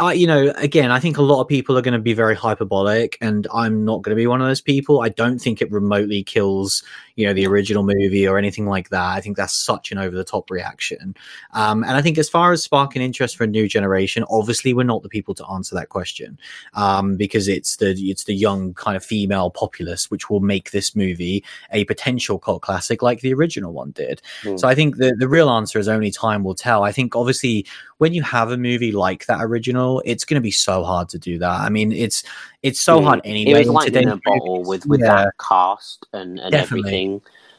Uh, 0.00 0.10
you 0.10 0.28
know, 0.28 0.52
again, 0.56 0.92
I 0.92 1.00
think 1.00 1.18
a 1.18 1.22
lot 1.22 1.40
of 1.40 1.48
people 1.48 1.76
are 1.76 1.82
going 1.82 1.94
to 1.94 1.98
be 1.98 2.12
very 2.12 2.36
hyperbolic, 2.36 3.18
and 3.20 3.48
I'm 3.52 3.84
not 3.84 4.02
going 4.02 4.16
to 4.16 4.20
be 4.20 4.28
one 4.28 4.40
of 4.40 4.46
those 4.46 4.60
people. 4.60 5.00
I 5.00 5.08
don't 5.08 5.40
think 5.40 5.60
it 5.60 5.72
remotely 5.72 6.22
kills, 6.22 6.84
you 7.18 7.26
know, 7.26 7.32
the 7.32 7.46
original 7.46 7.82
movie 7.82 8.28
or 8.28 8.38
anything 8.38 8.66
like 8.66 8.90
that. 8.90 9.16
I 9.16 9.20
think 9.20 9.36
that's 9.36 9.52
such 9.52 9.90
an 9.90 9.98
over 9.98 10.14
the 10.16 10.22
top 10.22 10.50
reaction. 10.52 11.16
Um, 11.52 11.82
and 11.82 11.92
I 11.92 12.00
think 12.00 12.16
as 12.16 12.28
far 12.30 12.52
as 12.52 12.62
sparking 12.62 13.02
interest 13.02 13.36
for 13.36 13.42
a 13.42 13.48
new 13.48 13.66
generation, 13.68 14.24
obviously 14.30 14.72
we're 14.72 14.84
not 14.84 15.02
the 15.02 15.08
people 15.08 15.34
to 15.34 15.46
answer 15.48 15.74
that 15.74 15.88
question 15.88 16.38
um, 16.74 17.16
because 17.16 17.48
it's 17.48 17.76
the 17.76 17.90
it's 18.08 18.22
the 18.22 18.34
young 18.34 18.72
kind 18.74 18.96
of 18.96 19.04
female 19.04 19.50
populace 19.50 20.12
which 20.12 20.30
will 20.30 20.38
make 20.38 20.70
this 20.70 20.94
movie 20.94 21.42
a 21.72 21.84
potential 21.86 22.38
cult 22.38 22.62
classic 22.62 23.02
like 23.02 23.20
the 23.20 23.34
original 23.34 23.72
one 23.72 23.90
did. 23.90 24.22
Mm. 24.42 24.60
So 24.60 24.68
I 24.68 24.76
think 24.76 24.98
the 24.98 25.12
the 25.18 25.26
real 25.28 25.50
answer 25.50 25.80
is 25.80 25.88
only 25.88 26.12
time 26.12 26.44
will 26.44 26.54
tell. 26.54 26.84
I 26.84 26.92
think 26.92 27.16
obviously 27.16 27.66
when 27.98 28.14
you 28.14 28.22
have 28.22 28.52
a 28.52 28.56
movie 28.56 28.92
like 28.92 29.26
that 29.26 29.40
original, 29.42 30.00
it's 30.04 30.24
going 30.24 30.36
to 30.36 30.40
be 30.40 30.52
so 30.52 30.84
hard 30.84 31.08
to 31.08 31.18
do 31.18 31.36
that. 31.40 31.60
I 31.62 31.68
mean, 31.68 31.90
it's 31.90 32.22
it's 32.62 32.80
so 32.80 33.00
Mm. 33.00 33.04
hard 33.04 33.18
it 33.24 33.28
anyway. 33.28 33.58
was 33.58 33.66
in 33.66 33.72
lightning 33.72 34.02
in 34.04 34.08
a 34.10 34.20
bottle 34.24 34.62
with 34.62 34.86
with 34.86 35.00
Yeah. 35.00 35.24
that 35.24 35.34
cast 35.40 36.06
and 36.12 36.38
and 36.38 36.52
Definitely. 36.52 36.90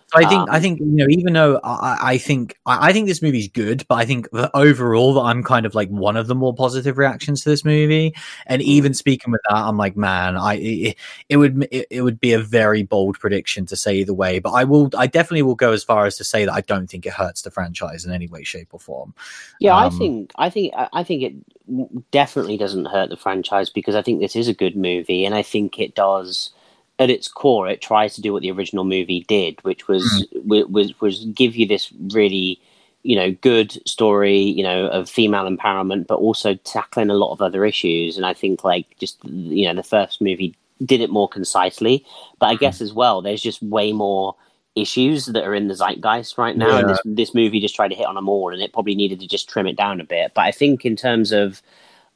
So 0.07 0.17
I 0.19 0.25
think 0.25 0.49
I 0.49 0.59
Um, 0.59 0.59
think 0.59 0.79
you 0.79 0.87
know 0.87 1.05
even 1.07 1.33
though 1.33 1.59
I, 1.63 1.97
I 2.13 2.17
think 2.17 2.57
I, 2.65 2.89
I 2.89 2.93
think 2.93 3.07
this 3.07 3.21
movie's 3.21 3.47
good, 3.47 3.85
but 3.87 3.95
I 3.95 4.05
think 4.05 4.27
overall 4.55 5.13
that 5.13 5.21
I'm 5.21 5.43
kind 5.43 5.67
of 5.67 5.75
like 5.75 5.87
one 5.89 6.17
of 6.17 6.25
the 6.25 6.33
more 6.33 6.51
positive 6.51 6.97
reactions 6.97 7.43
to 7.43 7.49
this 7.49 7.63
movie. 7.63 8.15
And 8.47 8.63
even 8.63 8.95
speaking 8.95 9.31
with 9.31 9.41
that, 9.47 9.55
I'm 9.55 9.77
like, 9.77 9.95
man, 9.95 10.35
I 10.35 10.55
it, 10.55 10.97
it 11.29 11.37
would 11.37 11.67
it, 11.69 11.85
it 11.91 12.01
would 12.01 12.19
be 12.19 12.33
a 12.33 12.39
very 12.39 12.81
bold 12.81 13.19
prediction 13.19 13.67
to 13.67 13.75
say 13.75 13.97
either 13.97 14.13
way. 14.15 14.39
But 14.39 14.53
I 14.53 14.63
will 14.63 14.89
I 14.97 15.05
definitely 15.05 15.43
will 15.43 15.53
go 15.53 15.73
as 15.73 15.83
far 15.83 16.07
as 16.07 16.17
to 16.17 16.23
say 16.23 16.43
that 16.43 16.53
I 16.53 16.61
don't 16.61 16.87
think 16.87 17.05
it 17.05 17.13
hurts 17.13 17.43
the 17.43 17.51
franchise 17.51 18.03
in 18.03 18.11
any 18.11 18.25
way, 18.27 18.43
shape, 18.43 18.69
or 18.71 18.79
form. 18.79 19.13
Yeah, 19.59 19.75
I 19.75 19.89
Um, 19.89 19.99
think 19.99 20.31
I 20.37 20.49
think 20.49 20.73
I 20.75 20.89
I 20.93 21.03
think 21.03 21.23
it 21.23 22.11
definitely 22.11 22.57
doesn't 22.57 22.85
hurt 22.85 23.09
the 23.09 23.17
franchise 23.17 23.69
because 23.69 23.95
I 23.95 24.01
think 24.01 24.19
this 24.21 24.35
is 24.35 24.47
a 24.47 24.53
good 24.53 24.75
movie, 24.75 25.25
and 25.25 25.35
I 25.35 25.43
think 25.43 25.79
it 25.79 25.95
does. 25.95 26.51
At 26.99 27.09
its 27.09 27.27
core, 27.29 27.67
it 27.69 27.81
tries 27.81 28.13
to 28.15 28.21
do 28.21 28.33
what 28.33 28.41
the 28.41 28.51
original 28.51 28.83
movie 28.83 29.21
did, 29.27 29.63
which 29.63 29.87
was 29.87 30.03
Mm. 30.45 30.69
was 30.69 30.99
was 31.01 31.25
give 31.25 31.55
you 31.55 31.65
this 31.67 31.91
really 32.11 32.59
you 33.03 33.15
know, 33.15 33.31
good 33.31 33.71
story, 33.87 34.37
you 34.39 34.61
know, 34.61 34.87
of 34.87 35.09
female 35.09 35.49
empowerment, 35.49 36.05
but 36.05 36.19
also 36.19 36.55
tackling 36.55 37.09
a 37.09 37.13
lot 37.13 37.31
of 37.31 37.41
other 37.41 37.63
issues. 37.65 38.17
And 38.17 38.25
I 38.25 38.33
think 38.33 38.63
like 38.65 38.85
just 38.99 39.17
you 39.25 39.65
know, 39.67 39.73
the 39.73 39.83
first 39.83 40.19
movie 40.21 40.53
did 40.85 40.99
it 41.01 41.09
more 41.09 41.29
concisely, 41.29 42.05
but 42.39 42.47
I 42.47 42.55
guess 42.55 42.81
as 42.81 42.93
well, 42.93 43.21
there's 43.21 43.41
just 43.41 43.61
way 43.63 43.93
more 43.93 44.35
issues 44.75 45.27
that 45.27 45.45
are 45.45 45.55
in 45.55 45.67
the 45.69 45.75
zeitgeist 45.75 46.37
right 46.37 46.57
now, 46.57 46.77
and 46.77 46.89
this 46.89 46.99
this 47.05 47.33
movie 47.33 47.61
just 47.61 47.75
tried 47.75 47.87
to 47.89 47.95
hit 47.95 48.05
on 48.05 48.15
them 48.15 48.27
all, 48.29 48.51
and 48.53 48.61
it 48.61 48.73
probably 48.73 48.95
needed 48.95 49.19
to 49.21 49.27
just 49.27 49.49
trim 49.49 49.67
it 49.67 49.77
down 49.77 50.01
a 50.01 50.05
bit. 50.05 50.33
But 50.33 50.41
I 50.41 50.51
think 50.51 50.85
in 50.85 50.95
terms 50.97 51.31
of 51.31 51.61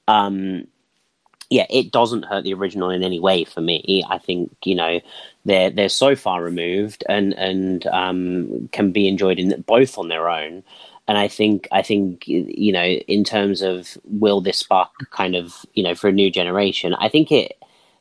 um 0.08 0.68
yeah, 1.50 1.66
it 1.70 1.92
doesn't 1.92 2.26
hurt 2.26 2.44
the 2.44 2.54
original 2.54 2.90
in 2.90 3.04
any 3.04 3.20
way 3.20 3.44
for 3.44 3.62
me. 3.62 4.04
I 4.10 4.18
think 4.18 4.56
you 4.64 4.76
know 4.76 5.02
they're 5.46 5.70
they're 5.70 5.90
so 5.90 6.16
far 6.16 6.44
removed 6.44 7.04
and 7.08 7.34
and 7.34 7.86
um, 7.88 8.70
can 8.72 8.92
be 8.92 9.08
enjoyed 9.08 9.40
in 9.40 9.64
both 9.68 9.98
on 9.98 10.08
their 10.08 10.30
own. 10.30 10.64
And 11.08 11.18
I 11.18 11.28
think 11.28 11.68
I 11.72 11.82
think 11.82 12.28
you 12.28 12.72
know 12.72 12.86
in 12.86 13.24
terms 13.24 13.62
of 13.62 13.98
will 14.06 14.42
this 14.42 14.58
spark 14.58 14.92
kind 15.12 15.36
of 15.36 15.66
you 15.74 15.84
know 15.84 15.96
for 15.96 16.08
a 16.08 16.14
new 16.14 16.32
generation, 16.32 16.94
I 16.96 17.10
think 17.10 17.32
it. 17.32 17.58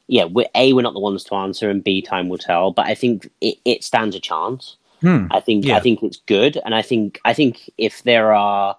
Yeah, 0.09 0.25
we're, 0.25 0.49
a 0.55 0.73
we're 0.73 0.83
not 0.83 0.95
the 0.95 1.01
ones 1.01 1.25
to 1.25 1.37
answer, 1.37 1.71
and 1.71 1.83
b 1.83 2.03
time 2.03 2.29
will 2.29 2.37
tell. 2.37 2.73
But 2.73 2.87
I 2.87 2.95
think 2.95 3.31
it, 3.41 3.57
it 3.65 3.85
stands 3.85 4.15
a 4.15 4.21
chance. 4.21 4.77
Hmm. 5.01 5.27
I 5.31 5.41
think 5.41 5.65
Yeah. 5.65 5.77
I 5.77 5.81
think 5.81 6.03
it's 6.03 6.19
good, 6.27 6.61
and 6.65 6.75
I 6.75 6.83
think 6.83 7.21
I 7.25 7.33
think 7.35 7.71
if 7.79 8.03
there 8.03 8.33
are, 8.33 8.77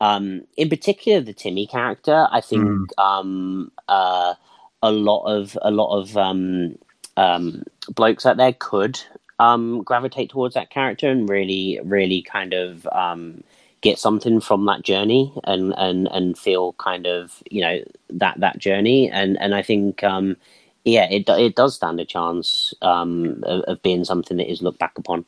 um, 0.00 0.42
in 0.56 0.68
particular, 0.68 1.20
the 1.20 1.32
Timmy 1.34 1.66
character, 1.66 2.28
I 2.30 2.40
think 2.40 2.64
Mm. 2.64 2.98
um, 2.98 3.72
uh, 3.88 4.34
a 4.82 4.92
lot 4.92 5.24
of 5.24 5.58
a 5.62 5.70
lot 5.70 5.98
of 5.98 6.16
um, 6.16 6.76
um, 7.16 7.64
blokes 7.94 8.26
out 8.26 8.36
there 8.36 8.52
could 8.52 9.00
um, 9.38 9.82
gravitate 9.82 10.30
towards 10.30 10.54
that 10.54 10.70
character 10.70 11.10
and 11.10 11.28
really, 11.28 11.80
really 11.84 12.22
kind 12.22 12.54
of 12.54 12.86
um, 12.92 13.42
get 13.80 13.98
something 13.98 14.40
from 14.40 14.66
that 14.66 14.82
journey 14.82 15.32
and 15.44 15.74
and 15.78 16.08
and 16.08 16.38
feel 16.38 16.74
kind 16.74 17.06
of 17.06 17.42
you 17.50 17.60
know 17.62 17.80
that 18.10 18.38
that 18.40 18.58
journey, 18.58 19.10
and 19.10 19.38
and 19.40 19.54
I 19.54 19.62
think. 19.62 20.02
Um, 20.04 20.36
yeah, 20.84 21.08
it 21.10 21.28
it 21.28 21.56
does 21.56 21.76
stand 21.76 21.98
a 22.00 22.04
chance 22.04 22.74
um, 22.82 23.42
of, 23.44 23.62
of 23.62 23.82
being 23.82 24.04
something 24.04 24.36
that 24.36 24.50
is 24.50 24.62
looked 24.62 24.78
back 24.78 24.98
upon. 24.98 25.24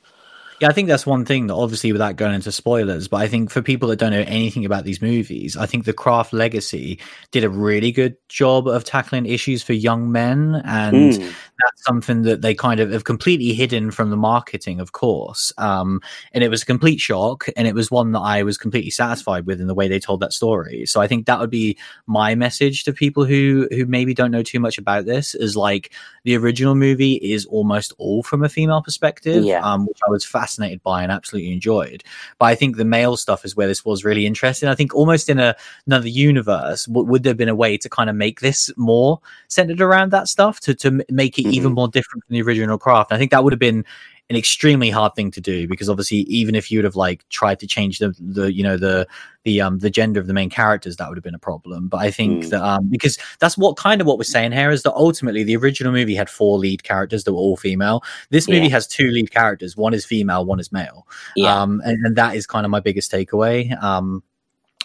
Yeah, 0.61 0.69
I 0.69 0.73
think 0.73 0.89
that's 0.89 1.05
one 1.05 1.27
thing 1.27 1.49
that 1.49 1.55
obviously 1.55 1.93
without 1.93 2.17
going 2.17 2.35
into 2.35 2.51
spoilers, 2.51 3.09
but 3.09 3.19
I 3.19 3.29
think 3.29 3.51
for 3.51 3.61
people 3.61 3.91
that 3.91 3.99
don't 3.99 4.13
know 4.13 4.25
anything 4.27 4.65
about 4.65 4.85
these 4.85 5.03
movies, 5.03 5.55
I 5.55 5.67
think 5.67 5.85
the 5.85 5.93
Craft 5.93 6.33
Legacy 6.33 6.99
did 7.31 7.45
a 7.45 7.51
really 7.51 7.93
good 7.93 8.17
job 8.31 8.67
of 8.67 8.83
tackling 8.83 9.27
issues 9.27 9.63
for 9.63 9.75
young 9.75 10.11
men 10.11 10.63
and 10.65 11.13
Mm. 11.13 11.19
that's 11.21 11.85
something 11.85 12.23
that 12.23 12.41
they 12.41 12.55
kind 12.55 12.81
of 12.81 12.91
have 12.91 13.05
completely 13.05 13.53
hidden 13.53 13.91
from 13.91 14.09
the 14.09 14.17
marketing, 14.17 14.81
of 14.81 14.93
course. 14.93 15.53
Um, 15.59 16.01
and 16.33 16.43
it 16.43 16.49
was 16.49 16.63
a 16.63 16.67
complete 16.67 17.01
shock, 17.01 17.49
and 17.55 17.69
it 17.69 17.75
was 17.75 17.91
one 17.91 18.13
that 18.13 18.21
I 18.21 18.43
was 18.43 18.57
completely 18.57 18.91
satisfied 18.91 19.45
with 19.45 19.61
in 19.61 19.67
the 19.67 19.75
way 19.75 19.89
they 19.89 19.99
told 20.01 20.21
that 20.21 20.33
story. 20.33 20.87
So 20.87 21.03
I 21.03 21.07
think 21.07 21.27
that 21.27 21.39
would 21.39 21.51
be 21.51 21.77
my 22.07 22.35
message 22.35 22.85
to 22.85 22.95
people 22.95 23.27
who 23.27 23.69
who 23.73 23.85
maybe 23.85 24.15
don't 24.15 24.31
know 24.31 24.43
too 24.43 24.61
much 24.61 24.79
about 24.79 25.05
this. 25.05 25.35
Is 25.35 25.55
like 25.55 25.93
the 26.25 26.35
original 26.37 26.75
movie 26.75 27.15
is 27.15 27.45
almost 27.45 27.93
all 27.99 28.23
from 28.23 28.43
a 28.43 28.49
female 28.49 28.81
perspective, 28.81 29.45
Yeah. 29.45 29.61
um, 29.63 29.85
which 29.87 29.99
I 30.07 30.11
was 30.11 30.25
fascinated 30.25 30.46
by 30.83 31.03
and 31.03 31.13
absolutely 31.13 31.53
enjoyed. 31.53 32.03
But 32.39 32.47
I 32.47 32.55
think 32.55 32.77
the 32.77 32.85
male 32.85 33.17
stuff 33.17 33.45
is 33.45 33.57
where 33.57 33.67
this 33.67 33.85
was 33.85 34.05
really 34.05 34.27
interesting. 34.27 34.69
I 34.69 34.75
think 34.75 34.95
almost 34.95 35.29
in 35.29 35.39
a, 35.39 35.55
another 35.87 36.09
universe, 36.09 36.87
w- 36.87 37.07
would 37.07 37.23
there 37.23 37.31
have 37.31 37.37
been 37.37 37.49
a 37.49 37.55
way 37.55 37.77
to 37.79 37.89
kind 37.89 38.09
of 38.11 38.17
make 38.17 38.41
this 38.41 38.71
more 38.77 39.21
centered 39.49 39.81
around 39.81 40.13
that 40.13 40.29
stuff 40.29 40.61
to 40.61 40.75
to 40.75 41.05
make 41.11 41.39
it 41.39 41.47
even 41.47 41.73
Mhm. 41.73 41.77
more 41.77 41.89
different 41.89 42.25
from 42.27 42.35
the 42.35 42.43
original 42.43 42.79
craft? 42.79 43.13
I 43.13 43.19
think 43.19 43.31
that 43.31 43.43
would 43.45 43.53
have 43.53 43.61
been 43.61 43.85
an 44.29 44.35
extremely 44.37 44.91
hard 44.91 45.15
thing 45.15 45.31
to 45.31 45.41
do 45.41 45.69
because 45.69 45.89
obviously 45.89 46.19
even 46.19 46.57
if 46.57 46.71
you 46.71 46.79
would 46.79 46.85
have 46.85 46.97
like 46.97 47.25
tried 47.29 47.61
to 47.61 47.67
change 47.67 48.01
the 48.01 48.13
the 48.19 48.53
you 48.53 48.63
know 48.63 48.77
the 48.77 49.07
the 49.45 49.61
um 49.61 49.79
the 49.79 49.89
gender 49.89 50.19
of 50.19 50.27
the 50.27 50.33
main 50.35 50.51
characters 50.51 50.97
that 50.97 51.09
would 51.09 51.17
have 51.17 51.23
been 51.23 51.35
a 51.35 51.39
problem 51.39 51.87
but 51.87 51.99
i 51.99 52.11
think 52.11 52.45
Mm. 52.45 52.51
that 52.51 52.63
um 52.63 52.89
because 52.89 53.17
that's 53.39 53.57
what 53.57 53.77
kind 53.77 54.01
of 54.01 54.07
what 54.09 54.19
we're 54.19 54.25
saying 54.25 54.51
here 54.51 54.71
is 54.73 54.83
that 54.83 54.95
ultimately 54.95 55.45
the 55.45 55.55
original 55.57 55.93
movie 55.93 56.17
had 56.17 56.29
four 56.29 56.59
lead 56.59 56.83
characters 56.83 57.23
that 57.23 57.33
were 57.35 57.39
all 57.39 57.57
female 57.57 58.03
this 58.31 58.49
movie 58.49 58.63
Yeah. 58.63 58.71
has 58.71 58.89
two 58.89 59.11
lead 59.13 59.31
characters 59.31 59.77
one 59.77 59.95
is 59.95 60.05
female 60.05 60.45
one 60.45 60.59
is 60.59 60.73
male 60.73 61.07
Yeah. 61.37 61.55
um 61.63 61.81
and, 61.85 62.05
and 62.05 62.17
that 62.17 62.35
is 62.35 62.49
kind 62.49 62.67
of 62.67 62.71
my 62.71 62.81
biggest 62.81 63.13
takeaway 63.13 63.81
um 63.81 64.25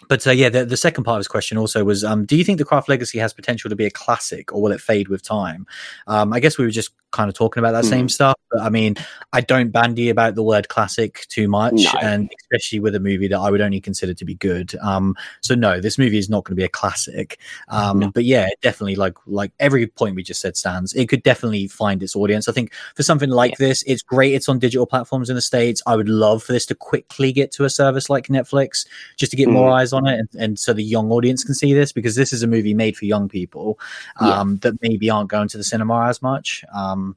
but 0.08 0.26
uh, 0.28 0.32
yeah, 0.32 0.50
the, 0.50 0.66
the 0.66 0.78
second 0.78 1.04
part 1.04 1.16
of 1.16 1.20
his 1.20 1.28
question 1.28 1.58
also 1.58 1.84
was: 1.84 2.04
um, 2.04 2.26
Do 2.26 2.36
you 2.36 2.44
think 2.44 2.58
the 2.58 2.66
Craft 2.66 2.90
Legacy 2.90 3.20
has 3.20 3.34
potential 3.34 3.70
to 3.70 3.76
be 3.76 3.86
a 3.86 3.92
classic, 3.92 4.54
or 4.54 4.62
will 4.62 4.72
it 4.72 4.82
fade 4.82 5.08
with 5.08 5.22
time? 5.24 5.66
Um, 6.08 6.34
I 6.34 6.40
guess 6.40 6.58
we 6.58 6.66
were 6.66 6.72
just 6.72 6.92
kind 7.12 7.28
of 7.28 7.36
talking 7.36 7.60
about 7.60 7.74
that 7.74 7.84
same 7.84 8.08
Mm. 8.08 8.12
stuff. 8.12 8.36
But 8.50 8.62
I 8.62 8.70
mean, 8.70 8.96
I 9.34 9.42
don't 9.42 9.70
bandy 9.70 10.10
about 10.10 10.36
the 10.36 10.44
word 10.44 10.70
classic 10.70 11.26
too 11.28 11.50
much, 11.50 11.74
No. 11.76 11.92
and 12.02 12.30
especially 12.44 12.80
with 12.80 12.96
a 12.96 13.02
movie 13.02 13.28
that 13.28 13.38
I 13.38 13.52
would 13.52 13.60
only 13.60 13.82
consider 13.82 14.14
to 14.14 14.24
be 14.26 14.36
good. 14.36 14.74
Um, 14.82 15.18
so 15.42 15.54
no, 15.54 15.82
this 15.82 15.98
movie 15.98 16.18
is 16.18 16.30
not 16.30 16.46
going 16.46 16.56
to 16.56 16.60
be 16.62 16.64
a 16.64 16.70
classic. 16.70 17.38
Um, 17.68 18.00
No. 18.00 18.12
But 18.12 18.24
yeah, 18.24 18.48
definitely 18.62 18.96
like 18.96 19.16
like 19.26 19.52
every 19.60 19.88
point 19.88 20.16
we 20.16 20.24
just 20.24 20.40
said 20.40 20.56
stands. 20.56 20.94
It 20.94 21.10
could 21.10 21.22
definitely 21.24 21.68
find 21.68 22.02
its 22.02 22.16
audience. 22.16 22.48
I 22.48 22.54
think 22.54 22.72
for 22.96 23.04
something 23.04 23.30
like 23.30 23.58
this, 23.58 23.84
it's 23.88 24.02
great. 24.02 24.34
It's 24.34 24.48
on 24.48 24.60
digital 24.60 24.86
platforms 24.86 25.30
in 25.30 25.36
the 25.36 25.42
states. 25.42 25.82
I 25.86 25.98
would 25.98 26.08
love 26.10 26.44
for 26.44 26.54
this 26.54 26.66
to 26.68 26.76
quickly 26.76 27.34
get 27.34 27.52
to 27.54 27.66
a 27.66 27.70
service 27.70 28.10
like 28.10 28.28
Netflix, 28.28 28.86
just 29.18 29.32
to 29.32 29.36
get 29.38 29.50
more 29.50 29.70
Mm. 29.70 29.82
Eyes 29.92 29.94
on 29.94 30.08
it, 30.08 30.20
and, 30.20 30.30
and 30.42 30.60
so 30.60 30.74
the 30.74 30.84
young 30.84 31.12
audience 31.12 31.44
can 31.44 31.54
see 31.54 31.74
this 31.74 31.92
because 31.92 32.16
this 32.16 32.34
is 32.34 32.44
a 32.44 32.48
movie 32.48 32.74
made 32.74 32.98
for 32.98 33.06
young 33.06 33.28
people 33.30 33.80
Yeah. 34.22 34.40
um, 34.40 34.58
that 34.58 34.82
maybe 34.82 35.10
aren't 35.10 35.30
going 35.30 35.48
to 35.50 35.58
the 35.58 35.64
cinema 35.64 36.08
as 36.08 36.22
much. 36.22 36.64
Um, 36.74 37.16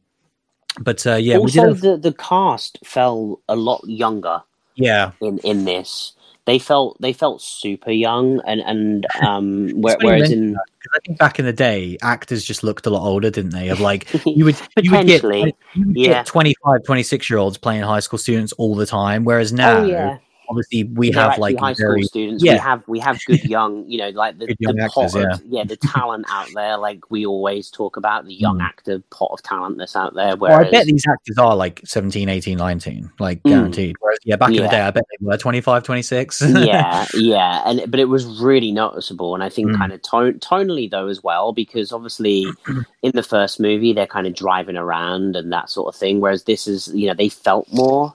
but 0.80 1.06
uh, 1.06 1.14
yeah, 1.14 1.38
we 1.38 1.50
did. 1.50 1.60
also, 1.60 1.68
Have, 1.68 1.80
the 1.80 1.96
the 1.96 2.12
cast 2.14 2.78
felt 2.84 3.40
a 3.48 3.54
lot 3.56 3.82
younger 3.86 4.42
yeah, 4.74 5.12
in 5.20 5.38
in 5.38 5.64
this. 5.64 6.12
They 6.46 6.58
felt 6.58 7.00
they 7.00 7.12
felt 7.12 7.40
super 7.40 7.92
young, 7.92 8.40
and 8.46 8.60
and 8.60 9.06
um, 9.26 9.70
where, 9.80 9.94
It's 9.94 10.02
funny 10.02 10.16
you 10.16 10.18
whereas 10.18 10.32
in 10.32 10.52
that, 10.52 10.64
I 10.94 10.98
think 11.06 11.18
back 11.18 11.38
in 11.38 11.44
the 11.44 11.52
day, 11.52 11.96
actors 12.02 12.44
just 12.44 12.64
looked 12.64 12.86
a 12.86 12.90
lot 12.90 13.06
older, 13.06 13.30
didn't 13.30 13.52
they? 13.52 13.68
Of 13.68 13.80
like 13.80 14.12
you 14.26 14.44
would 14.44 14.56
you 14.82 14.90
would 14.90 15.06
get, 15.06 15.22
you 15.22 15.86
would 15.86 15.96
yeah. 15.96 16.08
get 16.08 16.26
25, 16.26 16.82
26 16.84 17.30
year 17.30 17.38
olds 17.38 17.56
playing 17.56 17.82
high 17.82 18.00
school 18.00 18.18
students 18.18 18.52
all 18.54 18.74
the 18.74 18.86
time, 18.86 19.24
whereas 19.24 19.52
now 19.52 19.78
oh 19.78 19.84
yeah, 19.84 20.18
obviously 20.48 20.84
we 20.84 21.10
They're 21.10 21.22
have 21.22 21.38
like 21.38 21.58
high 21.58 21.74
very 21.74 22.02
school 22.02 22.08
students. 22.08 22.42
We 22.42 22.48
have 22.50 22.82
we 22.86 22.98
have 23.00 23.24
good 23.24 23.44
young, 23.48 23.88
you 23.88 23.98
know, 23.98 24.10
like 24.10 24.38
the, 24.38 24.46
the 24.58 24.68
actors, 24.80 25.12
pot 25.12 25.14
of, 25.14 25.42
yeah, 25.46 25.64
the 25.64 25.76
talent 25.76 26.26
out 26.28 26.52
there. 26.54 26.76
Like 26.76 27.10
we 27.10 27.26
always 27.26 27.70
talk 27.70 27.96
about 27.96 28.26
the 28.26 28.34
young 28.34 28.58
Mm. 28.58 28.64
actor 28.64 29.02
pot 29.10 29.30
of 29.32 29.42
talent 29.42 29.78
that's 29.78 29.96
out 29.96 30.14
there. 30.14 30.36
Well, 30.36 30.54
I 30.56 30.70
bet 30.70 30.86
these 30.86 31.04
actors 31.08 31.38
are 31.38 31.56
like 31.56 31.80
17, 31.84 32.28
18, 32.28 32.56
19, 32.58 33.10
like 33.18 33.42
Mm. 33.42 33.50
guaranteed. 33.50 33.96
Whereas, 34.00 34.18
yeah, 34.24 34.36
back 34.36 34.50
in 34.50 34.62
the 34.62 34.68
day, 34.68 34.80
I 34.80 34.90
bet 34.90 35.04
they 35.10 35.26
were 35.26 35.36
25, 35.36 35.82
26. 35.82 36.42
yeah, 36.42 37.06
yeah, 37.14 37.62
and 37.66 37.90
but 37.90 37.98
it 38.00 38.08
was 38.08 38.26
really 38.40 38.72
noticeable, 38.72 39.34
and 39.34 39.42
I 39.42 39.48
think 39.48 39.70
Mm. 39.72 39.78
kind 39.78 39.92
of 39.92 40.02
tone, 40.02 40.34
tonally 40.40 40.90
though 40.90 41.08
as 41.08 41.22
well, 41.22 41.52
because 41.52 41.92
obviously 41.92 42.56
in 43.02 43.12
the 43.14 43.22
first 43.22 43.60
movie 43.60 43.92
they're 43.92 44.06
kind 44.06 44.26
of 44.26 44.34
driving 44.34 44.76
around 44.76 45.36
and 45.36 45.52
that 45.52 45.70
sort 45.70 45.94
of 45.94 45.98
thing, 45.98 46.20
whereas 46.20 46.44
this 46.44 46.66
is 46.66 46.88
you 46.94 47.06
know 47.06 47.14
they 47.14 47.28
felt 47.28 47.66
more 47.72 48.14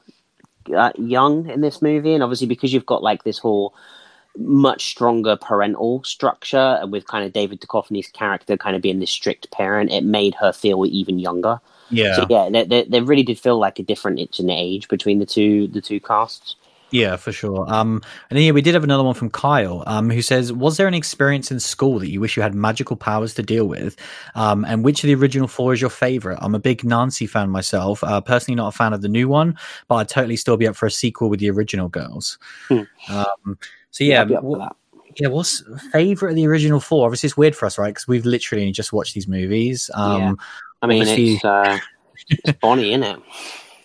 uh, 0.76 0.92
young 0.98 1.50
in 1.50 1.62
this 1.62 1.82
movie, 1.82 2.14
and 2.14 2.24
obviously 2.24 2.48
because 2.48 2.74
you've 2.74 2.86
got 2.86 3.04
like 3.04 3.24
this 3.24 3.38
whole 3.38 3.74
much 4.38 4.92
stronger 4.92 5.36
parental 5.36 6.04
structure, 6.04 6.78
and 6.82 6.92
with 6.92 7.08
kind 7.08 7.26
of 7.26 7.34
David 7.34 7.62
Duchovny's 7.62 8.08
character 8.08 8.58
kind 8.58 8.76
of 8.76 8.82
being 8.82 9.00
this 9.00 9.12
strict 9.12 9.52
parent, 9.52 9.92
it 9.92 10.04
made 10.04 10.36
her 10.36 10.52
feel 10.52 10.86
even 10.86 11.20
younger. 11.20 11.60
yeah. 11.90 12.16
So 12.16 12.28
yeah, 12.30 12.50
they, 12.50 12.64
there, 12.66 12.86
there 12.88 13.04
really 13.04 13.24
did 13.24 13.40
feel 13.40 13.58
like 13.58 13.80
a 13.80 13.84
different 13.84 14.20
itch 14.20 14.40
in 14.40 14.50
age 14.50 14.88
between 14.88 15.20
the 15.20 15.26
two 15.26 15.68
the 15.68 15.82
two 15.82 16.00
casts. 16.00 16.56
Yeah, 16.92 17.18
for 17.18 17.32
sure. 17.32 17.66
Um, 17.72 18.02
and 18.30 18.38
then 18.38 18.44
yeah, 18.46 18.52
we 18.52 18.62
did 18.64 18.74
have 18.74 18.84
another 18.84 19.04
one 19.04 19.14
from 19.14 19.30
Kyle, 19.30 19.84
um, 19.86 20.10
who 20.10 20.22
says, 20.24 20.52
"Was 20.52 20.78
there 20.78 20.88
an 20.88 20.94
experience 20.96 21.52
in 21.52 21.60
school 21.60 22.00
that 22.00 22.10
you 22.10 22.20
wish 22.20 22.36
you 22.36 22.42
had 22.42 22.56
magical 22.56 22.96
powers 22.96 23.34
to 23.36 23.44
deal 23.44 23.66
with? 23.68 23.96
Um, 24.36 24.66
and 24.66 24.84
which 24.84 25.04
of 25.04 25.08
the 25.08 25.14
original 25.16 25.48
four 25.48 25.72
is 25.74 25.82
your 25.82 25.92
favorite? 25.92 26.40
I'm 26.42 26.56
a 26.56 26.60
big 26.60 26.84
Nancy 26.84 27.28
fan 27.28 27.50
myself. 27.52 28.04
Uh, 28.04 28.22
personally, 28.22 28.56
not 28.56 28.70
a 28.70 28.78
fan 28.78 28.94
of 28.94 29.02
the 29.02 29.08
new 29.10 29.28
one, 29.28 29.56
but 29.88 29.96
I'd 29.96 30.10
totally 30.10 30.36
still 30.36 30.58
be 30.58 30.68
up 30.68 30.76
for 30.76 30.88
a 30.88 30.92
sequel 30.92 31.30
with 31.30 31.40
the 31.40 31.52
original 31.52 31.90
girls. 31.90 32.40
Hmm. 32.70 32.82
Um, 33.10 33.60
so 33.92 34.04
yeah, 34.04 34.22
I'd 34.22 34.28
be 34.30 34.36
up 34.36 34.42
for 34.42 34.56
wh- 34.58 34.60
that. 34.60 34.76
yeah. 35.18 35.28
What's 35.28 35.64
favorite 35.92 36.32
of 36.32 36.36
the 36.38 36.48
original 36.48 36.80
four? 36.80 37.06
Obviously, 37.06 37.28
it's 37.28 37.38
weird 37.38 37.56
for 37.56 37.68
us, 37.68 37.78
right? 37.78 37.90
Because 37.94 38.08
we've 38.08 38.26
literally 38.26 38.72
just 38.72 38.94
watched 38.94 39.14
these 39.14 39.28
movies. 39.28 39.92
Um, 39.94 40.22
Yeah. 40.22 40.34
I 40.82 40.88
mean, 40.88 41.02
Obviously- 41.02 41.34
it's, 41.36 41.46
uh, 41.46 41.78
it's 42.30 42.58
Bonnie, 42.60 42.94
isn't 42.94 43.04
it? 43.04 43.20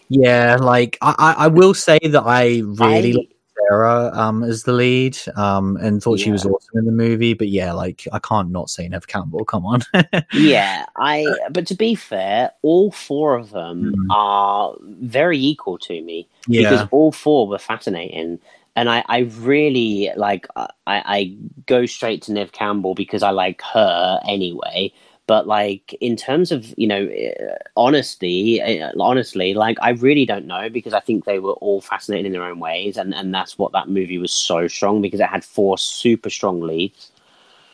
Yeah, 0.08 0.56
like 0.60 0.98
I, 1.00 1.34
I, 1.38 1.46
will 1.48 1.74
say 1.74 1.98
that 2.02 2.22
I 2.24 2.62
really 2.64 3.12
I- 3.12 3.16
liked 3.16 3.30
Sarah 3.68 4.10
um 4.14 4.42
as 4.42 4.64
the 4.64 4.72
lead 4.72 5.16
um 5.36 5.76
and 5.76 6.02
thought 6.02 6.18
she 6.18 6.30
was 6.32 6.44
Yeah. 6.44 6.50
awesome 6.50 6.78
in 6.78 6.84
the 6.86 6.92
movie. 6.92 7.34
But 7.34 7.48
yeah, 7.48 7.72
like 7.72 8.06
I 8.12 8.18
can't 8.18 8.50
not 8.50 8.68
say 8.68 8.88
Nev 8.88 9.06
Campbell. 9.06 9.44
Come 9.44 9.64
on. 9.64 9.80
yeah, 10.34 10.84
I. 10.96 11.26
But 11.50 11.66
to 11.68 11.74
be 11.74 11.94
fair, 11.94 12.50
all 12.62 12.90
four 12.90 13.36
of 13.36 13.50
them 13.50 13.94
Mm. 13.94 14.06
are 14.10 14.74
very 14.80 15.38
equal 15.38 15.78
to 15.78 16.02
me 16.02 16.28
yeah, 16.48 16.68
because 16.70 16.88
all 16.90 17.12
four 17.12 17.46
were 17.48 17.58
fascinating, 17.58 18.38
and 18.76 18.90
I, 18.90 19.04
I 19.08 19.18
really 19.38 20.10
like. 20.16 20.46
I, 20.56 20.68
I 20.86 21.36
go 21.66 21.86
straight 21.86 22.22
to 22.22 22.32
Nev 22.32 22.52
Campbell 22.52 22.94
because 22.94 23.22
I 23.22 23.30
like 23.30 23.62
her 23.62 24.20
anyway. 24.28 24.92
But 25.26 25.46
like 25.46 25.94
in 26.00 26.16
terms 26.16 26.52
of 26.52 26.74
you 26.76 26.86
know 26.86 27.06
uh, 27.06 27.54
honesty, 27.76 28.60
uh, 28.60 28.92
honestly, 29.00 29.54
like 29.54 29.78
I 29.80 29.90
really 29.90 30.26
don't 30.26 30.46
know 30.46 30.68
because 30.68 30.92
I 30.92 31.00
think 31.00 31.24
they 31.24 31.38
were 31.38 31.54
all 31.54 31.80
fascinating 31.80 32.26
in 32.26 32.32
their 32.32 32.44
own 32.44 32.60
ways, 32.60 32.96
and 32.96 33.14
and 33.14 33.34
that's 33.34 33.58
what 33.58 33.72
that 33.72 33.88
movie 33.88 34.18
was 34.18 34.32
so 34.32 34.68
strong 34.68 35.00
because 35.00 35.20
it 35.20 35.26
had 35.28 35.44
four 35.44 35.78
super 35.78 36.28
strong 36.30 36.60
leads. 36.60 37.10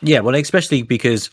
Yeah, 0.01 0.21
well, 0.21 0.35
especially 0.35 0.83
because 0.83 1.29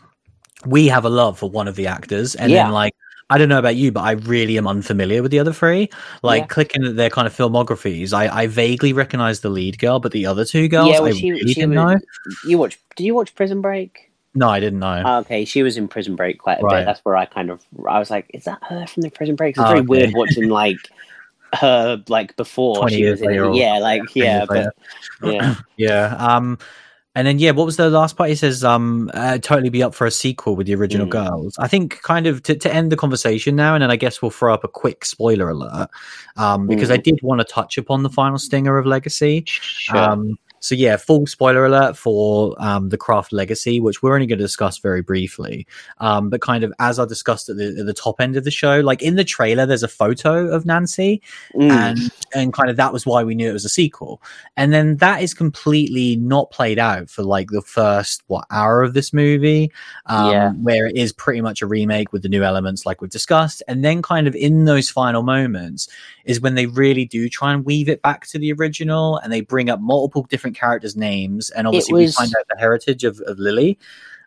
we 0.66 0.88
have 0.88 1.04
a 1.04 1.08
love 1.08 1.38
for 1.38 1.48
one 1.48 1.68
of 1.68 1.76
the 1.76 1.86
actors, 1.86 2.34
and 2.34 2.52
Yeah. 2.52 2.64
then 2.64 2.72
like 2.72 2.94
I 3.30 3.38
don't 3.38 3.48
know 3.48 3.58
about 3.58 3.76
you, 3.76 3.92
but 3.92 4.00
I 4.00 4.12
really 4.12 4.56
am 4.56 4.66
unfamiliar 4.66 5.22
with 5.22 5.30
the 5.30 5.38
other 5.38 5.52
three. 5.52 5.88
Like 6.22 6.42
Yeah. 6.42 6.46
clicking 6.46 6.84
at 6.84 6.96
their 6.96 7.10
kind 7.10 7.26
of 7.26 7.36
filmographies, 7.36 8.12
I, 8.12 8.28
I 8.28 8.46
vaguely 8.46 8.92
recognize 8.92 9.40
the 9.40 9.50
lead 9.50 9.78
girl, 9.78 10.00
but 10.00 10.12
the 10.12 10.26
other 10.26 10.44
two 10.44 10.66
girls, 10.68 10.96
yeah, 10.96 11.00
I 11.00 11.10
she, 11.10 11.30
really 11.30 11.52
she 11.52 11.54
didn't 11.54 11.74
was, 11.74 11.76
know. 11.76 11.98
You 12.42 12.58
watch? 12.58 12.78
Did 12.96 13.04
you 13.04 13.14
watch 13.14 13.34
Prison 13.34 13.60
Break? 13.60 14.07
No, 14.34 14.48
I 14.48 14.60
didn't 14.60 14.78
know. 14.78 15.02
Oh, 15.04 15.18
okay, 15.20 15.44
she 15.44 15.62
was 15.62 15.76
in 15.76 15.88
Prison 15.88 16.14
Break 16.16 16.38
quite 16.38 16.60
a 16.60 16.64
Right. 16.64 16.80
bit. 16.80 16.84
That's 16.86 17.04
where 17.04 17.16
I 17.16 17.24
kind 17.24 17.50
of 17.50 17.64
I 17.88 17.98
was 17.98 18.10
like, 18.10 18.30
is 18.34 18.44
that 18.44 18.58
her 18.68 18.86
from 18.86 19.02
the 19.02 19.10
Prison 19.10 19.36
Break? 19.36 19.56
It's 19.56 19.60
Oh, 19.60 19.68
very 19.68 19.80
okay. 19.80 19.86
weird 19.86 20.12
watching 20.14 20.48
like 20.48 20.78
her 21.54 22.02
like 22.08 22.36
before 22.36 22.76
20 22.80 22.94
she 22.96 23.02
years 23.02 23.20
was 23.20 23.30
in 23.30 23.44
it. 23.44 23.54
Yeah, 23.54 23.78
like 23.78 24.14
yeah, 24.14 24.44
but 24.46 24.74
yeah. 25.22 25.54
Yeah. 25.76 26.14
Um, 26.18 26.58
and 27.14 27.26
then 27.26 27.38
yeah, 27.40 27.50
what 27.50 27.64
was 27.66 27.76
the 27.76 27.90
last 27.90 28.16
part? 28.16 28.28
He 28.28 28.36
says, 28.36 28.62
um, 28.62 29.10
uh, 29.14 29.38
totally 29.38 29.70
be 29.70 29.82
up 29.82 29.94
for 29.94 30.06
a 30.06 30.10
sequel 30.10 30.54
with 30.54 30.66
the 30.68 30.74
original 30.74 31.06
Mm. 31.06 31.10
girls. 31.10 31.56
I 31.58 31.66
think 31.66 32.00
kind 32.02 32.26
of 32.28 32.42
to, 32.44 32.54
to 32.54 32.72
end 32.72 32.92
the 32.92 32.96
conversation 32.96 33.56
now, 33.56 33.74
and 33.74 33.82
then 33.82 33.90
I 33.90 33.96
guess 33.96 34.22
we'll 34.22 34.30
throw 34.30 34.54
up 34.54 34.62
a 34.62 34.68
quick 34.68 35.04
spoiler 35.04 35.48
alert, 35.48 35.88
um, 36.36 36.68
because 36.68 36.90
I 36.92 36.98
Mm. 36.98 37.02
did 37.02 37.18
want 37.22 37.40
to 37.40 37.44
touch 37.44 37.76
upon 37.78 38.02
the 38.04 38.10
final 38.10 38.38
stinger 38.38 38.76
of 38.78 38.86
Legacy. 38.86 39.42
Sure. 39.46 39.98
Um, 39.98 40.38
so 40.60 40.74
yeah, 40.74 40.96
full 40.96 41.26
spoiler 41.26 41.64
alert 41.66 41.96
for 41.96 42.54
um, 42.58 42.88
the 42.88 42.96
Craft 42.96 43.32
Legacy, 43.32 43.80
which 43.80 44.02
we're 44.02 44.14
only 44.14 44.26
going 44.26 44.38
to 44.38 44.44
discuss 44.44 44.78
very 44.78 45.02
briefly. 45.02 45.66
Um, 45.98 46.30
but 46.30 46.40
kind 46.40 46.64
of 46.64 46.72
as 46.78 46.98
I 46.98 47.04
discussed 47.06 47.48
at 47.48 47.56
the, 47.56 47.76
at 47.80 47.86
the 47.86 47.94
top 47.94 48.20
end 48.20 48.36
of 48.36 48.44
the 48.44 48.50
show, 48.50 48.80
like 48.80 49.02
in 49.02 49.16
the 49.16 49.24
trailer, 49.24 49.66
there's 49.66 49.82
a 49.82 49.88
photo 49.88 50.48
of 50.48 50.66
Nancy, 50.66 51.22
Mm. 51.54 51.70
and 51.70 51.98
and 52.34 52.52
kind 52.52 52.70
of 52.70 52.76
that 52.76 52.92
was 52.92 53.06
why 53.06 53.24
we 53.24 53.34
knew 53.34 53.48
it 53.48 53.54
was 53.54 53.64
a 53.64 53.68
sequel. 53.70 54.20
And 54.56 54.72
then 54.72 54.96
that 54.98 55.22
is 55.22 55.32
completely 55.34 56.16
not 56.16 56.50
played 56.50 56.78
out 56.78 57.08
for 57.08 57.22
like 57.22 57.50
the 57.50 57.62
first 57.62 58.22
what 58.26 58.44
hour 58.50 58.82
of 58.82 58.94
this 58.94 59.12
movie, 59.12 59.72
um, 60.06 60.30
Yeah. 60.30 60.50
where 60.52 60.86
it 60.86 60.96
is 60.96 61.12
pretty 61.12 61.40
much 61.40 61.62
a 61.62 61.66
remake 61.66 62.12
with 62.12 62.22
the 62.22 62.28
new 62.28 62.42
elements 62.42 62.84
like 62.84 63.00
we've 63.00 63.10
discussed. 63.10 63.62
And 63.68 63.84
then 63.84 64.02
kind 64.02 64.26
of 64.26 64.34
in 64.34 64.64
those 64.66 64.90
final 64.90 65.22
moments 65.22 65.88
is 66.24 66.40
when 66.40 66.54
they 66.54 66.66
really 66.66 67.04
do 67.06 67.28
try 67.28 67.52
and 67.52 67.64
weave 67.64 67.88
it 67.88 68.02
back 68.02 68.26
to 68.26 68.38
the 68.38 68.52
original, 68.52 69.16
and 69.18 69.32
they 69.32 69.40
bring 69.40 69.70
up 69.70 69.80
multiple 69.80 70.26
different 70.28 70.57
characters' 70.58 70.96
names, 70.96 71.50
and 71.50 71.66
obviously 71.66 71.92
was- 72.04 72.16
we 72.16 72.24
find 72.24 72.34
out 72.38 72.46
the 72.48 72.58
heritage 72.58 73.04
of, 73.04 73.20
of 73.26 73.38
Lily. 73.38 73.78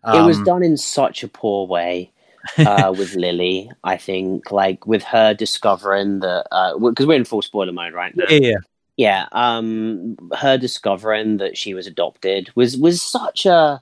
it 0.05 0.25
was 0.25 0.37
Um, 0.37 0.43
done 0.43 0.63
in 0.63 0.77
such 0.77 1.23
a 1.23 1.27
poor 1.27 1.67
way 1.67 2.11
uh, 2.57 2.93
with 2.97 3.15
Lily. 3.15 3.69
I 3.83 3.97
think, 3.97 4.51
like 4.51 4.87
with 4.87 5.03
her 5.03 5.33
discovering 5.33 6.19
that 6.21 6.45
because 6.79 7.05
we're 7.05 7.15
in 7.17 7.25
full 7.25 7.41
spoiler 7.41 7.71
mode 7.71 7.93
right 7.93 8.15
now. 8.15 8.25
yeah, 8.29 8.39
yeah. 8.41 8.57
yeah 8.97 9.25
um 9.31 10.17
her 10.37 10.57
discovering 10.57 11.37
that 11.37 11.57
she 11.57 11.73
was 11.73 11.87
adopted 11.87 12.49
was 12.55 12.77
was 12.77 13.01
such 13.01 13.45
a 13.45 13.81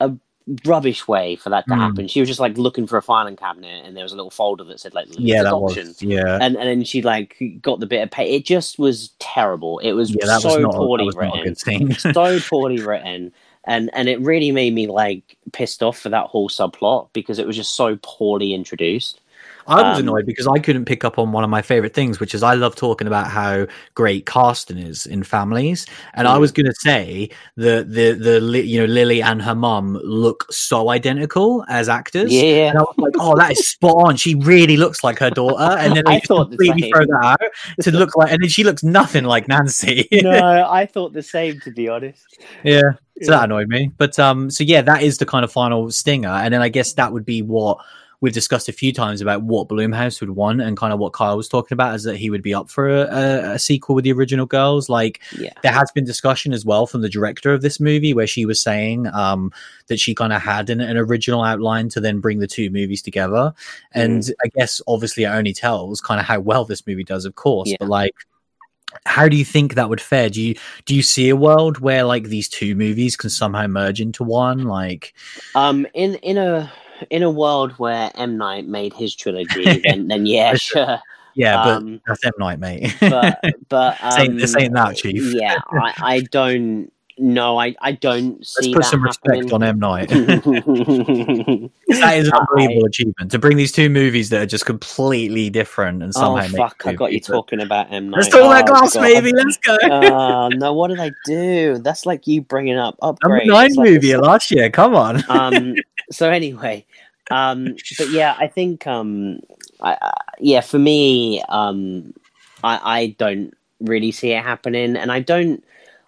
a 0.00 0.12
rubbish 0.64 1.06
way 1.06 1.36
for 1.36 1.50
that 1.50 1.66
to 1.66 1.74
Mm. 1.74 1.78
happen. 1.78 2.08
She 2.08 2.20
was 2.20 2.28
just 2.28 2.40
like 2.40 2.56
looking 2.58 2.86
for 2.86 2.96
a 2.96 3.02
filing 3.02 3.36
cabinet 3.36 3.84
and 3.84 3.96
there 3.96 4.02
was 4.04 4.12
a 4.12 4.16
little 4.16 4.30
folder 4.30 4.64
that 4.64 4.80
said 4.80 4.94
like 4.94 5.06
yeah, 5.10 5.42
adoption 5.42 5.88
was 5.88 6.02
yeah. 6.02 6.38
and 6.40 6.56
and 6.56 6.68
then 6.68 6.84
she 6.84 7.02
like 7.02 7.36
got 7.62 7.80
the 7.80 7.86
bit 7.86 8.02
of 8.02 8.10
pay 8.10 8.30
it 8.34 8.44
just 8.44 8.78
was 8.78 9.10
terrible. 9.18 9.78
It 9.80 9.92
was 9.92 10.10
Yeah, 10.10 10.38
so 10.38 10.66
was 10.66 10.74
poorly 10.76 11.08
a 11.14 11.18
written. 11.18 11.54
so 11.98 12.40
poorly 12.40 12.80
written. 12.80 13.32
And 13.64 13.90
and 13.92 14.08
it 14.08 14.20
really 14.20 14.50
made 14.52 14.74
me 14.74 14.86
like 14.86 15.36
pissed 15.52 15.82
off 15.82 15.98
for 15.98 16.08
that 16.08 16.26
whole 16.26 16.48
subplot 16.48 17.08
because 17.12 17.38
it 17.38 17.46
was 17.46 17.56
just 17.56 17.74
so 17.74 17.98
poorly 18.02 18.54
introduced 18.54 19.19
I 19.70 19.82
was 19.82 19.98
Um, 19.98 20.02
annoyed 20.02 20.26
because 20.26 20.46
I 20.48 20.58
couldn't 20.58 20.84
pick 20.86 21.04
up 21.04 21.18
on 21.18 21.32
one 21.32 21.44
of 21.44 21.50
my 21.50 21.62
favorite 21.62 21.94
things, 21.94 22.18
which 22.20 22.34
is 22.34 22.42
I 22.42 22.54
love 22.54 22.74
talking 22.76 23.06
about 23.06 23.28
how 23.28 23.66
great 23.94 24.26
casting 24.26 24.78
is 24.78 25.06
in 25.06 25.22
families. 25.22 25.86
And 26.14 26.26
I 26.26 26.36
Mm. 26.36 26.40
was 26.40 26.52
going 26.52 26.66
to 26.66 26.74
say 26.74 27.30
that 27.56 27.92
the 27.92 28.12
the 28.12 28.64
you 28.66 28.80
know 28.80 28.86
Lily 28.86 29.22
and 29.22 29.40
her 29.42 29.54
mum 29.54 29.98
look 30.02 30.46
so 30.50 30.90
identical 30.90 31.64
as 31.68 31.88
actors. 31.88 32.30
yeah 32.32 32.70
And 32.70 32.78
I 32.78 32.82
was 32.82 32.94
like, 32.98 33.12
oh, 33.18 33.36
that 33.36 33.52
is 33.52 33.62
spot 33.62 33.94
on. 34.08 34.16
She 34.16 34.34
really 34.34 34.76
looks 34.76 35.04
like 35.04 35.18
her 35.20 35.30
daughter. 35.30 35.76
And 35.78 35.94
then 35.96 36.04
they 36.06 36.16
I 36.16 36.20
the 36.50 36.58
completely 36.58 36.82
same. 36.82 36.92
throw 36.92 37.06
that 37.06 37.38
out 37.40 37.50
to 37.82 37.90
look 37.92 38.16
like, 38.16 38.32
and 38.32 38.42
then 38.42 38.48
she 38.50 38.64
looks 38.64 38.82
nothing 38.82 39.24
like 39.24 39.48
Nancy. 39.48 40.08
no 40.12 40.66
i 40.70 40.86
thought 40.86 41.12
the 41.12 41.22
same 41.22 41.60
to 41.60 41.70
be 41.70 41.88
honest 41.88 42.38
yeah. 42.64 42.92
So 43.22 43.32
that 43.32 43.44
annoyed 43.44 43.68
me. 43.68 43.90
But 43.98 44.18
um, 44.18 44.50
so 44.50 44.64
yeah, 44.64 44.82
that 44.82 45.02
is 45.02 45.18
the 45.18 45.26
kind 45.26 45.44
of 45.44 45.52
final 45.52 45.90
stinger, 45.90 46.28
and 46.30 46.52
then 46.54 46.62
I 46.62 46.68
guess 46.68 46.94
that 46.94 47.12
would 47.12 47.24
be 47.24 47.42
what 47.42 47.78
we've 48.20 48.32
discussed 48.34 48.68
a 48.68 48.72
few 48.72 48.92
times 48.92 49.20
about 49.20 49.42
what 49.42 49.68
Blumhouse 49.68 50.20
would 50.20 50.30
want, 50.30 50.60
and 50.60 50.76
kind 50.76 50.92
of 50.92 50.98
what 50.98 51.12
Kyle 51.12 51.36
was 51.36 51.48
talking 51.48 51.74
about 51.74 51.94
is 51.94 52.02
that 52.04 52.16
he 52.16 52.28
would 52.30 52.42
be 52.42 52.52
up 52.54 52.68
for 52.68 52.88
a, 52.88 53.00
a, 53.02 53.52
a 53.52 53.58
sequel 53.58 53.94
with 53.94 54.04
the 54.04 54.12
original 54.12 54.46
girls. 54.46 54.88
Like 54.88 55.20
yeah 55.38 55.52
there 55.62 55.72
has 55.72 55.90
been 55.92 56.04
discussion 56.04 56.52
as 56.52 56.64
well 56.64 56.86
from 56.86 57.02
the 57.02 57.08
director 57.08 57.52
of 57.52 57.62
this 57.62 57.80
movie 57.80 58.12
where 58.14 58.26
she 58.26 58.44
was 58.46 58.60
saying 58.60 59.06
um 59.08 59.52
that 59.88 59.98
she 60.00 60.14
kind 60.14 60.32
of 60.32 60.42
had 60.42 60.70
an, 60.70 60.80
an 60.80 60.96
original 60.96 61.42
outline 61.42 61.88
to 61.90 62.00
then 62.00 62.20
bring 62.20 62.38
the 62.40 62.46
two 62.46 62.70
movies 62.70 63.02
together, 63.02 63.52
and 63.92 64.22
Mm. 64.22 64.32
I 64.44 64.48
guess 64.56 64.80
obviously 64.86 65.24
it 65.24 65.28
only 65.28 65.52
tells 65.52 66.00
kind 66.00 66.20
of 66.20 66.26
how 66.26 66.40
well 66.40 66.64
this 66.64 66.86
movie 66.86 67.04
does, 67.04 67.24
of 67.24 67.34
course, 67.36 67.70
Yeah. 67.70 67.76
but 67.80 67.88
like 67.88 68.14
how 69.06 69.28
do 69.28 69.36
you 69.36 69.44
think 69.44 69.74
that 69.74 69.88
would 69.88 70.00
fare? 70.00 70.28
Do 70.28 70.42
you 70.42 70.56
do 70.84 70.94
you 70.96 71.02
see 71.02 71.28
a 71.28 71.36
world 71.36 71.78
where 71.78 72.02
like 72.04 72.24
these 72.24 72.48
two 72.48 72.74
movies 72.74 73.16
can 73.16 73.30
somehow 73.30 73.66
merge 73.68 74.00
into 74.00 74.24
one? 74.24 74.64
Like, 74.64 75.14
Um, 75.54 75.86
in 75.94 76.16
in 76.16 76.38
a 76.38 76.72
in 77.10 77.22
a 77.22 77.30
world 77.30 77.72
where 77.78 78.10
M 78.14 78.36
Night 78.36 78.66
made 78.66 78.92
his 78.92 79.14
trilogy, 79.14 79.80
then 79.84 80.08
then 80.08 80.26
yeah, 80.26 80.54
sure. 80.54 80.98
yeah, 81.34 81.56
but 81.64 81.76
Um, 81.76 82.00
that's 82.06 82.24
M 82.24 82.32
Night, 82.38 82.58
mate. 82.58 82.94
but 83.00 83.40
but 83.68 83.96
um, 84.02 84.12
Saying- 84.12 84.46
saying 84.46 84.72
that, 84.72 84.96
Chief. 84.96 85.34
Yeah, 85.34 85.58
I, 85.72 85.92
I 86.02 86.20
don't 86.30 86.90
know. 87.18 87.58
I 87.60 87.74
I 87.82 87.92
don't 87.92 88.38
Let's 88.38 88.54
see 88.64 88.72
put 88.72 88.82
that 88.82 88.88
some 88.90 89.02
respect 89.04 89.52
on. 89.52 89.62
M 89.62 89.78
Night. 89.78 90.08
that 90.08 91.70
is 92.16 92.28
an 92.28 92.32
I- 92.56 92.80
achievement 92.86 93.30
to 93.30 93.38
bring 93.38 93.56
these 93.56 93.72
two 93.72 93.88
movies 93.90 94.30
that 94.30 94.42
are 94.42 94.46
just 94.46 94.66
completely 94.66 95.50
different 95.50 96.02
and 96.02 96.12
oh 96.16 96.20
somehow 96.20 96.46
make 96.48 96.56
fuck! 96.56 96.82
I 96.86 96.94
got 96.94 97.12
you. 97.12 97.20
But- 97.20 97.26
talking 97.26 97.60
about 97.60 97.92
M 97.92 98.10
Night. 98.10 98.16
Let's 98.18 98.28
talk 98.30 98.40
about 98.40 98.62
Oh, 98.62 98.66
Glass, 98.72 98.94
God. 98.94 99.02
baby. 99.02 99.32
Let's 99.34 99.56
go. 99.58 99.76
Oh 99.82 100.48
no! 100.48 100.72
What 100.72 100.88
did 100.88 101.00
I 101.00 101.10
do? 101.26 101.78
That's 101.78 102.06
like 102.06 102.26
you 102.26 102.40
bringing 102.42 102.78
up 102.78 102.96
Number 103.02 103.16
upgrade. 103.36 103.48
nine 103.48 103.66
It's 103.66 103.76
like 103.76 103.90
movie 103.90 104.16
last 104.16 104.50
year. 104.50 104.70
Come 104.70 104.94
on. 104.94 105.22
um 105.28 105.74
so 106.10 106.30
anyway 106.30 106.84
um 107.30 107.76
but 107.98 108.08
yeah 108.08 108.34
i 108.38 108.46
think 108.46 108.86
um 108.86 109.40
I, 109.80 109.96
I, 110.00 110.12
yeah 110.40 110.60
for 110.60 110.78
me 110.78 111.42
um 111.48 112.12
i 112.62 112.80
i 112.98 113.16
don't 113.18 113.54
really 113.80 114.12
see 114.12 114.32
it 114.32 114.42
happening 114.42 114.96
and 114.96 115.10
i 115.12 115.20
don't 115.20 115.64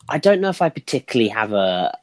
i 0.08 0.18
don't 0.18 0.40
know 0.40 0.50
if 0.50 0.60
i 0.62 0.68
particularly 0.68 1.28
have 1.28 1.52
a 1.52 1.96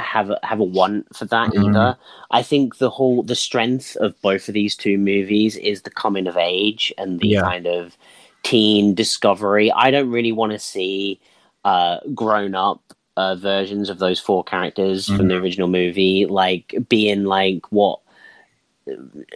have 0.00 0.30
a 0.30 0.38
have 0.42 0.58
a 0.60 0.64
want 0.64 1.14
for 1.16 1.24
that 1.26 1.52
Mhm. 1.52 1.64
either 1.66 1.96
i 2.32 2.42
think 2.42 2.78
the 2.78 2.90
whole 2.90 3.22
the 3.22 3.36
strength 3.36 3.96
of 3.96 4.20
both 4.22 4.48
of 4.48 4.54
these 4.54 4.74
two 4.76 4.98
movies 4.98 5.56
is 5.56 5.82
the 5.82 5.90
coming 5.90 6.26
of 6.26 6.36
age 6.36 6.92
and 6.98 7.20
the 7.20 7.28
Yeah. 7.28 7.42
kind 7.42 7.66
of 7.66 7.96
teen 8.42 8.94
discovery 8.94 9.70
i 9.72 9.90
don't 9.90 10.10
really 10.10 10.32
want 10.32 10.52
to 10.52 10.58
see 10.58 11.20
uh 11.64 11.98
grown 12.14 12.54
up 12.54 12.82
uh, 13.16 13.34
versions 13.34 13.90
of 13.90 13.98
those 13.98 14.20
four 14.20 14.44
characters 14.44 15.06
from 15.06 15.28
the 15.28 15.36
original 15.36 15.68
movie, 15.68 16.26
like 16.26 16.74
being 16.88 17.24
like 17.24 17.70
what 17.70 18.00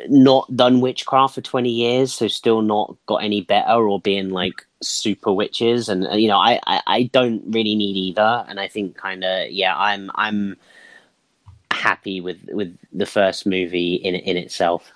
not 0.09 0.55
done 0.55 0.81
witchcraft 0.81 1.35
for 1.35 1.41
20 1.41 1.71
years 1.71 2.13
so 2.13 2.29
still 2.29 2.61
not 2.61 2.95
got 3.07 3.17
any 3.17 3.41
better 3.41 3.89
or 3.89 3.99
being 3.99 4.31
like 4.31 4.67
super 4.83 5.33
witches 5.33 5.89
and 5.89 6.07
uh, 6.07 6.15
you 6.15 6.29
know 6.29 6.37
I, 6.37 6.61
I 6.67 6.83
i 6.87 7.03
don't 7.05 7.43
really 7.47 7.75
need 7.75 7.97
either 7.97 8.45
and 8.47 8.61
i 8.61 8.69
think 8.69 8.97
kind 8.97 9.25
of 9.25 9.51
yeah 9.51 9.75
i'm 9.77 10.11
i'm 10.17 10.57
happy 11.71 12.21
with 12.21 12.39
with 12.53 12.77
the 12.93 13.07
first 13.07 13.47
movie 13.47 13.95
in 13.95 14.15
in 14.15 14.37
itself 14.37 14.93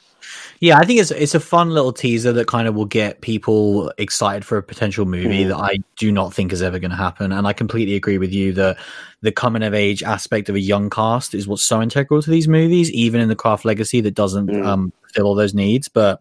Yeah, 0.60 0.78
I 0.78 0.84
think 0.84 1.00
it's 1.00 1.10
it's 1.10 1.34
a 1.34 1.40
fun 1.40 1.70
little 1.70 1.92
teaser 1.92 2.32
that 2.32 2.46
kind 2.46 2.68
of 2.68 2.74
will 2.74 2.84
get 2.84 3.20
people 3.20 3.92
excited 3.98 4.44
for 4.44 4.56
a 4.56 4.62
potential 4.62 5.04
movie 5.04 5.44
Mm. 5.44 5.48
that 5.48 5.56
I 5.56 5.78
do 5.96 6.12
not 6.12 6.32
think 6.32 6.52
is 6.52 6.62
ever 6.62 6.78
going 6.78 6.90
to 6.92 6.96
happen. 6.96 7.32
And 7.32 7.46
I 7.46 7.52
completely 7.52 7.94
agree 7.96 8.18
with 8.18 8.32
you 8.32 8.52
that 8.54 8.78
the 9.20 9.32
coming 9.32 9.62
of 9.62 9.74
age 9.74 10.02
aspect 10.02 10.48
of 10.48 10.54
a 10.54 10.60
young 10.60 10.90
cast 10.90 11.34
is 11.34 11.46
what's 11.48 11.64
so 11.64 11.82
integral 11.82 12.22
to 12.22 12.30
these 12.30 12.48
movies, 12.48 12.90
even 12.92 13.20
in 13.20 13.28
the 13.28 13.36
Craft 13.36 13.64
Legacy 13.64 14.00
that 14.02 14.14
doesn't 14.14 14.48
Mm. 14.48 14.64
um, 14.66 14.92
fill 15.12 15.26
all 15.26 15.34
those 15.34 15.54
needs. 15.54 15.88
But 15.88 16.20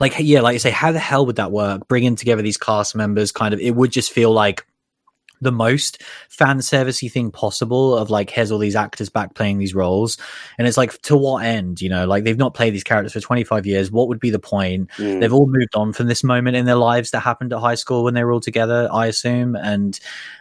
like, 0.00 0.14
yeah, 0.18 0.40
like 0.40 0.52
you 0.54 0.58
say, 0.60 0.70
how 0.70 0.92
the 0.92 0.98
hell 0.98 1.26
would 1.26 1.36
that 1.36 1.50
work? 1.52 1.88
Bringing 1.88 2.16
together 2.16 2.42
these 2.42 2.56
cast 2.56 2.94
members, 2.94 3.32
kind 3.32 3.52
of, 3.54 3.60
it 3.60 3.74
would 3.74 3.90
just 3.90 4.12
feel 4.12 4.32
like 4.32 4.64
the 5.40 5.52
most 5.52 6.02
fan 6.28 6.58
servicey 6.58 7.10
thing 7.10 7.30
possible 7.30 7.96
of 7.96 8.10
like 8.10 8.30
here's 8.30 8.50
all 8.50 8.58
these 8.58 8.76
actors 8.76 9.08
back 9.08 9.34
playing 9.34 9.58
these 9.58 9.74
roles. 9.74 10.18
And 10.58 10.66
it's 10.66 10.76
like 10.76 11.00
to 11.02 11.16
what 11.16 11.44
end 11.44 11.80
you 11.80 11.88
know? 11.88 12.06
Like 12.06 12.24
they've 12.24 12.36
not 12.36 12.54
played 12.54 12.74
these 12.74 12.84
characters 12.84 13.12
for 13.12 13.20
25 13.20 13.66
years. 13.66 13.90
What 13.90 14.08
would 14.08 14.20
be 14.20 14.30
the 14.30 14.38
point? 14.38 14.88
Mm. 14.96 15.20
they've 15.20 15.32
all 15.32 15.46
moved 15.46 15.74
on 15.74 15.92
from 15.92 16.06
this 16.08 16.24
moment 16.24 16.56
in 16.56 16.64
their 16.66 16.74
lives 16.76 17.10
that 17.12 17.20
happened 17.20 17.52
at 17.52 17.60
high 17.60 17.74
school 17.76 18.04
when 18.04 18.14
they 18.14 18.24
were 18.24 18.32
all 18.32 18.40
together 18.40 18.88
i 18.92 19.06
assume. 19.06 19.54
And 19.56 19.98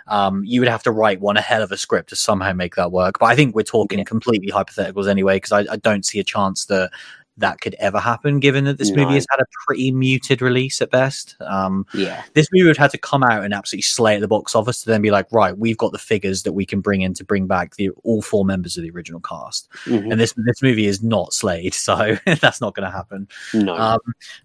um, 0.08 0.44
you 0.46 0.62
would 0.62 0.70
have 0.70 0.84
to 0.84 0.92
write 0.92 1.20
one 1.22 1.38
a 1.38 1.42
hell 1.42 1.62
of 1.64 1.72
a 1.72 1.78
script 1.78 2.10
to 2.10 2.16
somehow 2.16 2.54
make 2.54 2.76
that 2.76 2.92
work. 2.92 3.20
But 3.20 3.26
i 3.28 3.36
think 3.36 3.56
we're 3.56 3.64
talking 3.64 4.00
Yeah. 4.00 4.06
completely 4.06 4.52
hypotheticals 4.52 5.08
anyway 5.08 5.38
because 5.38 5.52
I, 5.52 5.74
I 5.74 5.76
don't 5.78 6.06
see 6.06 6.20
a 6.20 6.24
chance 6.24 6.66
that 6.66 6.92
that 7.38 7.62
could 7.62 7.76
ever 7.80 8.00
happen 8.00 8.40
given 8.40 8.64
that 8.66 8.78
this 8.78 8.90
No. 8.90 9.04
movie 9.04 9.16
has 9.16 9.26
had 9.30 9.40
a 9.40 9.46
pretty 9.66 9.92
muted 9.92 10.42
release 10.42 10.82
at 10.82 10.90
best 10.92 11.36
um, 11.42 11.86
yeah, 11.94 12.24
this 12.34 12.48
movie 12.52 12.68
would 12.68 12.78
have 12.78 12.92
to 12.92 12.98
come 12.98 13.24
out 13.24 13.44
and 13.44 13.54
absolutely 13.54 13.84
slay 13.84 14.16
at 14.16 14.22
the 14.22 14.28
box 14.28 14.56
office 14.56 14.82
to 14.82 14.90
then 14.90 15.02
be 15.02 15.12
like, 15.12 15.28
right, 15.32 15.58
we've 15.58 15.78
got 15.78 15.92
the 15.92 15.98
figures 15.98 16.44
that 16.44 16.54
we 16.54 16.66
can 16.66 16.82
bring 16.82 17.02
in 17.02 17.14
to 17.14 17.24
bring 17.24 17.48
back 17.48 17.76
the 17.76 17.90
all 18.04 18.22
four 18.22 18.44
members 18.46 18.76
of 18.78 18.84
the 18.84 18.90
original 18.92 19.20
cast. 19.22 19.70
Mhm. 19.86 20.12
And 20.12 20.20
this 20.20 20.34
this 20.38 20.62
movie 20.62 20.86
is 20.88 21.04
not 21.04 21.34
slayed, 21.34 21.74
so 21.88 22.18
that's 22.42 22.60
not 22.62 22.74
going 22.76 22.86
to 22.90 22.96
happen. 22.96 23.28
no, 23.54 23.76
Um, 23.76 24.00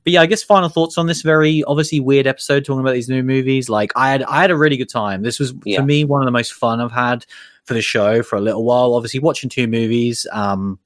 but 0.05 0.13
yeah, 0.13 0.21
I 0.21 0.27
guess 0.27 0.43
final 0.43 0.69
thoughts 0.69 0.99
on 0.99 1.07
this 1.07 1.23
very 1.23 1.65
obviously 1.65 2.01
weird 2.01 2.27
episode 2.27 2.65
talking 2.65 2.81
about 2.81 2.93
these 2.95 3.09
new 3.09 3.23
movies. 3.23 3.69
Like 3.69 3.93
I 3.97 4.11
had 4.11 4.23
I 4.25 4.41
had 4.43 4.51
a 4.51 4.57
really 4.57 4.77
good 4.77 4.91
time. 4.91 5.23
This 5.23 5.39
was 5.39 5.55
Yeah. 5.65 5.79
for 5.81 5.87
me 5.87 6.05
one 6.05 6.21
of 6.21 6.27
the 6.27 6.31
most 6.33 6.53
fun 6.53 6.81
I've 6.81 6.93
had 6.93 7.25
for 7.65 7.75
the 7.75 7.83
show 7.83 8.23
for 8.23 8.37
a 8.37 8.41
little 8.41 8.65
while. 8.65 8.95
Obviously 8.95 9.21
watching 9.21 9.49
two 9.49 9.67
movies. 9.67 10.27
Um, 10.33 10.79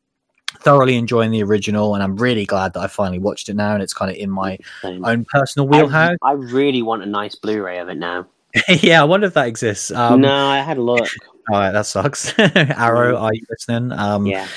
thoroughly 0.61 0.97
enjoying 0.97 1.31
the 1.31 1.43
original 1.43 1.95
and 1.95 2.03
i'm 2.03 2.17
really 2.17 2.45
glad 2.45 2.73
that 2.73 2.81
i 2.81 2.87
finally 2.87 3.19
watched 3.19 3.49
it 3.49 3.55
now 3.55 3.75
and 3.75 3.83
it's 3.83 3.95
kind 3.95 4.11
of 4.11 4.17
in 4.17 4.31
my 4.31 4.59
Same. 4.83 5.05
own 5.05 5.25
personal 5.25 5.67
I- 5.73 5.83
wheelhouse 5.83 6.17
I, 6.23 6.33
really 6.33 6.83
want 6.83 7.03
a 7.03 7.07
nice 7.07 7.35
Blu-ray 7.35 7.79
of 7.79 7.89
it 7.89 7.97
now. 7.97 8.27
yeah 8.69 9.01
i 9.01 9.05
wonder 9.05 9.27
if 9.27 9.35
that 9.35 9.47
exists 9.47 9.91
um 9.91 10.21
no, 10.21 10.35
I 10.47 10.59
had 10.59 10.79
a 10.79 10.83
look. 10.83 11.09
All 11.49 11.61
right, 11.61 11.71
that 11.71 11.87
sucks. 11.87 12.37
Arrow, 12.39 13.17
are 13.17 13.33
you 13.33 13.43
listening? 13.49 13.93
Um, 13.97 14.27
yeah, 14.27 14.49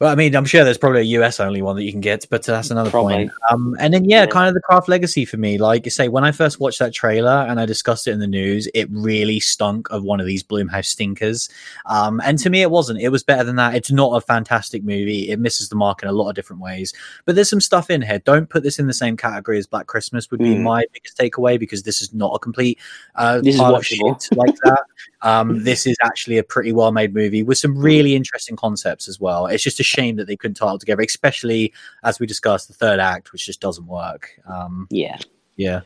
Well, 0.00 0.10
I 0.10 0.16
mean, 0.16 0.34
I'm 0.34 0.44
sure 0.44 0.64
there's 0.64 0.76
probably 0.76 1.00
a 1.02 1.20
US 1.20 1.38
only 1.38 1.62
one 1.62 1.76
that 1.76 1.84
you 1.84 1.92
can 1.92 2.00
get, 2.00 2.26
but 2.28 2.42
that's 2.42 2.70
another 2.70 2.90
Probably. 2.90 3.14
point. 3.14 3.30
Um, 3.50 3.76
and 3.78 3.94
then, 3.94 4.04
yeah, 4.04 4.22
Yeah. 4.22 4.26
kind 4.26 4.48
of 4.48 4.54
the 4.54 4.60
craft 4.60 4.88
legacy 4.88 5.24
for 5.24 5.36
me. 5.36 5.56
Like 5.56 5.84
you 5.84 5.90
say, 5.90 6.08
when 6.08 6.24
I 6.24 6.32
first 6.32 6.58
watched 6.58 6.80
that 6.80 6.92
trailer 6.92 7.46
and 7.48 7.60
I 7.60 7.64
discussed 7.66 8.08
it 8.08 8.10
in 8.10 8.18
the 8.18 8.26
news, 8.26 8.68
it 8.74 8.88
really 8.90 9.38
stunk 9.38 9.88
of 9.90 10.02
one 10.02 10.18
of 10.18 10.26
these 10.26 10.42
Blumhouse 10.42 10.86
stinkers. 10.86 11.48
Um, 11.86 12.20
and 12.24 12.38
to 12.40 12.50
me, 12.50 12.62
it 12.62 12.70
wasn't. 12.72 13.00
It 13.00 13.10
was 13.10 13.22
better 13.22 13.44
than 13.44 13.54
that. 13.56 13.76
It's 13.76 13.92
not 13.92 14.16
a 14.16 14.20
fantastic 14.20 14.82
movie. 14.82 15.30
It 15.30 15.38
misses 15.38 15.68
the 15.68 15.76
mark 15.76 16.02
in 16.02 16.08
a 16.08 16.12
lot 16.12 16.28
of 16.28 16.34
different 16.34 16.60
ways. 16.60 16.92
But 17.24 17.36
there's 17.36 17.48
some 17.50 17.60
stuff 17.60 17.88
in 17.88 18.02
here. 18.02 18.18
Don't 18.18 18.48
put 18.50 18.64
this 18.64 18.80
in 18.80 18.88
the 18.88 18.92
same 18.94 19.16
category 19.16 19.58
as 19.58 19.66
Black 19.68 19.86
Christmas. 19.86 20.28
Would 20.30 20.40
be 20.40 20.56
Mm. 20.56 20.62
my 20.62 20.84
biggest 20.92 21.16
takeaway 21.16 21.58
because 21.58 21.84
this 21.84 22.02
is 22.02 22.12
not 22.12 22.32
a 22.34 22.38
complete 22.40 22.78
uh, 23.14 23.40
This 23.40 23.54
is 23.54 23.60
watchable. 23.60 24.20
shit 24.20 24.36
like 24.36 24.56
that. 24.64 24.80
Um, 25.22 25.64
this 25.64 25.86
is 25.86 25.96
actually 26.02 26.36
a 26.36 26.42
pretty 26.42 26.70
well 26.72 26.92
made 26.92 27.14
movie 27.14 27.42
with 27.42 27.56
some 27.56 27.78
really 27.78 28.14
interesting 28.14 28.56
concepts 28.56 29.08
as 29.08 29.18
well. 29.18 29.46
It's 29.46 29.62
just 29.64 29.80
a 29.80 29.82
shame 29.84 30.16
that 30.16 30.26
they 30.26 30.36
couldn't 30.36 30.54
tie 30.54 30.72
it 30.74 30.80
together, 30.80 31.02
especially 31.02 31.72
as 32.02 32.18
we 32.18 32.26
discussed 32.26 32.68
the 32.68 32.74
third 32.74 33.00
act, 33.00 33.32
which 33.32 33.46
just 33.46 33.60
doesn't 33.60 33.86
work. 33.86 34.30
Um, 34.46 34.86
yeah. 34.90 35.18
yeah, 35.56 35.80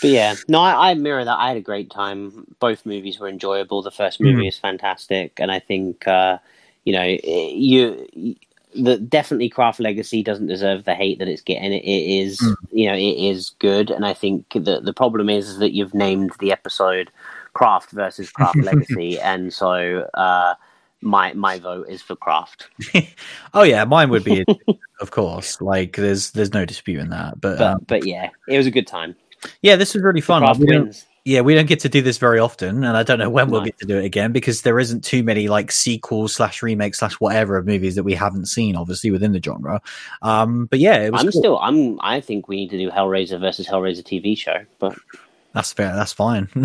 But 0.00 0.10
yeah, 0.10 0.34
no, 0.48 0.60
I, 0.60 0.90
I 0.90 0.94
mirror 0.94 1.24
that. 1.24 1.38
I 1.38 1.48
had 1.48 1.56
a 1.56 1.60
great 1.62 1.90
time. 1.90 2.46
Both 2.58 2.84
movies 2.86 3.18
were 3.20 3.28
enjoyable. 3.28 3.82
The 3.82 3.90
first 3.90 4.20
movie 4.20 4.48
is 4.48 4.58
fantastic, 4.58 5.38
and 5.38 5.50
I 5.52 5.60
think 5.60 6.06
uh, 6.08 6.38
you 6.84 6.92
know 6.92 7.04
you. 7.04 8.36
The 8.76 8.98
definitely 8.98 9.50
Craft 9.50 9.78
Legacy 9.78 10.24
doesn't 10.24 10.48
deserve 10.48 10.82
the 10.84 10.96
hate 10.96 11.20
that 11.20 11.28
it's 11.28 11.42
getting. 11.42 11.72
It, 11.72 11.84
it 11.84 12.22
is, 12.24 12.40
Mm. 12.40 12.54
you 12.72 12.88
know, 12.88 12.96
it 12.96 13.16
is 13.30 13.50
good, 13.60 13.88
and 13.90 14.04
I 14.04 14.14
think 14.14 14.50
the 14.52 14.80
the 14.80 14.92
problem 14.92 15.30
is 15.30 15.58
that 15.58 15.70
you've 15.72 15.94
named 15.94 16.32
the 16.40 16.50
episode 16.50 17.12
Craft 17.52 17.92
versus 17.92 18.30
Craft 18.32 18.56
Legacy, 18.64 19.20
and 19.20 19.52
so 19.52 20.08
uh, 20.14 20.54
my 21.04 21.32
my 21.34 21.58
vote 21.58 21.88
is 21.88 22.02
for 22.02 22.16
Craft. 22.16 22.68
oh 23.54 23.62
yeah, 23.62 23.84
mine 23.84 24.10
would 24.10 24.24
be, 24.24 24.44
of 25.00 25.10
course. 25.10 25.60
Like 25.60 25.96
there's 25.96 26.30
there's 26.32 26.52
no 26.52 26.64
disputing 26.64 27.10
that. 27.10 27.40
But, 27.40 27.58
But 27.58 27.66
um, 27.66 27.84
but 27.86 28.06
yeah, 28.06 28.30
it 28.48 28.56
was 28.56 28.66
a 28.66 28.70
good 28.70 28.86
time. 28.86 29.14
yeah, 29.62 29.76
this 29.76 29.94
was 29.94 30.02
really 30.02 30.20
fun. 30.20 30.42
Craft 30.42 30.60
We 30.60 30.66
wins. 30.66 31.06
yeah, 31.24 31.40
we 31.42 31.54
don't 31.54 31.66
get 31.66 31.80
to 31.80 31.88
do 31.88 32.02
this 32.02 32.18
very 32.18 32.38
often, 32.38 32.84
and 32.84 32.96
I 32.96 33.02
don't 33.02 33.18
know 33.18 33.30
when 33.30 33.50
we'll 33.50 33.60
No. 33.60 33.66
get 33.66 33.78
to 33.78 33.86
do 33.86 33.98
it 33.98 34.04
again 34.04 34.32
because 34.32 34.62
there 34.62 34.78
isn't 34.80 35.04
too 35.04 35.22
many 35.22 35.48
like 35.48 35.70
sequels 35.70 36.34
slash 36.34 36.62
remakes 36.62 36.98
slash 37.00 37.14
whatever 37.14 37.56
of 37.56 37.66
movies 37.66 37.94
that 37.96 38.04
we 38.04 38.14
haven't 38.14 38.46
seen, 38.46 38.74
obviously 38.76 39.10
within 39.10 39.32
the 39.32 39.42
genre. 39.42 39.80
Um, 40.22 40.66
but 40.66 40.78
yeah, 40.78 40.96
it 41.02 41.12
was 41.12 41.20
I'm 41.22 41.30
cool. 41.30 41.40
still 41.40 41.58
I'm 41.58 41.98
I 42.00 42.20
think 42.20 42.48
we 42.48 42.56
need 42.56 42.70
to 42.70 42.78
do 42.78 42.90
Hellraiser 42.90 43.38
versus 43.40 43.66
Hellraiser 43.66 44.02
TV 44.02 44.36
show, 44.36 44.64
but 44.78 44.96
That's 45.54 45.72
fair. 45.72 45.94
That's 45.94 46.12
fine. 46.12 46.48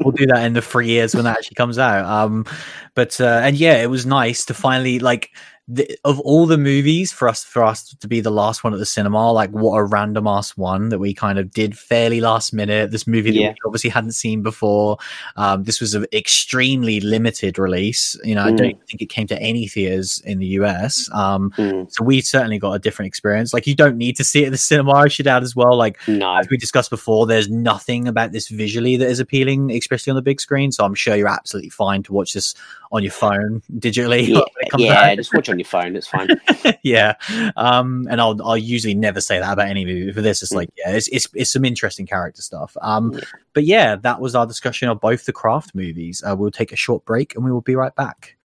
we'll 0.00 0.12
do 0.12 0.26
that 0.26 0.44
in 0.44 0.54
the 0.54 0.62
three 0.62 0.88
years 0.88 1.14
when 1.14 1.24
that 1.24 1.36
actually 1.36 1.56
comes 1.56 1.78
out. 1.78 2.06
Um, 2.06 2.46
but 2.94 3.20
uh, 3.20 3.40
and 3.44 3.54
yeah, 3.56 3.82
it 3.82 3.90
was 3.90 4.06
nice 4.06 4.46
to 4.46 4.54
finally 4.54 4.98
like 4.98 5.30
the, 5.72 5.96
of 6.04 6.18
all 6.20 6.46
the 6.46 6.58
movies 6.58 7.12
for 7.12 7.28
us 7.28 7.44
for 7.44 7.62
us 7.62 7.94
to 7.94 8.08
be 8.08 8.20
the 8.20 8.30
last 8.30 8.64
one 8.64 8.72
at 8.72 8.78
the 8.80 8.86
cinema. 8.86 9.30
Like 9.32 9.50
what 9.50 9.76
a 9.76 9.84
random 9.84 10.26
ass 10.26 10.56
one 10.56 10.88
that 10.88 10.98
we 10.98 11.14
kind 11.14 11.38
of 11.38 11.52
did 11.52 11.78
fairly 11.78 12.20
last 12.20 12.52
minute. 12.52 12.90
This 12.90 13.06
movie 13.06 13.30
that 13.30 13.38
Yeah. 13.38 13.50
we 13.50 13.56
obviously 13.66 13.90
hadn't 13.90 14.12
seen 14.12 14.42
before. 14.42 14.98
Um, 15.36 15.62
this 15.62 15.80
was 15.80 15.94
an 15.94 16.06
extremely 16.12 16.98
limited 17.00 17.58
release. 17.58 18.18
You 18.24 18.34
know, 18.34 18.42
I 18.44 18.50
Mm. 18.50 18.56
don't 18.56 18.88
think 18.88 19.00
it 19.02 19.10
came 19.10 19.26
to 19.28 19.40
any 19.40 19.68
theaters 19.68 20.20
in 20.24 20.38
the 20.40 20.46
US. 20.58 21.08
Um, 21.12 21.52
mm, 21.56 21.86
so 21.92 22.04
we 22.04 22.20
certainly 22.20 22.58
got 22.58 22.72
a 22.72 22.78
different 22.80 23.06
experience. 23.06 23.54
Like 23.54 23.66
you 23.68 23.76
don't 23.76 23.96
need 23.96 24.16
to 24.16 24.24
see 24.24 24.42
it 24.42 24.46
at 24.46 24.52
the 24.52 24.58
cinema. 24.58 24.92
I 24.92 25.08
should 25.08 25.28
add 25.28 25.42
as 25.44 25.54
well. 25.54 25.76
Like 25.76 25.98
no. 26.08 26.34
as 26.36 26.48
we 26.50 26.56
discussed 26.56 26.90
before, 26.90 27.26
there's 27.26 27.48
nothing 27.48 28.08
about 28.08 28.32
this 28.32 28.48
visually 28.48 28.96
that 28.96 29.08
is 29.08 29.20
appealing, 29.20 29.70
especially 29.70 30.10
on 30.10 30.16
the 30.16 30.22
big 30.22 30.40
screen. 30.40 30.72
So 30.72 30.84
I'm 30.84 30.94
sure 30.96 31.14
you're 31.14 31.28
absolutely 31.28 31.70
fine 31.70 32.02
to 32.04 32.12
watch 32.12 32.32
this 32.32 32.54
on 32.92 33.04
your 33.04 33.12
phone 33.12 33.62
digitally. 33.78 34.26
Yeah, 34.26 34.34
when 34.38 34.44
it 34.62 34.70
comes 34.70 34.82
yeah 34.84 35.10
out. 35.10 35.16
just 35.16 35.32
watch 35.32 35.48
on 35.48 35.59
your 35.60 35.66
phone. 35.66 35.94
It's 35.96 36.08
fine. 36.08 36.28
yeah. 36.82 37.14
Um, 37.56 38.06
and 38.10 38.20
I'll 38.20 38.36
I'll 38.42 38.56
usually 38.56 38.94
never 38.94 39.20
say 39.20 39.38
that 39.38 39.52
about 39.52 39.68
any 39.68 39.84
movie. 39.84 40.12
For 40.12 40.20
this, 40.20 40.42
it's 40.42 40.52
Mm. 40.52 40.56
like 40.56 40.70
yeah, 40.76 40.90
it's 40.92 41.08
it's 41.08 41.28
it's 41.34 41.50
some 41.52 41.64
interesting 41.64 42.06
character 42.06 42.42
stuff. 42.42 42.76
Um, 42.82 43.12
Yeah. 43.12 43.20
but 43.54 43.64
yeah, 43.64 43.96
that 43.96 44.20
was 44.20 44.34
our 44.34 44.46
discussion 44.46 44.88
of 44.88 45.00
both 45.00 45.24
the 45.26 45.32
craft 45.32 45.74
movies. 45.74 46.22
Uh, 46.26 46.34
we'll 46.36 46.50
take 46.50 46.72
a 46.72 46.76
short 46.76 47.04
break 47.04 47.34
and 47.34 47.44
we 47.44 47.52
will 47.52 47.60
be 47.60 47.76
right 47.76 47.94
back. 47.94 48.36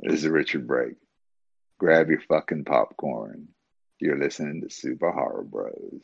This 0.00 0.14
is 0.20 0.24
a 0.24 0.30
Richard 0.30 0.66
Break. 0.66 0.94
Grab 1.78 2.08
your 2.08 2.20
fucking 2.28 2.64
popcorn. 2.64 3.48
You're 4.00 4.18
listening 4.18 4.60
to 4.62 4.70
Super 4.70 5.10
Horror 5.10 5.42
Bros. 5.42 6.02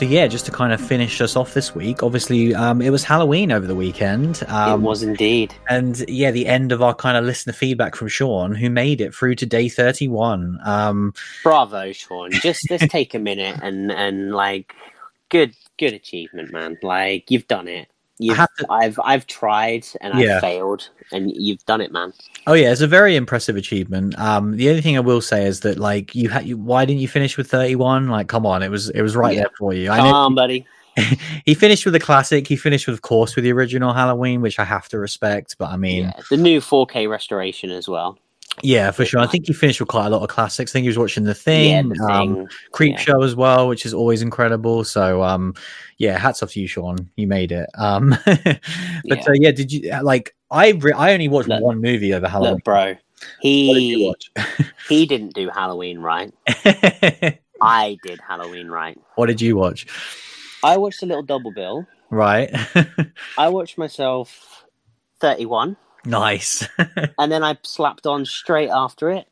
So 0.00 0.06
yeah, 0.06 0.28
just 0.28 0.46
to 0.46 0.50
kind 0.50 0.72
of 0.72 0.80
finish 0.80 1.20
us 1.20 1.36
off 1.36 1.52
this 1.52 1.74
week. 1.74 2.02
Obviously, 2.02 2.54
um, 2.54 2.80
it 2.80 2.88
was 2.88 3.04
Halloween 3.04 3.52
over 3.52 3.66
the 3.66 3.74
weekend. 3.74 4.42
Um, 4.48 4.80
it 4.80 4.82
was 4.82 5.02
indeed. 5.02 5.54
and 5.68 6.02
yeah, 6.08 6.30
the 6.30 6.46
end 6.46 6.72
of 6.72 6.80
our 6.80 6.94
kind 6.94 7.18
of 7.18 7.24
listener 7.26 7.52
feedback 7.52 7.94
from 7.94 8.08
Sean, 8.08 8.54
who 8.54 8.70
made 8.70 9.02
it 9.02 9.14
through 9.14 9.34
to 9.34 9.44
day 9.44 9.68
31. 9.68 10.58
Um, 10.64 11.12
Bravo, 11.42 11.92
Sean. 11.92 12.30
Just 12.30 12.70
let's 12.70 12.88
take 12.88 13.12
a 13.12 13.18
minute 13.18 13.60
and 13.62 13.92
and 13.92 14.32
like 14.32 14.74
good 15.28 15.54
good 15.78 15.92
achievement, 15.92 16.50
man. 16.50 16.78
Like 16.82 17.30
you've 17.30 17.46
done 17.46 17.68
it. 17.68 17.89
You've, 18.22 18.36
to- 18.36 18.66
I've 18.70 19.00
I've 19.02 19.26
tried 19.26 19.86
and 20.00 20.12
I've 20.14 20.40
failed, 20.40 20.88
and 21.10 21.32
you've 21.34 21.64
done 21.64 21.80
it, 21.80 21.90
man. 21.90 22.12
oh 22.46 22.52
yeah, 22.52 22.70
it's 22.70 22.80
a 22.82 22.86
very 22.86 23.16
impressive 23.16 23.56
achievement. 23.56 24.18
Um, 24.18 24.56
the 24.56 24.68
only 24.68 24.82
thing 24.82 24.96
I 24.96 25.00
will 25.00 25.20
say 25.22 25.46
is 25.46 25.60
that 25.60 25.78
like 25.78 26.14
you 26.14 26.28
had, 26.28 26.46
you, 26.46 26.56
why 26.58 26.84
didn't 26.84 27.00
you 27.00 27.08
finish 27.08 27.36
with 27.36 27.50
31? 27.50 28.08
Like, 28.08 28.28
come 28.28 28.44
on, 28.44 28.62
it 28.62 28.68
was 28.70 28.90
it 28.90 29.02
was 29.02 29.16
right 29.16 29.34
Yeah. 29.34 29.40
there 29.42 29.50
for 29.58 29.72
you. 29.72 29.90
I 29.90 29.96
Come 29.96 30.06
know 30.08 30.14
on, 30.14 30.34
buddy. 30.34 30.66
he 31.46 31.54
finished 31.54 31.84
with 31.84 31.94
the 31.94 32.00
classic. 32.00 32.46
He 32.46 32.56
finished 32.56 32.86
with, 32.86 32.94
of 32.94 33.02
course, 33.02 33.36
with 33.36 33.44
the 33.44 33.52
original 33.52 33.92
Halloween, 33.94 34.40
which 34.42 34.58
I 34.58 34.64
have 34.64 34.88
to 34.90 34.98
respect. 34.98 35.56
But 35.56 35.70
I 35.70 35.76
mean, 35.76 36.02
Yeah, 36.04 36.12
the 36.30 36.36
new 36.36 36.60
4K 36.60 37.08
restoration 37.08 37.70
as 37.70 37.88
well. 37.88 38.18
Yeah, 38.62 38.90
for 38.90 39.04
sure. 39.04 39.20
I 39.20 39.26
think 39.26 39.46
he 39.46 39.52
finished 39.52 39.80
with 39.80 39.88
quite 39.88 40.06
a 40.06 40.10
lot 40.10 40.22
of 40.22 40.28
classics. 40.28 40.70
I 40.70 40.74
think 40.74 40.84
he 40.84 40.88
was 40.88 40.98
watching 40.98 41.24
The 41.24 41.34
Thing, 41.34 41.88
yeah, 41.90 41.94
the 41.96 42.12
um, 42.12 42.34
thing. 42.34 42.48
Creep 42.72 42.92
yeah. 42.94 42.98
Show 43.00 43.22
as 43.22 43.34
well, 43.34 43.68
which 43.68 43.84
is 43.86 43.94
always 43.94 44.22
incredible. 44.22 44.84
So, 44.84 45.22
um, 45.22 45.54
yeah, 45.98 46.18
hats 46.18 46.42
off 46.42 46.52
to 46.52 46.60
you, 46.60 46.66
Sean. 46.66 47.10
You 47.16 47.26
made 47.26 47.52
it. 47.52 47.68
Um, 47.76 48.10
but 48.26 48.60
Yeah. 49.04 49.22
uh, 49.28 49.32
yeah, 49.34 49.50
did 49.52 49.72
you 49.72 49.90
like? 50.02 50.34
I 50.50 50.70
re- 50.70 50.92
I 50.92 51.12
only 51.12 51.28
watched 51.28 51.48
Look- 51.48 51.62
one 51.62 51.80
movie 51.80 52.12
over 52.14 52.28
Halloween. 52.28 52.54
Look, 52.54 52.64
bro. 52.64 52.84
what 52.86 52.98
did 53.42 53.82
you 53.82 53.98
He 53.98 54.06
watch? 54.06 54.30
he 54.88 55.06
didn't 55.06 55.34
do 55.34 55.48
Halloween 55.50 55.98
right. 56.00 56.32
I 57.62 57.98
did 58.02 58.20
Halloween 58.26 58.68
right. 58.68 58.98
what 59.16 59.26
did 59.26 59.40
you 59.40 59.56
watch? 59.56 59.86
I 60.64 60.76
watched 60.76 61.02
a 61.02 61.06
little 61.06 61.22
double 61.22 61.52
bill. 61.52 61.86
Right, 62.12 62.50
I 63.38 63.48
watched 63.50 63.78
myself 63.78 64.64
31, 65.20 65.76
nice. 66.04 66.66
and 67.18 67.30
then 67.30 67.42
I 67.42 67.56
slapped 67.62 68.06
on 68.06 68.24
straight 68.24 68.70
after 68.70 69.10
it 69.10 69.26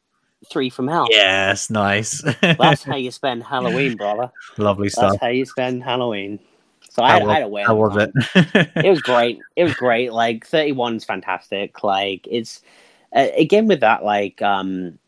Three 0.51 0.71
from 0.71 0.89
Hell. 0.89 1.09
Yes, 1.11 1.71
nice. 1.71 2.23
That's 2.43 2.85
how 2.85 2.97
you 2.97 3.11
spend 3.11 3.43
Halloween, 3.43 3.97
brother. 3.97 4.31
Lovely 4.57 4.89
stuff. 4.89 5.13
That's 5.13 5.21
how 5.23 5.29
you 5.29 5.45
spend 5.45 5.83
Halloween. 5.83 6.39
So 6.91 7.03
I, 7.03 7.13
had, 7.13 7.23
I 7.23 7.35
had 7.35 7.43
a 7.43 7.65
How 7.65 7.75
was 7.77 7.97
time. 7.97 8.13
it? 8.35 8.69
it 8.85 8.91
was 8.91 9.01
great. 9.01 9.45
It 9.57 9.65
was 9.65 9.75
great. 9.75 10.13
Like 10.13 10.49
31's 10.49 11.05
fantastic. 11.05 11.83
Like 11.83 12.27
it's 12.31 12.63
uh, 13.15 13.29
again 13.37 13.67
with 13.69 13.81
that 13.81 14.05
like 14.05 14.41
um 14.43 14.99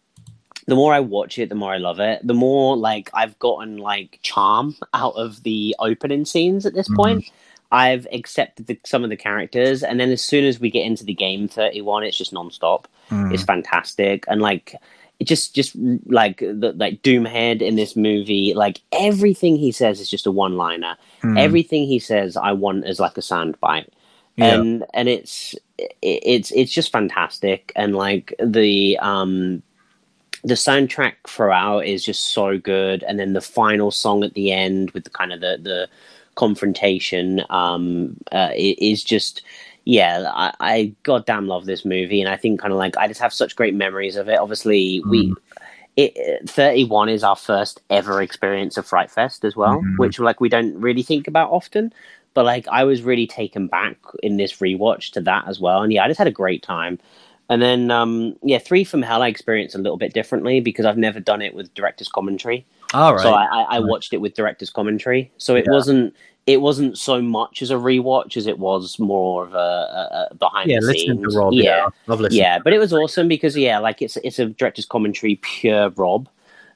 the 0.66 0.74
more 0.76 0.94
I 0.94 1.00
watch 1.00 1.38
it, 1.38 1.48
the 1.48 1.54
more 1.56 1.72
I 1.72 1.78
love 1.78 1.98
it. 2.00 2.24
The 2.24 2.34
more 2.34 2.76
like 2.76 3.10
I've 3.12 3.36
gotten 3.40 3.78
like 3.78 4.20
charm 4.22 4.76
out 4.94 5.14
of 5.16 5.42
the 5.42 5.74
opening 5.80 6.24
scenes 6.24 6.64
at 6.66 6.74
this 6.74 6.88
Mhm. 6.88 6.96
point. 6.96 7.30
I've 7.72 8.06
accepted 8.12 8.66
the, 8.66 8.78
some 8.84 9.04
of 9.04 9.10
the 9.10 9.16
characters, 9.16 9.82
and 9.82 10.00
then 10.00 10.10
as 10.10 10.22
soon 10.22 10.44
as 10.44 10.58
we 10.60 10.70
get 10.70 10.84
into 10.86 11.04
the 11.04 11.14
game 11.14 11.46
31, 11.48 12.04
it's 12.04 12.16
just 12.18 12.32
nonstop. 12.34 12.84
Mm. 13.10 13.32
It's 13.32 13.42
fantastic, 13.44 14.24
and 14.28 14.40
like 14.42 14.74
it 15.18 15.24
just 15.28 15.54
just 15.54 15.76
like 16.06 16.38
the 16.38 16.72
like 16.76 17.02
Doomhead 17.02 17.60
in 17.62 17.76
this 17.76 17.94
movie, 17.94 18.54
like 18.54 18.80
everything 18.92 19.56
he 19.56 19.70
says 19.72 20.00
is 20.00 20.08
just 20.10 20.26
a 20.26 20.30
one 20.30 20.56
liner 20.56 20.96
Mm. 21.22 21.38
everything 21.38 21.86
he 21.86 21.98
says 21.98 22.34
i 22.38 22.50
want 22.52 22.86
as 22.86 22.98
like 22.98 23.18
a 23.18 23.20
soundbite 23.20 23.88
Yeah. 24.36 24.54
and 24.54 24.84
and 24.94 25.06
it's 25.06 25.54
it, 25.76 25.92
it's 26.00 26.50
it's 26.52 26.72
just 26.72 26.90
fantastic 26.90 27.72
and 27.76 27.94
like 27.94 28.32
the 28.42 28.96
um 29.02 29.62
the 30.42 30.54
soundtrack 30.54 31.16
throughout 31.28 31.80
is 31.84 32.02
just 32.02 32.32
so 32.32 32.56
good 32.56 33.02
and 33.02 33.18
then 33.18 33.34
the 33.34 33.42
final 33.42 33.90
song 33.90 34.24
at 34.24 34.32
the 34.32 34.50
end 34.50 34.92
with 34.92 35.04
the 35.04 35.10
kind 35.10 35.30
of 35.34 35.40
the 35.42 35.58
the 35.62 35.88
confrontation 36.40 37.42
um 37.50 38.16
uh, 38.32 38.50
it 38.54 38.78
is 38.90 39.04
just 39.04 39.42
yeah 39.84 40.30
I, 40.34 40.54
I 40.60 40.94
goddamn 41.02 41.46
love 41.46 41.64
this 41.66 41.84
movie 41.84 42.20
and 42.22 42.30
i 42.30 42.36
think 42.36 42.60
kind 42.60 42.72
of 42.72 42.78
like 42.78 42.96
i 42.96 43.06
just 43.08 43.20
have 43.20 43.32
such 43.32 43.56
great 43.56 43.74
memories 43.74 44.16
of 44.16 44.28
it 44.28 44.38
obviously 44.38 45.02
we 45.10 45.34
it, 45.96 46.48
31 46.48 47.08
is 47.10 47.22
our 47.24 47.36
first 47.36 47.82
ever 47.90 48.22
experience 48.22 48.78
of 48.78 48.86
Fright 48.86 49.10
Fest 49.10 49.44
as 49.44 49.56
well, 49.56 49.82
Mhm. 49.82 49.98
which 49.98 50.18
like 50.18 50.40
we 50.40 50.48
don't 50.48 50.74
really 50.80 51.02
think 51.02 51.28
about 51.28 51.50
often. 51.50 51.92
But 52.32 52.44
like 52.44 52.66
I 52.68 52.84
was 52.84 53.02
really 53.02 53.26
taken 53.26 53.66
back 53.66 53.96
in 54.22 54.36
this 54.36 54.52
rewatch 54.60 55.10
to 55.12 55.20
that 55.22 55.44
as 55.48 55.58
well, 55.60 55.82
and 55.82 55.92
yeah, 55.92 56.04
I 56.04 56.08
just 56.08 56.18
had 56.18 56.28
a 56.28 56.42
great 56.42 56.62
time. 56.62 56.98
And 57.50 57.60
then 57.60 57.90
um 57.90 58.36
yeah, 58.42 58.58
Three 58.58 58.84
from 58.84 59.02
Hell 59.02 59.22
I 59.22 59.28
experienced 59.28 59.74
a 59.74 59.78
little 59.84 59.98
bit 59.98 60.14
differently 60.14 60.60
because 60.60 60.86
I've 60.86 60.96
never 60.96 61.20
done 61.20 61.42
it 61.42 61.54
with 61.54 61.74
director's 61.74 62.08
commentary. 62.08 62.64
All 62.94 63.12
right. 63.14 63.22
So 63.22 63.32
I, 63.34 63.44
I, 63.58 63.62
I 63.76 63.78
watched 63.80 64.12
it 64.14 64.20
with 64.22 64.34
director's 64.34 64.70
commentary. 64.70 65.30
So 65.38 65.56
it 65.56 65.64
Yeah. 65.66 65.74
wasn't 65.74 66.14
it 66.46 66.60
wasn't 66.60 66.98
so 66.98 67.20
much 67.22 67.62
as 67.62 67.70
a 67.70 67.74
rewatch 67.74 68.36
as 68.36 68.46
it 68.46 68.58
was 68.58 68.98
more 68.98 69.44
of 69.44 69.54
a, 69.54 69.56
a, 69.56 70.28
a 70.30 70.34
behind 70.34 70.70
yeah, 70.70 70.80
the 70.80 70.86
listening 70.86 71.18
scenes. 71.18 71.34
to 71.34 71.38
Rob. 71.38 71.52
yeah, 71.52 71.62
Yeah, 71.62 71.88
love 72.06 72.20
listening. 72.20 72.40
yeah, 72.40 72.58
but 72.58 72.72
it 72.72 72.78
was 72.78 72.92
awesome 72.92 73.28
because 73.28 73.56
yeah, 73.56 73.78
like 73.78 74.02
it's 74.02 74.16
it's 74.18 74.38
a 74.38 74.46
director's 74.46 74.86
commentary, 74.86 75.36
pure 75.42 75.90
Rob, 75.90 76.28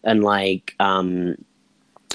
and 0.05 0.23
like 0.23 0.75
um, 0.81 1.37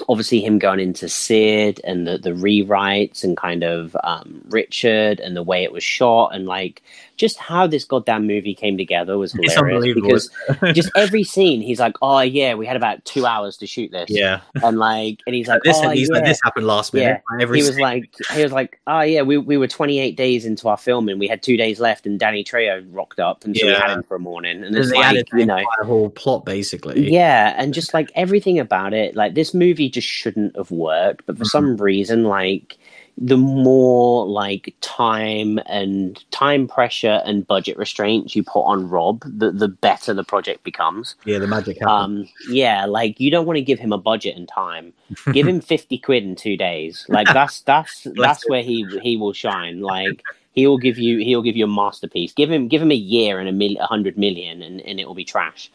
obviously 0.08 0.42
him 0.42 0.60
going 0.60 0.80
into 0.80 1.10
Sid 1.10 1.82
and 1.84 2.08
the 2.08 2.18
the 2.18 2.32
rewrites 2.32 3.24
and 3.24 3.36
kind 3.36 3.64
of 3.64 3.96
um, 4.04 4.42
Richard 4.50 5.20
and 5.20 5.36
the 5.36 5.44
way 5.44 5.64
it 5.64 5.72
was 5.72 5.84
shot 5.84 6.30
and 6.34 6.46
like 6.46 6.82
just 7.18 7.38
how 7.38 7.68
this 7.68 7.84
goddamn 7.84 8.26
movie 8.26 8.56
came 8.56 8.78
together 8.78 9.18
was 9.18 9.36
It's 9.36 9.54
hilarious 9.54 9.76
unbelievable. 9.76 10.08
because 10.08 10.76
just 10.76 10.90
every 10.96 11.24
scene 11.24 11.62
he's 11.62 11.80
like, 11.80 11.96
oh 12.02 12.22
yeah, 12.22 12.54
we 12.54 12.66
had 12.66 12.78
about 12.78 13.04
two 13.04 13.26
hours 13.26 13.58
to 13.58 13.68
shoot 13.68 13.92
this, 13.92 14.10
yeah, 14.10 14.40
and 14.64 14.80
like 14.80 15.20
and 15.28 15.36
he's 15.36 15.48
like, 15.48 15.62
this 15.64 15.78
oh, 15.82 15.90
he's 15.90 16.08
yeah. 16.10 16.16
like 16.16 16.26
this 16.26 16.40
happened 16.44 16.66
last 16.68 16.94
minute. 16.94 17.22
Every 17.42 17.60
he 17.60 17.64
was 17.68 17.76
scene- 17.76 17.82
like, 17.84 18.14
he 18.34 18.42
was 18.44 18.52
like, 18.54 18.80
oh 18.88 19.02
yeah, 19.02 19.22
we, 19.22 19.38
we 19.38 19.58
were 19.58 19.68
28 19.68 20.16
days 20.16 20.46
into 20.46 20.70
our 20.70 20.78
filming. 20.78 21.20
We 21.20 21.28
had 21.28 21.44
two 21.44 21.58
days 21.58 21.80
left, 21.82 22.06
and 22.06 22.18
Danny 22.20 22.44
Trejo 22.44 22.88
rocked 22.92 23.20
up, 23.20 23.44
and 23.44 23.56
so 23.58 23.66
we 23.66 23.74
had 23.74 23.90
him 23.92 24.04
for 24.04 24.16
a 24.16 24.20
morning. 24.20 24.64
And 24.64 24.70
and 24.70 24.76
it's 24.78 24.92
like, 24.92 25.28
you 25.34 25.46
know, 25.46 25.62
whole 25.84 26.10
plot 26.10 26.46
basically. 26.46 27.12
yeah, 27.12 27.54
and 27.58 27.74
just 27.74 27.94
like 27.94 28.10
everything 28.16 28.60
about 28.60 28.94
it, 28.94 29.16
like 29.16 29.34
this 29.34 29.54
movie 29.54 29.89
just 29.90 30.08
shouldn't 30.08 30.56
have 30.56 30.72
worked, 30.72 31.26
but 31.26 31.38
for 31.38 31.44
Mhm. 31.44 31.50
some 31.52 31.78
reason, 31.78 32.24
like 32.26 32.78
the 33.18 33.38
more 33.38 34.26
like 34.26 34.74
time 34.80 35.60
and 35.66 36.24
time 36.32 36.68
pressure 36.68 37.22
and 37.26 37.46
budget 37.46 37.78
restraints 37.78 38.34
you 38.36 38.44
put 38.44 38.62
on 38.62 38.88
Rob, 38.88 39.22
the 39.26 39.52
the 39.52 39.68
better 39.68 40.14
the 40.14 40.24
project 40.24 40.64
becomes. 40.64 41.16
yeah, 41.26 41.40
the 41.40 41.48
magic 41.48 41.78
happened. 41.80 42.20
Um, 42.22 42.30
yeah, 42.48 42.86
like 42.86 43.20
you 43.20 43.30
don't 43.30 43.46
want 43.46 43.58
to 43.58 43.62
give 43.62 43.80
him 43.80 43.92
a 43.92 43.98
budget 43.98 44.38
and 44.38 44.48
time. 44.48 44.94
Give 45.34 45.48
him 45.48 45.60
fifty 45.74 45.98
quid 45.98 46.24
in 46.24 46.36
two 46.36 46.56
days. 46.56 47.06
Like 47.10 47.28
that's 47.34 47.62
that's 47.62 48.08
that's 48.16 48.48
where 48.48 48.64
he 48.64 48.86
he 49.02 49.18
will 49.18 49.34
shine. 49.34 49.82
Like 49.82 50.24
he'll 50.54 50.78
give 50.78 50.98
you 50.98 51.18
he'll 51.20 51.42
give 51.42 51.58
you 51.58 51.66
a 51.66 51.68
masterpiece. 51.68 52.32
Give 52.32 52.50
him 52.50 52.68
give 52.70 52.82
him 52.82 52.92
a 52.92 52.96
year 52.96 53.40
and 53.40 53.50
a 53.50 53.52
mil 53.52 53.76
a 53.80 53.86
hundred 53.86 54.18
million, 54.18 54.62
and 54.62 54.80
and 54.82 55.00
it 55.00 55.08
will 55.08 55.16
be 55.16 55.26
trash. 55.26 55.70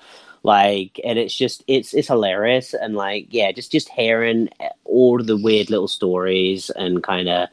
Like 0.44 1.00
and 1.02 1.18
it's 1.18 1.34
just 1.34 1.64
it's 1.66 1.94
it's 1.94 2.08
hilarious 2.08 2.74
and 2.74 2.94
like 2.94 3.26
yeah, 3.30 3.50
just 3.50 3.72
just 3.72 3.88
hearing 3.88 4.50
all 4.84 5.20
the 5.20 5.36
weird 5.36 5.70
little 5.70 5.88
stories 5.88 6.70
and 6.70 7.02
kind 7.02 7.28
of 7.28 7.48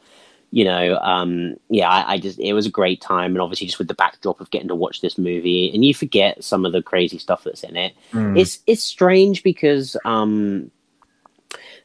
you 0.52 0.66
know, 0.66 0.98
um, 0.98 1.56
yeah, 1.70 1.88
I, 1.88 2.12
I 2.12 2.18
just 2.18 2.38
it 2.38 2.52
was 2.52 2.66
a 2.66 2.70
great 2.70 3.00
time, 3.00 3.32
and 3.32 3.40
obviously 3.40 3.66
just 3.66 3.78
with 3.78 3.88
the 3.88 3.94
backdrop 3.94 4.38
of 4.38 4.50
getting 4.50 4.68
to 4.68 4.74
watch 4.74 5.00
this 5.00 5.16
movie, 5.16 5.70
and 5.72 5.82
you 5.82 5.94
forget 5.94 6.44
some 6.44 6.66
of 6.66 6.72
the 6.72 6.82
crazy 6.82 7.16
stuff 7.16 7.44
that's 7.44 7.64
in 7.64 7.74
it. 7.74 7.94
Mm. 8.12 8.38
It's 8.38 8.58
it's 8.66 8.82
strange 8.82 9.42
because 9.42 9.96
um, 10.04 10.70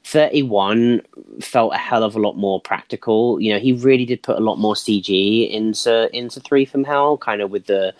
thirty 0.03 0.43
one 0.43 1.01
felt 1.39 1.73
a 1.73 1.77
hell 1.77 2.03
of 2.03 2.17
a 2.17 2.19
lot 2.19 2.35
more 2.35 2.59
practical. 2.59 3.39
You 3.39 3.53
know, 3.53 3.59
he 3.59 3.71
really 3.71 4.05
did 4.05 4.21
put 4.21 4.37
a 4.37 4.43
lot 4.43 4.57
more 4.57 4.75
CG 4.75 5.49
into 5.49 6.13
into 6.13 6.41
Three 6.41 6.65
from 6.65 6.83
Hell, 6.83 7.17
kind 7.17 7.41
of 7.41 7.49
with 7.49 7.67
the 7.67 7.93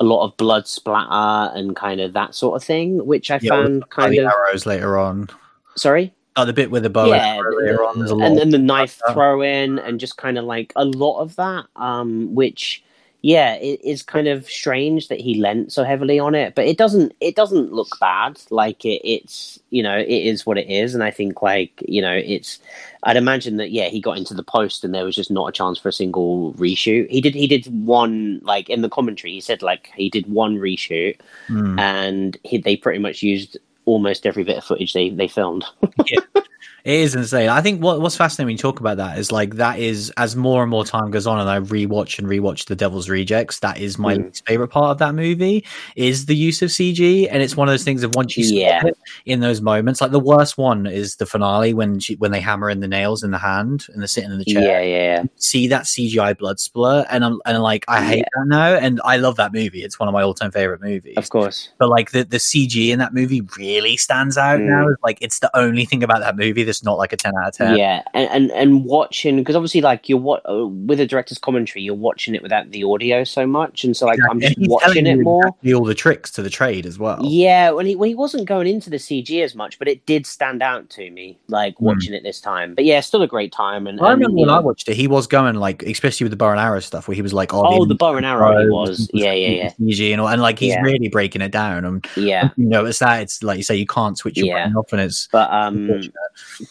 a 0.00 0.04
lot 0.04 0.24
of 0.24 0.36
blood 0.38 0.66
splatter 0.66 1.56
and 1.56 1.76
kind 1.76 2.00
of 2.00 2.14
that 2.14 2.34
sort 2.34 2.56
of 2.56 2.64
thing, 2.64 3.04
which 3.06 3.30
I 3.30 3.38
Yeah, 3.42 3.50
found 3.50 3.88
kind 3.90 4.14
the 4.14 4.20
of 4.26 4.32
arrows 4.32 4.66
later 4.66 4.98
on. 4.98 5.28
sorry. 5.76 6.12
Oh, 6.36 6.44
the 6.44 6.52
bit 6.52 6.70
with 6.70 6.84
the 6.84 6.90
bow 6.90 7.06
Yeah, 7.06 7.38
and 7.38 7.68
arrow 7.68 7.86
on. 7.88 7.98
There's 7.98 8.10
a 8.10 8.14
lot. 8.14 8.26
and 8.26 8.38
then 8.38 8.50
the 8.50 8.58
knife 8.58 9.00
throw 9.12 9.42
in 9.42 9.78
and 9.80 10.00
just 10.00 10.16
kind 10.16 10.38
of 10.38 10.44
like 10.44 10.72
a 10.76 10.84
lot 10.84 11.20
of 11.20 11.36
that 11.36 11.66
um 11.76 12.34
which 12.34 12.82
yeah 13.22 13.54
it 13.56 13.80
is 13.84 14.02
kind 14.02 14.26
of 14.28 14.48
strange 14.48 15.08
that 15.08 15.20
he 15.20 15.40
lent 15.40 15.72
so 15.72 15.84
heavily 15.84 16.18
on 16.18 16.34
it 16.34 16.54
but 16.54 16.66
it 16.66 16.78
doesn't 16.78 17.12
it 17.20 17.36
doesn't 17.36 17.72
look 17.72 17.98
bad. 18.00 18.40
Like 18.50 18.84
it, 18.84 19.00
it's 19.06 19.60
you 19.70 19.82
know 19.82 19.96
it 19.98 20.08
is 20.08 20.46
what 20.46 20.56
it 20.58 20.68
is. 20.68 20.94
And 20.94 21.04
i 21.04 21.10
think 21.10 21.42
like 21.42 21.82
you 21.86 22.00
know 22.00 22.12
it's 22.12 22.58
i'd 23.04 23.16
imagine 23.16 23.56
that 23.58 23.70
yeah 23.70 23.88
he 23.88 24.00
got 24.00 24.16
into 24.18 24.34
the 24.34 24.42
post 24.42 24.84
and 24.84 24.94
there 24.94 25.04
was 25.04 25.14
just 25.16 25.30
not 25.30 25.48
a 25.48 25.52
chance 25.52 25.78
for 25.78 25.88
a 25.88 25.92
single 25.92 26.54
reshoot. 26.54 27.10
He 27.10 27.20
did 27.20 27.34
he 27.34 27.46
did 27.46 27.66
one 27.86 28.40
like 28.42 28.68
in 28.70 28.82
the 28.82 28.88
commentary 28.88 29.32
he 29.32 29.40
said 29.40 29.60
like 29.62 29.90
he 29.94 30.08
did 30.10 30.26
one 30.30 30.56
reshoot 30.56 31.16
Mm. 31.48 31.78
and 31.78 32.38
he, 32.44 32.58
they 32.58 32.76
pretty 32.76 32.98
much 33.00 33.22
used 33.22 33.56
almost 33.84 34.24
every 34.26 34.44
bit 34.44 34.56
of 34.58 34.64
footage 34.64 34.92
they 34.92 35.10
they 35.10 35.26
filmed 35.28 35.64
It 36.84 36.94
is 36.94 37.14
insane. 37.14 37.48
I 37.48 37.60
think 37.60 37.82
what, 37.82 38.00
what's 38.00 38.16
fascinating 38.16 38.46
when 38.46 38.52
you 38.54 38.58
talk 38.58 38.80
about 38.80 38.96
that 38.96 39.18
is 39.18 39.30
like 39.30 39.56
that 39.56 39.78
is 39.78 40.10
as 40.16 40.34
more 40.36 40.62
and 40.62 40.70
more 40.70 40.84
time 40.84 41.10
goes 41.10 41.26
on, 41.26 41.38
and 41.38 41.48
I 41.50 41.60
rewatch 41.60 42.18
and 42.18 42.26
rewatch 42.26 42.66
The 42.66 42.76
Devil's 42.76 43.08
Rejects. 43.08 43.58
That 43.60 43.78
is 43.78 43.98
my 43.98 44.16
Mm. 44.16 44.24
least 44.26 44.46
favorite 44.46 44.68
part 44.68 44.90
of 44.92 44.98
that 44.98 45.14
movie 45.14 45.64
is 45.94 46.26
the 46.26 46.34
use 46.34 46.62
of 46.62 46.70
CG, 46.70 47.28
and 47.30 47.42
it's 47.42 47.56
one 47.56 47.68
of 47.68 47.72
those 47.72 47.84
things 47.84 48.02
of 48.02 48.14
once 48.14 48.36
you 48.36 48.44
Yeah. 48.46 48.86
it 48.86 48.96
in 49.26 49.40
those 49.40 49.60
moments, 49.60 50.00
like 50.00 50.10
the 50.10 50.18
worst 50.20 50.56
one 50.58 50.86
is 50.86 51.16
the 51.16 51.26
finale 51.26 51.74
when 51.74 52.00
she, 52.00 52.14
when 52.16 52.30
they 52.32 52.40
hammer 52.40 52.70
in 52.70 52.80
the 52.80 52.88
nails 52.88 53.22
in 53.22 53.30
the 53.30 53.38
hand 53.38 53.86
and 53.92 54.00
they're 54.00 54.08
sitting 54.08 54.30
in 54.30 54.38
the 54.38 54.44
chair. 54.44 54.62
yeah 54.62 54.80
yeah 54.80 55.02
yeah 55.20 55.22
See 55.36 55.66
that 55.68 55.84
CGI 55.84 56.36
blood 56.36 56.56
splur, 56.56 57.06
and 57.10 57.24
I'm 57.24 57.40
and 57.44 57.62
like 57.62 57.84
I 57.88 58.02
hate 58.02 58.24
that 58.34 58.46
now, 58.46 58.74
and 58.74 59.00
I 59.04 59.16
love 59.18 59.36
that 59.36 59.52
movie. 59.52 59.82
It's 59.82 59.98
one 60.00 60.08
of 60.08 60.12
my 60.12 60.22
all 60.22 60.34
time 60.34 60.50
favorite 60.50 60.80
movies 60.82 61.14
of 61.18 61.28
course 61.28 61.68
but 61.78 61.88
like 61.88 62.10
the 62.12 62.24
the 62.24 62.38
CG 62.38 62.90
in 62.90 62.98
that 63.00 63.12
movie 63.12 63.42
really 63.58 63.96
stands 63.96 64.38
out 64.38 64.60
Mm. 64.60 64.66
now. 64.66 64.86
Like 65.02 65.18
it's 65.20 65.40
the 65.40 65.54
only 65.56 65.84
thing 65.84 66.02
about 66.02 66.20
that 66.20 66.36
movie 66.36 66.62
that's 66.70 66.84
not 66.84 66.98
like 66.98 67.12
a 67.12 67.16
ten 67.16 67.32
out 67.36 67.48
of 67.48 67.54
ten. 67.54 67.76
Yeah, 67.76 68.02
and 68.14 68.28
and, 68.30 68.50
and 68.52 68.84
watching 68.84 69.36
because 69.36 69.56
obviously, 69.56 69.80
like 69.80 70.08
you're 70.08 70.18
what 70.18 70.42
uh, 70.48 70.66
with 70.66 71.00
a 71.00 71.06
director's 71.06 71.38
commentary, 71.38 71.82
you're 71.82 71.94
watching 71.94 72.34
it 72.34 72.42
without 72.42 72.70
the 72.70 72.84
audio 72.84 73.24
so 73.24 73.46
much, 73.46 73.84
and 73.84 73.96
so 73.96 74.06
like 74.06 74.18
I'm 74.30 74.40
just 74.40 74.56
watching 74.60 75.06
it 75.06 75.16
more. 75.20 75.42
exactly 75.46 75.74
all 75.74 75.84
the 75.84 75.94
tricks 75.94 76.30
to 76.32 76.42
the 76.42 76.50
trade 76.50 76.86
as 76.86 76.98
well. 76.98 77.18
Yeah, 77.22 77.70
when 77.70 77.86
he 77.86 77.96
when 77.96 78.08
he 78.08 78.14
wasn't 78.14 78.46
going 78.46 78.66
into 78.66 78.90
the 78.90 78.96
CG 78.98 79.42
as 79.42 79.54
much, 79.54 79.78
but 79.78 79.88
it 79.88 80.04
did 80.06 80.26
stand 80.26 80.62
out 80.62 80.88
to 80.90 81.10
me, 81.10 81.38
like 81.48 81.74
Mm. 81.76 81.80
watching 81.82 82.14
it 82.14 82.22
this 82.22 82.40
time. 82.40 82.74
But 82.74 82.84
yeah, 82.84 83.00
still 83.00 83.22
a 83.22 83.26
great 83.28 83.52
time. 83.52 83.86
And, 83.86 84.00
I 84.00 84.12
and, 84.12 84.20
remember 84.20 84.38
you 84.38 84.46
when 84.46 84.54
I 84.54 84.58
watched 84.60 84.88
it, 84.88 84.96
he 84.96 85.06
was 85.08 85.26
going 85.26 85.56
like, 85.56 85.82
especially 85.82 86.24
with 86.24 86.30
the 86.32 86.36
bow 86.36 86.50
and 86.50 86.60
arrow 86.60 86.80
stuff, 86.80 87.08
where 87.08 87.14
he 87.14 87.22
was 87.22 87.32
like, 87.32 87.52
"Oh, 87.54 87.62
Oh, 87.80 87.84
the 87.84 87.94
bow 87.94 88.16
and 88.16 88.26
arrow 88.26 88.60
he 88.62 88.68
was. 88.68 89.10
Yeah, 89.12 89.32
yeah, 89.32 89.48
yeah 89.48 89.70
CG 89.80 90.12
and 90.12 90.20
all, 90.20 90.28
and 90.28 90.40
like 90.42 90.58
he's 90.58 90.74
Yeah. 90.74 90.82
really 90.82 91.08
breaking 91.08 91.42
it 91.42 91.52
down. 91.52 91.84
And 91.84 92.06
yeah. 92.16 92.50
you 92.56 92.66
notice 92.66 92.98
that 93.00 93.22
it's 93.22 93.42
like 93.42 93.56
you 93.56 93.62
say, 93.62 93.76
you 93.76 93.86
can't 93.86 94.16
switch 94.18 94.36
your 94.36 94.46
Yeah. 94.46 94.64
brain 94.66 94.76
off, 94.76 94.92
and 94.92 95.00
it's 95.00 95.28
But 95.32 95.50
um. 95.50 96.00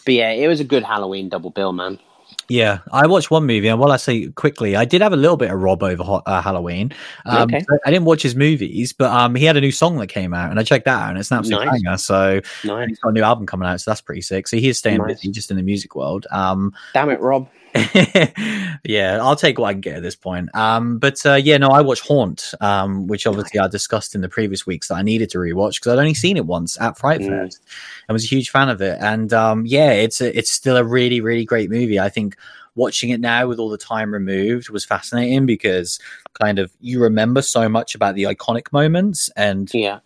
But 0.05 0.13
yeah, 0.13 0.31
it 0.31 0.47
was 0.47 0.59
a 0.59 0.63
good 0.63 0.83
Halloween 0.83 1.29
double 1.29 1.49
bill, 1.49 1.71
man. 1.73 1.99
Yeah, 2.47 2.79
I 2.91 3.05
watched 3.05 3.29
one 3.29 3.45
movie, 3.45 3.67
and 3.67 3.79
while 3.79 3.91
I 3.91 3.97
say 3.97 4.27
quickly, 4.29 4.75
I 4.75 4.83
did 4.83 5.01
have 5.01 5.13
a 5.13 5.15
little 5.15 5.37
bit 5.37 5.51
of 5.51 5.59
Rob 5.61 5.83
over 5.83 6.03
ho- 6.03 6.23
uh, 6.25 6.41
Halloween. 6.41 6.91
Um, 7.25 7.43
Okay. 7.43 7.63
I 7.85 7.91
didn't 7.91 8.05
watch 8.05 8.23
his 8.23 8.35
movies, 8.35 8.91
but 8.91 9.11
um, 9.11 9.35
he 9.35 9.45
had 9.45 9.55
a 9.55 9.61
new 9.61 9.71
song 9.71 9.97
that 9.97 10.07
came 10.07 10.33
out, 10.33 10.49
and 10.49 10.59
I 10.59 10.63
checked 10.63 10.85
that 10.85 10.99
out, 10.99 11.09
and 11.11 11.19
it's 11.19 11.29
an 11.29 11.37
absolute 11.39 11.65
Nice. 11.65 11.81
banger. 11.83 11.97
So 11.97 12.41
Nice. 12.65 12.87
he's 12.89 12.99
got 12.99 13.09
a 13.09 13.13
new 13.13 13.21
album 13.21 13.45
coming 13.45 13.67
out, 13.67 13.79
so 13.81 13.91
that's 13.91 14.01
pretty 14.01 14.21
sick. 14.21 14.47
So 14.47 14.57
he 14.57 14.67
is 14.67 14.79
staying 14.79 14.97
Nice. 14.97 15.17
busy 15.17 15.29
just 15.31 15.51
in 15.51 15.57
the 15.57 15.63
music 15.63 15.95
world. 15.95 16.25
Um, 16.31 16.73
Damn 16.93 17.09
it, 17.11 17.19
Rob. 17.19 17.47
yeah, 18.83 19.19
I'll 19.21 19.35
take 19.35 19.59
what 19.59 19.67
I 19.67 19.73
can 19.73 19.81
get 19.81 19.97
at 19.97 20.03
this 20.03 20.15
point. 20.15 20.53
Um, 20.55 20.97
but 20.97 21.23
uh, 21.25 21.35
yeah, 21.35 21.57
no, 21.57 21.69
I 21.69 21.81
watched 21.81 22.07
Haunt, 22.07 22.53
um, 22.61 23.07
which 23.07 23.27
obviously 23.27 23.59
I 23.59 23.67
discussed 23.67 24.15
in 24.15 24.21
the 24.21 24.29
previous 24.29 24.65
weeks 24.65 24.87
that 24.87 24.95
I 24.95 25.01
needed 25.01 25.29
to 25.31 25.37
rewatch 25.37 25.75
because 25.75 25.93
I'd 25.93 25.99
only 25.99 26.13
seen 26.13 26.37
it 26.37 26.45
once 26.45 26.79
at 26.79 26.97
Fright 26.97 27.21
Mm. 27.21 27.45
Fest. 27.45 27.61
I 28.07 28.13
was 28.13 28.23
a 28.23 28.27
huge 28.27 28.49
fan 28.49 28.69
of 28.69 28.81
it, 28.81 28.97
and 29.01 29.31
um, 29.33 29.65
yeah, 29.65 29.91
it's 29.91 30.21
a, 30.21 30.37
it's 30.37 30.51
still 30.51 30.77
a 30.77 30.83
really 30.83 31.21
really 31.21 31.45
great 31.45 31.69
movie. 31.69 31.99
I 31.99 32.09
think 32.09 32.37
watching 32.75 33.09
it 33.09 33.19
now 33.19 33.47
with 33.47 33.59
all 33.59 33.69
the 33.69 33.77
time 33.77 34.13
removed 34.13 34.69
was 34.69 34.85
fascinating 34.85 35.45
because 35.45 35.99
kind 36.33 36.59
of 36.59 36.71
you 36.79 37.01
remember 37.01 37.41
so 37.41 37.67
much 37.67 37.93
about 37.95 38.15
the 38.15 38.23
iconic 38.23 38.71
moments 38.71 39.29
and 39.35 39.69
Yeah. 39.73 39.99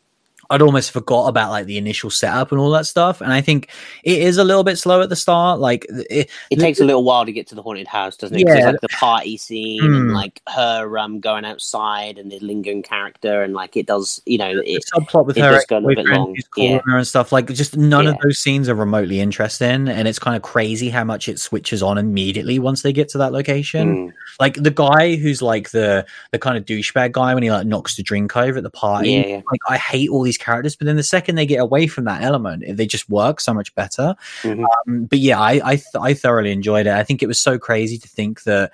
I'd 0.54 0.62
almost 0.62 0.92
forgot 0.92 1.28
about 1.28 1.50
like 1.52 1.66
the 1.66 1.78
initial 1.78 2.10
setup 2.10 2.52
and 2.52 2.62
all 2.62 2.72
that 2.72 2.86
stuff. 2.86 3.22
And 3.22 3.34
I 3.34 3.42
think 3.42 3.70
it 4.04 4.20
is 4.20 4.38
a 4.38 4.44
little 4.44 4.64
bit 4.64 4.78
slow 4.78 5.02
at 5.02 5.10
the 5.10 5.16
start. 5.16 5.60
Like 5.60 5.86
it, 5.90 6.30
It 6.50 6.60
takes 6.60 6.80
a 6.80 6.86
little 6.86 7.04
while 7.04 7.26
to 7.26 7.32
get 7.32 7.48
to 7.48 7.56
the 7.56 7.62
haunted 7.62 7.88
house, 7.88 8.16
doesn't 8.16 8.38
it? 8.38 8.48
Yeah. 8.48 8.72
Like 8.72 8.82
the 8.82 8.90
party 8.90 9.38
scene 9.38 9.82
Hmm. 9.82 9.96
and 9.96 10.14
like 10.14 10.42
her 10.50 10.98
um 10.98 11.20
going 11.20 11.46
outside 11.46 12.18
and 12.18 12.32
the 12.32 12.40
lingering 12.40 12.84
character 12.84 13.42
and 13.44 13.54
like 13.54 13.76
it 13.76 13.88
does, 13.88 14.22
you 14.26 14.38
know, 14.38 14.62
it, 14.64 14.84
subplot 14.94 15.26
with 15.26 15.38
it 15.38 15.42
her 15.42 15.60
go 15.68 15.78
a 15.78 15.80
little 15.80 16.04
bit 16.04 16.14
long, 16.14 16.36
yeah. 16.58 16.80
and 16.86 17.08
stuff 17.08 17.32
like 17.32 17.52
just 17.54 17.76
none 17.78 18.08
of 18.08 18.18
those 18.22 18.40
scenes 18.40 18.70
are 18.70 18.76
remotely 18.76 19.20
interesting 19.20 19.88
and 19.88 20.08
it's 20.08 20.20
kind 20.20 20.36
of 20.36 20.42
crazy 20.42 20.90
how 20.90 21.04
much 21.04 21.28
it 21.28 21.40
switches 21.40 21.82
on 21.82 21.98
immediately 21.98 22.60
once 22.60 22.82
they 22.82 22.94
get 22.94 23.10
to 23.10 23.18
that 23.18 23.32
location 23.32 24.10
mm, 24.10 24.14
like 24.40 24.56
the 24.56 24.72
guy 24.72 25.16
who's 25.16 25.42
like 25.42 25.72
the 25.72 26.06
the 26.32 26.40
kind 26.40 26.58
of 26.58 26.66
douchebag 26.66 27.12
guy 27.12 27.34
when 27.34 27.44
he 27.44 27.52
like 27.52 27.66
knocks 27.66 27.96
the 27.96 28.04
drink 28.04 28.36
over 28.36 28.58
at 28.58 28.64
the 28.64 28.70
party 28.70 29.12
yeah, 29.12 29.26
yeah. 29.26 29.42
like 29.52 29.60
i 29.70 29.78
hate 29.78 30.10
all 30.10 30.24
these 30.24 30.38
characters 30.44 30.76
but 30.76 30.86
then 30.86 30.96
the 30.98 31.04
second 31.04 31.36
they 31.36 31.46
get 31.46 31.60
away 31.62 31.88
from 31.88 32.04
that 32.06 32.22
element 32.22 32.64
they 32.78 32.86
just 32.86 33.10
work 33.10 33.40
so 33.40 33.54
much 33.54 33.74
better 33.76 34.14
Mhm. 34.42 34.66
um, 34.88 35.06
but 35.06 35.20
yeah 35.20 35.40
i 35.40 35.62
I, 35.64 35.76
th- 35.76 35.96
I 36.00 36.14
thoroughly 36.14 36.52
enjoyed 36.52 36.86
it 36.88 36.94
i 36.94 37.04
think 37.04 37.24
it 37.24 37.28
was 37.28 37.40
so 37.40 37.58
crazy 37.58 37.98
to 37.98 38.08
think 38.08 38.44
that 38.44 38.72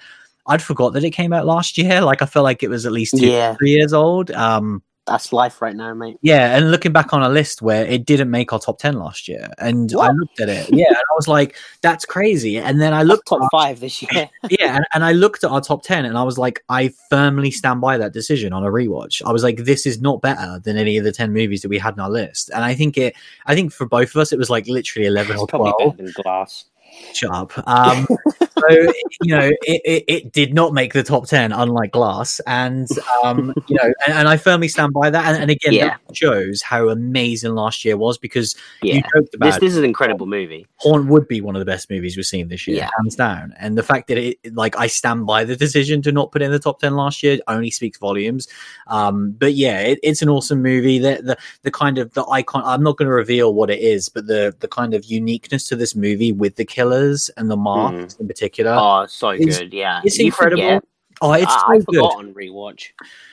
i'd 0.48 0.62
forgot 0.62 0.94
that 0.94 1.04
it 1.04 1.12
came 1.12 1.32
out 1.34 1.46
last 1.46 1.78
year 1.78 2.02
like 2.10 2.22
i 2.22 2.26
feel 2.26 2.44
like 2.44 2.64
it 2.64 2.70
was 2.70 2.86
at 2.86 2.92
least 2.92 3.16
two 3.18 3.28
Yeah. 3.28 3.56
three 3.56 3.72
years 3.72 3.94
old 3.94 4.32
um 4.32 4.82
That's 5.10 5.34
life 5.34 5.62
right 5.62 5.76
now, 5.76 5.94
mate. 5.96 6.18
yeah, 6.22 6.56
and 6.56 6.70
looking 6.70 6.92
back 6.92 7.14
on 7.14 7.24
a 7.24 7.30
list 7.30 7.64
where 7.64 7.84
it 7.86 8.06
didn't 8.06 8.30
make 8.30 8.54
our 8.54 8.60
top 8.60 8.78
ten 8.78 8.94
last 8.94 9.28
year, 9.28 9.50
and 9.58 9.92
I 9.94 10.12
looked 10.12 10.40
at 10.40 10.50
it, 10.50 10.70
yeah, 10.72 10.86
and 10.88 10.96
I 10.96 11.16
was 11.16 11.28
like, 11.28 11.56
"That's 11.82 12.06
crazy." 12.06 12.58
And 12.60 12.80
then 12.80 12.94
I 12.94 13.02
looked 13.02 13.30
That's 13.30 13.42
top 13.42 13.46
at, 13.46 13.52
five 13.52 13.80
this 13.80 14.04
year. 14.04 14.30
yeah, 14.52 14.76
and, 14.76 14.86
and 14.94 15.04
I 15.04 15.14
looked 15.14 15.44
at 15.44 15.50
our 15.50 15.62
top 15.62 15.82
ten, 15.82 16.06
and 16.06 16.16
I 16.16 16.22
was 16.22 16.38
like, 16.38 16.64
I 16.70 16.94
firmly 17.10 17.50
stand 17.50 17.82
by 17.82 17.98
that 17.98 18.14
decision 18.14 18.54
on 18.54 18.64
a 18.64 18.70
rewatch. 18.70 19.24
I 19.26 19.32
was 19.32 19.42
like, 19.42 19.58
this 19.58 19.88
is 19.88 20.00
not 20.00 20.22
better 20.22 20.60
than 20.64 20.78
any 20.78 20.98
of 20.98 21.04
the 21.04 21.12
ten 21.12 21.34
movies 21.34 21.64
that 21.64 21.70
we 21.70 21.80
had 21.80 21.96
in 21.96 22.00
our 22.00 22.12
list, 22.12 22.52
and 22.54 22.64
I 22.64 22.76
think 22.76 22.96
it, 22.98 23.16
I 23.48 23.56
think 23.56 23.74
for 23.74 23.88
both 23.88 24.12
of 24.12 24.18
us, 24.18 24.32
it 24.32 24.38
was 24.38 24.52
like 24.52 24.68
literally 24.68 25.08
eleven 25.08 25.34
it's 25.34 25.42
or 25.42 25.48
probably 25.48 25.74
twelve. 25.80 25.98
better 25.98 26.12
than 26.12 26.24
Glass. 26.24 26.66
Shut 27.14 27.32
up. 27.32 27.68
Um, 27.68 28.08
so 28.38 28.70
you 29.22 29.36
know, 29.36 29.52
it, 29.62 29.82
it, 29.86 30.04
it 30.08 30.32
did 30.32 30.54
not 30.54 30.74
make 30.74 30.94
the 30.94 31.04
top 31.04 31.28
ten, 31.28 31.52
unlike 31.52 31.92
Glass, 31.92 32.40
and 32.46 32.88
um, 33.24 33.54
you 33.68 33.78
know, 33.82 33.92
and, 34.06 34.16
and 34.16 34.28
I 34.28 34.38
firmly 34.38 34.68
stand 34.68 34.94
by 34.94 35.10
that. 35.10 35.26
And, 35.26 35.44
and 35.44 35.52
again, 35.52 35.74
Yeah. 35.74 35.98
that 36.08 36.16
shows 36.16 36.62
how 36.62 36.90
amazing 36.90 37.56
last 37.56 37.84
year 37.84 37.98
was 37.98 38.18
because 38.18 38.56
you 38.82 38.96
Yeah. 38.96 39.02
joked 39.16 39.34
about 39.34 39.48
This 39.48 39.60
this 39.60 39.72
is 39.72 39.78
an 39.78 39.86
incredible 39.86 40.28
movie. 40.28 40.68
Haunt 40.78 41.08
would 41.08 41.28
be 41.28 41.42
one 41.42 41.56
of 41.56 41.60
the 41.60 41.66
best 41.66 41.90
movies 41.90 42.16
we've 42.16 42.26
seen 42.26 42.48
this 42.48 42.68
year, 42.68 42.78
Yeah. 42.78 42.90
hands 42.98 43.16
down. 43.16 43.54
And 43.58 43.78
the 43.78 43.84
fact 43.84 44.08
that 44.10 44.18
it, 44.18 44.38
like, 44.54 44.78
I 44.78 44.88
stand 44.88 45.26
by 45.26 45.44
the 45.44 45.56
decision 45.56 46.02
to 46.04 46.12
not 46.12 46.32
put 46.32 46.42
it 46.42 46.46
in 46.46 46.52
the 46.52 46.60
top 46.60 46.80
ten 46.80 46.96
last 46.96 47.24
year 47.24 47.40
only 47.48 47.72
speaks 47.72 47.98
volumes. 47.98 48.48
Um, 48.88 49.32
but 49.32 49.54
yeah, 49.56 49.80
it, 49.80 50.00
it's 50.04 50.22
an 50.22 50.30
awesome 50.30 50.62
movie. 50.62 51.00
The, 51.00 51.22
the 51.24 51.38
the 51.64 51.72
kind 51.72 51.98
of 51.98 52.14
the 52.14 52.26
icon. 52.28 52.62
I'm 52.66 52.84
not 52.84 52.98
going 52.98 53.08
to 53.08 53.14
reveal 53.14 53.54
what 53.54 53.70
it 53.70 53.80
is, 53.80 54.10
but 54.10 54.28
the 54.28 54.56
the 54.60 54.68
kind 54.68 54.94
of 54.94 55.06
uniqueness 55.06 55.68
to 55.70 55.76
this 55.76 55.96
movie 55.96 56.32
with 56.32 56.56
the 56.56 56.66
killers 56.80 57.30
and 57.36 57.52
the 57.52 57.58
marks 57.58 58.14
hmm. 58.16 58.22
in 58.22 58.28
particular. 58.28 58.72
Oh, 58.80 59.06
so 59.08 59.32
It's- 59.32 59.60
good. 59.60 59.74
Yeah. 59.74 60.02
it's 60.04 60.18
You 60.18 60.28
incredible. 60.28 60.62
forget. 60.64 60.84
oh, 61.22 61.34
it's 61.34 61.46
I, 61.52 61.60
so 61.60 61.68
I 61.68 61.78
good. 61.78 61.86
forgot 61.86 62.16
on 62.18 62.34
rewatch. 62.34 62.92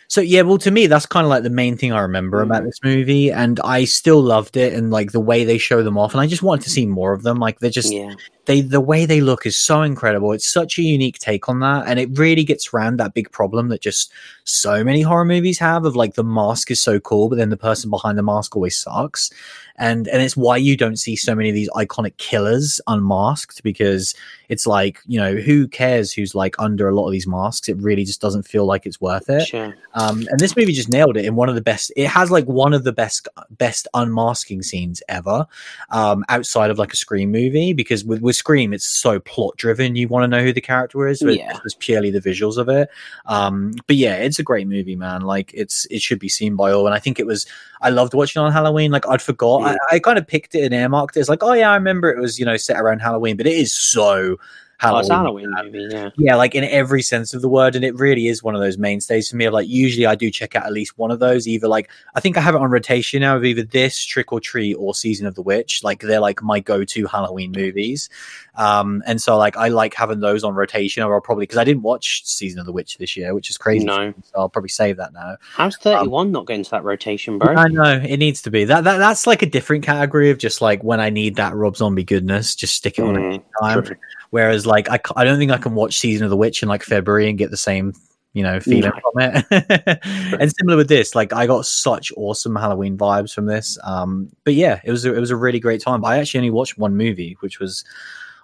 So 0.08 0.20
yeah, 0.20 0.42
well, 0.42 0.58
to 0.58 0.70
me, 0.70 0.86
that's 0.86 1.06
kind 1.06 1.24
of 1.24 1.30
like 1.30 1.42
the 1.42 1.50
main 1.50 1.76
thing 1.76 1.92
I 1.92 2.00
remember 2.00 2.40
about 2.42 2.62
Mm. 2.62 2.66
this 2.66 2.80
movie, 2.84 3.30
and 3.32 3.58
I 3.64 3.84
still 3.84 4.20
loved 4.22 4.56
it, 4.56 4.72
and 4.72 4.90
like 4.90 5.12
the 5.12 5.20
way 5.20 5.44
they 5.44 5.58
show 5.58 5.82
them 5.82 5.98
off, 5.98 6.12
and 6.14 6.20
I 6.20 6.26
just 6.26 6.42
wanted 6.42 6.62
to 6.64 6.70
see 6.70 6.86
more 6.86 7.12
of 7.12 7.22
them. 7.22 7.38
Like 7.38 7.58
they're 7.60 7.70
just 7.70 7.92
Yeah. 7.92 8.14
they 8.46 8.60
the 8.60 8.80
way 8.80 9.06
they 9.06 9.20
look 9.20 9.44
is 9.46 9.56
so 9.56 9.82
incredible. 9.82 10.30
It's 10.32 10.48
such 10.48 10.78
a 10.78 10.82
unique 10.82 11.18
take 11.18 11.48
on 11.48 11.58
that, 11.60 11.84
and 11.88 11.98
it 11.98 12.16
really 12.16 12.44
gets 12.44 12.72
around 12.72 12.98
that 12.98 13.14
big 13.14 13.30
problem 13.32 13.68
that 13.68 13.80
just 13.80 14.12
so 14.44 14.84
many 14.84 15.02
horror 15.02 15.24
movies 15.24 15.58
have 15.58 15.84
of 15.84 15.96
like 15.96 16.14
the 16.14 16.22
mask 16.22 16.70
is 16.70 16.80
so 16.80 17.00
cool, 17.00 17.28
but 17.28 17.36
then 17.36 17.50
the 17.50 17.56
person 17.56 17.90
behind 17.90 18.16
the 18.16 18.22
mask 18.22 18.54
always 18.54 18.76
sucks, 18.76 19.30
and 19.76 20.06
and 20.06 20.22
it's 20.22 20.36
why 20.36 20.56
you 20.56 20.76
don't 20.76 20.96
see 21.00 21.16
so 21.16 21.34
many 21.34 21.48
of 21.48 21.54
these 21.56 21.68
iconic 21.70 22.16
killers 22.18 22.80
unmasked 22.86 23.62
because 23.64 24.14
it's 24.48 24.66
like 24.66 25.00
you 25.08 25.18
know 25.18 25.34
who 25.34 25.66
cares 25.66 26.12
who's 26.12 26.34
like 26.36 26.54
under 26.60 26.88
a 26.88 26.94
lot 26.94 27.06
of 27.06 27.12
these 27.12 27.26
masks. 27.26 27.68
It 27.68 27.76
really 27.78 28.04
just 28.04 28.20
doesn't 28.20 28.44
feel 28.46 28.64
like 28.64 28.86
it's 28.86 29.00
worth 29.00 29.28
it. 29.28 29.46
Sure. 29.48 29.74
Um, 29.96 30.26
and 30.30 30.38
this 30.38 30.54
movie 30.56 30.72
just 30.72 30.90
nailed 30.90 31.16
it 31.16 31.24
in 31.24 31.36
one 31.36 31.48
of 31.48 31.54
the 31.54 31.62
best. 31.62 31.90
It 31.96 32.06
has 32.06 32.30
like 32.30 32.44
one 32.44 32.74
of 32.74 32.84
the 32.84 32.92
best 32.92 33.28
best 33.50 33.88
unmasking 33.94 34.62
scenes 34.62 35.02
ever, 35.08 35.46
um, 35.90 36.22
outside 36.28 36.70
of 36.70 36.78
like 36.78 36.92
a 36.92 36.96
Scream 36.96 37.32
movie. 37.32 37.72
Because 37.72 38.04
with 38.04 38.20
with 38.20 38.36
Scream, 38.36 38.72
it's 38.74 38.84
so 38.84 39.18
plot 39.18 39.56
driven. 39.56 39.96
You 39.96 40.06
want 40.08 40.24
to 40.24 40.28
know 40.28 40.44
who 40.44 40.52
the 40.52 40.60
character 40.60 41.08
is. 41.08 41.22
But 41.22 41.36
Yeah. 41.38 41.56
It 41.56 41.64
was 41.64 41.74
purely 41.74 42.10
the 42.10 42.20
visuals 42.20 42.58
of 42.58 42.68
it. 42.68 42.90
Um, 43.24 43.72
but 43.86 43.96
yeah, 43.96 44.16
it's 44.16 44.38
a 44.38 44.42
great 44.42 44.68
movie, 44.68 44.96
man. 44.96 45.22
Like 45.22 45.50
it's 45.54 45.86
it 45.90 46.02
should 46.02 46.18
be 46.18 46.28
seen 46.28 46.56
by 46.56 46.72
all. 46.72 46.86
And 46.86 46.94
I 46.94 46.98
think 46.98 47.18
it 47.18 47.26
was. 47.26 47.46
I 47.80 47.90
loved 47.90 48.14
watching 48.14 48.40
it 48.42 48.44
on 48.44 48.52
Halloween. 48.52 48.90
Like 48.90 49.08
I'd 49.08 49.22
forgot. 49.22 49.62
Yeah. 49.62 49.76
I, 49.90 49.96
I 49.96 49.98
kind 49.98 50.18
of 50.18 50.26
picked 50.26 50.54
it 50.54 50.64
and 50.64 50.74
earmarked 50.74 51.16
it. 51.16 51.20
It's 51.20 51.28
like, 51.28 51.42
oh 51.42 51.52
yeah, 51.52 51.70
I 51.70 51.74
remember 51.74 52.10
it 52.10 52.20
was 52.20 52.38
you 52.38 52.44
know 52.44 52.56
set 52.56 52.78
around 52.78 53.00
Halloween, 53.00 53.36
but 53.36 53.46
it 53.46 53.54
is 53.54 53.74
so. 53.74 54.36
Oh, 54.82 54.98
it's 54.98 55.08
Halloween 55.08 55.50
Halloween 55.52 55.72
movie. 55.72 55.94
Yeah. 55.94 56.10
yeah, 56.18 56.34
like 56.36 56.54
in 56.54 56.64
every 56.64 57.00
sense 57.02 57.32
of 57.32 57.40
the 57.42 57.48
word, 57.48 57.76
and 57.76 57.84
it 57.84 57.94
really 57.94 58.26
is 58.26 58.42
one 58.42 58.54
of 58.54 58.60
those 58.60 58.76
mainstays 58.76 59.30
for 59.30 59.36
me. 59.36 59.48
Like, 59.48 59.66
usually 59.68 60.04
I 60.06 60.14
do 60.14 60.30
check 60.30 60.54
out 60.54 60.66
at 60.66 60.72
least 60.72 60.98
one 60.98 61.10
of 61.10 61.18
those. 61.18 61.48
Either 61.48 61.66
like, 61.68 61.90
I 62.14 62.20
think 62.20 62.36
I 62.36 62.40
have 62.40 62.54
it 62.54 62.60
on 62.60 62.70
rotation 62.70 63.20
now 63.20 63.36
of 63.36 63.44
either 63.44 63.62
this, 63.62 64.04
Trick 64.04 64.32
or 64.32 64.40
Treat, 64.40 64.74
or 64.74 64.94
Season 64.94 65.26
of 65.26 65.34
the 65.34 65.42
Witch. 65.42 65.82
Like 65.82 66.00
they're 66.02 66.20
like 66.20 66.42
my 66.42 66.60
go-to 66.60 67.06
Halloween 67.06 67.52
movies, 67.52 68.08
um, 68.54 69.02
and 69.06 69.20
so 69.20 69.36
like 69.38 69.56
I 69.56 69.68
like 69.68 69.94
having 69.94 70.20
those 70.20 70.44
on 70.44 70.54
rotation. 70.54 71.02
Or 71.02 71.14
I'll 71.14 71.20
probably 71.20 71.44
because 71.44 71.58
I 71.58 71.64
didn't 71.64 71.82
watch 71.82 72.26
Season 72.26 72.60
of 72.60 72.66
the 72.66 72.72
Witch 72.72 72.98
this 72.98 73.16
year, 73.16 73.34
which 73.34 73.48
is 73.50 73.56
crazy. 73.56 73.84
No. 73.86 74.12
so 74.24 74.32
I'll 74.40 74.48
probably 74.48 74.68
save 74.68 74.98
that 74.98 75.12
now. 75.12 75.36
How's 75.54 75.76
31 75.78 76.32
not 76.32 76.46
going 76.46 76.62
to 76.62 76.70
that 76.72 76.84
rotation, 76.84 77.38
bro? 77.38 77.54
I 77.54 77.68
know 77.68 78.00
it 78.06 78.18
needs 78.18 78.42
to 78.42 78.50
be 78.50 78.64
that, 78.66 78.84
that. 78.84 78.98
That's 78.98 79.26
like 79.26 79.42
a 79.42 79.46
different 79.46 79.84
category 79.84 80.30
of 80.30 80.38
just 80.38 80.60
like 80.60 80.84
when 80.84 81.00
I 81.00 81.10
need 81.10 81.36
that 81.36 81.54
Rob 81.54 81.76
Zombie 81.76 82.04
goodness, 82.04 82.54
just 82.54 82.74
stick 82.74 82.98
it 82.98 83.02
on 83.02 83.16
Mm, 83.16 83.36
at 83.36 83.44
time. 83.60 83.82
true. 83.84 83.96
Whereas, 84.30 84.66
like, 84.66 84.88
I, 84.90 85.00
I 85.16 85.24
don't 85.24 85.38
think 85.38 85.50
I 85.50 85.58
can 85.58 85.74
watch 85.74 85.96
Season 85.96 86.24
of 86.24 86.30
the 86.30 86.36
Witch 86.36 86.62
in 86.62 86.68
like 86.68 86.82
February 86.82 87.28
and 87.28 87.38
get 87.38 87.50
the 87.50 87.56
same, 87.56 87.92
you 88.32 88.42
know, 88.42 88.60
feeling 88.60 88.92
No. 88.94 89.00
from 89.12 89.44
it. 89.50 89.98
and 90.40 90.52
similar 90.52 90.76
with 90.76 90.88
this, 90.88 91.14
like, 91.14 91.32
I 91.32 91.46
got 91.46 91.66
such 91.66 92.12
awesome 92.16 92.56
Halloween 92.56 92.96
vibes 92.98 93.32
from 93.32 93.46
this. 93.46 93.78
Um, 93.84 94.30
but 94.44 94.54
yeah, 94.54 94.80
it 94.84 94.90
was 94.90 95.04
a, 95.04 95.14
it 95.14 95.20
was 95.20 95.30
a 95.30 95.36
really 95.36 95.60
great 95.60 95.80
time. 95.80 96.00
But 96.00 96.08
I 96.08 96.18
actually 96.18 96.38
only 96.38 96.50
watched 96.50 96.78
one 96.78 96.96
movie, 96.96 97.36
which 97.40 97.60
was 97.60 97.84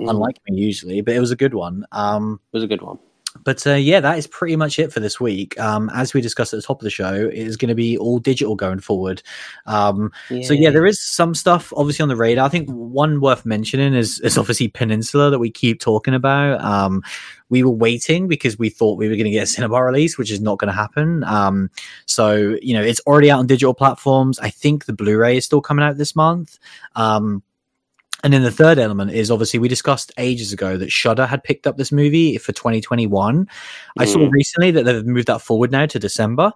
Mm, 0.00 0.08
unlike 0.10 0.36
me 0.48 0.58
usually, 0.58 1.02
but 1.02 1.14
it 1.14 1.20
was 1.20 1.30
a 1.30 1.36
good 1.36 1.54
one. 1.54 1.84
Um, 1.92 2.40
it 2.52 2.56
was 2.56 2.64
a 2.64 2.66
good 2.66 2.80
one. 2.82 2.98
But 3.44 3.66
uh, 3.66 3.74
yeah, 3.74 4.00
that 4.00 4.18
is 4.18 4.26
pretty 4.26 4.56
much 4.56 4.78
it 4.78 4.92
for 4.92 5.00
this 5.00 5.20
week. 5.20 5.58
Um, 5.58 5.90
as 5.94 6.14
we 6.14 6.20
discussed 6.20 6.52
at 6.52 6.58
the 6.58 6.66
top 6.66 6.80
of 6.80 6.84
the 6.84 6.90
show, 6.90 7.12
it 7.14 7.34
is 7.34 7.56
going 7.56 7.68
to 7.68 7.74
be 7.74 7.96
all 7.96 8.18
digital 8.18 8.54
going 8.54 8.80
forward. 8.80 9.22
Um, 9.66 10.12
so 10.42 10.52
yeah, 10.54 10.70
there 10.70 10.86
is 10.86 11.00
some 11.00 11.34
stuff 11.34 11.72
obviously 11.76 12.02
on 12.02 12.08
the 12.08 12.16
radar. 12.16 12.46
I 12.46 12.48
think 12.48 12.68
one 12.70 13.20
worth 13.20 13.44
mentioning 13.46 13.94
is 13.94 14.20
is 14.20 14.38
obviously 14.38 14.68
Peninsula 14.68 15.30
that 15.30 15.38
we 15.38 15.50
keep 15.50 15.80
talking 15.80 16.14
about. 16.14 16.60
Um, 16.62 17.02
we 17.48 17.62
were 17.62 17.70
waiting 17.70 18.28
because 18.28 18.58
we 18.58 18.70
thought 18.70 18.98
we 18.98 19.08
were 19.08 19.14
going 19.14 19.24
to 19.24 19.30
get 19.30 19.42
a 19.42 19.46
cinema 19.46 19.82
release, 19.82 20.16
which 20.16 20.30
is 20.30 20.40
not 20.40 20.58
going 20.58 20.72
to 20.72 20.74
happen. 20.74 21.22
Um, 21.24 21.70
so 22.06 22.56
you 22.62 22.74
know, 22.74 22.82
it's 22.82 23.00
already 23.00 23.30
out 23.30 23.40
on 23.40 23.46
digital 23.46 23.74
platforms. 23.74 24.38
I 24.38 24.50
think 24.50 24.86
the 24.86 24.92
Blu-ray 24.92 25.36
is 25.36 25.44
still 25.44 25.60
coming 25.60 25.84
out 25.84 25.98
this 25.98 26.16
month. 26.16 26.58
Um, 26.96 27.42
and 28.22 28.32
then 28.32 28.42
the 28.42 28.50
third 28.50 28.78
element 28.78 29.10
is 29.12 29.30
obviously 29.30 29.58
we 29.58 29.68
discussed 29.68 30.12
ages 30.18 30.52
ago 30.52 30.76
that 30.76 30.92
Shudder 30.92 31.26
had 31.26 31.42
picked 31.44 31.66
up 31.66 31.76
this 31.76 31.90
movie 31.92 32.38
for 32.38 32.52
2021. 32.52 33.48
I 33.98 34.04
saw 34.04 34.18
Mm. 34.18 34.30
recently 34.30 34.70
that 34.72 34.84
they've 34.84 35.04
moved 35.06 35.26
that 35.28 35.40
forward 35.42 35.70
now 35.72 35.86
to 35.86 35.98
December. 35.98 36.52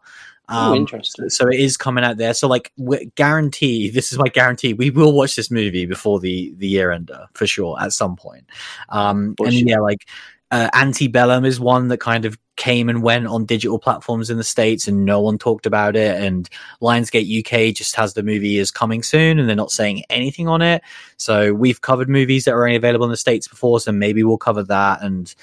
Oh, 0.48 0.70
Um, 0.72 0.76
interesting. 0.76 1.28
so 1.28 1.48
it 1.48 1.58
is 1.58 1.76
coming 1.76 2.04
out 2.04 2.18
there. 2.18 2.32
So 2.32 2.46
like, 2.46 2.72
guarantee 3.16 3.90
this 3.90 4.12
is 4.12 4.18
my 4.18 4.28
guarantee. 4.28 4.74
We 4.74 4.90
will 4.90 5.12
watch 5.12 5.34
this 5.34 5.50
movie 5.50 5.86
before 5.86 6.20
the 6.20 6.54
the 6.56 6.68
year 6.68 6.92
ender 6.92 7.26
for 7.34 7.46
sure 7.48 7.76
at 7.82 7.92
some 7.92 8.14
point. 8.14 8.44
Um, 8.90 9.34
For 9.36 9.46
and 9.46 9.54
sure. 9.56 9.68
yeah, 9.68 9.80
like 9.80 10.06
uh, 10.50 10.68
Antebellum 10.74 11.44
is 11.44 11.58
one 11.58 11.88
that 11.88 11.98
kind 11.98 12.24
of 12.24 12.38
came 12.56 12.88
and 12.88 13.02
went 13.02 13.26
on 13.26 13.44
digital 13.44 13.78
platforms 13.78 14.30
in 14.30 14.36
the 14.36 14.44
states, 14.44 14.88
and 14.88 15.04
no 15.04 15.20
one 15.20 15.38
talked 15.38 15.66
about 15.66 15.96
it. 15.96 16.20
And 16.20 16.48
Lionsgate 16.80 17.40
UK 17.40 17.74
just 17.74 17.96
has 17.96 18.14
the 18.14 18.22
movie 18.22 18.58
is 18.58 18.70
coming 18.70 19.02
soon, 19.02 19.38
and 19.38 19.48
they're 19.48 19.56
not 19.56 19.70
saying 19.72 20.04
anything 20.08 20.48
on 20.48 20.62
it. 20.62 20.82
So 21.16 21.52
we've 21.52 21.80
covered 21.80 22.08
movies 22.08 22.44
that 22.44 22.52
are 22.52 22.64
only 22.64 22.76
available 22.76 23.04
in 23.04 23.10
the 23.10 23.16
states 23.16 23.48
before, 23.48 23.80
so 23.80 23.92
maybe 23.92 24.22
we'll 24.22 24.38
cover 24.38 24.62
that 24.64 25.02
and. 25.02 25.34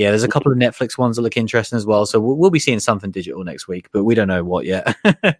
Yeah, 0.00 0.08
there's 0.08 0.22
a 0.22 0.28
couple 0.28 0.50
of 0.50 0.56
Netflix 0.56 0.96
ones 0.96 1.16
that 1.16 1.22
look 1.22 1.36
interesting 1.36 1.76
as 1.76 1.84
well. 1.84 2.06
So 2.06 2.18
we'll, 2.18 2.36
we'll 2.36 2.50
be 2.50 2.58
seeing 2.58 2.80
something 2.80 3.10
digital 3.10 3.44
next 3.44 3.68
week, 3.68 3.88
but 3.92 4.04
we 4.04 4.14
don't 4.14 4.28
know 4.28 4.42
what 4.42 4.64
yet. 4.64 4.96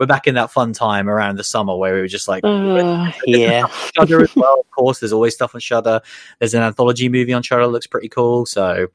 we're 0.00 0.06
back 0.06 0.26
in 0.26 0.34
that 0.34 0.50
fun 0.50 0.72
time 0.72 1.08
around 1.08 1.36
the 1.36 1.44
summer 1.44 1.76
where 1.76 1.94
we 1.94 2.00
were 2.00 2.08
just 2.08 2.26
like, 2.26 2.42
Uh, 2.44 3.12
yeah. 3.24 3.68
Shudder 3.94 4.22
as 4.22 4.34
well. 4.34 4.58
Of 4.58 4.70
course, 4.72 4.98
there's 4.98 5.12
always 5.12 5.34
stuff 5.34 5.54
on 5.54 5.60
Shudder. 5.60 6.00
There's 6.40 6.54
an 6.54 6.62
anthology 6.64 7.08
movie 7.08 7.32
on 7.32 7.44
Shudder 7.44 7.62
that 7.62 7.68
looks 7.68 7.86
pretty 7.86 8.08
cool. 8.08 8.46
So 8.46 8.88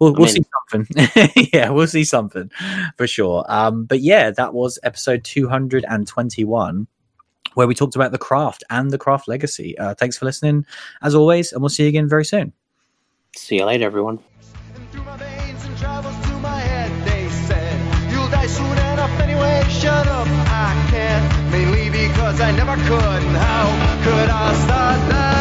we'll, 0.00 0.14
we'll 0.14 0.26
see 0.26 0.44
something. 0.68 1.06
yeah, 1.52 1.70
we'll 1.70 1.86
see 1.86 2.02
something 2.04 2.50
for 2.96 3.06
sure. 3.06 3.44
Um, 3.46 3.84
but 3.84 4.00
yeah, 4.00 4.32
that 4.32 4.52
was 4.52 4.80
episode 4.82 5.22
221 5.22 6.88
where 7.54 7.66
we 7.68 7.74
talked 7.76 7.94
about 7.94 8.10
the 8.10 8.18
craft 8.18 8.64
and 8.68 8.90
the 8.90 8.98
craft 8.98 9.28
legacy. 9.28 9.78
Uh, 9.78 9.94
thanks 9.94 10.18
for 10.18 10.24
listening 10.24 10.66
as 11.02 11.14
always, 11.14 11.52
and 11.52 11.62
we'll 11.62 11.68
see 11.68 11.84
you 11.84 11.88
again 11.88 12.08
very 12.08 12.24
soon. 12.24 12.52
See 13.36 13.56
you 13.56 13.64
later, 13.64 13.84
everyone. 13.84 14.18
Die 18.30 18.46
soon 18.46 18.78
enough 18.92 19.20
anyway, 19.20 19.62
shut 19.68 20.06
up, 20.06 20.28
I 20.28 20.70
can't. 20.90 21.50
Mainly 21.50 21.90
because 21.90 22.40
I 22.40 22.50
never 22.52 22.76
could, 22.88 23.22
and 23.28 23.36
how 23.36 23.66
could 24.04 24.30
I 24.30 24.54
start? 24.64 25.39